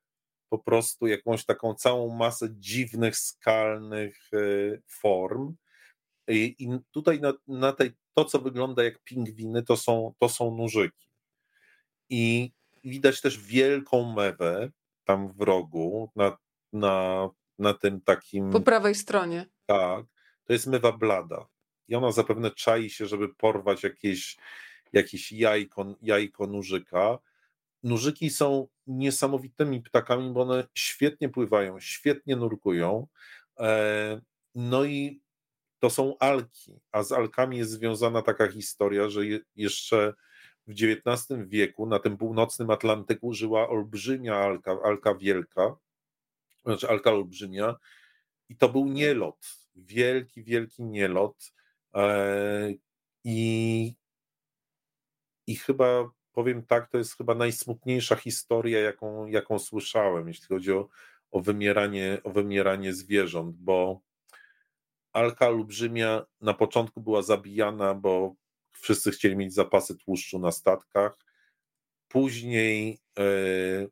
po 0.49 0.59
prostu 0.59 1.07
jakąś 1.07 1.45
taką 1.45 1.75
całą 1.75 2.15
masę 2.15 2.49
dziwnych, 2.51 3.17
skalnych 3.17 4.31
e, 4.33 4.39
form 4.87 5.55
i, 6.29 6.57
i 6.59 6.69
tutaj 6.91 7.21
na, 7.21 7.33
na 7.49 7.73
tej, 7.73 7.93
to, 8.15 8.25
co 8.25 8.39
wygląda 8.39 8.85
jak 8.85 8.99
pingwiny, 8.99 9.63
to 9.63 9.77
są, 9.77 10.15
to 10.19 10.29
są 10.29 10.57
nurzyki. 10.57 11.09
I 12.09 12.53
widać 12.85 13.21
też 13.21 13.39
wielką 13.39 14.13
mewę 14.13 14.71
tam 15.05 15.33
w 15.33 15.41
rogu, 15.41 16.11
na, 16.17 16.37
na 16.73 17.29
na 17.61 17.75
tym 17.75 18.01
takim. 18.01 18.51
Po 18.51 18.61
prawej 18.61 18.95
stronie. 18.95 19.47
Tak. 19.67 20.05
To 20.45 20.53
jest 20.53 20.67
mywa 20.67 20.93
blada. 20.93 21.47
I 21.89 21.95
ona 21.95 22.13
zapewne 22.13 22.51
czai 22.51 22.91
się, 22.91 23.07
żeby 23.07 23.35
porwać 23.35 23.83
jakieś, 23.83 24.37
jakieś 24.93 25.33
jajko, 25.33 25.95
jajko 26.03 26.47
nużyka. 26.47 27.19
Nużyki 27.83 28.31
są 28.31 28.69
niesamowitymi 28.87 29.81
ptakami, 29.81 30.31
bo 30.31 30.43
one 30.43 30.65
świetnie 30.75 31.29
pływają, 31.29 31.81
świetnie 31.81 32.37
nurkują. 32.37 33.07
E, 33.59 34.21
no 34.55 34.85
i 34.85 35.21
to 35.79 35.91
są 35.91 36.19
alki, 36.19 36.81
a 36.93 37.03
z 37.03 37.13
alkami 37.13 37.59
jest 37.59 37.71
związana 37.71 38.23
taka 38.23 38.49
historia, 38.49 39.09
że 39.09 39.21
jeszcze 39.57 40.15
w 40.67 40.73
XIX 40.73 41.41
wieku 41.47 41.87
na 41.87 41.99
tym 41.99 42.17
północnym 42.17 42.71
Atlantyku 42.71 43.33
żyła 43.33 43.69
olbrzymia 43.69 44.37
alka, 44.37 44.79
alka 44.85 45.15
wielka, 45.15 45.77
znaczy 46.65 46.89
Alka 46.89 47.11
Olbrzymia. 47.11 47.77
I 48.49 48.57
to 48.57 48.69
był 48.69 48.85
nielot, 48.85 49.39
wielki, 49.75 50.45
wielki 50.45 50.83
nielot. 50.83 51.53
E, 51.95 52.75
i, 53.25 53.95
i 55.47 55.57
chyba 55.57 56.11
powiem 56.33 56.67
tak, 56.67 56.91
to 56.91 56.99
jest 56.99 57.17
chyba 57.17 57.35
najsmutniejsza 57.35 58.17
historia, 58.17 58.81
jaką, 58.81 59.27
jaką 59.27 59.59
słyszałem, 59.59 60.29
jeśli 60.29 60.47
chodzi 60.47 60.73
o, 60.73 60.89
o, 61.31 61.41
wymieranie, 61.41 62.19
o 62.25 62.31
wymieranie 62.31 62.95
zwierząt, 62.95 63.57
bo 63.57 64.01
alka 65.13 65.49
olbrzymia 65.49 66.27
na 66.41 66.55
początku 66.55 67.01
była 67.01 67.23
zabijana, 67.23 67.95
bo 67.95 68.35
wszyscy 68.71 69.11
chcieli 69.11 69.37
mieć 69.37 69.55
zapasy 69.55 69.97
tłuszczu 69.97 70.39
na 70.39 70.53
statkach. 70.53 71.19
Później 72.09 72.99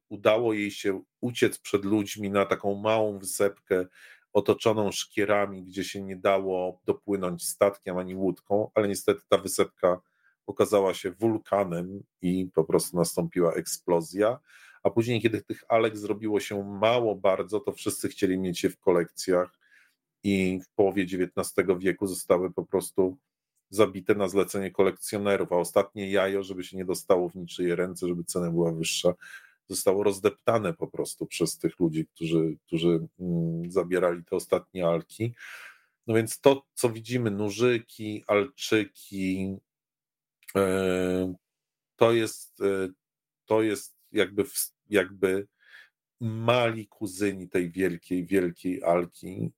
udało 0.08 0.52
jej 0.52 0.70
się 0.70 1.02
uciec 1.20 1.58
przed 1.58 1.84
ludźmi 1.84 2.30
na 2.30 2.46
taką 2.46 2.74
małą 2.74 3.18
wysepkę 3.18 3.86
otoczoną 4.32 4.92
szkierami, 4.92 5.64
gdzie 5.64 5.84
się 5.84 6.02
nie 6.02 6.16
dało 6.16 6.80
dopłynąć 6.84 7.46
statkiem 7.46 7.98
ani 7.98 8.14
łódką, 8.14 8.70
ale 8.74 8.88
niestety 8.88 9.20
ta 9.28 9.38
wysepka 9.38 10.00
okazała 10.46 10.94
się 10.94 11.10
wulkanem 11.10 12.02
i 12.22 12.50
po 12.54 12.64
prostu 12.64 12.96
nastąpiła 12.96 13.54
eksplozja. 13.54 14.38
A 14.82 14.90
później, 14.90 15.20
kiedy 15.20 15.42
tych 15.42 15.64
alek 15.68 15.96
zrobiło 15.96 16.40
się 16.40 16.64
mało 16.64 17.14
bardzo, 17.14 17.60
to 17.60 17.72
wszyscy 17.72 18.08
chcieli 18.08 18.38
mieć 18.38 18.64
je 18.64 18.70
w 18.70 18.78
kolekcjach 18.78 19.58
i 20.24 20.60
w 20.64 20.68
połowie 20.74 21.02
XIX 21.02 21.68
wieku 21.78 22.06
zostały 22.06 22.52
po 22.52 22.66
prostu 22.66 23.18
zabite 23.70 24.14
na 24.14 24.28
zlecenie 24.28 24.70
kolekcjonerów, 24.70 25.52
a 25.52 25.56
ostatnie 25.56 26.10
jajo, 26.10 26.42
żeby 26.42 26.64
się 26.64 26.76
nie 26.76 26.84
dostało 26.84 27.28
w 27.28 27.34
niczyje 27.34 27.76
ręce, 27.76 28.08
żeby 28.08 28.24
cena 28.24 28.50
była 28.50 28.72
wyższa, 28.72 29.14
zostało 29.68 30.02
rozdeptane 30.02 30.74
po 30.74 30.86
prostu 30.86 31.26
przez 31.26 31.58
tych 31.58 31.80
ludzi, 31.80 32.06
którzy, 32.06 32.56
którzy 32.66 33.08
mm, 33.20 33.70
zabierali 33.70 34.24
te 34.24 34.36
ostatnie 34.36 34.86
alki. 34.86 35.34
No 36.06 36.14
więc 36.14 36.40
to, 36.40 36.66
co 36.74 36.90
widzimy, 36.90 37.30
nużyki, 37.30 38.24
alczyki, 38.26 39.56
e, 40.56 41.34
to 41.96 42.12
jest, 42.12 42.60
e, 42.60 42.88
to 43.46 43.62
jest 43.62 43.96
jakby, 44.12 44.44
jakby 44.90 45.46
mali 46.20 46.86
kuzyni 46.86 47.48
tej 47.48 47.70
wielkiej, 47.70 48.26
wielkiej 48.26 48.82
alki. 48.82 49.52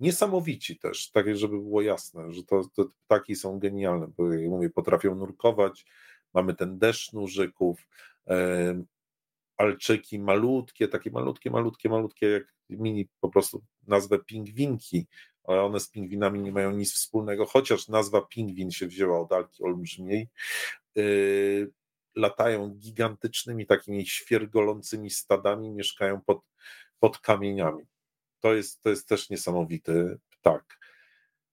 E, 0.00 0.04
niesamowici 0.04 0.78
też, 0.78 1.10
tak 1.10 1.36
żeby 1.36 1.58
było 1.58 1.82
jasne, 1.82 2.32
że 2.32 2.44
to, 2.44 2.62
to 2.74 2.84
ptaki 3.06 3.36
są 3.36 3.58
genialne, 3.58 4.08
bo 4.16 4.32
jak 4.32 4.50
mówię, 4.50 4.70
potrafią 4.70 5.14
nurkować, 5.14 5.86
mamy 6.34 6.54
ten 6.54 6.78
deszcz 6.78 7.12
nurzyków, 7.12 7.88
alczyki 9.56 10.18
malutkie, 10.18 10.88
takie 10.88 11.10
malutkie, 11.10 11.50
malutkie, 11.50 11.88
malutkie, 11.88 12.26
jak 12.26 12.54
mini 12.70 13.08
po 13.20 13.28
prostu 13.28 13.64
nazwę 13.86 14.18
pingwinki, 14.18 15.06
ale 15.44 15.62
one 15.62 15.80
z 15.80 15.90
pingwinami 15.90 16.40
nie 16.40 16.52
mają 16.52 16.70
nic 16.72 16.92
wspólnego, 16.92 17.46
chociaż 17.46 17.88
nazwa 17.88 18.22
pingwin 18.22 18.70
się 18.70 18.86
wzięła 18.86 19.20
od 19.20 19.32
alki 19.32 19.62
olbrzymiej. 19.62 20.28
Yy, 20.94 21.72
latają 22.16 22.68
gigantycznymi, 22.68 23.66
takimi 23.66 24.06
świergolącymi 24.06 25.10
stadami, 25.10 25.70
mieszkają 25.70 26.20
pod, 26.20 26.40
pod 26.98 27.18
kamieniami. 27.18 27.84
To 28.44 28.54
jest, 28.54 28.82
to 28.82 28.90
jest 28.90 29.08
też 29.08 29.30
niesamowity 29.30 30.18
ptak. 30.30 30.78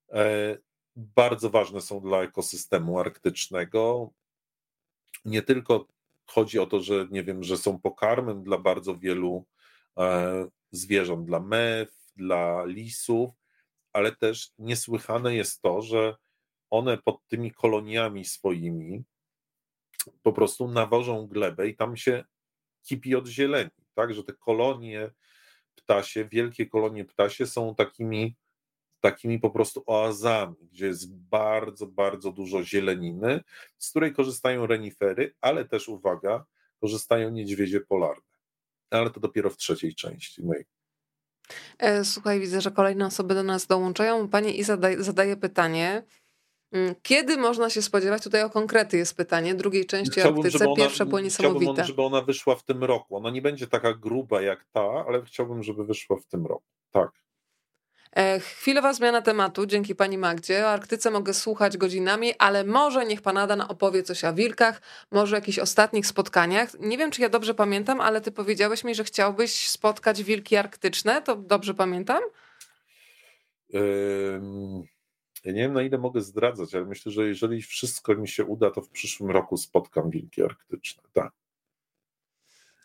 E, 0.09 0.57
bardzo 0.95 1.49
ważne 1.49 1.81
są 1.81 1.99
dla 2.01 2.21
ekosystemu 2.21 2.99
arktycznego. 2.99 4.09
Nie 5.25 5.41
tylko 5.41 5.87
chodzi 6.25 6.59
o 6.59 6.65
to, 6.65 6.79
że 6.79 7.07
nie 7.11 7.23
wiem, 7.23 7.43
że 7.43 7.57
są 7.57 7.79
pokarmem 7.79 8.43
dla 8.43 8.57
bardzo 8.57 8.97
wielu 8.97 9.45
e, 9.97 10.47
zwierząt, 10.71 11.25
dla 11.25 11.39
mew, 11.39 11.89
dla 12.15 12.65
lisów, 12.65 13.31
ale 13.93 14.15
też 14.15 14.51
niesłychane 14.59 15.35
jest 15.35 15.61
to, 15.61 15.81
że 15.81 16.15
one 16.69 16.97
pod 16.97 17.27
tymi 17.27 17.51
koloniami 17.51 18.25
swoimi 18.25 19.03
po 20.23 20.33
prostu 20.33 20.67
nawożą 20.67 21.27
glebę 21.27 21.67
i 21.67 21.75
tam 21.75 21.97
się 21.97 22.23
kipi 22.81 23.15
od 23.15 23.27
zieleni, 23.27 23.71
tak, 23.93 24.13
że 24.13 24.23
te 24.23 24.33
kolonie 24.33 25.11
ptasie, 25.83 26.25
wielkie 26.25 26.65
kolonie 26.65 27.05
ptasie 27.05 27.47
są 27.47 27.75
takimi 27.75 28.35
takimi 29.01 29.39
po 29.39 29.49
prostu 29.49 29.83
oazami, 29.85 30.55
gdzie 30.71 30.85
jest 30.85 31.13
bardzo, 31.15 31.87
bardzo 31.87 32.31
dużo 32.31 32.63
zieleniny, 32.63 33.41
z 33.77 33.89
której 33.89 34.13
korzystają 34.13 34.67
renifery, 34.67 35.33
ale 35.41 35.65
też, 35.65 35.89
uwaga, 35.89 36.45
korzystają 36.81 37.29
niedźwiedzie 37.29 37.81
polarne. 37.81 38.31
Ale 38.89 39.09
to 39.09 39.19
dopiero 39.19 39.49
w 39.49 39.57
trzeciej 39.57 39.95
części 39.95 40.43
mojej. 40.43 40.65
E, 41.77 42.05
słuchaj, 42.05 42.39
widzę, 42.39 42.61
że 42.61 42.71
kolejne 42.71 43.05
osoby 43.05 43.33
do 43.33 43.43
nas 43.43 43.67
dołączają. 43.67 44.29
Pani 44.29 44.59
Iza 44.59 44.77
zadaje 44.97 45.37
pytanie, 45.37 46.03
kiedy 47.01 47.37
można 47.37 47.69
się 47.69 47.81
spodziewać, 47.81 48.23
tutaj 48.23 48.43
o 48.43 48.49
konkrety 48.49 48.97
jest 48.97 49.17
pytanie, 49.17 49.55
drugiej 49.55 49.85
części 49.85 50.19
chciałbym, 50.19 50.45
Arktyce, 50.45 50.65
ona, 50.65 50.75
pierwsza 50.75 51.05
była 51.05 51.21
niesamowita. 51.21 51.71
Chciałbym, 51.71 51.85
żeby 51.85 52.01
ona 52.01 52.21
wyszła 52.21 52.55
w 52.55 52.63
tym 52.63 52.83
roku. 52.83 53.17
Ona 53.17 53.29
nie 53.29 53.41
będzie 53.41 53.67
taka 53.67 53.93
gruba 53.93 54.41
jak 54.41 54.65
ta, 54.71 55.05
ale 55.07 55.21
chciałbym, 55.21 55.63
żeby 55.63 55.85
wyszła 55.85 56.17
w 56.17 56.25
tym 56.25 56.45
roku. 56.45 56.65
Tak. 56.91 57.11
E, 58.15 58.39
chwilowa 58.39 58.93
zmiana 58.93 59.21
tematu, 59.21 59.65
dzięki 59.65 59.95
pani 59.95 60.17
Magdzie. 60.17 60.65
O 60.65 60.69
Arktyce 60.69 61.11
mogę 61.11 61.33
słuchać 61.33 61.77
godzinami, 61.77 62.33
ale 62.39 62.63
może 62.63 63.05
niech 63.05 63.21
pan 63.21 63.37
Adan 63.37 63.61
opowie 63.61 64.03
coś 64.03 64.23
o 64.23 64.33
wilkach, 64.33 64.81
może 65.11 65.35
o 65.35 65.39
jakichś 65.39 65.59
ostatnich 65.59 66.07
spotkaniach. 66.07 66.79
Nie 66.79 66.97
wiem, 66.97 67.11
czy 67.11 67.21
ja 67.21 67.29
dobrze 67.29 67.53
pamiętam, 67.53 68.01
ale 68.01 68.21
ty 68.21 68.31
powiedziałeś 68.31 68.83
mi, 68.83 68.95
że 68.95 69.03
chciałbyś 69.03 69.67
spotkać 69.67 70.23
wilki 70.23 70.55
arktyczne. 70.55 71.21
To 71.21 71.35
dobrze 71.35 71.73
pamiętam? 71.73 72.21
Ja 75.43 75.51
nie 75.51 75.61
wiem, 75.61 75.73
na 75.73 75.81
ile 75.81 75.97
mogę 75.97 76.21
zdradzać, 76.21 76.75
ale 76.75 76.85
myślę, 76.85 77.11
że 77.11 77.27
jeżeli 77.27 77.61
wszystko 77.61 78.15
mi 78.15 78.27
się 78.27 78.45
uda, 78.45 78.71
to 78.71 78.81
w 78.81 78.89
przyszłym 78.89 79.31
roku 79.31 79.57
spotkam 79.57 80.09
wilki 80.09 80.43
arktyczne. 80.43 81.03
Tak. 81.13 81.33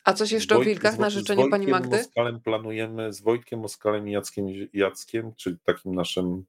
A 0.05 0.13
coś 0.13 0.33
jeszcze 0.33 0.55
Wojt, 0.55 0.67
o 0.67 0.71
wilkach 0.71 0.99
na 0.99 1.11
życzenie 1.11 1.49
pani 1.49 1.67
Magdy? 1.67 1.97
Moskalem 1.97 2.41
planujemy, 2.41 3.13
z 3.13 3.21
Wojtkiem 3.21 3.61
Moskalem 3.61 4.09
i 4.09 4.13
Jackiem 4.13 4.47
Jackiem, 4.73 5.35
czyli 5.35 5.57
takim 5.65 5.95
naszym 5.95 6.45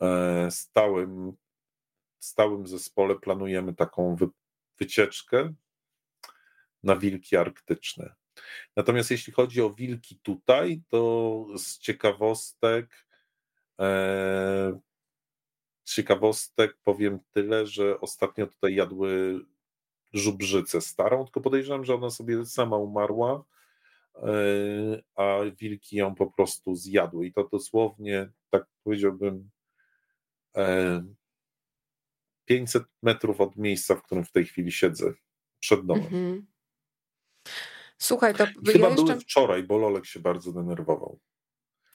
e, 0.00 0.50
stałym, 0.50 1.32
stałym 2.18 2.66
zespole 2.66 3.14
planujemy 3.14 3.74
taką 3.74 4.16
wy, 4.16 4.28
wycieczkę 4.78 5.52
na 6.82 6.96
wilki 6.96 7.36
arktyczne. 7.36 8.14
Natomiast 8.76 9.10
jeśli 9.10 9.32
chodzi 9.32 9.62
o 9.62 9.70
wilki 9.70 10.18
tutaj, 10.22 10.82
to 10.88 11.46
z 11.56 11.78
ciekawostek 11.78 13.05
z 15.84 15.94
ciekawostek 15.94 16.78
powiem 16.84 17.18
tyle, 17.32 17.66
że 17.66 18.00
ostatnio 18.00 18.46
tutaj 18.46 18.74
jadły 18.74 19.40
żubrzycę 20.12 20.80
starą, 20.80 21.24
tylko 21.24 21.40
podejrzewam, 21.40 21.84
że 21.84 21.94
ona 21.94 22.10
sobie 22.10 22.46
sama 22.46 22.76
umarła, 22.76 23.44
e, 24.14 24.28
a 25.14 25.38
wilki 25.60 25.96
ją 25.96 26.14
po 26.14 26.26
prostu 26.26 26.74
zjadły. 26.74 27.26
I 27.26 27.32
to 27.32 27.48
dosłownie, 27.52 28.30
tak 28.50 28.66
powiedziałbym, 28.84 29.50
500 32.44 32.82
e, 32.82 32.86
metrów 33.02 33.40
od 33.40 33.56
miejsca, 33.56 33.94
w 33.94 34.02
którym 34.02 34.24
w 34.24 34.32
tej 34.32 34.44
chwili 34.44 34.72
siedzę, 34.72 35.12
przed 35.60 35.86
domem. 35.86 36.04
Mhm. 36.04 36.46
Słuchaj, 37.98 38.34
to 38.34 38.46
Chyba 38.46 38.84
ja 38.84 38.88
jeszcze... 38.88 39.04
były 39.04 39.20
wczoraj, 39.20 39.62
bo 39.62 39.78
Lolek 39.78 40.06
się 40.06 40.20
bardzo 40.20 40.52
denerwował. 40.52 41.18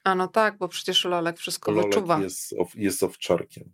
A 0.04 0.16
no 0.16 0.28
tak, 0.28 0.58
bo 0.58 0.68
przecież 0.68 1.06
Lolek 1.06 1.38
wszystko 1.38 1.72
Lolek 1.72 1.86
wyczuwa. 1.86 2.20
Jest, 2.20 2.56
jest 2.76 3.04
owczarkiem. 3.04 3.72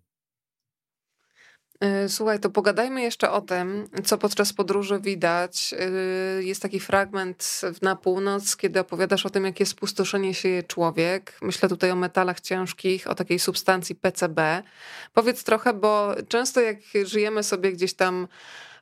Y, 1.84 2.10
słuchaj, 2.10 2.40
to 2.40 2.50
pogadajmy 2.50 3.02
jeszcze 3.02 3.32
o 3.32 3.42
tym, 3.42 3.90
co 4.04 4.18
podczas 4.18 4.54
podróży 4.54 5.00
widać. 5.00 5.74
Y, 6.40 6.44
jest 6.44 6.62
taki 6.62 6.80
fragment 6.80 7.62
na 7.82 7.96
północ, 7.96 8.56
kiedy 8.56 8.80
opowiadasz 8.80 9.26
o 9.26 9.30
tym, 9.30 9.46
jakie 9.46 9.66
spustoszenie 9.66 10.34
sieje 10.34 10.64
człowiek. 10.64 11.38
Myślę 11.42 11.70
tutaj 11.70 11.92
o 11.92 11.96
metalach 11.96 12.42
ciężkich, 12.42 13.08
o 13.08 13.16
takiej 13.16 13.40
substancji 13.40 13.96
PCB. 13.96 14.64
Powiedz 15.14 15.44
trochę, 15.44 15.74
bo 15.74 16.16
często 16.28 16.62
jak 16.62 16.78
żyjemy 17.04 17.44
sobie 17.44 17.72
gdzieś 17.72 17.94
tam 17.94 18.28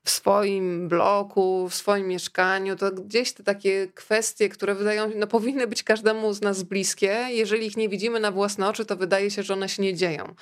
w 0.06 0.10
swoim 0.10 0.88
bloku, 0.88 1.70
w 1.70 1.76
swoim 1.76 2.08
mieszkaniu, 2.08 2.76
to 2.76 2.92
gdzieś 2.92 3.34
te 3.34 3.44
takie 3.44 3.88
kwestie, 3.88 4.50
które 4.50 4.76
wydają 4.76 5.12
no 5.16 5.28
powinny 5.28 5.68
być 5.68 5.84
każdemu 5.84 6.34
z 6.34 6.42
nas 6.42 6.64
bliskie, 6.64 7.26
jeżeli 7.30 7.68
ich 7.68 7.78
nie 7.78 7.90
widzimy 7.90 8.20
na 8.20 8.32
własne 8.32 8.68
oczy, 8.68 8.86
to 8.86 8.96
wydaje 8.96 9.32
się, 9.32 9.44
że 9.44 9.54
one 9.54 9.70
się 9.70 9.84
nie 9.84 9.96
dzieją. 9.96 10.36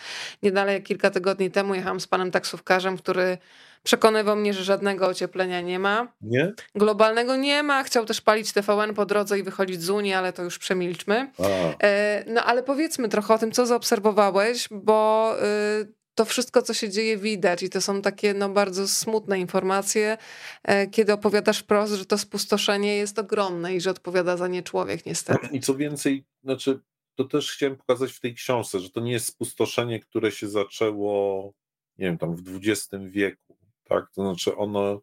Nie 0.44 0.52
dalej 0.52 0.74
jak 0.74 0.84
kilka 0.84 1.10
tygodni 1.10 1.52
temu 1.52 1.76
jechałam 1.76 2.00
z 2.00 2.08
panem 2.08 2.32
taksówkarzem, 2.32 2.98
który 2.98 3.38
przekonywał 3.84 4.36
mnie, 4.36 4.54
że 4.54 4.64
żadnego 4.64 5.08
ocieplenia 5.08 5.62
nie 5.62 5.80
ma. 5.80 6.08
Nie? 6.22 6.54
Globalnego 6.76 7.36
nie 7.36 7.64
ma. 7.64 7.84
Chciał 7.84 8.06
też 8.06 8.22
palić 8.22 8.54
TVN 8.54 8.94
po 8.94 9.06
drodze 9.06 9.40
i 9.40 9.44
wychodzić 9.44 9.82
z 9.82 9.90
Unii, 9.90 10.14
ale 10.14 10.34
to 10.34 10.44
już 10.44 10.60
przemilczmy. 10.60 11.32
A. 11.40 11.44
E, 11.84 12.24
no 12.28 12.44
ale 12.44 12.64
powiedzmy 12.64 13.10
trochę 13.10 13.34
o 13.34 13.38
tym, 13.38 13.52
co 13.52 13.66
zaobserwowałeś, 13.66 14.68
bo 14.72 15.36
y, 15.82 16.03
to 16.16 16.26
wszystko, 16.26 16.62
co 16.62 16.74
się 16.74 16.90
dzieje, 16.90 17.18
widać 17.18 17.64
i 17.64 17.70
to 17.70 17.82
są 17.82 18.02
takie 18.02 18.34
no, 18.34 18.50
bardzo 18.50 18.88
smutne 18.88 19.40
informacje, 19.40 20.18
e, 20.64 20.88
kiedy 20.88 21.14
opowiadasz 21.14 21.60
wprost, 21.60 21.94
że 21.94 22.06
to 22.06 22.18
spustoszenie 22.18 22.96
jest 22.96 23.20
ogromne 23.20 23.76
i 23.76 23.82
że 23.82 23.92
odpowiada 23.92 24.38
za 24.38 24.48
nie 24.48 24.64
człowiek 24.64 25.06
niestety. 25.06 25.48
I 25.52 25.60
co 25.60 25.76
więcej, 25.76 26.26
znaczy, 26.44 26.80
to 27.16 27.24
też 27.24 27.52
chciałem 27.52 27.76
pokazać 27.76 28.12
w 28.12 28.20
tej 28.20 28.36
książce, 28.36 28.80
że 28.80 28.90
to 28.90 29.02
nie 29.02 29.12
jest 29.12 29.26
spustoszenie, 29.26 30.00
które 30.00 30.32
się 30.32 30.48
zaczęło, 30.50 31.54
nie 31.98 32.06
wiem, 32.06 32.18
tam 32.18 32.36
w 32.36 32.60
XX 32.64 32.90
wieku, 33.06 33.58
tak? 33.84 34.12
To 34.16 34.22
znaczy 34.22 34.56
ono, 34.56 35.02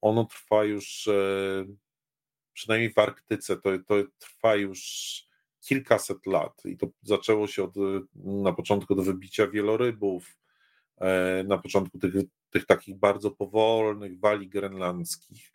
ono 0.00 0.24
trwa 0.24 0.64
już, 0.64 1.08
e, 1.08 1.66
przynajmniej 2.52 2.92
w 2.92 2.98
Arktyce, 2.98 3.56
to, 3.56 3.70
to 3.86 3.94
trwa 4.18 4.54
już 4.54 4.80
kilkaset 5.64 6.26
lat 6.26 6.62
i 6.64 6.76
to 6.76 6.86
zaczęło 7.02 7.46
się 7.46 7.64
od, 7.64 7.74
na 8.14 8.52
początku 8.52 8.94
do 8.94 9.02
wybicia 9.02 9.46
wielorybów, 9.46 10.38
e, 10.98 11.44
na 11.46 11.58
początku 11.58 11.98
tych, 11.98 12.14
tych 12.50 12.66
takich 12.66 12.98
bardzo 12.98 13.30
powolnych 13.30 14.20
wali 14.20 14.48
grenlandzkich. 14.48 15.52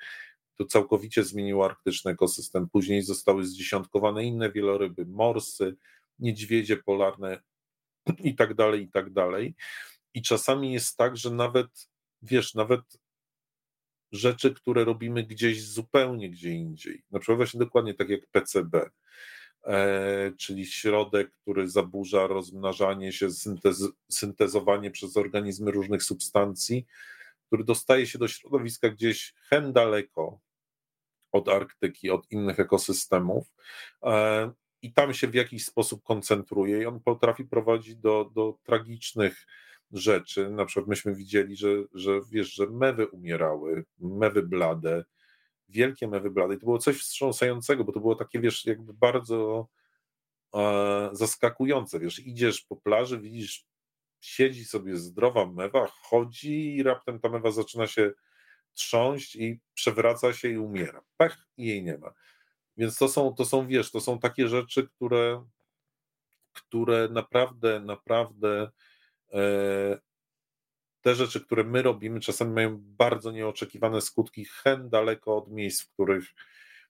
To 0.55 0.65
całkowicie 0.65 1.23
zmieniło 1.23 1.65
arktyczny 1.65 2.11
ekosystem. 2.11 2.69
Później 2.69 3.01
zostały 3.01 3.45
zdziesiątkowane 3.45 4.23
inne 4.23 4.51
wieloryby, 4.51 5.05
morsy, 5.05 5.75
niedźwiedzie 6.19 6.77
polarne 6.77 7.41
i 8.23 8.35
tak 8.35 8.53
dalej, 8.53 8.83
i 8.83 8.89
tak 8.89 9.13
dalej. 9.13 9.55
I 10.13 10.21
czasami 10.21 10.73
jest 10.73 10.97
tak, 10.97 11.17
że 11.17 11.31
nawet, 11.31 11.89
wiesz, 12.21 12.55
nawet 12.55 12.81
rzeczy, 14.11 14.53
które 14.53 14.85
robimy 14.85 15.23
gdzieś 15.23 15.63
zupełnie 15.63 16.29
gdzie 16.29 16.51
indziej, 16.51 17.03
na 17.11 17.19
przykład 17.19 17.37
właśnie 17.37 17.59
dokładnie 17.59 17.93
tak 17.93 18.09
jak 18.09 18.27
PCB, 18.27 18.89
czyli 20.37 20.65
środek, 20.65 21.31
który 21.41 21.69
zaburza 21.69 22.27
rozmnażanie 22.27 23.11
się, 23.11 23.31
syntez, 23.31 23.83
syntezowanie 24.09 24.91
przez 24.91 25.17
organizmy 25.17 25.71
różnych 25.71 26.03
substancji, 26.03 26.85
który 27.47 27.63
dostaje 27.63 28.07
się 28.07 28.19
do 28.19 28.27
środowiska 28.27 28.89
gdzieś 28.89 29.33
hen 29.49 29.73
daleko 29.73 30.39
od 31.31 31.49
Arktyki, 31.49 32.09
od 32.09 32.31
innych 32.31 32.59
ekosystemów. 32.59 33.53
E, 34.03 34.51
I 34.81 34.93
tam 34.93 35.13
się 35.13 35.27
w 35.27 35.33
jakiś 35.33 35.65
sposób 35.65 36.03
koncentruje, 36.03 36.81
i 36.81 36.85
on 36.85 36.99
potrafi 36.99 37.45
prowadzić 37.45 37.95
do, 37.95 38.31
do 38.35 38.57
tragicznych 38.63 39.45
rzeczy. 39.91 40.49
Na 40.49 40.65
przykład 40.65 40.87
myśmy 40.87 41.15
widzieli, 41.15 41.55
że, 41.55 41.69
że 41.93 42.21
wiesz, 42.31 42.53
że 42.53 42.67
mewy 42.67 43.07
umierały, 43.07 43.85
mewy 43.99 44.43
blade, 44.43 45.05
wielkie 45.69 46.07
mewy 46.07 46.31
blade. 46.31 46.55
I 46.55 46.57
to 46.57 46.65
było 46.65 46.77
coś 46.77 46.99
wstrząsającego, 47.01 47.83
bo 47.83 47.91
to 47.91 47.99
było 47.99 48.15
takie, 48.15 48.39
wiesz, 48.39 48.65
jakby 48.65 48.93
bardzo 48.93 49.67
e, 50.55 51.09
zaskakujące. 51.11 51.99
Wiesz, 51.99 52.19
idziesz 52.19 52.61
po 52.61 52.75
plaży, 52.75 53.19
widzisz, 53.19 53.65
siedzi 54.19 54.65
sobie 54.65 54.97
zdrowa 54.97 55.45
mewa, 55.45 55.87
chodzi 56.01 56.75
i 56.75 56.83
raptem 56.83 57.19
ta 57.19 57.29
mewa 57.29 57.51
zaczyna 57.51 57.87
się 57.87 58.11
trząść 58.73 59.35
i 59.35 59.59
przewraca 59.73 60.33
się 60.33 60.49
i 60.49 60.57
umiera. 60.57 61.01
Pech 61.17 61.37
i 61.57 61.65
jej 61.65 61.83
nie 61.83 61.97
ma. 61.97 62.13
Więc 62.77 62.97
to 62.97 63.07
są, 63.07 63.33
to 63.33 63.45
są, 63.45 63.67
wiesz, 63.67 63.91
to 63.91 64.01
są 64.01 64.19
takie 64.19 64.47
rzeczy, 64.47 64.87
które, 64.87 65.45
które 66.53 67.07
naprawdę, 67.11 67.79
naprawdę 67.79 68.71
E, 69.33 69.99
te 71.01 71.15
rzeczy, 71.15 71.41
które 71.41 71.63
my 71.63 71.81
robimy, 71.81 72.19
czasami 72.19 72.53
mają 72.53 72.77
bardzo 72.81 73.31
nieoczekiwane 73.31 74.01
skutki, 74.01 74.45
hen 74.45 74.89
daleko 74.89 75.37
od 75.37 75.51
miejsc, 75.51 75.81
w 75.81 75.93
których, 75.93 76.29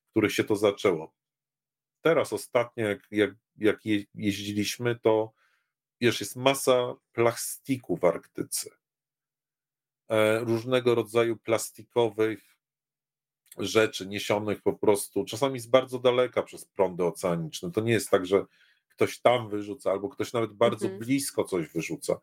w 0.01 0.09
których 0.09 0.33
się 0.33 0.43
to 0.43 0.55
zaczęło. 0.55 1.13
Teraz 2.01 2.33
ostatnio, 2.33 2.87
jak, 2.87 3.07
jak, 3.11 3.31
jak 3.57 3.79
jeździliśmy, 4.15 4.99
to 4.99 5.33
wiesz, 6.01 6.19
jest 6.19 6.35
masa 6.35 6.93
plastiku 7.11 7.97
w 7.97 8.05
Arktyce. 8.05 8.69
E, 10.09 10.39
różnego 10.39 10.95
rodzaju 10.95 11.37
plastikowych 11.37 12.49
rzeczy 13.57 14.07
niesionych 14.07 14.61
po 14.61 14.73
prostu, 14.73 15.25
czasami 15.25 15.59
z 15.59 15.67
bardzo 15.67 15.99
daleka 15.99 16.43
przez 16.43 16.65
prądy 16.65 17.03
oceaniczne. 17.03 17.71
To 17.71 17.81
nie 17.81 17.93
jest 17.93 18.09
tak, 18.09 18.25
że 18.25 18.45
ktoś 18.89 19.19
tam 19.19 19.49
wyrzuca, 19.49 19.91
albo 19.91 20.09
ktoś 20.09 20.33
nawet 20.33 20.53
bardzo 20.53 20.85
mhm. 20.85 20.99
blisko 20.99 21.43
coś 21.43 21.67
wyrzuca, 21.67 22.19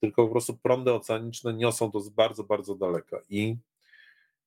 tylko 0.00 0.26
po 0.26 0.32
prostu 0.32 0.56
prądy 0.56 0.92
oceaniczne 0.92 1.54
niosą 1.54 1.90
to 1.90 2.00
z 2.00 2.08
bardzo, 2.08 2.44
bardzo 2.44 2.74
daleka. 2.74 3.20
I, 3.28 3.56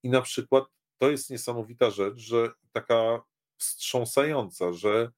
I 0.04 0.10
na 0.10 0.22
przykład 0.22 0.64
to 0.98 1.12
jest 1.12 1.30
niesamowita 1.30 1.90
rzecz, 1.90 2.18
że 2.18 2.52
taka 2.72 3.24
wstrząsająca, 3.58 4.74
że 4.74 5.12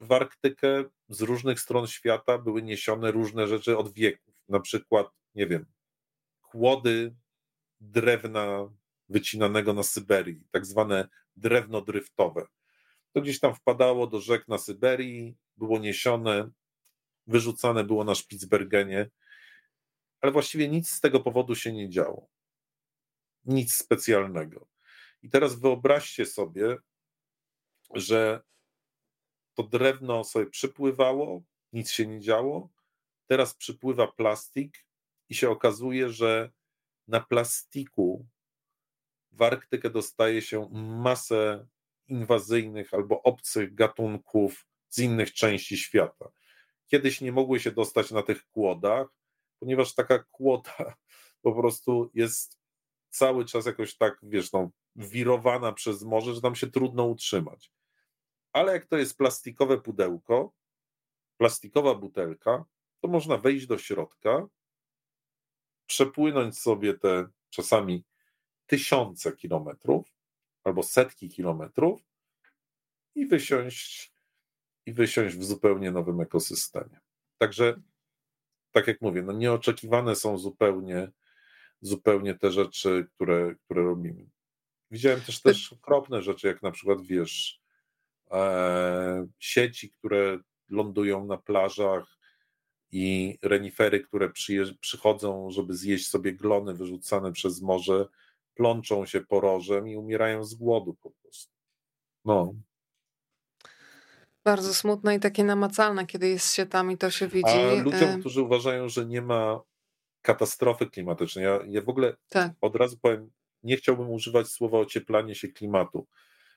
w 0.00 0.12
Arktykę 0.12 0.84
z 1.08 1.20
różnych 1.20 1.60
stron 1.60 1.86
świata 1.86 2.38
były 2.38 2.62
niesione 2.62 3.10
różne 3.10 3.48
rzeczy 3.48 3.78
od 3.78 3.92
wieków. 3.92 4.34
Na 4.48 4.60
przykład, 4.60 5.06
nie 5.34 5.46
wiem, 5.46 5.66
kłody 6.42 7.16
drewna 7.80 8.70
wycinanego 9.08 9.72
na 9.72 9.82
Syberii, 9.82 10.42
tak 10.50 10.66
zwane 10.66 11.08
drewno 11.36 11.80
dryftowe 11.80 12.46
to 13.16 13.20
gdzieś 13.20 13.40
tam 13.40 13.54
wpadało 13.54 14.06
do 14.06 14.20
rzek 14.20 14.48
na 14.48 14.58
Syberii, 14.58 15.36
było 15.56 15.78
niesione, 15.78 16.50
wyrzucane 17.26 17.84
było 17.84 18.04
na 18.04 18.14
Spitsbergenie, 18.14 19.10
ale 20.20 20.32
właściwie 20.32 20.68
nic 20.68 20.90
z 20.90 21.00
tego 21.00 21.20
powodu 21.20 21.54
się 21.54 21.72
nie 21.72 21.90
działo. 21.90 22.28
Nic 23.44 23.74
specjalnego. 23.74 24.68
I 25.22 25.30
teraz 25.30 25.60
wyobraźcie 25.60 26.26
sobie, 26.26 26.76
że 27.94 28.40
to 29.54 29.62
drewno 29.62 30.24
sobie 30.24 30.46
przypływało, 30.46 31.42
nic 31.72 31.90
się 31.90 32.06
nie 32.06 32.20
działo. 32.20 32.70
Teraz 33.26 33.54
przypływa 33.54 34.06
plastik 34.06 34.86
i 35.28 35.34
się 35.34 35.50
okazuje, 35.50 36.10
że 36.10 36.50
na 37.08 37.20
plastiku 37.20 38.26
w 39.32 39.42
Arktykę 39.42 39.90
dostaje 39.90 40.42
się 40.42 40.68
masę 40.72 41.66
inwazyjnych 42.06 42.94
albo 42.94 43.22
obcych 43.22 43.74
gatunków 43.74 44.66
z 44.88 44.98
innych 44.98 45.32
części 45.32 45.78
świata. 45.78 46.30
Kiedyś 46.86 47.20
nie 47.20 47.32
mogły 47.32 47.60
się 47.60 47.72
dostać 47.72 48.10
na 48.10 48.22
tych 48.22 48.48
kłodach, 48.48 49.08
ponieważ 49.58 49.94
taka 49.94 50.18
kłoda 50.18 50.94
po 51.42 51.54
prostu 51.54 52.10
jest 52.14 52.58
cały 53.10 53.44
czas 53.44 53.66
jakoś 53.66 53.96
tak, 53.96 54.18
wiesz, 54.22 54.52
no, 54.52 54.70
wirowana 54.96 55.72
przez 55.72 56.02
morze, 56.02 56.34
że 56.34 56.40
tam 56.40 56.54
się 56.54 56.66
trudno 56.66 57.04
utrzymać. 57.04 57.72
Ale 58.52 58.72
jak 58.72 58.86
to 58.86 58.96
jest 58.96 59.16
plastikowe 59.16 59.80
pudełko, 59.80 60.52
plastikowa 61.36 61.94
butelka, 61.94 62.64
to 63.00 63.08
można 63.08 63.36
wejść 63.36 63.66
do 63.66 63.78
środka, 63.78 64.46
przepłynąć 65.86 66.58
sobie 66.58 66.94
te 66.94 67.28
czasami 67.50 68.04
tysiące 68.66 69.32
kilometrów 69.32 70.06
albo 70.64 70.82
setki 70.82 71.28
kilometrów 71.28 72.00
i 73.14 73.26
wysiąść, 73.26 74.12
i 74.86 74.92
wysiąść 74.92 75.36
w 75.36 75.44
zupełnie 75.44 75.90
nowym 75.90 76.20
ekosystemie. 76.20 77.00
Także, 77.38 77.80
tak 78.72 78.86
jak 78.86 79.00
mówię, 79.00 79.22
no 79.22 79.32
nieoczekiwane 79.32 80.16
są 80.16 80.38
zupełnie, 80.38 81.10
zupełnie 81.80 82.34
te 82.34 82.52
rzeczy, 82.52 83.06
które, 83.14 83.54
które 83.64 83.82
robimy. 83.82 84.26
Widziałem 84.90 85.20
też 85.20 85.42
też 85.42 85.72
okropne 85.72 86.22
rzeczy, 86.22 86.46
jak 86.46 86.62
na 86.62 86.70
przykład, 86.70 87.02
wiesz, 87.02 87.60
e, 88.30 89.26
sieci, 89.38 89.90
które 89.90 90.38
lądują 90.68 91.26
na 91.26 91.36
plażach 91.36 92.18
i 92.92 93.38
renifery, 93.42 94.00
które 94.00 94.32
przychodzą, 94.80 95.50
żeby 95.50 95.74
zjeść 95.74 96.08
sobie 96.08 96.32
glony 96.32 96.74
wyrzucane 96.74 97.32
przez 97.32 97.62
morze, 97.62 98.06
plączą 98.54 99.06
się 99.06 99.20
porożem 99.20 99.88
i 99.88 99.96
umierają 99.96 100.44
z 100.44 100.54
głodu 100.54 100.96
po 101.02 101.10
prostu. 101.10 101.52
No. 102.24 102.54
Bardzo 104.46 104.74
smutne 104.74 105.14
i 105.14 105.20
takie 105.20 105.44
namacalne, 105.44 106.06
kiedy 106.06 106.28
jest 106.28 106.54
się 106.54 106.66
tam 106.66 106.90
i 106.90 106.98
to 106.98 107.10
się 107.10 107.28
widzi. 107.28 107.48
A 107.48 107.82
ludziom, 107.82 108.20
którzy 108.20 108.42
uważają, 108.42 108.88
że 108.88 109.06
nie 109.06 109.22
ma 109.22 109.60
katastrofy 110.22 110.86
klimatycznej, 110.86 111.44
ja, 111.44 111.60
ja 111.68 111.82
w 111.82 111.88
ogóle 111.88 112.16
tak. 112.28 112.52
od 112.60 112.76
razu 112.76 112.98
powiem, 113.02 113.30
nie 113.62 113.76
chciałbym 113.76 114.10
używać 114.10 114.48
słowa 114.48 114.78
ocieplanie 114.78 115.34
się 115.34 115.48
klimatu, 115.48 116.06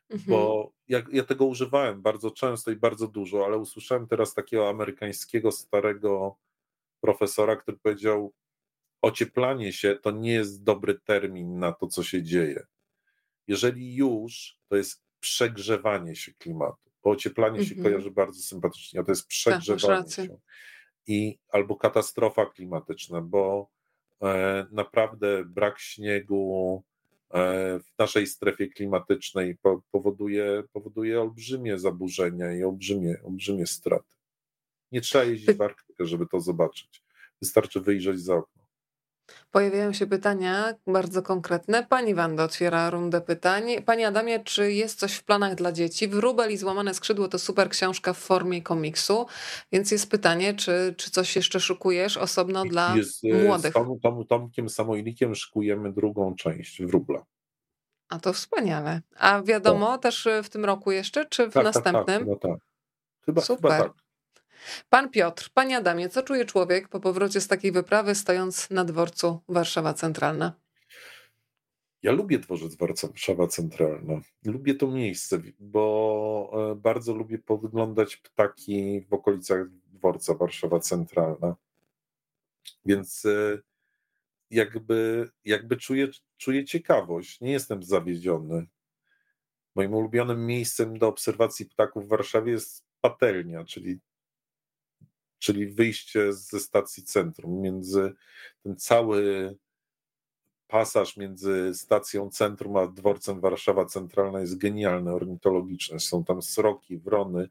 mhm. 0.09 0.29
bo 0.29 0.71
ja, 0.87 1.01
ja 1.11 1.23
tego 1.23 1.45
używałem 1.45 2.01
bardzo 2.01 2.31
często 2.31 2.71
i 2.71 2.75
bardzo 2.75 3.07
dużo, 3.07 3.45
ale 3.45 3.57
usłyszałem 3.57 4.07
teraz 4.07 4.33
takiego 4.33 4.69
amerykańskiego 4.69 5.51
starego 5.51 6.37
profesora, 7.01 7.55
który 7.55 7.77
powiedział, 7.77 8.33
ocieplanie 9.01 9.73
się 9.73 9.95
to 9.95 10.11
nie 10.11 10.33
jest 10.33 10.63
dobry 10.63 10.99
termin 10.99 11.59
na 11.59 11.71
to, 11.71 11.87
co 11.87 12.03
się 12.03 12.23
dzieje. 12.23 12.65
Jeżeli 13.47 13.95
już, 13.95 14.57
to 14.67 14.75
jest 14.75 15.03
przegrzewanie 15.19 16.15
się 16.15 16.33
klimatu. 16.33 16.88
Bo 17.03 17.09
ocieplanie 17.09 17.65
się 17.65 17.75
mhm. 17.75 17.83
kojarzy 17.83 18.11
bardzo 18.11 18.41
sympatycznie, 18.41 18.99
a 18.99 19.03
to 19.03 19.11
jest 19.11 19.27
przegrzewanie 19.27 20.03
tak, 20.03 20.13
się. 20.13 20.37
I 21.07 21.39
albo 21.49 21.75
katastrofa 21.75 22.45
klimatyczna, 22.45 23.21
bo 23.21 23.69
e, 24.21 24.65
naprawdę 24.71 25.45
brak 25.45 25.79
śniegu 25.79 26.83
e, 27.29 27.79
w 27.79 27.97
naszej 27.99 28.27
strefie 28.27 28.67
klimatycznej 28.67 29.57
po, 29.57 29.81
powoduje, 29.91 30.63
powoduje 30.73 31.21
olbrzymie 31.21 31.79
zaburzenia 31.79 32.53
i 32.53 32.63
olbrzymie, 32.63 33.15
olbrzymie 33.23 33.67
straty. 33.67 34.15
Nie 34.91 35.01
trzeba 35.01 35.23
jeździć 35.23 35.57
w 35.57 35.61
Arktykę, 35.61 36.05
żeby 36.05 36.27
to 36.27 36.39
zobaczyć. 36.39 37.03
Wystarczy 37.41 37.81
wyjrzeć 37.81 38.19
za 38.19 38.35
okno. 38.35 38.58
Pojawiają 39.51 39.93
się 39.93 40.07
pytania 40.07 40.73
bardzo 40.87 41.21
konkretne. 41.21 41.85
Pani 41.85 42.15
Wanda 42.15 42.43
otwiera 42.43 42.89
rundę 42.89 43.21
pytań. 43.21 43.63
Pani 43.85 44.05
Adamie, 44.05 44.39
czy 44.39 44.73
jest 44.73 44.99
coś 44.99 45.13
w 45.13 45.23
planach 45.23 45.55
dla 45.55 45.71
dzieci? 45.71 46.07
Wróbel 46.07 46.51
i 46.51 46.57
Złamane 46.57 46.93
Skrzydło 46.93 47.27
to 47.27 47.39
super 47.39 47.69
książka 47.69 48.13
w 48.13 48.17
formie 48.17 48.61
komiksu, 48.61 49.25
więc 49.71 49.91
jest 49.91 50.11
pytanie, 50.11 50.53
czy, 50.53 50.95
czy 50.97 51.11
coś 51.11 51.35
jeszcze 51.35 51.59
szukujesz 51.59 52.17
osobno 52.17 52.65
dla 52.65 52.95
jest, 52.95 53.23
e, 53.23 53.43
młodych? 53.43 53.71
Z 53.71 53.73
Tom, 53.73 53.99
Tom, 53.99 54.25
Tomkiem 54.25 54.69
Samojlikiem 54.69 55.35
szykujemy 55.35 55.93
drugą 55.93 56.35
część 56.35 56.81
Wróbla. 56.81 57.25
A 58.09 58.19
to 58.19 58.33
wspaniale. 58.33 59.01
A 59.17 59.41
wiadomo 59.41 59.91
tak. 59.91 60.01
też 60.01 60.27
w 60.43 60.49
tym 60.49 60.65
roku 60.65 60.91
jeszcze, 60.91 61.25
czy 61.25 61.47
w 61.47 61.53
tak, 61.53 61.63
następnym? 61.63 62.27
Tak, 62.27 62.39
tak, 62.39 62.41
chyba 62.41 62.53
tak. 62.53 62.59
Chyba, 63.25 63.41
Super. 63.41 63.71
Chyba 63.71 63.83
tak. 63.83 64.08
Pan 64.89 65.09
Piotr, 65.09 65.49
Panie 65.53 65.77
Adamie, 65.77 66.09
co 66.09 66.23
czuje 66.23 66.45
człowiek 66.45 66.87
po 66.87 66.99
powrocie 66.99 67.41
z 67.41 67.47
takiej 67.47 67.71
wyprawy, 67.71 68.15
stojąc 68.15 68.69
na 68.69 68.85
dworcu 68.85 69.41
Warszawa 69.47 69.93
Centralna? 69.93 70.53
Ja 72.03 72.11
lubię 72.11 72.39
dworzec 72.39 72.75
Warszawa 72.75 73.47
Centralna. 73.47 74.21
Lubię 74.45 74.75
to 74.75 74.87
miejsce, 74.87 75.41
bo 75.59 76.71
e, 76.71 76.75
bardzo 76.75 77.13
lubię 77.13 77.37
podglądać 77.39 78.17
ptaki 78.17 79.01
w 79.01 79.13
okolicach 79.13 79.67
dworca 79.69 80.33
Warszawa 80.33 80.79
Centralna. 80.79 81.55
Więc 82.85 83.25
e, 83.25 83.59
jakby, 84.49 85.29
jakby 85.45 85.77
czuję, 85.77 86.07
czuję 86.37 86.65
ciekawość. 86.65 87.41
Nie 87.41 87.51
jestem 87.51 87.83
zawiedziony. 87.83 88.67
Moim 89.75 89.93
ulubionym 89.93 90.45
miejscem 90.45 90.99
do 90.99 91.07
obserwacji 91.07 91.65
ptaków 91.65 92.05
w 92.05 92.09
Warszawie 92.09 92.51
jest 92.51 92.85
patelnia, 93.01 93.65
czyli 93.65 93.99
czyli 95.39 95.67
wyjście 95.67 96.33
ze 96.33 96.59
stacji 96.59 97.03
centrum, 97.03 97.61
między 97.61 98.13
ten 98.63 98.77
cały 98.77 99.55
pasaż 100.67 101.17
między 101.17 101.71
stacją 101.73 102.29
centrum 102.29 102.77
a 102.77 102.87
dworcem 102.87 103.39
Warszawa 103.41 103.85
Centralna 103.85 104.39
jest 104.39 104.57
genialny, 104.57 105.13
ornitologiczny. 105.13 105.99
Są 105.99 106.23
tam 106.23 106.41
sroki, 106.41 106.97
wrony, 106.97 107.49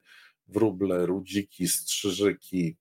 wróble, 0.49 1.07
rudziki, 1.07 1.69
strzyżyki, 1.69 2.77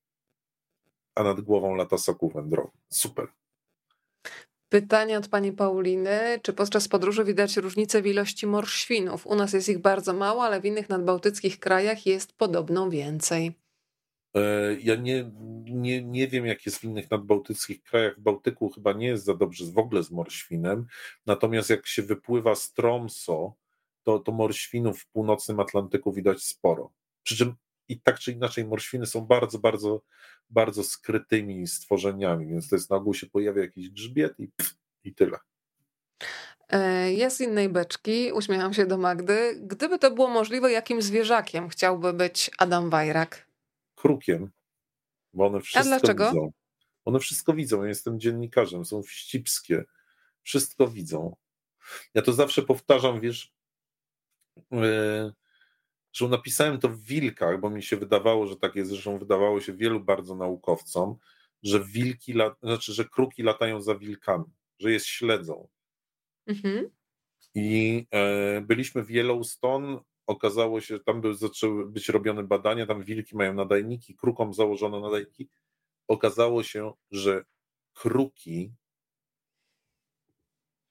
a 1.15 1.23
nad 1.23 1.41
głową 1.41 1.75
lata 1.75 1.97
soku 1.97 2.29
wędrowny. 2.29 2.81
Super. 2.89 3.27
Pytanie 4.69 5.17
od 5.17 5.27
pani 5.27 5.51
Pauliny. 5.51 6.39
Czy 6.41 6.53
podczas 6.53 6.87
podróży 6.87 7.23
widać 7.23 7.57
różnicę 7.57 8.01
w 8.01 8.07
ilości 8.07 8.47
morświnów? 8.47 9.27
U 9.27 9.35
nas 9.35 9.53
jest 9.53 9.69
ich 9.69 9.79
bardzo 9.79 10.13
mało, 10.13 10.43
ale 10.43 10.61
w 10.61 10.65
innych 10.65 10.89
nadbałtyckich 10.89 11.59
krajach 11.59 12.05
jest 12.05 12.33
podobno 12.33 12.89
więcej. 12.89 13.66
E, 14.35 14.73
ja 14.79 14.95
nie, 14.95 15.31
nie, 15.63 16.03
nie 16.03 16.27
wiem, 16.27 16.45
jak 16.45 16.65
jest 16.65 16.77
w 16.77 16.83
innych 16.83 17.11
nadbałtyckich 17.11 17.83
krajach. 17.83 18.17
W 18.17 18.21
Bałtyku 18.21 18.69
chyba 18.69 18.93
nie 18.93 19.07
jest 19.07 19.25
za 19.25 19.33
dobrze 19.33 19.65
w 19.65 19.77
ogóle 19.77 20.03
z 20.03 20.11
morświnem. 20.11 20.85
Natomiast 21.25 21.69
jak 21.69 21.87
się 21.87 22.01
wypływa 22.01 22.55
z 22.55 22.73
Tromso, 22.73 23.53
to, 24.03 24.19
to 24.19 24.31
morświnów 24.31 24.99
w 24.99 25.07
północnym 25.07 25.59
Atlantyku 25.59 26.13
widać 26.13 26.43
sporo. 26.43 26.91
Przy 27.23 27.37
czym 27.37 27.55
i 27.89 27.99
tak 28.01 28.19
czy 28.19 28.31
inaczej 28.31 28.65
morświny 28.65 29.05
są 29.05 29.21
bardzo, 29.21 29.59
bardzo, 29.59 30.01
bardzo 30.49 30.83
skrytymi 30.83 31.67
stworzeniami, 31.67 32.47
więc 32.47 32.69
to 32.69 32.75
jest 32.75 32.89
na 32.89 32.95
ogół 32.95 33.13
się 33.13 33.27
pojawia 33.27 33.61
jakiś 33.61 33.89
grzbiet 33.89 34.39
i, 34.39 34.47
pff, 34.47 34.75
i 35.03 35.13
tyle. 35.13 35.37
E, 36.69 37.11
jest 37.13 37.41
innej 37.41 37.69
beczki, 37.69 38.31
uśmiecham 38.31 38.73
się 38.73 38.85
do 38.85 38.97
Magdy. 38.97 39.59
Gdyby 39.61 39.99
to 39.99 40.11
było 40.11 40.27
możliwe, 40.27 40.71
jakim 40.71 41.01
zwierzakiem 41.01 41.69
chciałby 41.69 42.13
być 42.13 42.51
Adam 42.57 42.89
Wajrak? 42.89 43.46
Krukiem, 43.97 44.51
bo 45.33 45.45
one 45.45 45.61
wszystko 45.61 45.95
A 45.95 45.99
dlaczego? 45.99 46.29
widzą. 46.29 46.51
One 47.05 47.19
wszystko 47.19 47.53
widzą. 47.53 47.83
Ja 47.83 47.89
jestem 47.89 48.19
dziennikarzem, 48.19 48.85
są 48.85 49.03
wścibskie. 49.03 49.83
Wszystko 50.43 50.87
widzą. 50.87 51.35
Ja 52.13 52.21
to 52.21 52.33
zawsze 52.33 52.61
powtarzam, 52.61 53.21
wiesz, 53.21 53.53
yy, 54.71 55.33
że 56.13 56.27
napisałem 56.27 56.79
to 56.79 56.89
w 56.89 57.01
wilkach, 57.01 57.59
bo 57.59 57.69
mi 57.69 57.83
się 57.83 57.97
wydawało, 57.97 58.47
że 58.47 58.55
tak 58.55 58.75
jest, 58.75 58.89
zresztą 58.91 59.17
wydawało 59.17 59.61
się 59.61 59.73
wielu 59.73 59.99
bardzo 59.99 60.35
naukowcom, 60.35 61.17
że 61.63 61.83
wilki, 61.85 62.33
znaczy, 62.63 62.93
że 62.93 63.05
kruki 63.05 63.43
latają 63.43 63.81
za 63.81 63.95
wilkami, 63.95 64.45
że 64.79 64.91
je 64.91 64.99
śledzą. 64.99 65.67
Mhm. 66.47 66.89
I 67.55 68.07
e, 68.11 68.61
byliśmy 68.61 69.03
w 69.03 69.11
Yellowstone, 69.11 69.99
okazało 70.27 70.81
się, 70.81 70.95
że 70.95 71.03
tam 71.03 71.21
były, 71.21 71.35
zaczęły 71.35 71.89
być 71.89 72.09
robione 72.09 72.43
badania, 72.43 72.85
tam 72.85 73.03
wilki 73.03 73.35
mają 73.35 73.53
nadajniki, 73.53 74.15
krukom 74.15 74.53
założono 74.53 74.99
nadajniki. 74.99 75.49
Okazało 76.07 76.63
się, 76.63 76.93
że 77.11 77.45
kruki 77.93 78.73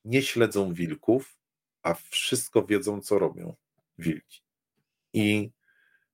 nie 0.04 0.22
śledzą 0.22 0.74
wilków, 0.74 1.38
a 1.82 1.94
wszystko 1.94 2.66
wiedzą, 2.66 3.00
co 3.00 3.18
robią 3.18 3.54
wilki. 3.98 4.42
I 5.12 5.50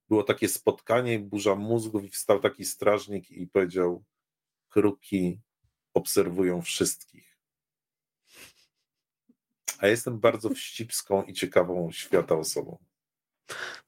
było 0.09 0.23
takie 0.23 0.49
spotkanie, 0.49 1.19
burza 1.19 1.55
mózgów, 1.55 2.05
i 2.05 2.09
wstał 2.09 2.41
taki 2.41 2.65
strażnik 2.65 3.31
i 3.31 3.47
powiedział: 3.47 4.05
Kruki 4.69 5.41
obserwują 5.95 6.63
wszystkich. 6.63 7.39
A 9.79 9.87
jestem 9.87 10.21
bardzo 10.21 10.51
wścibską 10.51 11.23
i 11.23 11.33
ciekawą 11.33 11.93
świata 11.93 12.35
osobą. 12.35 12.79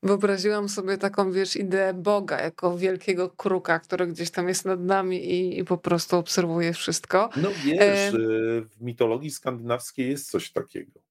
Wyobraziłam 0.03 0.69
sobie 0.69 0.99
taką, 0.99 1.32
wiesz, 1.32 1.57
ideę 1.57 1.95
Boga 1.95 2.41
jako 2.41 2.78
wielkiego 2.78 3.31
kruka, 3.31 3.78
który 3.78 4.07
gdzieś 4.07 4.31
tam 4.31 4.49
jest 4.49 4.65
nad 4.65 4.81
nami 4.81 5.31
i, 5.31 5.59
i 5.59 5.65
po 5.65 5.78
prostu 5.78 6.16
obserwuje 6.16 6.73
wszystko. 6.73 7.31
No 7.36 7.49
wiesz, 7.65 7.81
e... 7.81 8.19
w 8.61 8.81
mitologii 8.81 9.31
skandynawskiej 9.31 10.11
jest 10.11 10.31
coś 10.31 10.53
takiego. 10.53 11.03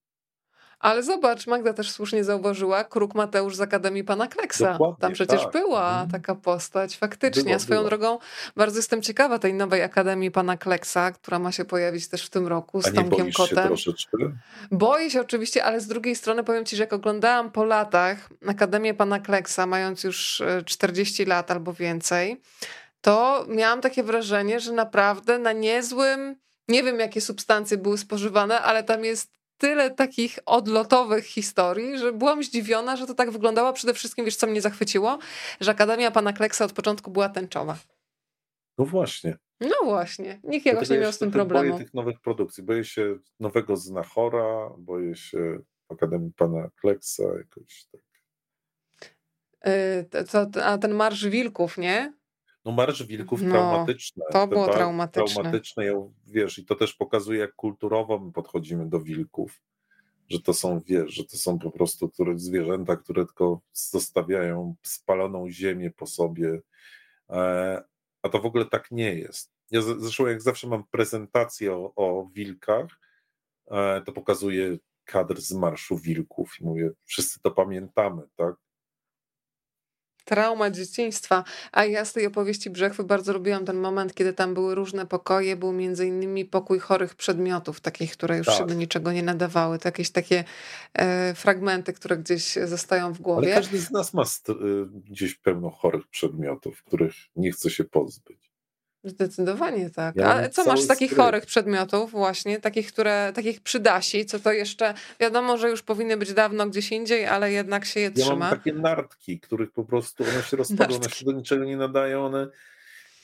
Ale 0.84 1.04
zobacz, 1.04 1.48
Magda 1.48 1.74
też 1.74 1.92
słusznie 1.92 2.24
zauważyła, 2.24 2.84
Kruk 2.84 3.16
Mateusz 3.16 3.56
z 3.56 3.62
Akademii 3.62 4.04
Pana 4.04 4.28
Kleksa. 4.28 4.72
Dokładnie, 4.72 5.02
Tam 5.02 5.14
przecież 5.14 5.42
tak. 5.44 5.52
była 5.52 5.90
mhm. 5.90 6.10
taka 6.10 6.36
postać, 6.36 6.98
faktycznie. 6.98 7.60
Swoją 7.60 7.86
drogą 7.86 8.20
bardzo 8.56 8.80
jestem 8.80 9.02
ciekawa 9.02 9.40
tej 9.40 9.54
nowej 9.54 9.82
Akademii 9.82 10.32
Pana 10.32 10.58
Kleksa, 10.58 11.12
która 11.12 11.40
ma 11.40 11.52
się 11.52 11.66
pojawić 11.66 12.08
też 12.08 12.26
w 12.26 12.30
tym 12.30 12.48
roku 12.48 12.82
z 12.82 12.88
A 12.88 12.92
Tomkiem 12.92 13.32
Kotem. 13.32 13.58
Się 13.58 13.68
troszeczkę? 13.68 14.18
Boję 14.72 15.10
się 15.10 15.22
oczywiście, 15.22 15.64
ale 15.64 15.82
z 15.82 15.88
drugiej 15.88 16.16
strony 16.16 16.44
powiem 16.44 16.66
ci, 16.66 16.76
że 16.76 16.84
jak 16.84 16.94
oglądałam 16.94 17.52
po 17.52 17.64
latach 17.64 18.30
Akademię 18.48 18.94
Pana 18.94 19.20
Kleksa, 19.20 19.66
mając 19.66 20.04
już 20.04 20.44
40 20.66 21.24
e, 21.24 21.26
lat 21.26 21.52
albo 21.52 21.74
więcej, 21.74 22.42
to 23.02 23.46
miałam 23.50 23.82
takie 23.82 24.04
wrażenie, 24.04 24.60
że 24.60 24.72
naprawdę 24.72 25.40
na 25.40 25.52
niezłym, 25.52 26.36
nie 26.68 26.84
wiem 26.84 27.00
jakie 27.00 27.22
substancje 27.22 27.78
były 27.78 27.98
spożywane, 27.98 28.62
ale 28.62 28.84
tam 28.84 29.06
jest 29.06 29.43
tyle 29.58 29.92
takich 29.92 30.40
odlotowych 30.46 31.26
historii, 31.26 31.98
że 31.98 32.14
byłam 32.14 32.44
zdziwiona, 32.44 32.96
że 32.96 33.08
to 33.08 33.14
tak 33.14 33.32
wyglądało. 33.32 33.74
Przede 33.74 33.94
wszystkim, 33.94 34.26
wiesz, 34.26 34.36
co 34.36 34.48
mnie 34.48 34.62
zachwyciło? 34.62 35.20
Że 35.62 35.72
Akademia 35.72 36.12
Pana 36.12 36.34
Kleksa 36.34 36.66
od 36.66 36.74
początku 36.74 37.12
była 37.12 37.30
tęczowa. 37.30 37.78
No 38.78 38.86
właśnie. 38.86 39.38
No 39.60 39.76
właśnie. 39.84 40.40
Nikt 40.44 40.66
jakoś 40.66 40.90
nie 40.90 41.00
miał 41.00 41.12
z 41.12 41.18
tym 41.18 41.32
problemu. 41.32 41.70
Boję 41.70 41.84
tych 41.86 41.94
nowych 41.94 42.20
produkcji. 42.20 42.64
Boję 42.64 42.84
się 42.84 43.18
nowego 43.40 43.78
Znachora, 43.78 44.70
boję 44.78 45.16
się 45.16 45.60
Akademii 45.90 46.32
Pana 46.34 46.70
Kleksa 46.82 47.24
jakoś 47.24 47.86
tak. 47.92 48.02
Yy, 49.66 50.24
to, 50.26 50.64
a 50.64 50.78
ten 50.78 50.94
Marsz 50.94 51.28
Wilków, 51.28 51.78
nie? 51.78 52.14
No 52.66 52.72
Marsz 52.72 53.04
Wilków 53.04 53.42
no, 53.42 53.50
traumatyczne. 53.50 54.26
To 54.32 54.48
było 54.48 54.68
traumatyczne. 54.68 55.34
Traumatyczne, 55.34 55.84
wiesz, 56.28 56.60
i 56.60 56.66
to 56.66 56.76
też 56.76 56.94
pokazuje, 56.94 57.40
jak 57.40 57.56
kulturowo 57.56 58.20
my 58.20 58.32
podchodzimy 58.32 58.90
do 58.90 59.00
wilków. 59.00 59.62
Że 60.30 60.40
to 60.40 60.54
są, 60.54 60.80
wiesz, 60.80 61.14
że 61.14 61.24
to 61.24 61.38
są 61.38 61.60
po 61.60 61.72
prostu 61.72 62.10
które, 62.10 62.40
zwierzęta, 62.40 62.96
które 62.96 63.26
tylko 63.26 63.62
zostawiają 63.74 64.76
spaloną 64.84 65.50
ziemię 65.50 65.92
po 65.92 66.06
sobie. 66.06 66.62
E, 67.30 67.84
a 68.22 68.30
to 68.30 68.40
w 68.40 68.46
ogóle 68.46 68.66
tak 68.66 68.92
nie 68.92 69.16
jest. 69.16 69.52
Ja 69.72 69.82
zresztą 69.82 70.28
jak 70.28 70.42
zawsze 70.42 70.68
mam 70.68 70.84
prezentację 70.84 71.74
o, 71.74 71.94
o 71.96 72.30
wilkach, 72.34 72.88
e, 73.72 74.02
to 74.02 74.12
pokazuję 74.12 74.78
kadr 75.06 75.42
z 75.42 75.52
Marszu 75.52 75.98
Wilków 75.98 76.54
i 76.62 76.66
mówię, 76.66 76.92
wszyscy 77.04 77.40
to 77.40 77.52
pamiętamy, 77.52 78.22
tak? 78.36 78.56
Trauma 80.26 80.70
dzieciństwa. 80.70 81.44
A 81.72 81.86
ja 81.86 82.06
z 82.06 82.14
tej 82.14 82.26
opowieści 82.26 82.70
Brzechwy 82.70 83.04
bardzo 83.04 83.34
lubiłam 83.34 83.66
ten 83.66 83.78
moment, 83.78 84.14
kiedy 84.14 84.34
tam 84.34 84.54
były 84.54 84.76
różne 84.76 85.06
pokoje. 85.06 85.56
Był 85.56 85.72
między 85.72 86.08
innymi 86.08 86.46
pokój 86.46 86.80
chorych 86.80 87.16
przedmiotów, 87.16 87.82
takich, 87.82 88.12
które 88.12 88.38
już 88.38 88.48
tak. 88.48 88.56
się 88.56 88.66
do 88.66 88.74
niczego 88.74 89.12
nie 89.12 89.24
nadawały. 89.24 89.80
To 89.80 89.88
jakieś 89.88 90.10
takie 90.10 90.44
e, 90.94 91.34
fragmenty, 91.34 91.94
które 91.94 92.18
gdzieś 92.18 92.54
zostają 92.54 93.14
w 93.14 93.22
głowie. 93.22 93.48
Ale 93.48 93.56
każdy 93.56 93.80
z 93.80 93.92
nas 93.92 94.14
ma 94.14 94.24
y, 94.24 94.56
gdzieś 95.10 95.36
pełno 95.36 95.70
chorych 95.70 96.08
przedmiotów, 96.08 96.84
których 96.84 97.14
nie 97.36 97.52
chce 97.52 97.70
się 97.70 97.84
pozbyć. 97.84 98.53
Zdecydowanie 99.04 99.90
tak. 99.90 100.16
Ja 100.16 100.34
Ale 100.34 100.50
co 100.50 100.66
masz 100.66 100.82
z 100.82 100.88
takich 100.88 101.12
stryk. 101.12 101.26
chorych 101.26 101.46
przedmiotów 101.46 102.12
właśnie, 102.12 102.60
takich, 102.60 102.88
które, 102.88 103.32
takich 103.36 103.62
przydasi, 103.62 104.26
co 104.26 104.40
to 104.40 104.52
jeszcze, 104.52 104.94
wiadomo, 105.20 105.58
że 105.58 105.70
już 105.70 105.82
powinny 105.82 106.18
być 106.18 106.34
dawno 106.34 106.70
gdzieś 106.70 106.92
indziej, 106.92 107.26
ale 107.26 107.52
jednak 107.52 107.86
się 107.86 108.00
je 108.00 108.06
ja 108.06 108.12
trzyma. 108.12 108.36
Mam 108.36 108.50
takie 108.50 108.74
nartki, 108.74 109.40
których 109.40 109.72
po 109.72 109.84
prostu 109.84 110.24
one 110.24 110.44
się 110.44 110.58
rozpadły, 110.58 110.96
one 110.96 111.10
się 111.10 111.26
do 111.26 111.32
niczego 111.32 111.66
nie 111.66 111.78
nadają, 111.78 112.26
one, 112.26 112.48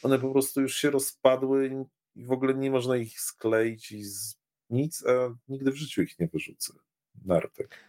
one 0.04 0.20
po 0.20 0.32
prostu 0.32 0.62
już 0.62 0.76
się 0.76 0.90
rozpadły 0.90 1.86
i 2.16 2.26
w 2.26 2.32
ogóle 2.32 2.54
nie 2.54 2.72
można 2.72 2.98
ich 2.98 3.20
skleić 3.20 3.92
i 3.92 4.04
z 4.04 4.40
nic, 4.70 5.06
a 5.06 5.12
nigdy 5.50 5.72
w 5.72 5.76
życiu 5.76 6.02
ich 6.02 6.20
nie 6.20 6.28
wyrzucę. 6.28 6.74
Nartek. 7.26 7.89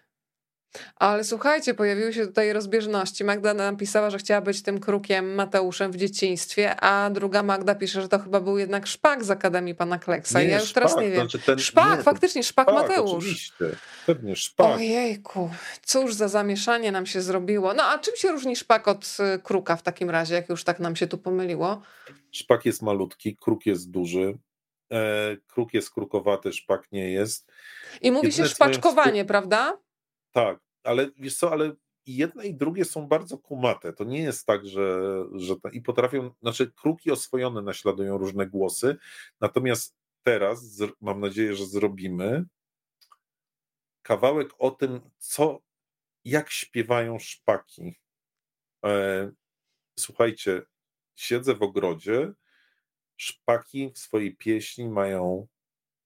Ale 0.97 1.25
słuchajcie, 1.25 1.75
pojawiły 1.75 2.13
się 2.13 2.27
tutaj 2.27 2.53
rozbieżności. 2.53 3.25
Magda 3.25 3.55
napisała, 3.55 4.11
że 4.11 4.19
chciała 4.19 4.41
być 4.41 4.63
tym 4.63 4.81
krukiem 4.81 5.35
Mateuszem 5.35 5.93
w 5.93 5.97
dzieciństwie, 5.97 6.81
a 6.81 7.11
druga 7.11 7.43
Magda 7.43 7.75
pisze, 7.75 8.03
że 8.03 8.09
to 8.09 8.19
chyba 8.19 8.41
był 8.41 8.59
jednak 8.59 8.87
szpak 8.87 9.25
z 9.25 9.31
Akademii 9.31 9.75
Pana 9.75 9.99
Kleksa. 9.99 10.41
Nie, 10.41 10.49
ja 10.49 10.61
już 10.61 10.69
szpak, 10.69 10.85
teraz 10.85 10.97
nie 10.97 11.11
wiem. 11.11 11.21
Znaczy 11.21 11.39
ten, 11.39 11.59
szpak, 11.59 11.99
nie, 11.99 12.05
faktycznie, 12.05 12.43
szpak, 12.43 12.71
szpak 12.71 12.89
Mateusz. 12.89 13.13
Oczywiście, 13.13 13.65
pewnie 14.07 14.37
szpak. 14.37 14.77
Ojejku, 14.77 15.51
cóż 15.83 16.15
za 16.15 16.29
zamieszanie 16.29 16.93
nam 16.93 17.07
się 17.07 17.23
zrobiło. 17.23 17.75
No 17.75 17.83
a 17.83 17.99
czym 17.99 18.17
się 18.17 18.29
różni 18.29 18.57
szpak 18.57 18.89
od 18.89 19.17
y, 19.37 19.39
kruka 19.39 19.77
w 19.77 19.83
takim 19.83 20.11
razie, 20.11 20.35
jak 20.35 20.49
już 20.49 20.65
tak 20.65 20.81
nam 20.81 20.97
się 20.97 21.07
tu 21.07 21.19
pomyliło? 21.19 21.83
Szpak 22.33 22.67
jest 22.67 22.83
malutki, 22.83 23.37
kruk 23.37 23.67
jest 23.67 23.91
duży. 23.91 24.39
E, 24.93 25.37
kruk 25.47 25.75
jest 25.75 25.91
krukowaty, 25.91 26.53
szpak 26.53 26.93
nie 26.93 27.11
jest. 27.11 27.53
I 28.01 28.13
mówi 28.13 28.27
Jedyne 28.27 28.49
się 28.49 28.55
szpaczkowanie, 28.55 29.25
prawda? 29.25 29.79
Tak, 30.33 30.59
ale 30.83 31.11
wiesz 31.17 31.37
co, 31.37 31.53
ale 31.53 31.73
jedne 32.07 32.47
i 32.47 32.55
drugie 32.55 32.85
są 32.85 33.07
bardzo 33.07 33.39
kumate. 33.39 33.93
To 33.93 34.05
nie 34.05 34.23
jest 34.23 34.47
tak, 34.47 34.67
że, 34.67 35.03
że 35.35 35.55
i 35.73 35.83
potrafią, 35.83 36.31
znaczy 36.43 36.73
kruki 36.73 37.11
oswojone 37.11 37.63
naśladują 37.63 38.19
różne 38.19 38.47
głosy, 38.47 38.97
natomiast 39.41 39.97
teraz 40.23 40.83
mam 41.01 41.21
nadzieję, 41.21 41.55
że 41.55 41.67
zrobimy 41.67 42.45
kawałek 44.03 44.49
o 44.59 44.71
tym, 44.71 45.01
co, 45.19 45.61
jak 46.25 46.51
śpiewają 46.51 47.19
szpaki. 47.19 47.95
E, 48.85 49.31
słuchajcie, 49.99 50.63
siedzę 51.17 51.55
w 51.55 51.63
ogrodzie, 51.63 52.33
szpaki 53.17 53.91
w 53.95 53.99
swojej 53.99 54.37
pieśni 54.37 54.89
mają 54.89 55.47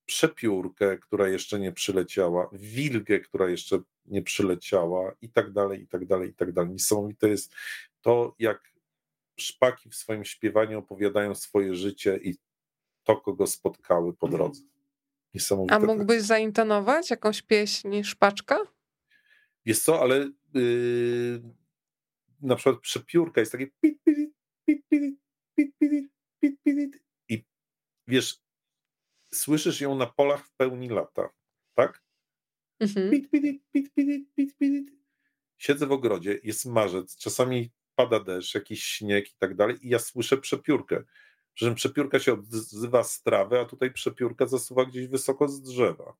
przepiórkę, 0.07 0.99
która 0.99 1.29
jeszcze 1.29 1.61
nie 1.61 1.73
przyleciała, 1.73 2.49
wilgę, 2.53 3.21
która 3.21 3.49
jeszcze 3.49 3.83
nie 4.07 4.23
przyleciała 4.23 5.13
i 5.23 5.29
tak 5.29 5.53
dalej, 5.53 5.83
i 5.83 5.87
tak 5.87 6.07
dalej, 6.07 6.31
i 6.31 6.35
tak 6.35 6.53
dalej. 6.53 6.71
Niesamowite 6.71 7.29
jest 7.29 7.55
to, 8.01 8.35
jak 8.39 8.75
szpaki 9.37 9.91
w 9.91 9.95
swoim 9.95 10.25
śpiewaniu 10.25 10.79
opowiadają 10.79 11.35
swoje 11.35 11.75
życie 11.75 12.21
i 12.23 12.37
to, 13.05 13.17
kogo 13.17 13.47
spotkały 13.47 14.13
po 14.13 14.29
drodze. 14.29 14.63
Niesamowite. 15.35 15.75
A 15.75 15.79
mógłbyś 15.79 16.23
zaintonować 16.23 17.11
jakąś 17.11 17.43
pieśń 17.43 18.03
szpaczka? 18.03 18.59
Jest 19.65 19.85
co, 19.85 20.01
ale 20.01 20.31
yy, 20.55 21.43
na 22.41 22.57
przykład 22.57 22.81
przepiórka 22.81 23.41
jest 23.41 23.53
takie 23.53 23.71
i 27.29 27.45
wiesz, 28.09 28.44
słyszysz 29.35 29.81
ją 29.81 29.95
na 29.95 30.07
polach 30.07 30.47
w 30.47 30.53
pełni 30.53 30.89
lata, 30.89 31.29
tak? 31.75 32.03
Mhm. 32.81 33.11
Pit, 33.11 33.31
pit, 33.31 33.43
pit, 33.73 33.95
pit, 33.95 34.35
pit, 34.35 34.57
pit. 34.59 34.91
Siedzę 35.59 35.87
w 35.87 35.93
ogrodzie, 35.93 36.41
jest 36.43 36.67
marzec, 36.67 37.17
czasami 37.17 37.71
pada 37.95 38.21
deszcz, 38.21 38.55
jakiś 38.55 38.85
śnieg 38.85 39.31
i 39.31 39.35
tak 39.39 39.55
dalej 39.55 39.87
i 39.87 39.89
ja 39.89 39.99
słyszę 39.99 40.37
przepiórkę. 40.37 41.05
Przy 41.55 41.65
czym 41.65 41.75
przepiórka 41.75 42.19
się 42.19 42.33
odzywa 42.33 43.05
z 43.05 43.23
trawy, 43.23 43.61
a 43.61 43.65
tutaj 43.65 43.93
przepiórka 43.93 44.47
zasuwa 44.47 44.85
gdzieś 44.85 45.07
wysoko 45.07 45.49
z 45.49 45.63
drzewa. 45.63 46.17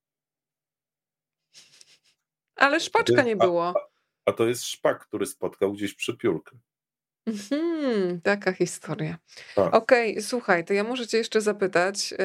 Ale 2.57 2.81
szpaczka 2.81 3.23
nie 3.23 3.37
było. 3.37 3.69
A, 3.69 3.71
a, 3.71 3.85
a 4.25 4.33
to 4.33 4.47
jest 4.47 4.65
szpak, 4.65 5.07
który 5.07 5.27
spotkał 5.27 5.73
gdzieś 5.73 5.95
przepiórkę. 5.95 6.59
Mhm, 7.27 8.21
taka 8.21 8.53
historia. 8.53 9.19
Tak. 9.55 9.75
Okej, 9.75 10.23
słuchaj, 10.23 10.65
to 10.65 10.73
ja 10.75 10.85
muszę 10.85 11.07
cię 11.07 11.19
jeszcze 11.19 11.41
zapytać. 11.41 12.13
y, 12.13 12.17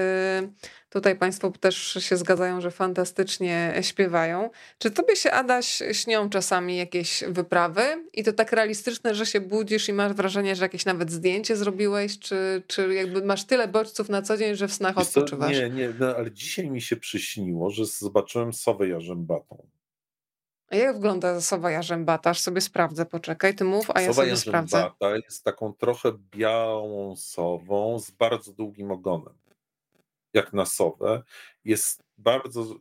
Tutaj 0.90 1.16
państwo 1.16 1.52
też 1.52 1.98
się 2.00 2.18
zgadzają, 2.18 2.62
że 2.62 2.72
fantastycznie 2.72 3.74
śpiewają. 3.82 4.50
Czy 4.78 4.92
tobie 4.92 5.16
się, 5.16 5.32
Adaś, 5.32 5.84
śnią 5.92 6.30
czasami 6.30 6.78
jakieś 6.78 7.24
wyprawy 7.28 7.82
i 8.14 8.24
to 8.24 8.34
tak 8.34 8.52
realistyczne, 8.52 9.16
że 9.16 9.26
się 9.26 9.42
budzisz 9.42 9.90
i 9.90 9.94
masz 9.94 10.14
wrażenie, 10.14 10.56
że 10.56 10.66
jakieś 10.66 10.86
nawet 10.86 11.12
zdjęcie 11.12 11.56
zrobiłeś, 11.56 12.20
czy, 12.20 12.64
czy 12.68 12.94
jakby 12.94 13.26
masz 13.26 13.44
tyle 13.46 13.68
bodźców 13.68 14.10
na 14.10 14.22
co 14.22 14.38
dzień, 14.38 14.56
że 14.56 14.68
w 14.68 14.74
snach 14.74 14.98
odpoczywasz? 14.98 15.52
Nie, 15.52 15.70
nie, 15.70 15.94
no, 16.00 16.16
ale 16.16 16.32
dzisiaj 16.32 16.70
mi 16.72 16.82
się 16.82 16.96
przyśniło, 16.96 17.70
że 17.70 17.86
zobaczyłem 17.86 18.54
sowę 18.54 18.88
jarzębatą. 18.88 19.68
A 20.70 20.76
jak 20.76 20.96
wygląda 20.96 21.42
sowa 21.42 21.72
jarzębata? 21.72 22.30
Aż 22.30 22.40
sobie 22.40 22.62
sprawdzę, 22.62 23.06
poczekaj, 23.06 23.56
ty 23.56 23.64
mów, 23.64 23.92
a 23.94 24.02
ja 24.02 24.08
sowa 24.08 24.22
sobie 24.22 24.38
sprawdzę. 24.38 24.92
Sowa 25.00 25.16
jest 25.16 25.44
taką 25.44 25.74
trochę 25.74 26.12
białą 26.32 27.16
sową 27.16 28.00
z 28.00 28.12
bardzo 28.12 28.54
długim 28.54 28.92
ogonem, 28.92 29.34
jak 30.34 30.54
na 30.54 30.66
sowę. 30.66 31.24
Jest 31.66 32.04
bardzo, 32.18 32.76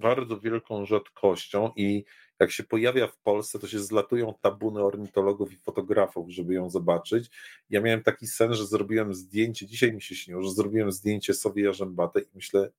bardzo 0.00 0.40
wielką 0.40 0.86
rzadkością 0.86 1.72
i 1.76 2.04
jak 2.40 2.50
się 2.50 2.64
pojawia 2.64 3.06
w 3.06 3.16
Polsce, 3.16 3.58
to 3.58 3.68
się 3.68 3.78
zlatują 3.78 4.34
tabuny 4.40 4.82
ornitologów 4.82 5.52
i 5.52 5.56
fotografów, 5.56 6.30
żeby 6.30 6.54
ją 6.54 6.70
zobaczyć. 6.70 7.30
Ja 7.70 7.80
miałem 7.80 8.02
taki 8.02 8.26
sen, 8.26 8.54
że 8.54 8.66
zrobiłem 8.66 9.14
zdjęcie, 9.14 9.66
dzisiaj 9.66 9.92
mi 9.92 10.02
się 10.02 10.14
śniło, 10.14 10.42
że 10.42 10.50
zrobiłem 10.50 10.92
zdjęcie 10.92 11.34
sowie 11.34 11.64
jarzębatej 11.64 12.22
i 12.22 12.30
myślę, 12.34 12.70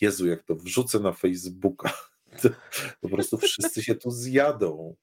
Jezu, 0.00 0.26
jak 0.26 0.42
to 0.42 0.54
wrzucę 0.54 1.00
na 1.00 1.12
Facebooka 1.12 1.92
po 3.00 3.08
prostu 3.08 3.38
wszyscy 3.38 3.82
się 3.82 3.94
tu 3.94 4.10
zjadą. 4.10 4.96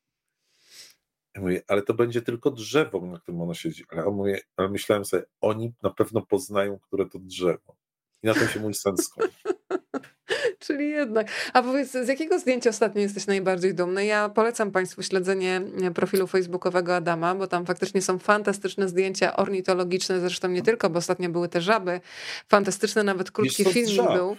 Ja 1.35 1.41
mówię, 1.41 1.61
ale 1.67 1.81
to 1.81 1.93
będzie 1.93 2.21
tylko 2.21 2.51
drzewo, 2.51 3.01
na 3.01 3.19
którym 3.19 3.41
ono 3.41 3.53
siedzi. 3.53 3.83
Ale, 3.89 4.11
mówię, 4.11 4.39
ale 4.57 4.69
myślałem 4.69 5.05
sobie, 5.05 5.23
oni 5.41 5.73
na 5.81 5.89
pewno 5.89 6.21
poznają, 6.21 6.79
które 6.79 7.09
to 7.09 7.19
drzewo. 7.19 7.75
I 8.23 8.27
na 8.27 8.33
tym 8.33 8.47
się 8.47 8.59
mój 8.59 8.73
sens 8.73 9.03
skończy. 9.03 9.33
Czyli 10.59 10.89
jednak. 10.89 11.27
A 11.53 11.63
powiedz, 11.63 11.91
z 11.91 12.07
jakiego 12.07 12.39
zdjęcia 12.39 12.69
ostatnio 12.69 13.01
jesteś 13.01 13.27
najbardziej 13.27 13.75
dumny? 13.75 14.05
Ja 14.05 14.29
polecam 14.29 14.71
Państwu 14.71 15.03
śledzenie 15.03 15.61
profilu 15.95 16.27
facebookowego 16.27 16.95
Adama, 16.95 17.35
bo 17.35 17.47
tam 17.47 17.65
faktycznie 17.65 18.01
są 18.01 18.19
fantastyczne 18.19 18.89
zdjęcia 18.89 19.35
ornitologiczne, 19.35 20.19
zresztą 20.19 20.47
nie 20.47 20.61
tylko, 20.61 20.89
bo 20.89 20.99
ostatnio 20.99 21.29
były 21.29 21.49
te 21.49 21.61
żaby. 21.61 22.01
Fantastyczne, 22.47 23.03
nawet 23.03 23.31
krótki 23.31 23.65
film 23.65 24.05
był. 24.13 24.37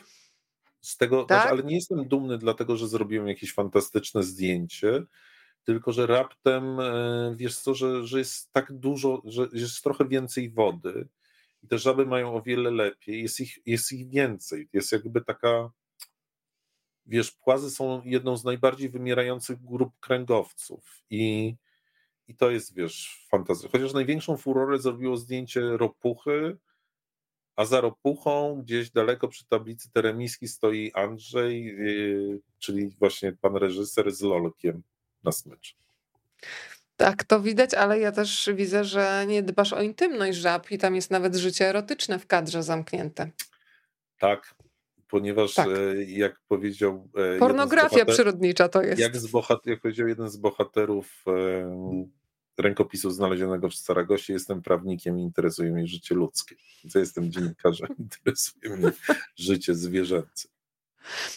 Z 0.84 0.96
tego, 0.96 1.16
znaczy, 1.16 1.42
tak? 1.42 1.52
ale 1.52 1.62
nie 1.62 1.74
jestem 1.74 2.08
dumny 2.08 2.38
dlatego, 2.38 2.76
że 2.76 2.88
zrobiłem 2.88 3.28
jakieś 3.28 3.54
fantastyczne 3.54 4.22
zdjęcie, 4.22 5.02
tylko 5.64 5.92
że 5.92 6.06
raptem 6.06 6.80
e, 6.80 7.34
wiesz 7.36 7.58
co, 7.58 7.74
że, 7.74 8.06
że 8.06 8.18
jest 8.18 8.52
tak 8.52 8.72
dużo, 8.72 9.22
że 9.24 9.48
jest 9.52 9.82
trochę 9.82 10.08
więcej 10.08 10.50
wody 10.50 11.08
i 11.62 11.68
te 11.68 11.78
żaby 11.78 12.06
mają 12.06 12.34
o 12.34 12.42
wiele 12.42 12.70
lepiej, 12.70 13.22
jest 13.22 13.40
ich, 13.40 13.58
jest 13.66 13.92
ich 13.92 14.08
więcej, 14.08 14.68
jest 14.72 14.92
jakby 14.92 15.20
taka 15.20 15.70
wiesz, 17.06 17.30
płazy 17.30 17.70
są 17.70 18.02
jedną 18.04 18.36
z 18.36 18.44
najbardziej 18.44 18.88
wymierających 18.88 19.64
grup 19.64 20.00
kręgowców 20.00 21.02
i, 21.10 21.54
i 22.28 22.36
to 22.36 22.50
jest, 22.50 22.74
wiesz, 22.74 23.26
fantazja. 23.30 23.68
Chociaż 23.72 23.92
największą 23.92 24.36
furorę 24.36 24.78
zrobiło 24.78 25.16
zdjęcie 25.16 25.76
ropuchy, 25.76 26.56
a 27.56 27.64
za 27.64 27.80
ropuchą 27.80 28.62
gdzieś 28.62 28.90
daleko 28.90 29.28
przy 29.28 29.46
tablicy 29.46 29.90
teremińskiej 29.92 30.48
stoi 30.48 30.92
Andrzej, 30.94 31.64
yy, 31.64 32.40
czyli 32.58 32.88
właśnie 32.98 33.32
pan 33.32 33.56
reżyser 33.56 34.12
z 34.12 34.22
Lolkiem 34.22 34.82
na 35.24 35.32
smycz. 35.32 35.76
Tak, 36.96 37.24
to 37.24 37.40
widać, 37.40 37.74
ale 37.74 37.98
ja 37.98 38.12
też 38.12 38.50
widzę, 38.54 38.84
że 38.84 39.24
nie 39.28 39.42
dbasz 39.42 39.72
o 39.72 39.82
intymność 39.82 40.38
żab 40.38 40.70
i 40.70 40.78
tam 40.78 40.94
jest 40.94 41.10
nawet 41.10 41.36
życie 41.36 41.68
erotyczne 41.68 42.18
w 42.18 42.26
kadrze 42.26 42.62
zamknięte. 42.62 43.30
Tak, 44.18 44.54
ponieważ 45.08 45.54
tak. 45.54 45.68
E, 45.68 46.04
jak 46.04 46.40
powiedział. 46.48 47.08
E, 47.34 47.38
Pornografia 47.38 47.90
bohater... 47.90 48.14
przyrodnicza 48.14 48.68
to 48.68 48.82
jest. 48.82 49.00
Jak, 49.00 49.16
z 49.16 49.26
bohat... 49.26 49.66
jak 49.66 49.80
powiedział 49.80 50.08
jeden 50.08 50.28
z 50.28 50.36
bohaterów 50.36 51.24
rękopisu 52.58 53.10
znalezionego 53.10 53.68
w 53.68 53.74
Saragosie. 53.74 54.32
Jestem 54.32 54.62
prawnikiem 54.62 55.18
i 55.18 55.22
interesuje 55.22 55.72
mnie 55.72 55.86
życie 55.86 56.14
ludzkie. 56.14 56.54
Ja 56.94 57.00
jestem 57.00 57.32
dziennikarzem, 57.32 57.88
interesuje 57.98 58.76
mnie 58.76 58.92
życie 59.36 59.74
zwierzęce. 59.74 60.48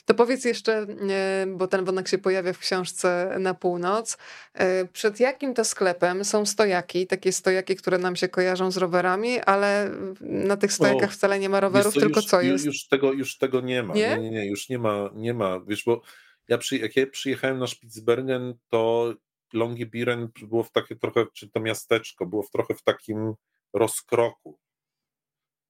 To 0.06 0.14
powiedz 0.14 0.46
jeszcze, 0.46 0.74
e, 1.10 1.46
bo 1.48 1.68
ten 1.68 1.86
wątek 1.86 2.08
się 2.08 2.18
pojawia 2.18 2.54
w 2.54 2.60
książce 2.60 3.36
na 3.40 3.54
północ. 3.54 4.18
E, 4.54 4.86
przed 4.86 5.20
jakim 5.20 5.54
to 5.54 5.66
sklepem 5.66 6.26
są 6.26 6.46
stojaki, 6.46 7.08
takie 7.08 7.32
stojaki, 7.32 7.76
które 7.76 7.98
nam 7.98 8.16
się 8.16 8.28
kojarzą 8.28 8.72
z 8.72 8.78
rowerami, 8.78 9.40
ale 9.40 9.92
na 10.22 10.58
tych 10.58 10.74
stojakach 10.74 11.10
o, 11.10 11.14
wcale 11.14 11.40
nie 11.40 11.50
ma 11.50 11.60
rowerów, 11.60 11.94
tylko 11.94 12.20
już, 12.20 12.26
co 12.26 12.42
jest? 12.42 12.66
Już 12.66 12.88
tego, 12.88 13.14
już 13.14 13.38
tego 13.38 13.62
nie 13.62 13.84
ma. 13.84 13.94
Nie? 13.94 14.10
nie, 14.10 14.18
nie, 14.18 14.32
nie 14.32 14.46
już 14.46 14.70
nie 14.70 14.80
ma, 14.80 15.10
nie 15.16 15.34
ma. 15.34 15.60
Wiesz, 15.60 15.84
bo 15.86 16.02
ja 16.48 16.58
przy, 16.58 16.78
jak 16.78 16.96
ja 16.96 17.08
przyjechałem 17.08 17.60
na 17.60 17.68
Spitsbergen, 17.68 18.54
to 18.70 19.14
Longibiren 19.54 20.30
było 20.42 20.64
w 20.64 20.72
takie 20.72 20.96
trochę, 20.96 21.26
czy 21.34 21.50
to 21.50 21.60
miasteczko, 21.60 22.26
było 22.26 22.44
w 22.44 22.52
trochę 22.52 22.74
w 22.74 22.84
takim 22.84 23.34
rozkroku, 23.74 24.60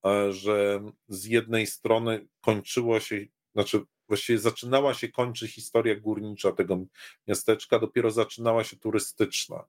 e, 0.05 0.33
że 0.33 0.83
z 1.07 1.25
jednej 1.25 1.67
strony 1.67 2.27
kończyło 2.41 2.99
się, 2.99 3.25
znaczy 3.53 3.85
właściwie 4.07 4.39
zaczynała 4.39 4.93
się, 4.93 5.07
kończy 5.07 5.47
historia 5.47 5.95
górnicza 5.95 6.51
tego 6.51 6.85
miasteczka, 7.27 7.79
dopiero 7.79 8.11
zaczynała 8.11 8.63
się 8.63 8.77
turystyczna, 8.77 9.65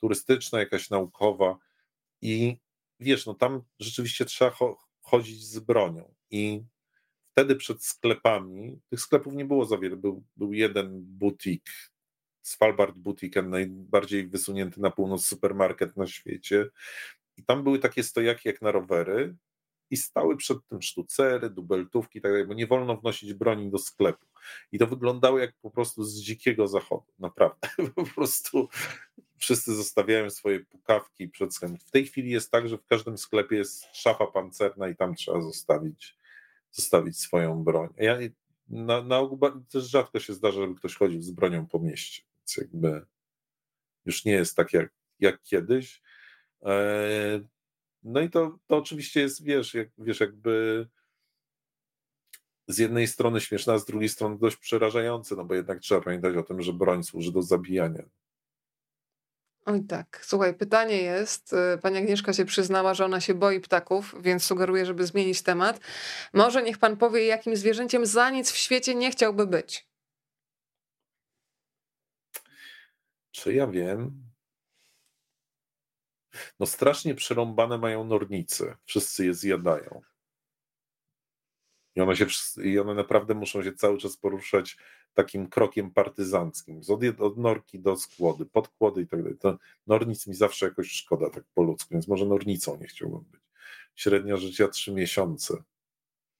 turystyczna, 0.00 0.58
jakaś 0.60 0.90
naukowa 0.90 1.58
i 2.22 2.56
wiesz, 3.00 3.26
no 3.26 3.34
tam 3.34 3.62
rzeczywiście 3.80 4.24
trzeba 4.24 4.56
chodzić 5.00 5.44
z 5.44 5.58
bronią. 5.58 6.14
I 6.30 6.62
wtedy 7.32 7.56
przed 7.56 7.84
sklepami, 7.84 8.80
tych 8.88 9.00
sklepów 9.00 9.34
nie 9.34 9.44
było 9.44 9.64
za 9.64 9.78
wiele, 9.78 9.96
był, 9.96 10.24
był 10.36 10.52
jeden 10.52 11.02
butik, 11.02 11.70
Svalbard 12.42 12.96
Boutique, 12.96 13.42
najbardziej 13.42 14.28
wysunięty 14.28 14.80
na 14.80 14.90
północ 14.90 15.26
supermarket 15.26 15.96
na 15.96 16.06
świecie. 16.06 16.70
I 17.36 17.44
tam 17.44 17.62
były 17.62 17.78
takie 17.78 18.02
stojaki 18.02 18.48
jak 18.48 18.62
na 18.62 18.72
rowery, 18.72 19.36
i 19.92 19.96
stały 19.96 20.36
przed 20.36 20.58
tym 20.68 20.82
sztucery, 20.82 21.50
dubeltówki, 21.50 22.20
tak 22.20 22.32
dalej, 22.32 22.46
bo 22.46 22.54
nie 22.54 22.66
wolno 22.66 22.96
wnosić 22.96 23.34
broni 23.34 23.70
do 23.70 23.78
sklepu. 23.78 24.26
I 24.72 24.78
to 24.78 24.86
wyglądało 24.86 25.38
jak 25.38 25.54
po 25.62 25.70
prostu 25.70 26.04
z 26.04 26.20
dzikiego 26.20 26.68
zachodu, 26.68 27.12
naprawdę. 27.18 27.68
Po 27.94 28.04
prostu 28.04 28.68
wszyscy 29.36 29.74
zostawiają 29.74 30.30
swoje 30.30 30.60
pukawki 30.60 31.28
przed 31.28 31.54
sklepem. 31.54 31.78
W 31.78 31.90
tej 31.90 32.06
chwili 32.06 32.30
jest 32.30 32.50
tak, 32.50 32.68
że 32.68 32.78
w 32.78 32.86
każdym 32.86 33.18
sklepie 33.18 33.56
jest 33.56 33.84
szafa 33.92 34.26
pancerna 34.26 34.88
i 34.88 34.96
tam 34.96 35.14
trzeba 35.14 35.40
zostawić, 35.40 36.16
zostawić 36.70 37.18
swoją 37.18 37.64
broń. 37.64 37.88
Ja 37.96 38.18
na, 38.68 39.02
na 39.02 39.18
ogół 39.18 39.38
też 39.68 39.84
rzadko 39.84 40.20
się 40.20 40.32
zdarza, 40.32 40.60
żeby 40.60 40.74
ktoś 40.74 40.96
chodził 40.96 41.22
z 41.22 41.30
bronią 41.30 41.66
po 41.66 41.78
mieście, 41.78 42.22
jakby 42.58 43.06
już 44.04 44.24
nie 44.24 44.32
jest 44.32 44.56
tak 44.56 44.72
jak, 44.72 44.92
jak 45.18 45.42
kiedyś. 45.42 46.02
E, 46.62 47.40
no 48.02 48.20
i 48.20 48.30
to, 48.30 48.58
to 48.66 48.76
oczywiście 48.76 49.20
jest, 49.20 49.44
wiesz, 49.44 49.74
jak, 49.74 49.88
wiesz, 49.98 50.20
jakby 50.20 50.86
z 52.68 52.78
jednej 52.78 53.06
strony 53.06 53.40
śmieszne, 53.40 53.72
a 53.72 53.78
z 53.78 53.84
drugiej 53.84 54.08
strony 54.08 54.38
dość 54.38 54.56
przerażające, 54.56 55.36
no 55.36 55.44
bo 55.44 55.54
jednak 55.54 55.80
trzeba 55.80 56.00
pamiętać 56.00 56.36
o 56.36 56.42
tym, 56.42 56.62
że 56.62 56.72
broń 56.72 57.04
służy 57.04 57.32
do 57.32 57.42
zabijania. 57.42 58.02
Oj 59.66 59.84
tak. 59.84 60.20
Słuchaj, 60.22 60.54
pytanie 60.54 60.96
jest, 60.96 61.52
y, 61.52 61.78
pani 61.78 61.98
Agnieszka 61.98 62.32
się 62.32 62.44
przyznała, 62.44 62.94
że 62.94 63.04
ona 63.04 63.20
się 63.20 63.34
boi 63.34 63.60
ptaków, 63.60 64.14
więc 64.20 64.44
sugeruję, 64.44 64.86
żeby 64.86 65.06
zmienić 65.06 65.42
temat. 65.42 65.80
Może 66.32 66.62
niech 66.62 66.78
pan 66.78 66.96
powie, 66.96 67.26
jakim 67.26 67.56
zwierzęciem 67.56 68.06
za 68.06 68.30
nic 68.30 68.50
w 68.52 68.56
świecie 68.56 68.94
nie 68.94 69.10
chciałby 69.10 69.46
być? 69.46 69.91
Czy 73.32 73.54
ja 73.54 73.66
wiem? 73.66 74.22
No 76.60 76.66
strasznie 76.66 77.14
przerąbane 77.14 77.78
mają 77.78 78.04
nornice. 78.04 78.76
Wszyscy 78.84 79.26
je 79.26 79.34
zjadają. 79.34 80.02
I 81.94 82.00
one, 82.00 82.16
się, 82.16 82.26
I 82.64 82.78
one 82.78 82.94
naprawdę 82.94 83.34
muszą 83.34 83.62
się 83.62 83.72
cały 83.72 83.98
czas 83.98 84.16
poruszać 84.16 84.76
takim 85.14 85.48
krokiem 85.48 85.90
partyzanckim. 85.90 86.80
Od, 86.88 87.20
od 87.20 87.38
norki 87.38 87.80
do 87.80 87.96
skłody, 87.96 88.46
podkłody 88.46 89.02
i 89.02 89.06
tak 89.06 89.22
dalej. 89.22 89.38
To 89.38 89.58
nornic 89.86 90.26
mi 90.26 90.34
zawsze 90.34 90.66
jakoś 90.66 90.90
szkoda, 90.90 91.30
tak 91.30 91.44
po 91.54 91.62
ludzku, 91.62 91.88
więc 91.94 92.08
może 92.08 92.26
nornicą 92.26 92.78
nie 92.80 92.86
chciałbym 92.86 93.20
być. 93.20 93.40
Średnia 93.94 94.36
życia 94.36 94.68
trzy 94.68 94.92
miesiące. 94.92 95.62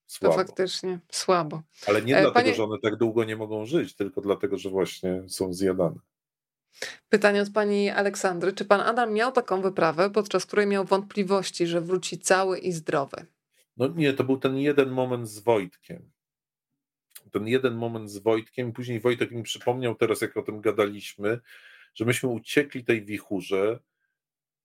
Słabo. 0.07 0.37
To 0.37 0.45
faktycznie 0.45 1.01
słabo. 1.11 1.63
Ale 1.87 2.03
nie 2.03 2.17
e, 2.17 2.21
dlatego, 2.21 2.45
Panie... 2.45 2.55
że 2.55 2.65
one 2.65 2.79
tak 2.83 2.97
długo 2.97 3.25
nie 3.25 3.37
mogą 3.37 3.67
żyć, 3.67 3.95
tylko 3.95 4.21
dlatego, 4.21 4.59
że 4.59 4.71
właśnie 4.71 5.23
są 5.29 5.53
zjadane. 5.53 6.01
Pytanie 7.09 7.43
od 7.43 7.51
pani 7.51 7.91
Aleksandry. 7.91 8.53
Czy 8.53 8.65
pan 8.65 8.81
Adam 8.81 9.13
miał 9.13 9.33
taką 9.33 9.63
wyprawę, 9.63 10.11
podczas 10.11 10.47
której 10.47 10.67
miał 10.67 10.85
wątpliwości, 10.85 11.67
że 11.67 11.81
wróci 11.81 12.19
cały 12.19 12.59
i 12.59 12.73
zdrowy? 12.73 13.27
No 13.77 13.89
nie, 13.89 14.13
to 14.13 14.25
był 14.25 14.39
ten 14.39 14.59
jeden 14.59 14.91
moment 14.91 15.29
z 15.29 15.39
Wojtkiem. 15.39 16.11
Ten 17.33 17.49
jeden 17.49 17.75
moment 17.75 18.11
z 18.11 18.19
Wojtkiem. 18.19 18.73
Później 18.73 19.01
Wojtek 19.01 19.31
mi 19.31 19.43
przypomniał 19.43 19.95
teraz, 19.95 20.21
jak 20.21 20.37
o 20.37 20.43
tym 20.43 20.61
gadaliśmy, 20.61 21.41
że 21.95 22.05
myśmy 22.05 22.29
uciekli 22.29 22.85
tej 22.85 23.05
wichurze, 23.05 23.79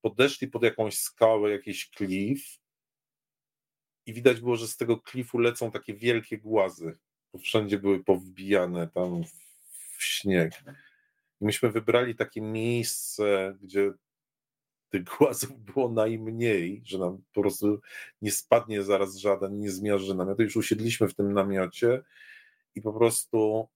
podeszli 0.02 0.48
pod 0.48 0.64
jakąś 0.64 0.98
skałę, 0.98 1.52
jakiś 1.52 1.90
klif 1.90 2.60
i 4.06 4.14
widać 4.14 4.40
było, 4.40 4.56
że 4.56 4.68
z 4.68 4.78
tego 4.78 4.98
klifu 4.98 5.38
lecą 5.38 5.72
takie 5.72 5.94
wielkie 5.94 6.38
głazy. 6.38 6.98
Wszędzie 7.40 7.80
były 7.80 8.04
powbijane 8.04 8.88
tam 8.88 9.24
w 9.98 10.04
śnieg. 10.04 10.64
I 11.42 11.46
myśmy 11.46 11.72
wybrali 11.72 12.16
takie 12.16 12.42
miejsce, 12.42 13.58
gdzie 13.62 13.94
tych 14.90 15.04
głazów 15.18 15.60
było 15.60 15.90
najmniej, 15.90 16.82
że 16.86 16.98
nam 16.98 17.24
po 17.34 17.42
prostu 17.42 17.82
nie 18.22 18.32
spadnie 18.32 18.84
zaraz 18.84 19.18
żaden, 19.18 19.60
nie 19.60 19.72
zmiażdży 19.72 20.16
namiot. 20.16 20.40
Już 20.40 20.56
usiedliśmy 20.56 21.08
w 21.08 21.16
tym 21.16 21.34
namiocie 21.34 22.02
i 22.76 22.82
po 22.82 22.94
prostu 22.94 23.68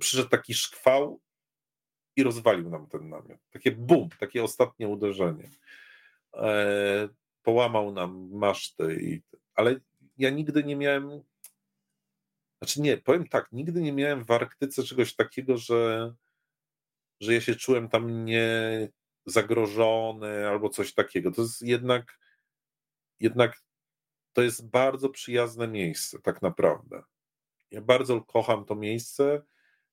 przyszedł 0.00 0.28
taki 0.28 0.54
szkwał 0.54 1.20
i 2.16 2.22
rozwalił 2.22 2.70
nam 2.70 2.86
ten 2.86 3.08
namiot. 3.08 3.40
Takie 3.50 3.72
bum, 3.72 4.08
takie 4.20 4.44
ostatnie 4.44 4.88
uderzenie. 4.88 5.50
E, 6.34 7.08
połamał 7.42 7.92
nam 7.92 8.30
maszty, 8.32 8.98
i, 9.02 9.22
ale 9.54 9.80
ja 10.18 10.30
nigdy 10.30 10.64
nie 10.64 10.76
miałem 10.76 11.22
znaczy 12.62 12.80
nie, 12.80 12.98
powiem 12.98 13.28
tak, 13.28 13.52
nigdy 13.52 13.80
nie 13.82 13.92
miałem 13.92 14.24
w 14.24 14.30
Arktyce 14.30 14.82
czegoś 14.82 15.14
takiego, 15.14 15.56
że, 15.56 16.14
że 17.20 17.34
ja 17.34 17.40
się 17.40 17.54
czułem 17.54 17.88
tam 17.88 18.24
nie 18.24 18.88
zagrożony 19.26 20.48
albo 20.48 20.68
coś 20.68 20.94
takiego. 20.94 21.30
To 21.30 21.42
jest 21.42 21.62
jednak, 21.62 22.18
jednak 23.20 23.62
to 24.32 24.42
jest 24.42 24.70
bardzo 24.70 25.08
przyjazne 25.08 25.68
miejsce, 25.68 26.18
tak 26.18 26.42
naprawdę. 26.42 27.02
Ja 27.70 27.80
bardzo 27.80 28.20
kocham 28.20 28.64
to 28.64 28.74
miejsce. 28.74 29.42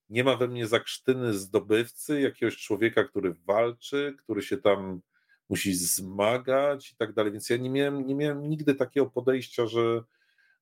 Nie 0.09 0.23
ma 0.23 0.35
we 0.35 0.47
mnie 0.47 0.67
zakrztyny 0.67 1.33
zdobywcy, 1.33 2.21
jakiegoś 2.21 2.57
człowieka, 2.57 3.03
który 3.03 3.33
walczy, 3.33 4.15
który 4.19 4.41
się 4.41 4.57
tam 4.57 5.01
musi 5.49 5.73
zmagać 5.73 6.91
i 6.91 6.95
tak 6.95 7.13
dalej. 7.13 7.31
Więc 7.31 7.49
ja 7.49 7.57
nie 7.57 7.69
miałem, 7.69 8.07
nie 8.07 8.15
miałem 8.15 8.49
nigdy 8.49 8.75
takiego 8.75 9.05
podejścia, 9.05 9.67
że, 9.67 10.03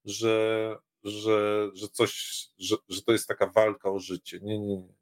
że, 0.06 0.76
że, 1.06 1.69
że 1.73 1.88
coś, 1.88 2.44
że, 2.57 2.76
że 2.90 3.02
to 3.02 3.11
jest 3.11 3.27
taka 3.27 3.48
walka 3.48 3.91
o 3.91 3.99
życie. 3.99 4.40
Nie, 4.41 4.60
nie, 4.60 4.77
nie. 4.77 4.94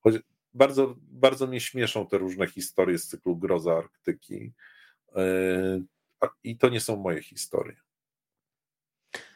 Choć 0.00 0.14
bardzo, 0.54 0.94
bardzo 0.98 1.46
mnie 1.46 1.60
śmieszą 1.60 2.06
te 2.06 2.18
różne 2.18 2.46
historie 2.46 2.98
z 2.98 3.06
cyklu 3.06 3.36
Groza 3.36 3.76
Arktyki. 3.76 4.52
Yy, 5.14 5.84
I 6.44 6.58
to 6.58 6.68
nie 6.68 6.80
są 6.80 6.96
moje 6.96 7.22
historie. 7.22 7.76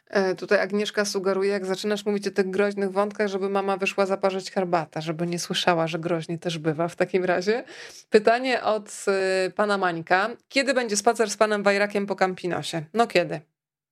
E, 0.06 0.34
tutaj 0.34 0.60
Agnieszka 0.60 1.04
sugeruje, 1.04 1.50
jak 1.50 1.66
zaczynasz 1.66 2.06
mówić 2.06 2.28
o 2.28 2.30
tych 2.30 2.50
groźnych 2.50 2.90
wątkach, 2.90 3.28
żeby 3.28 3.48
mama 3.48 3.76
wyszła 3.76 4.06
zaparzyć 4.06 4.50
herbata, 4.50 5.00
żeby 5.00 5.26
nie 5.26 5.38
słyszała, 5.38 5.86
że 5.86 5.98
groźnie 5.98 6.38
też 6.38 6.58
bywa 6.58 6.88
w 6.88 6.96
takim 6.96 7.24
razie. 7.24 7.64
Pytanie 8.10 8.62
od 8.62 9.04
y, 9.46 9.50
pana 9.50 9.78
Mańka. 9.78 10.30
Kiedy 10.48 10.74
będzie 10.74 10.96
spacer 10.96 11.30
z 11.30 11.36
panem 11.36 11.62
Wajrakiem 11.62 12.06
po 12.06 12.16
Campinosie? 12.16 12.84
No 12.94 13.06
kiedy? 13.06 13.40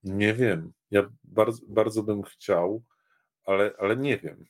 Nie 0.04 0.34
wiem. 0.34 0.72
Ja 0.94 1.10
bardzo, 1.24 1.62
bardzo 1.68 2.02
bym 2.02 2.22
chciał, 2.22 2.84
ale, 3.44 3.74
ale 3.78 3.96
nie 3.96 4.18
wiem. 4.18 4.46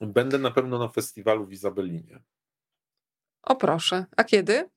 Będę 0.00 0.38
na 0.38 0.50
pewno 0.50 0.78
na 0.78 0.88
festiwalu 0.88 1.46
w 1.46 1.52
Izabelinie. 1.52 2.22
O 3.42 3.56
proszę. 3.56 4.06
A 4.16 4.24
kiedy? 4.24 4.70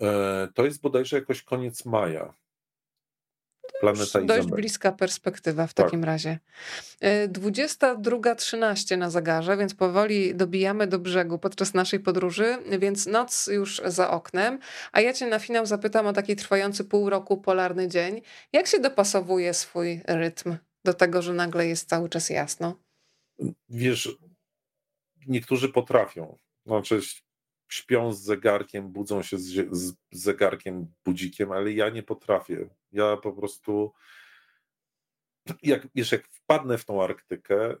E, 0.00 0.48
to 0.54 0.64
jest 0.64 0.80
bodajże 0.80 1.16
jakoś 1.16 1.42
koniec 1.42 1.84
maja. 1.84 2.34
Planeta 3.80 4.20
Dość 4.20 4.48
bliska 4.48 4.92
perspektywa 4.92 5.66
w 5.66 5.74
tak. 5.74 5.86
takim 5.86 6.04
razie. 6.04 6.38
22.13 7.28 8.94
e, 8.94 8.96
na 8.96 9.10
zegarze, 9.10 9.56
więc 9.56 9.74
powoli 9.74 10.34
dobijamy 10.34 10.86
do 10.86 10.98
brzegu 10.98 11.38
podczas 11.38 11.74
naszej 11.74 12.00
podróży, 12.00 12.58
więc 12.78 13.06
noc 13.06 13.46
już 13.46 13.82
za 13.84 14.10
oknem. 14.10 14.58
A 14.92 15.00
ja 15.00 15.12
cię 15.12 15.26
na 15.26 15.38
finał 15.38 15.66
zapytam 15.66 16.06
o 16.06 16.12
taki 16.12 16.36
trwający 16.36 16.84
pół 16.84 17.10
roku 17.10 17.36
polarny 17.36 17.88
dzień. 17.88 18.22
Jak 18.52 18.66
się 18.66 18.80
dopasowuje 18.80 19.54
swój 19.54 20.00
rytm 20.06 20.56
do 20.84 20.94
tego, 20.94 21.22
że 21.22 21.32
nagle 21.32 21.66
jest 21.66 21.88
cały 21.88 22.08
czas 22.08 22.30
jasno? 22.30 22.78
Wiesz, 23.68 24.16
niektórzy 25.26 25.68
potrafią. 25.68 26.36
Znaczy, 26.66 27.00
śpią 27.68 28.12
z 28.12 28.22
zegarkiem, 28.22 28.92
budzą 28.92 29.22
się 29.22 29.38
z, 29.38 29.76
z 29.76 29.96
zegarkiem, 30.10 30.86
budzikiem, 31.04 31.52
ale 31.52 31.72
ja 31.72 31.90
nie 31.90 32.02
potrafię. 32.02 32.68
Ja 32.92 33.16
po 33.16 33.32
prostu, 33.32 33.92
jak, 35.62 35.88
wiesz, 35.94 36.12
jak 36.12 36.28
wpadnę 36.28 36.78
w 36.78 36.84
tą 36.84 37.02
Arktykę 37.02 37.76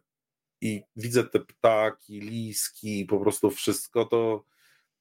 i 0.60 0.82
widzę 0.96 1.24
te 1.24 1.40
ptaki, 1.40 2.20
liski, 2.20 3.04
po 3.04 3.20
prostu 3.20 3.50
wszystko, 3.50 4.04
to, 4.04 4.44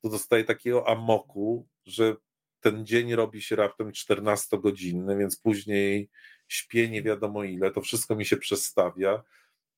to 0.02 0.10
dostaję 0.10 0.44
takiego 0.44 0.88
amoku, 0.88 1.68
że 1.86 2.16
ten 2.60 2.86
dzień 2.86 3.16
robi 3.16 3.42
się 3.42 3.56
raptem 3.56 3.92
14-godzinny, 3.92 5.18
więc 5.18 5.38
później 5.38 6.10
śpię 6.48 6.90
nie 6.90 7.04
wiadomo 7.04 7.44
ile, 7.44 7.72
to 7.72 7.82
wszystko 7.82 8.16
mi 8.16 8.26
się 8.26 8.38
przestawia. 8.38 9.24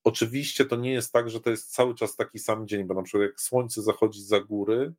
Oczywiście 0.07 0.65
to 0.65 0.75
nie 0.75 0.91
jest 0.91 1.13
tak, 1.13 1.29
że 1.29 1.41
to 1.41 1.49
jest 1.49 1.73
cały 1.73 1.95
czas 1.95 2.15
taki 2.15 2.39
sam 2.39 2.67
dzień, 2.67 2.83
bo 2.83 2.93
na 2.93 3.03
przykład 3.03 3.29
jak 3.29 3.41
słońce 3.41 3.81
zachodzi 3.81 4.23
za 4.23 4.39
góry, 4.39 4.93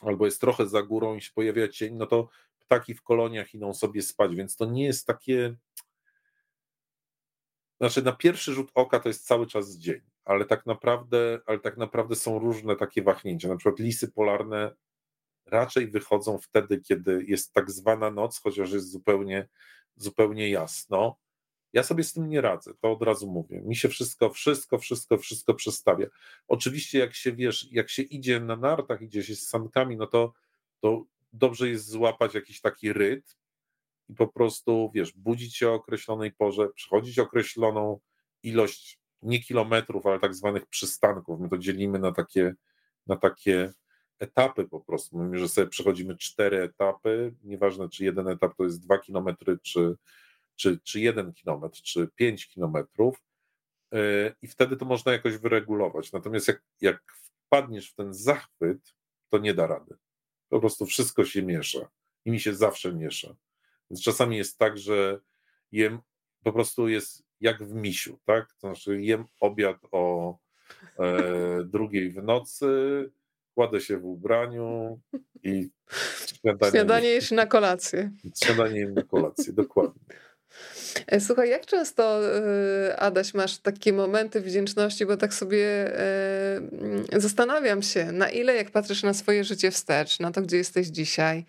albo 0.00 0.24
jest 0.24 0.40
trochę 0.40 0.66
za 0.66 0.82
górą 0.82 1.16
i 1.16 1.20
się 1.20 1.30
pojawia 1.34 1.68
cień, 1.68 1.94
no 1.94 2.06
to 2.06 2.28
ptaki 2.58 2.94
w 2.94 3.02
koloniach 3.02 3.54
idą 3.54 3.74
sobie 3.74 4.02
spać, 4.02 4.34
więc 4.34 4.56
to 4.56 4.64
nie 4.64 4.84
jest 4.84 5.06
takie. 5.06 5.56
Znaczy, 7.80 8.02
na 8.02 8.12
pierwszy 8.12 8.52
rzut 8.52 8.70
oka 8.74 9.00
to 9.00 9.08
jest 9.08 9.26
cały 9.26 9.46
czas 9.46 9.76
dzień, 9.76 10.00
ale 10.24 10.44
tak 10.44 10.66
naprawdę, 10.66 11.40
ale 11.46 11.58
tak 11.58 11.76
naprawdę 11.76 12.16
są 12.16 12.38
różne 12.38 12.76
takie 12.76 13.02
wahnięcia. 13.02 13.48
Na 13.48 13.56
przykład 13.56 13.78
lisy 13.78 14.12
polarne 14.12 14.74
raczej 15.46 15.90
wychodzą 15.90 16.38
wtedy, 16.38 16.80
kiedy 16.80 17.24
jest 17.28 17.52
tak 17.52 17.70
zwana 17.70 18.10
noc, 18.10 18.40
chociaż 18.40 18.72
jest 18.72 18.90
zupełnie, 18.90 19.48
zupełnie 19.96 20.50
jasno. 20.50 21.16
Ja 21.72 21.82
sobie 21.82 22.04
z 22.04 22.12
tym 22.12 22.28
nie 22.28 22.40
radzę, 22.40 22.74
to 22.80 22.92
od 22.92 23.02
razu 23.02 23.30
mówię. 23.30 23.62
Mi 23.62 23.76
się 23.76 23.88
wszystko, 23.88 24.30
wszystko, 24.30 24.78
wszystko, 24.78 25.18
wszystko 25.18 25.54
przestawia. 25.54 26.06
Oczywiście, 26.48 26.98
jak 26.98 27.14
się 27.14 27.32
wiesz, 27.32 27.68
jak 27.72 27.90
się 27.90 28.02
idzie 28.02 28.40
na 28.40 28.56
nartach, 28.56 29.02
idzie 29.02 29.22
się 29.22 29.34
z 29.34 29.48
sankami, 29.48 29.96
no 29.96 30.06
to, 30.06 30.32
to 30.80 31.04
dobrze 31.32 31.68
jest 31.68 31.88
złapać 31.88 32.34
jakiś 32.34 32.60
taki 32.60 32.92
rytm 32.92 33.34
i 34.08 34.14
po 34.14 34.28
prostu, 34.28 34.90
wiesz, 34.94 35.12
budzić 35.12 35.56
się 35.56 35.68
o 35.68 35.74
określonej 35.74 36.32
porze, 36.32 36.68
przechodzić 36.68 37.18
określoną 37.18 38.00
ilość 38.42 39.00
nie 39.22 39.40
kilometrów, 39.40 40.06
ale 40.06 40.20
tak 40.20 40.34
zwanych 40.34 40.66
przystanków. 40.66 41.40
My 41.40 41.48
to 41.48 41.58
dzielimy 41.58 41.98
na 41.98 42.12
takie, 42.12 42.54
na 43.06 43.16
takie 43.16 43.72
etapy 44.18 44.64
po 44.64 44.80
prostu. 44.80 45.16
Mówimy, 45.16 45.38
że 45.38 45.48
sobie 45.48 45.66
przechodzimy 45.66 46.16
cztery 46.16 46.62
etapy, 46.62 47.34
nieważne 47.44 47.88
czy 47.88 48.04
jeden 48.04 48.28
etap 48.28 48.56
to 48.56 48.64
jest 48.64 48.82
dwa 48.82 48.98
kilometry, 48.98 49.58
czy, 49.62 49.96
czy, 50.60 50.78
czy 50.84 51.00
jeden 51.00 51.32
kilometr, 51.32 51.82
czy 51.82 52.08
pięć 52.14 52.48
kilometrów 52.48 53.22
yy, 53.92 54.34
i 54.42 54.48
wtedy 54.48 54.76
to 54.76 54.84
można 54.84 55.12
jakoś 55.12 55.36
wyregulować. 55.36 56.12
Natomiast 56.12 56.48
jak, 56.48 56.62
jak 56.80 57.02
wpadniesz 57.12 57.90
w 57.90 57.94
ten 57.94 58.14
zachwyt, 58.14 58.94
to 59.28 59.38
nie 59.38 59.54
da 59.54 59.66
rady. 59.66 59.94
Po 60.48 60.60
prostu 60.60 60.86
wszystko 60.86 61.24
się 61.24 61.42
miesza 61.42 61.88
i 62.24 62.30
mi 62.30 62.40
się 62.40 62.54
zawsze 62.54 62.92
miesza. 62.92 63.36
Więc 63.90 64.02
czasami 64.02 64.36
jest 64.36 64.58
tak, 64.58 64.78
że 64.78 65.20
jem, 65.72 65.98
po 66.42 66.52
prostu 66.52 66.88
jest 66.88 67.22
jak 67.40 67.64
w 67.64 67.74
misiu, 67.74 68.18
tak? 68.24 68.52
To 68.52 68.66
znaczy 68.66 69.02
jem 69.02 69.24
obiad 69.40 69.76
o 69.92 70.36
e, 70.98 71.64
drugiej 71.74 72.10
w 72.10 72.22
nocy, 72.22 72.66
kładę 73.54 73.80
się 73.80 73.98
w 73.98 74.04
ubraniu 74.04 75.00
i 75.42 75.70
śniadanie, 76.40 76.72
śniadanie 76.72 77.18
na 77.30 77.46
kolację. 77.46 78.12
Śniadanie 78.44 78.88
na 78.88 79.02
kolację, 79.02 79.52
dokładnie. 79.52 80.02
E, 81.06 81.20
słuchaj, 81.20 81.50
jak 81.50 81.66
często, 81.66 82.20
e, 82.36 82.96
Adaś, 82.96 83.34
masz 83.34 83.58
takie 83.58 83.92
momenty 83.92 84.40
wdzięczności, 84.40 85.06
bo 85.06 85.16
tak 85.16 85.34
sobie 85.34 85.66
e, 85.66 86.56
mm, 86.56 87.04
zastanawiam 87.12 87.82
się, 87.82 88.12
na 88.12 88.30
ile 88.30 88.54
jak 88.54 88.70
patrzysz 88.70 89.02
na 89.02 89.14
swoje 89.14 89.44
życie 89.44 89.70
wstecz, 89.70 90.20
na 90.20 90.30
to, 90.32 90.42
gdzie 90.42 90.56
jesteś 90.56 90.86
dzisiaj, 90.86 91.44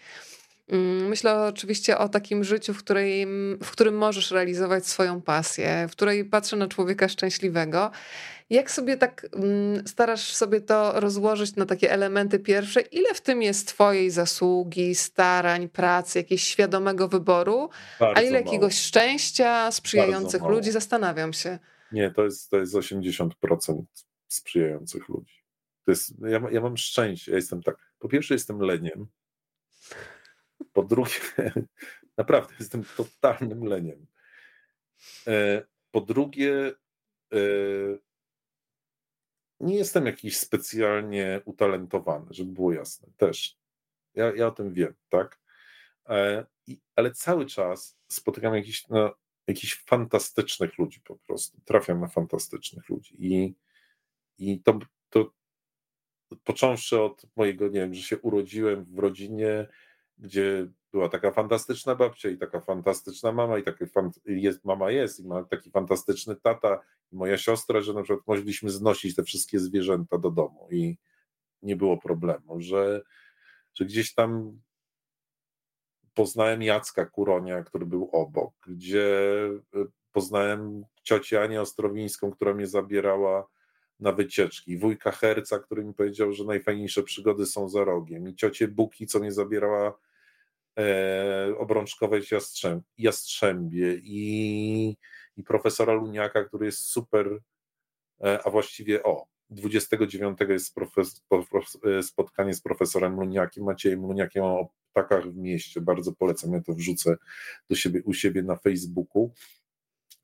Myślę 1.10 1.44
oczywiście 1.44 1.98
o 1.98 2.10
takim 2.10 2.44
życiu, 2.44 2.74
w, 2.74 2.78
której, 2.78 3.26
w 3.64 3.72
którym 3.72 3.98
możesz 3.98 4.32
realizować 4.32 4.88
swoją 4.88 5.22
pasję, 5.22 5.88
w 5.90 5.92
której 5.92 6.26
patrzę 6.26 6.56
na 6.56 6.68
człowieka 6.68 7.10
szczęśliwego 7.10 7.92
jak 8.52 8.72
sobie 8.72 8.98
tak 8.98 9.28
mm, 9.34 9.88
starasz 9.88 10.34
sobie 10.36 10.62
to 10.62 11.00
rozłożyć 11.00 11.56
na 11.56 11.66
takie 11.66 11.92
elementy 11.92 12.40
pierwsze? 12.40 12.82
Ile 12.82 13.14
w 13.14 13.22
tym 13.22 13.42
jest 13.42 13.68
twojej 13.68 14.12
zasługi, 14.12 14.96
starań, 14.96 15.70
pracy, 15.70 16.20
jakiegoś 16.20 16.44
świadomego 16.44 17.08
wyboru, 17.08 17.70
Bardzo 18.00 18.18
a 18.18 18.22
ile 18.22 18.32
mało. 18.32 18.46
jakiegoś 18.46 18.78
szczęścia, 18.78 19.72
sprzyjających 19.72 20.44
ludzi? 20.44 20.72
Zastanawiam 20.72 21.34
się. 21.34 21.60
Nie, 21.92 22.12
to 22.12 22.24
jest, 22.24 22.50
to 22.50 22.58
jest 22.58 22.74
80% 22.74 23.30
sprzyjających 24.28 25.10
ludzi. 25.10 25.44
To 25.86 25.92
jest, 25.92 26.14
ja, 26.22 26.42
ja 26.52 26.62
mam 26.62 26.78
szczęście, 26.78 27.32
ja 27.32 27.36
jestem 27.36 27.64
tak, 27.64 27.76
po 28.00 28.10
pierwsze 28.10 28.34
jestem 28.34 28.60
leniem, 28.60 29.08
po 30.74 30.84
drugie, 30.84 31.20
naprawdę 32.18 32.54
jestem 32.60 32.84
totalnym 32.98 33.64
leniem. 33.64 34.08
E, 35.28 35.66
po 35.92 36.02
drugie, 36.02 36.72
e, 37.34 37.38
nie 39.60 39.76
jestem 39.76 40.06
jakiś 40.06 40.38
specjalnie 40.38 41.42
utalentowany, 41.46 42.26
żeby 42.30 42.52
było 42.52 42.74
jasne, 42.74 43.08
też. 43.18 43.58
Ja, 44.14 44.36
ja 44.36 44.48
o 44.48 44.52
tym 44.52 44.74
wiem, 44.74 44.94
tak? 45.10 45.42
E, 46.10 46.46
ale 46.96 47.12
cały 47.12 47.46
czas 47.46 47.98
spotykam 48.08 48.56
jakichś, 48.56 48.88
no, 48.88 49.16
jakichś 49.48 49.84
fantastycznych 49.86 50.78
ludzi 50.78 51.02
po 51.02 51.16
prostu. 51.16 51.62
Trafiam 51.66 52.02
na 52.02 52.08
fantastycznych 52.08 52.90
ludzi. 52.90 53.16
I, 53.20 53.56
i 54.38 54.62
to, 54.62 54.80
to 55.10 55.34
począwszy 56.44 57.02
od 57.02 57.26
mojego, 57.36 57.66
nie 57.66 57.80
wiem, 57.80 57.94
że 57.94 58.02
się 58.02 58.20
urodziłem 58.20 58.86
w 58.86 59.00
rodzinie, 59.00 59.68
gdzie 60.22 60.68
była 60.92 61.10
taka 61.10 61.32
fantastyczna 61.32 61.96
babcia 61.96 62.30
i 62.30 62.38
taka 62.38 62.62
fantastyczna 62.62 63.32
mama 63.32 63.58
i 63.58 63.64
taki 63.64 63.86
fan, 63.86 64.12
jest, 64.26 64.66
mama 64.66 64.92
jest 64.92 65.20
i 65.20 65.28
ma 65.28 65.44
taki 65.44 65.72
fantastyczny 65.72 66.36
tata 66.36 66.82
i 67.12 67.16
moja 67.16 67.38
siostra, 67.38 67.82
że 67.82 67.94
na 67.94 68.04
przykład 68.04 68.28
mogliśmy 68.28 68.70
znosić 68.70 69.16
te 69.16 69.24
wszystkie 69.24 69.60
zwierzęta 69.60 70.18
do 70.18 70.32
domu 70.32 70.68
i 70.72 70.98
nie 71.62 71.76
było 71.76 71.98
problemu, 71.98 72.62
że, 72.62 73.02
że 73.74 73.86
gdzieś 73.86 74.14
tam 74.14 74.60
poznałem 76.14 76.62
Jacka 76.62 77.06
Kuronia, 77.06 77.64
który 77.64 77.86
był 77.86 78.10
obok, 78.12 78.54
gdzie 78.68 79.10
y, 79.76 79.86
poznałem 80.12 80.86
ciocię 81.04 81.42
Anię 81.42 81.62
Ostrowińską, 81.62 82.32
która 82.32 82.54
mnie 82.54 82.68
zabierała 82.68 83.48
na 84.00 84.12
wycieczki, 84.12 84.78
wujka 84.78 85.12
Herca, 85.12 85.60
który 85.60 85.84
mi 85.86 85.94
powiedział, 85.94 86.34
że 86.34 86.44
najfajniejsze 86.44 87.04
przygody 87.04 87.46
są 87.46 87.70
za 87.70 87.84
rogiem 87.84 88.30
i 88.30 88.36
ciocię 88.36 88.68
Buki, 88.68 89.08
co 89.08 89.20
mnie 89.20 89.32
zabierała 89.32 89.88
e, 89.88 89.94
obrączkowej 91.58 92.22
jastrzęb, 92.32 92.84
jastrzębie 92.98 93.96
i, 94.04 94.98
i 95.38 95.44
profesora 95.44 95.94
Luniaka, 95.94 96.44
który 96.44 96.66
jest 96.66 96.80
super, 96.80 97.40
e, 98.24 98.40
a 98.44 98.50
właściwie 98.50 99.04
o, 99.04 99.26
29 99.50 100.38
jest 100.50 100.76
e, 101.84 102.04
spotkanie 102.04 102.54
z 102.54 102.62
profesorem 102.62 103.16
Luniakiem, 103.16 103.64
Maciejem 103.64 104.02
Luniakiem 104.02 104.44
o 104.44 104.70
ptakach 104.92 105.32
w 105.32 105.38
mieście, 105.38 105.82
bardzo 105.82 106.12
polecam, 106.12 106.54
ja 106.54 106.62
to 106.62 106.74
wrzucę 106.74 107.18
do 107.70 107.76
siebie, 107.76 108.02
u 108.06 108.14
siebie 108.14 108.44
na 108.44 108.56
Facebooku, 108.56 109.34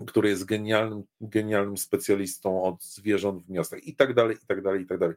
który 0.07 0.30
jest 0.30 0.45
genialnym, 0.45 1.03
genialnym 1.22 1.78
specjalistą 1.78 2.64
od 2.64 2.84
zwierząt 2.84 3.44
w 3.44 3.49
miastach 3.49 3.84
i 3.84 3.95
tak 3.95 4.14
dalej, 4.14 4.38
i 4.44 4.48
tak 4.48 4.61
dalej, 4.61 4.82
i 4.82 4.86
tak 4.86 4.98
dalej. 4.98 5.15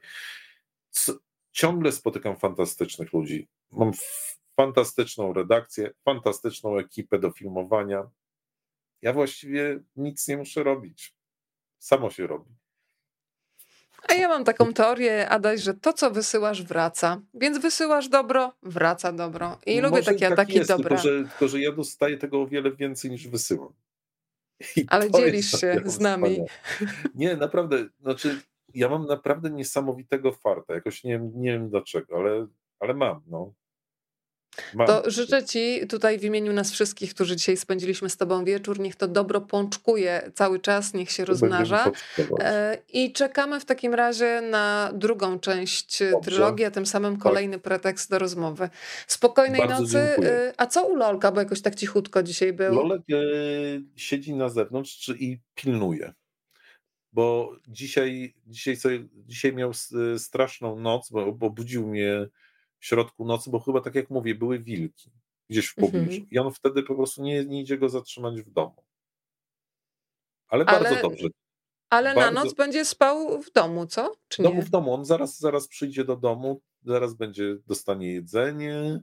Ciągle 1.52 1.92
spotykam 1.92 2.36
fantastycznych 2.36 3.12
ludzi. 3.12 3.48
Mam 3.72 3.92
fantastyczną 4.56 5.32
redakcję, 5.32 5.90
fantastyczną 6.04 6.78
ekipę 6.78 7.18
do 7.18 7.30
filmowania. 7.30 8.10
Ja 9.02 9.12
właściwie 9.12 9.80
nic 9.96 10.28
nie 10.28 10.36
muszę 10.36 10.62
robić. 10.62 11.14
Samo 11.78 12.10
się 12.10 12.26
robi. 12.26 12.60
A 14.08 14.14
ja 14.14 14.28
mam 14.28 14.44
taką 14.44 14.72
teorię, 14.72 15.28
Adaś, 15.28 15.60
że 15.60 15.74
to, 15.74 15.92
co 15.92 16.10
wysyłasz, 16.10 16.62
wraca. 16.62 17.20
Więc 17.34 17.58
wysyłasz 17.58 18.08
dobro, 18.08 18.52
wraca 18.62 19.12
dobro. 19.12 19.58
I 19.66 19.76
Może 19.76 19.88
lubię 19.88 20.02
takie 20.02 20.18
tak 20.18 20.32
ataki 20.32 20.54
jest, 20.54 20.68
dobra. 20.68 20.88
Tylko 20.88 21.02
że, 21.02 21.28
tylko, 21.28 21.48
że 21.48 21.60
ja 21.60 21.72
dostaję 21.72 22.18
tego 22.18 22.42
o 22.42 22.46
wiele 22.46 22.72
więcej 22.72 23.10
niż 23.10 23.28
wysyłam. 23.28 23.72
I 24.76 24.84
Ale 24.88 25.10
dzielisz 25.10 25.50
się 25.50 25.80
z 25.84 26.00
nami. 26.00 26.40
Nie, 27.14 27.36
naprawdę, 27.36 27.88
znaczy 28.00 28.40
ja 28.74 28.88
mam 28.88 29.06
naprawdę 29.06 29.50
niesamowitego 29.50 30.32
farta. 30.32 30.74
Jakoś 30.74 31.04
nie, 31.04 31.30
nie 31.34 31.52
wiem 31.52 31.70
dlaczego, 31.70 32.16
ale, 32.16 32.46
ale 32.80 32.94
mam. 32.94 33.22
No. 33.26 33.52
Mam. 34.74 34.86
To 34.86 35.10
życzę 35.10 35.44
Ci 35.44 35.86
tutaj 35.88 36.18
w 36.18 36.24
imieniu 36.24 36.52
nas 36.52 36.72
wszystkich, 36.72 37.14
którzy 37.14 37.36
dzisiaj 37.36 37.56
spędziliśmy 37.56 38.10
z 38.10 38.16
Tobą 38.16 38.44
wieczór, 38.44 38.80
niech 38.80 38.96
to 38.96 39.08
dobro 39.08 39.40
pączkuje 39.40 40.30
cały 40.34 40.60
czas, 40.60 40.94
niech 40.94 41.10
się 41.10 41.24
rozmnaża. 41.24 41.92
E, 42.40 42.78
I 42.92 43.12
czekamy 43.12 43.60
w 43.60 43.64
takim 43.64 43.94
razie 43.94 44.40
na 44.40 44.90
drugą 44.94 45.38
część 45.38 45.98
Dobrze. 45.98 46.30
trylogii, 46.30 46.64
a 46.64 46.70
tym 46.70 46.86
samym 46.86 47.14
tak. 47.14 47.22
kolejny 47.22 47.56
tak. 47.56 47.62
pretekst 47.62 48.10
do 48.10 48.18
rozmowy. 48.18 48.68
Spokojnej 49.06 49.60
Bardzo 49.60 49.82
nocy. 49.82 49.92
Dziękuję. 49.92 50.30
E, 50.30 50.52
a 50.56 50.66
co 50.66 50.86
u 50.86 50.96
Lolka, 50.96 51.32
bo 51.32 51.40
jakoś 51.40 51.62
tak 51.62 51.74
cichutko 51.74 52.22
dzisiaj 52.22 52.52
był? 52.52 52.74
Lolek 52.74 53.02
e, 53.12 53.16
siedzi 53.96 54.34
na 54.34 54.48
zewnątrz 54.48 55.08
i 55.08 55.38
pilnuje 55.54 56.12
bo 57.12 57.56
dzisiaj, 57.68 58.34
dzisiaj, 58.46 58.76
sobie, 58.76 59.08
dzisiaj 59.14 59.52
miał 59.52 59.72
straszną 60.18 60.80
noc, 60.80 61.10
bo, 61.10 61.32
bo 61.32 61.50
budził 61.50 61.86
mnie 61.86 62.26
w 62.80 62.86
środku 62.86 63.24
nocy, 63.24 63.50
bo 63.50 63.60
chyba 63.60 63.80
tak 63.80 63.94
jak 63.94 64.10
mówię, 64.10 64.34
były 64.34 64.58
wilki 64.58 65.10
gdzieś 65.50 65.66
w 65.66 65.74
pobliżu. 65.74 66.10
Mhm. 66.10 66.30
I 66.30 66.38
on 66.38 66.52
wtedy 66.52 66.82
po 66.82 66.94
prostu 66.94 67.22
nie, 67.22 67.44
nie 67.44 67.60
idzie 67.60 67.78
go 67.78 67.88
zatrzymać 67.88 68.42
w 68.42 68.50
domu. 68.50 68.84
Ale, 70.48 70.64
ale 70.64 70.82
bardzo 70.82 71.02
dobrze. 71.08 71.28
Ale 71.90 72.14
bardzo... 72.14 72.30
na 72.30 72.44
noc 72.44 72.54
będzie 72.54 72.84
spał 72.84 73.42
w 73.42 73.52
domu, 73.52 73.86
co? 73.86 74.16
Czy 74.28 74.42
nie? 74.42 74.62
w 74.62 74.70
domu. 74.70 74.94
On 74.94 75.04
zaraz, 75.04 75.38
zaraz 75.38 75.68
przyjdzie 75.68 76.04
do 76.04 76.16
domu, 76.16 76.62
zaraz 76.84 77.14
będzie, 77.14 77.56
dostanie 77.66 78.12
jedzenie, 78.12 79.00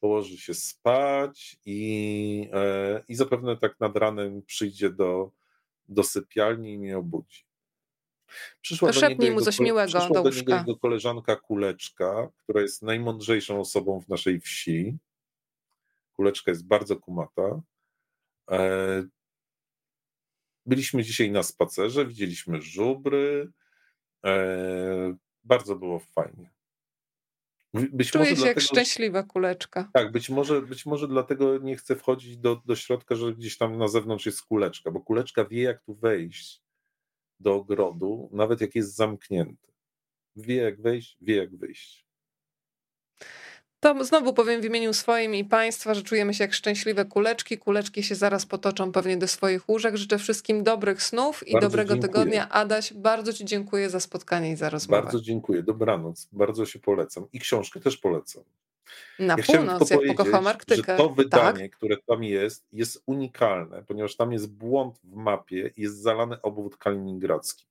położy 0.00 0.38
się 0.38 0.54
spać 0.54 1.58
i, 1.66 2.50
e, 2.52 3.02
i 3.08 3.14
zapewne 3.14 3.56
tak 3.56 3.80
nad 3.80 3.96
ranem 3.96 4.42
przyjdzie 4.42 4.90
do, 4.90 5.30
do 5.88 6.02
sypialni 6.02 6.72
i 6.72 6.78
mnie 6.78 6.98
obudzi. 6.98 7.45
Przyszła 8.60 8.92
to 8.92 9.00
do 9.00 9.08
niego, 9.08 9.34
mu 9.34 9.40
coś 9.40 9.60
miłego 9.60 9.98
przyszła 9.98 10.22
do, 10.22 10.22
do 10.22 10.30
niego 10.30 10.56
jego 10.56 10.76
koleżanka 10.76 11.36
Kuleczka, 11.36 12.28
która 12.36 12.60
jest 12.60 12.82
najmądrzejszą 12.82 13.60
osobą 13.60 14.00
w 14.00 14.08
naszej 14.08 14.40
wsi. 14.40 14.98
Kuleczka 16.12 16.50
jest 16.50 16.66
bardzo 16.66 16.96
kumata. 16.96 17.60
E, 18.50 19.02
byliśmy 20.66 21.02
dzisiaj 21.02 21.30
na 21.30 21.42
spacerze, 21.42 22.06
widzieliśmy 22.06 22.62
żubry. 22.62 23.52
E, 24.26 25.16
bardzo 25.44 25.76
było 25.76 25.98
fajnie. 25.98 26.50
Być 27.74 28.10
Czuję 28.10 28.24
się 28.24 28.34
dlatego, 28.34 28.46
jak 28.46 28.60
szczęśliwa 28.60 29.22
kuleczka. 29.22 29.90
Tak, 29.92 30.12
być 30.12 30.30
może, 30.30 30.62
być 30.62 30.86
może 30.86 31.08
dlatego 31.08 31.58
nie 31.58 31.76
chcę 31.76 31.96
wchodzić 31.96 32.38
do, 32.38 32.62
do 32.64 32.76
środka, 32.76 33.14
że 33.14 33.34
gdzieś 33.34 33.58
tam 33.58 33.78
na 33.78 33.88
zewnątrz 33.88 34.26
jest 34.26 34.42
kuleczka, 34.42 34.90
bo 34.90 35.00
kuleczka 35.00 35.44
wie, 35.44 35.62
jak 35.62 35.82
tu 35.82 35.94
wejść 35.94 36.65
do 37.40 37.54
ogrodu, 37.54 38.28
nawet 38.32 38.60
jak 38.60 38.74
jest 38.74 38.96
zamknięty. 38.96 39.66
Wie, 40.36 40.56
jak 40.56 40.80
wejść, 40.80 41.18
wie, 41.20 41.36
jak 41.36 41.56
wyjść. 41.56 42.06
To 43.80 44.04
znowu 44.04 44.32
powiem 44.32 44.60
w 44.60 44.64
imieniu 44.64 44.92
swoim 44.92 45.34
i 45.34 45.44
Państwa, 45.44 45.94
że 45.94 46.02
czujemy 46.02 46.34
się 46.34 46.44
jak 46.44 46.52
szczęśliwe 46.52 47.04
kuleczki. 47.04 47.58
Kuleczki 47.58 48.02
się 48.02 48.14
zaraz 48.14 48.46
potoczą 48.46 48.92
pewnie 48.92 49.16
do 49.16 49.28
swoich 49.28 49.68
łóżek. 49.68 49.96
Życzę 49.96 50.18
wszystkim 50.18 50.62
dobrych 50.62 51.02
snów 51.02 51.48
i 51.48 51.52
bardzo 51.52 51.68
dobrego 51.68 51.94
dziękuję. 51.94 52.12
tygodnia. 52.12 52.48
Adaś, 52.48 52.92
bardzo 52.92 53.32
Ci 53.32 53.44
dziękuję 53.44 53.90
za 53.90 54.00
spotkanie 54.00 54.52
i 54.52 54.56
za 54.56 54.70
rozmowę. 54.70 55.02
Bardzo 55.02 55.20
dziękuję. 55.20 55.62
Dobranoc. 55.62 56.28
Bardzo 56.32 56.66
się 56.66 56.78
polecam. 56.78 57.26
I 57.32 57.40
książkę 57.40 57.80
też 57.80 57.96
polecam. 57.96 58.42
Na 59.18 59.36
ja 59.38 59.44
północ, 59.44 59.90
jak 59.90 60.00
pokocham 60.06 60.46
Arktykę. 60.46 60.92
Że 60.92 60.96
to 60.96 61.10
wydanie, 61.10 61.68
tak? 61.68 61.76
które 61.76 61.96
tam 61.96 62.24
jest, 62.24 62.66
jest 62.72 63.02
unikalne, 63.06 63.82
ponieważ 63.82 64.16
tam 64.16 64.32
jest 64.32 64.52
błąd 64.52 64.98
w 65.04 65.14
mapie 65.14 65.70
i 65.76 65.82
jest 65.82 65.96
zalany 65.96 66.42
obwód 66.42 66.76
kaliningradzki. 66.76 67.66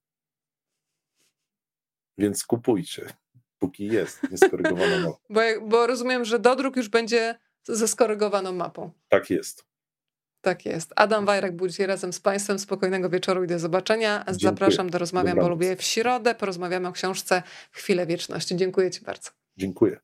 Więc 2.18 2.44
kupujcie 2.44 3.06
póki 3.58 3.86
jest 3.86 4.20
nieskorygowana 4.30 4.98
mapa. 4.98 5.18
bo, 5.30 5.40
bo 5.62 5.86
rozumiem, 5.86 6.24
że 6.24 6.38
dodruk 6.38 6.76
już 6.76 6.88
będzie 6.88 7.38
ze 7.64 7.88
skorygowaną 7.88 8.52
mapą. 8.52 8.90
Tak 9.08 9.30
jest. 9.30 9.64
Tak 10.40 10.66
jest. 10.66 10.92
Adam 10.96 11.26
Wajrak 11.26 11.56
był 11.56 11.68
dzisiaj 11.68 11.86
razem 11.86 12.12
z 12.12 12.20
Państwem. 12.20 12.58
Spokojnego 12.58 13.10
wieczoru 13.10 13.44
i 13.44 13.46
do 13.46 13.58
zobaczenia. 13.58 14.18
Dziękuję. 14.18 14.38
Zapraszam 14.40 14.90
do 14.90 14.98
Rozmawiam, 14.98 15.36
Dobranoc. 15.36 15.48
bo 15.48 15.54
lubię 15.54 15.76
w 15.76 15.82
środę. 15.82 16.34
Porozmawiamy 16.34 16.88
o 16.88 16.92
książce 16.92 17.42
Chwilę 17.72 18.06
Wieczności. 18.06 18.56
Dziękuję 18.56 18.90
Ci 18.90 19.04
bardzo. 19.04 19.30
Dziękuję. 19.56 20.00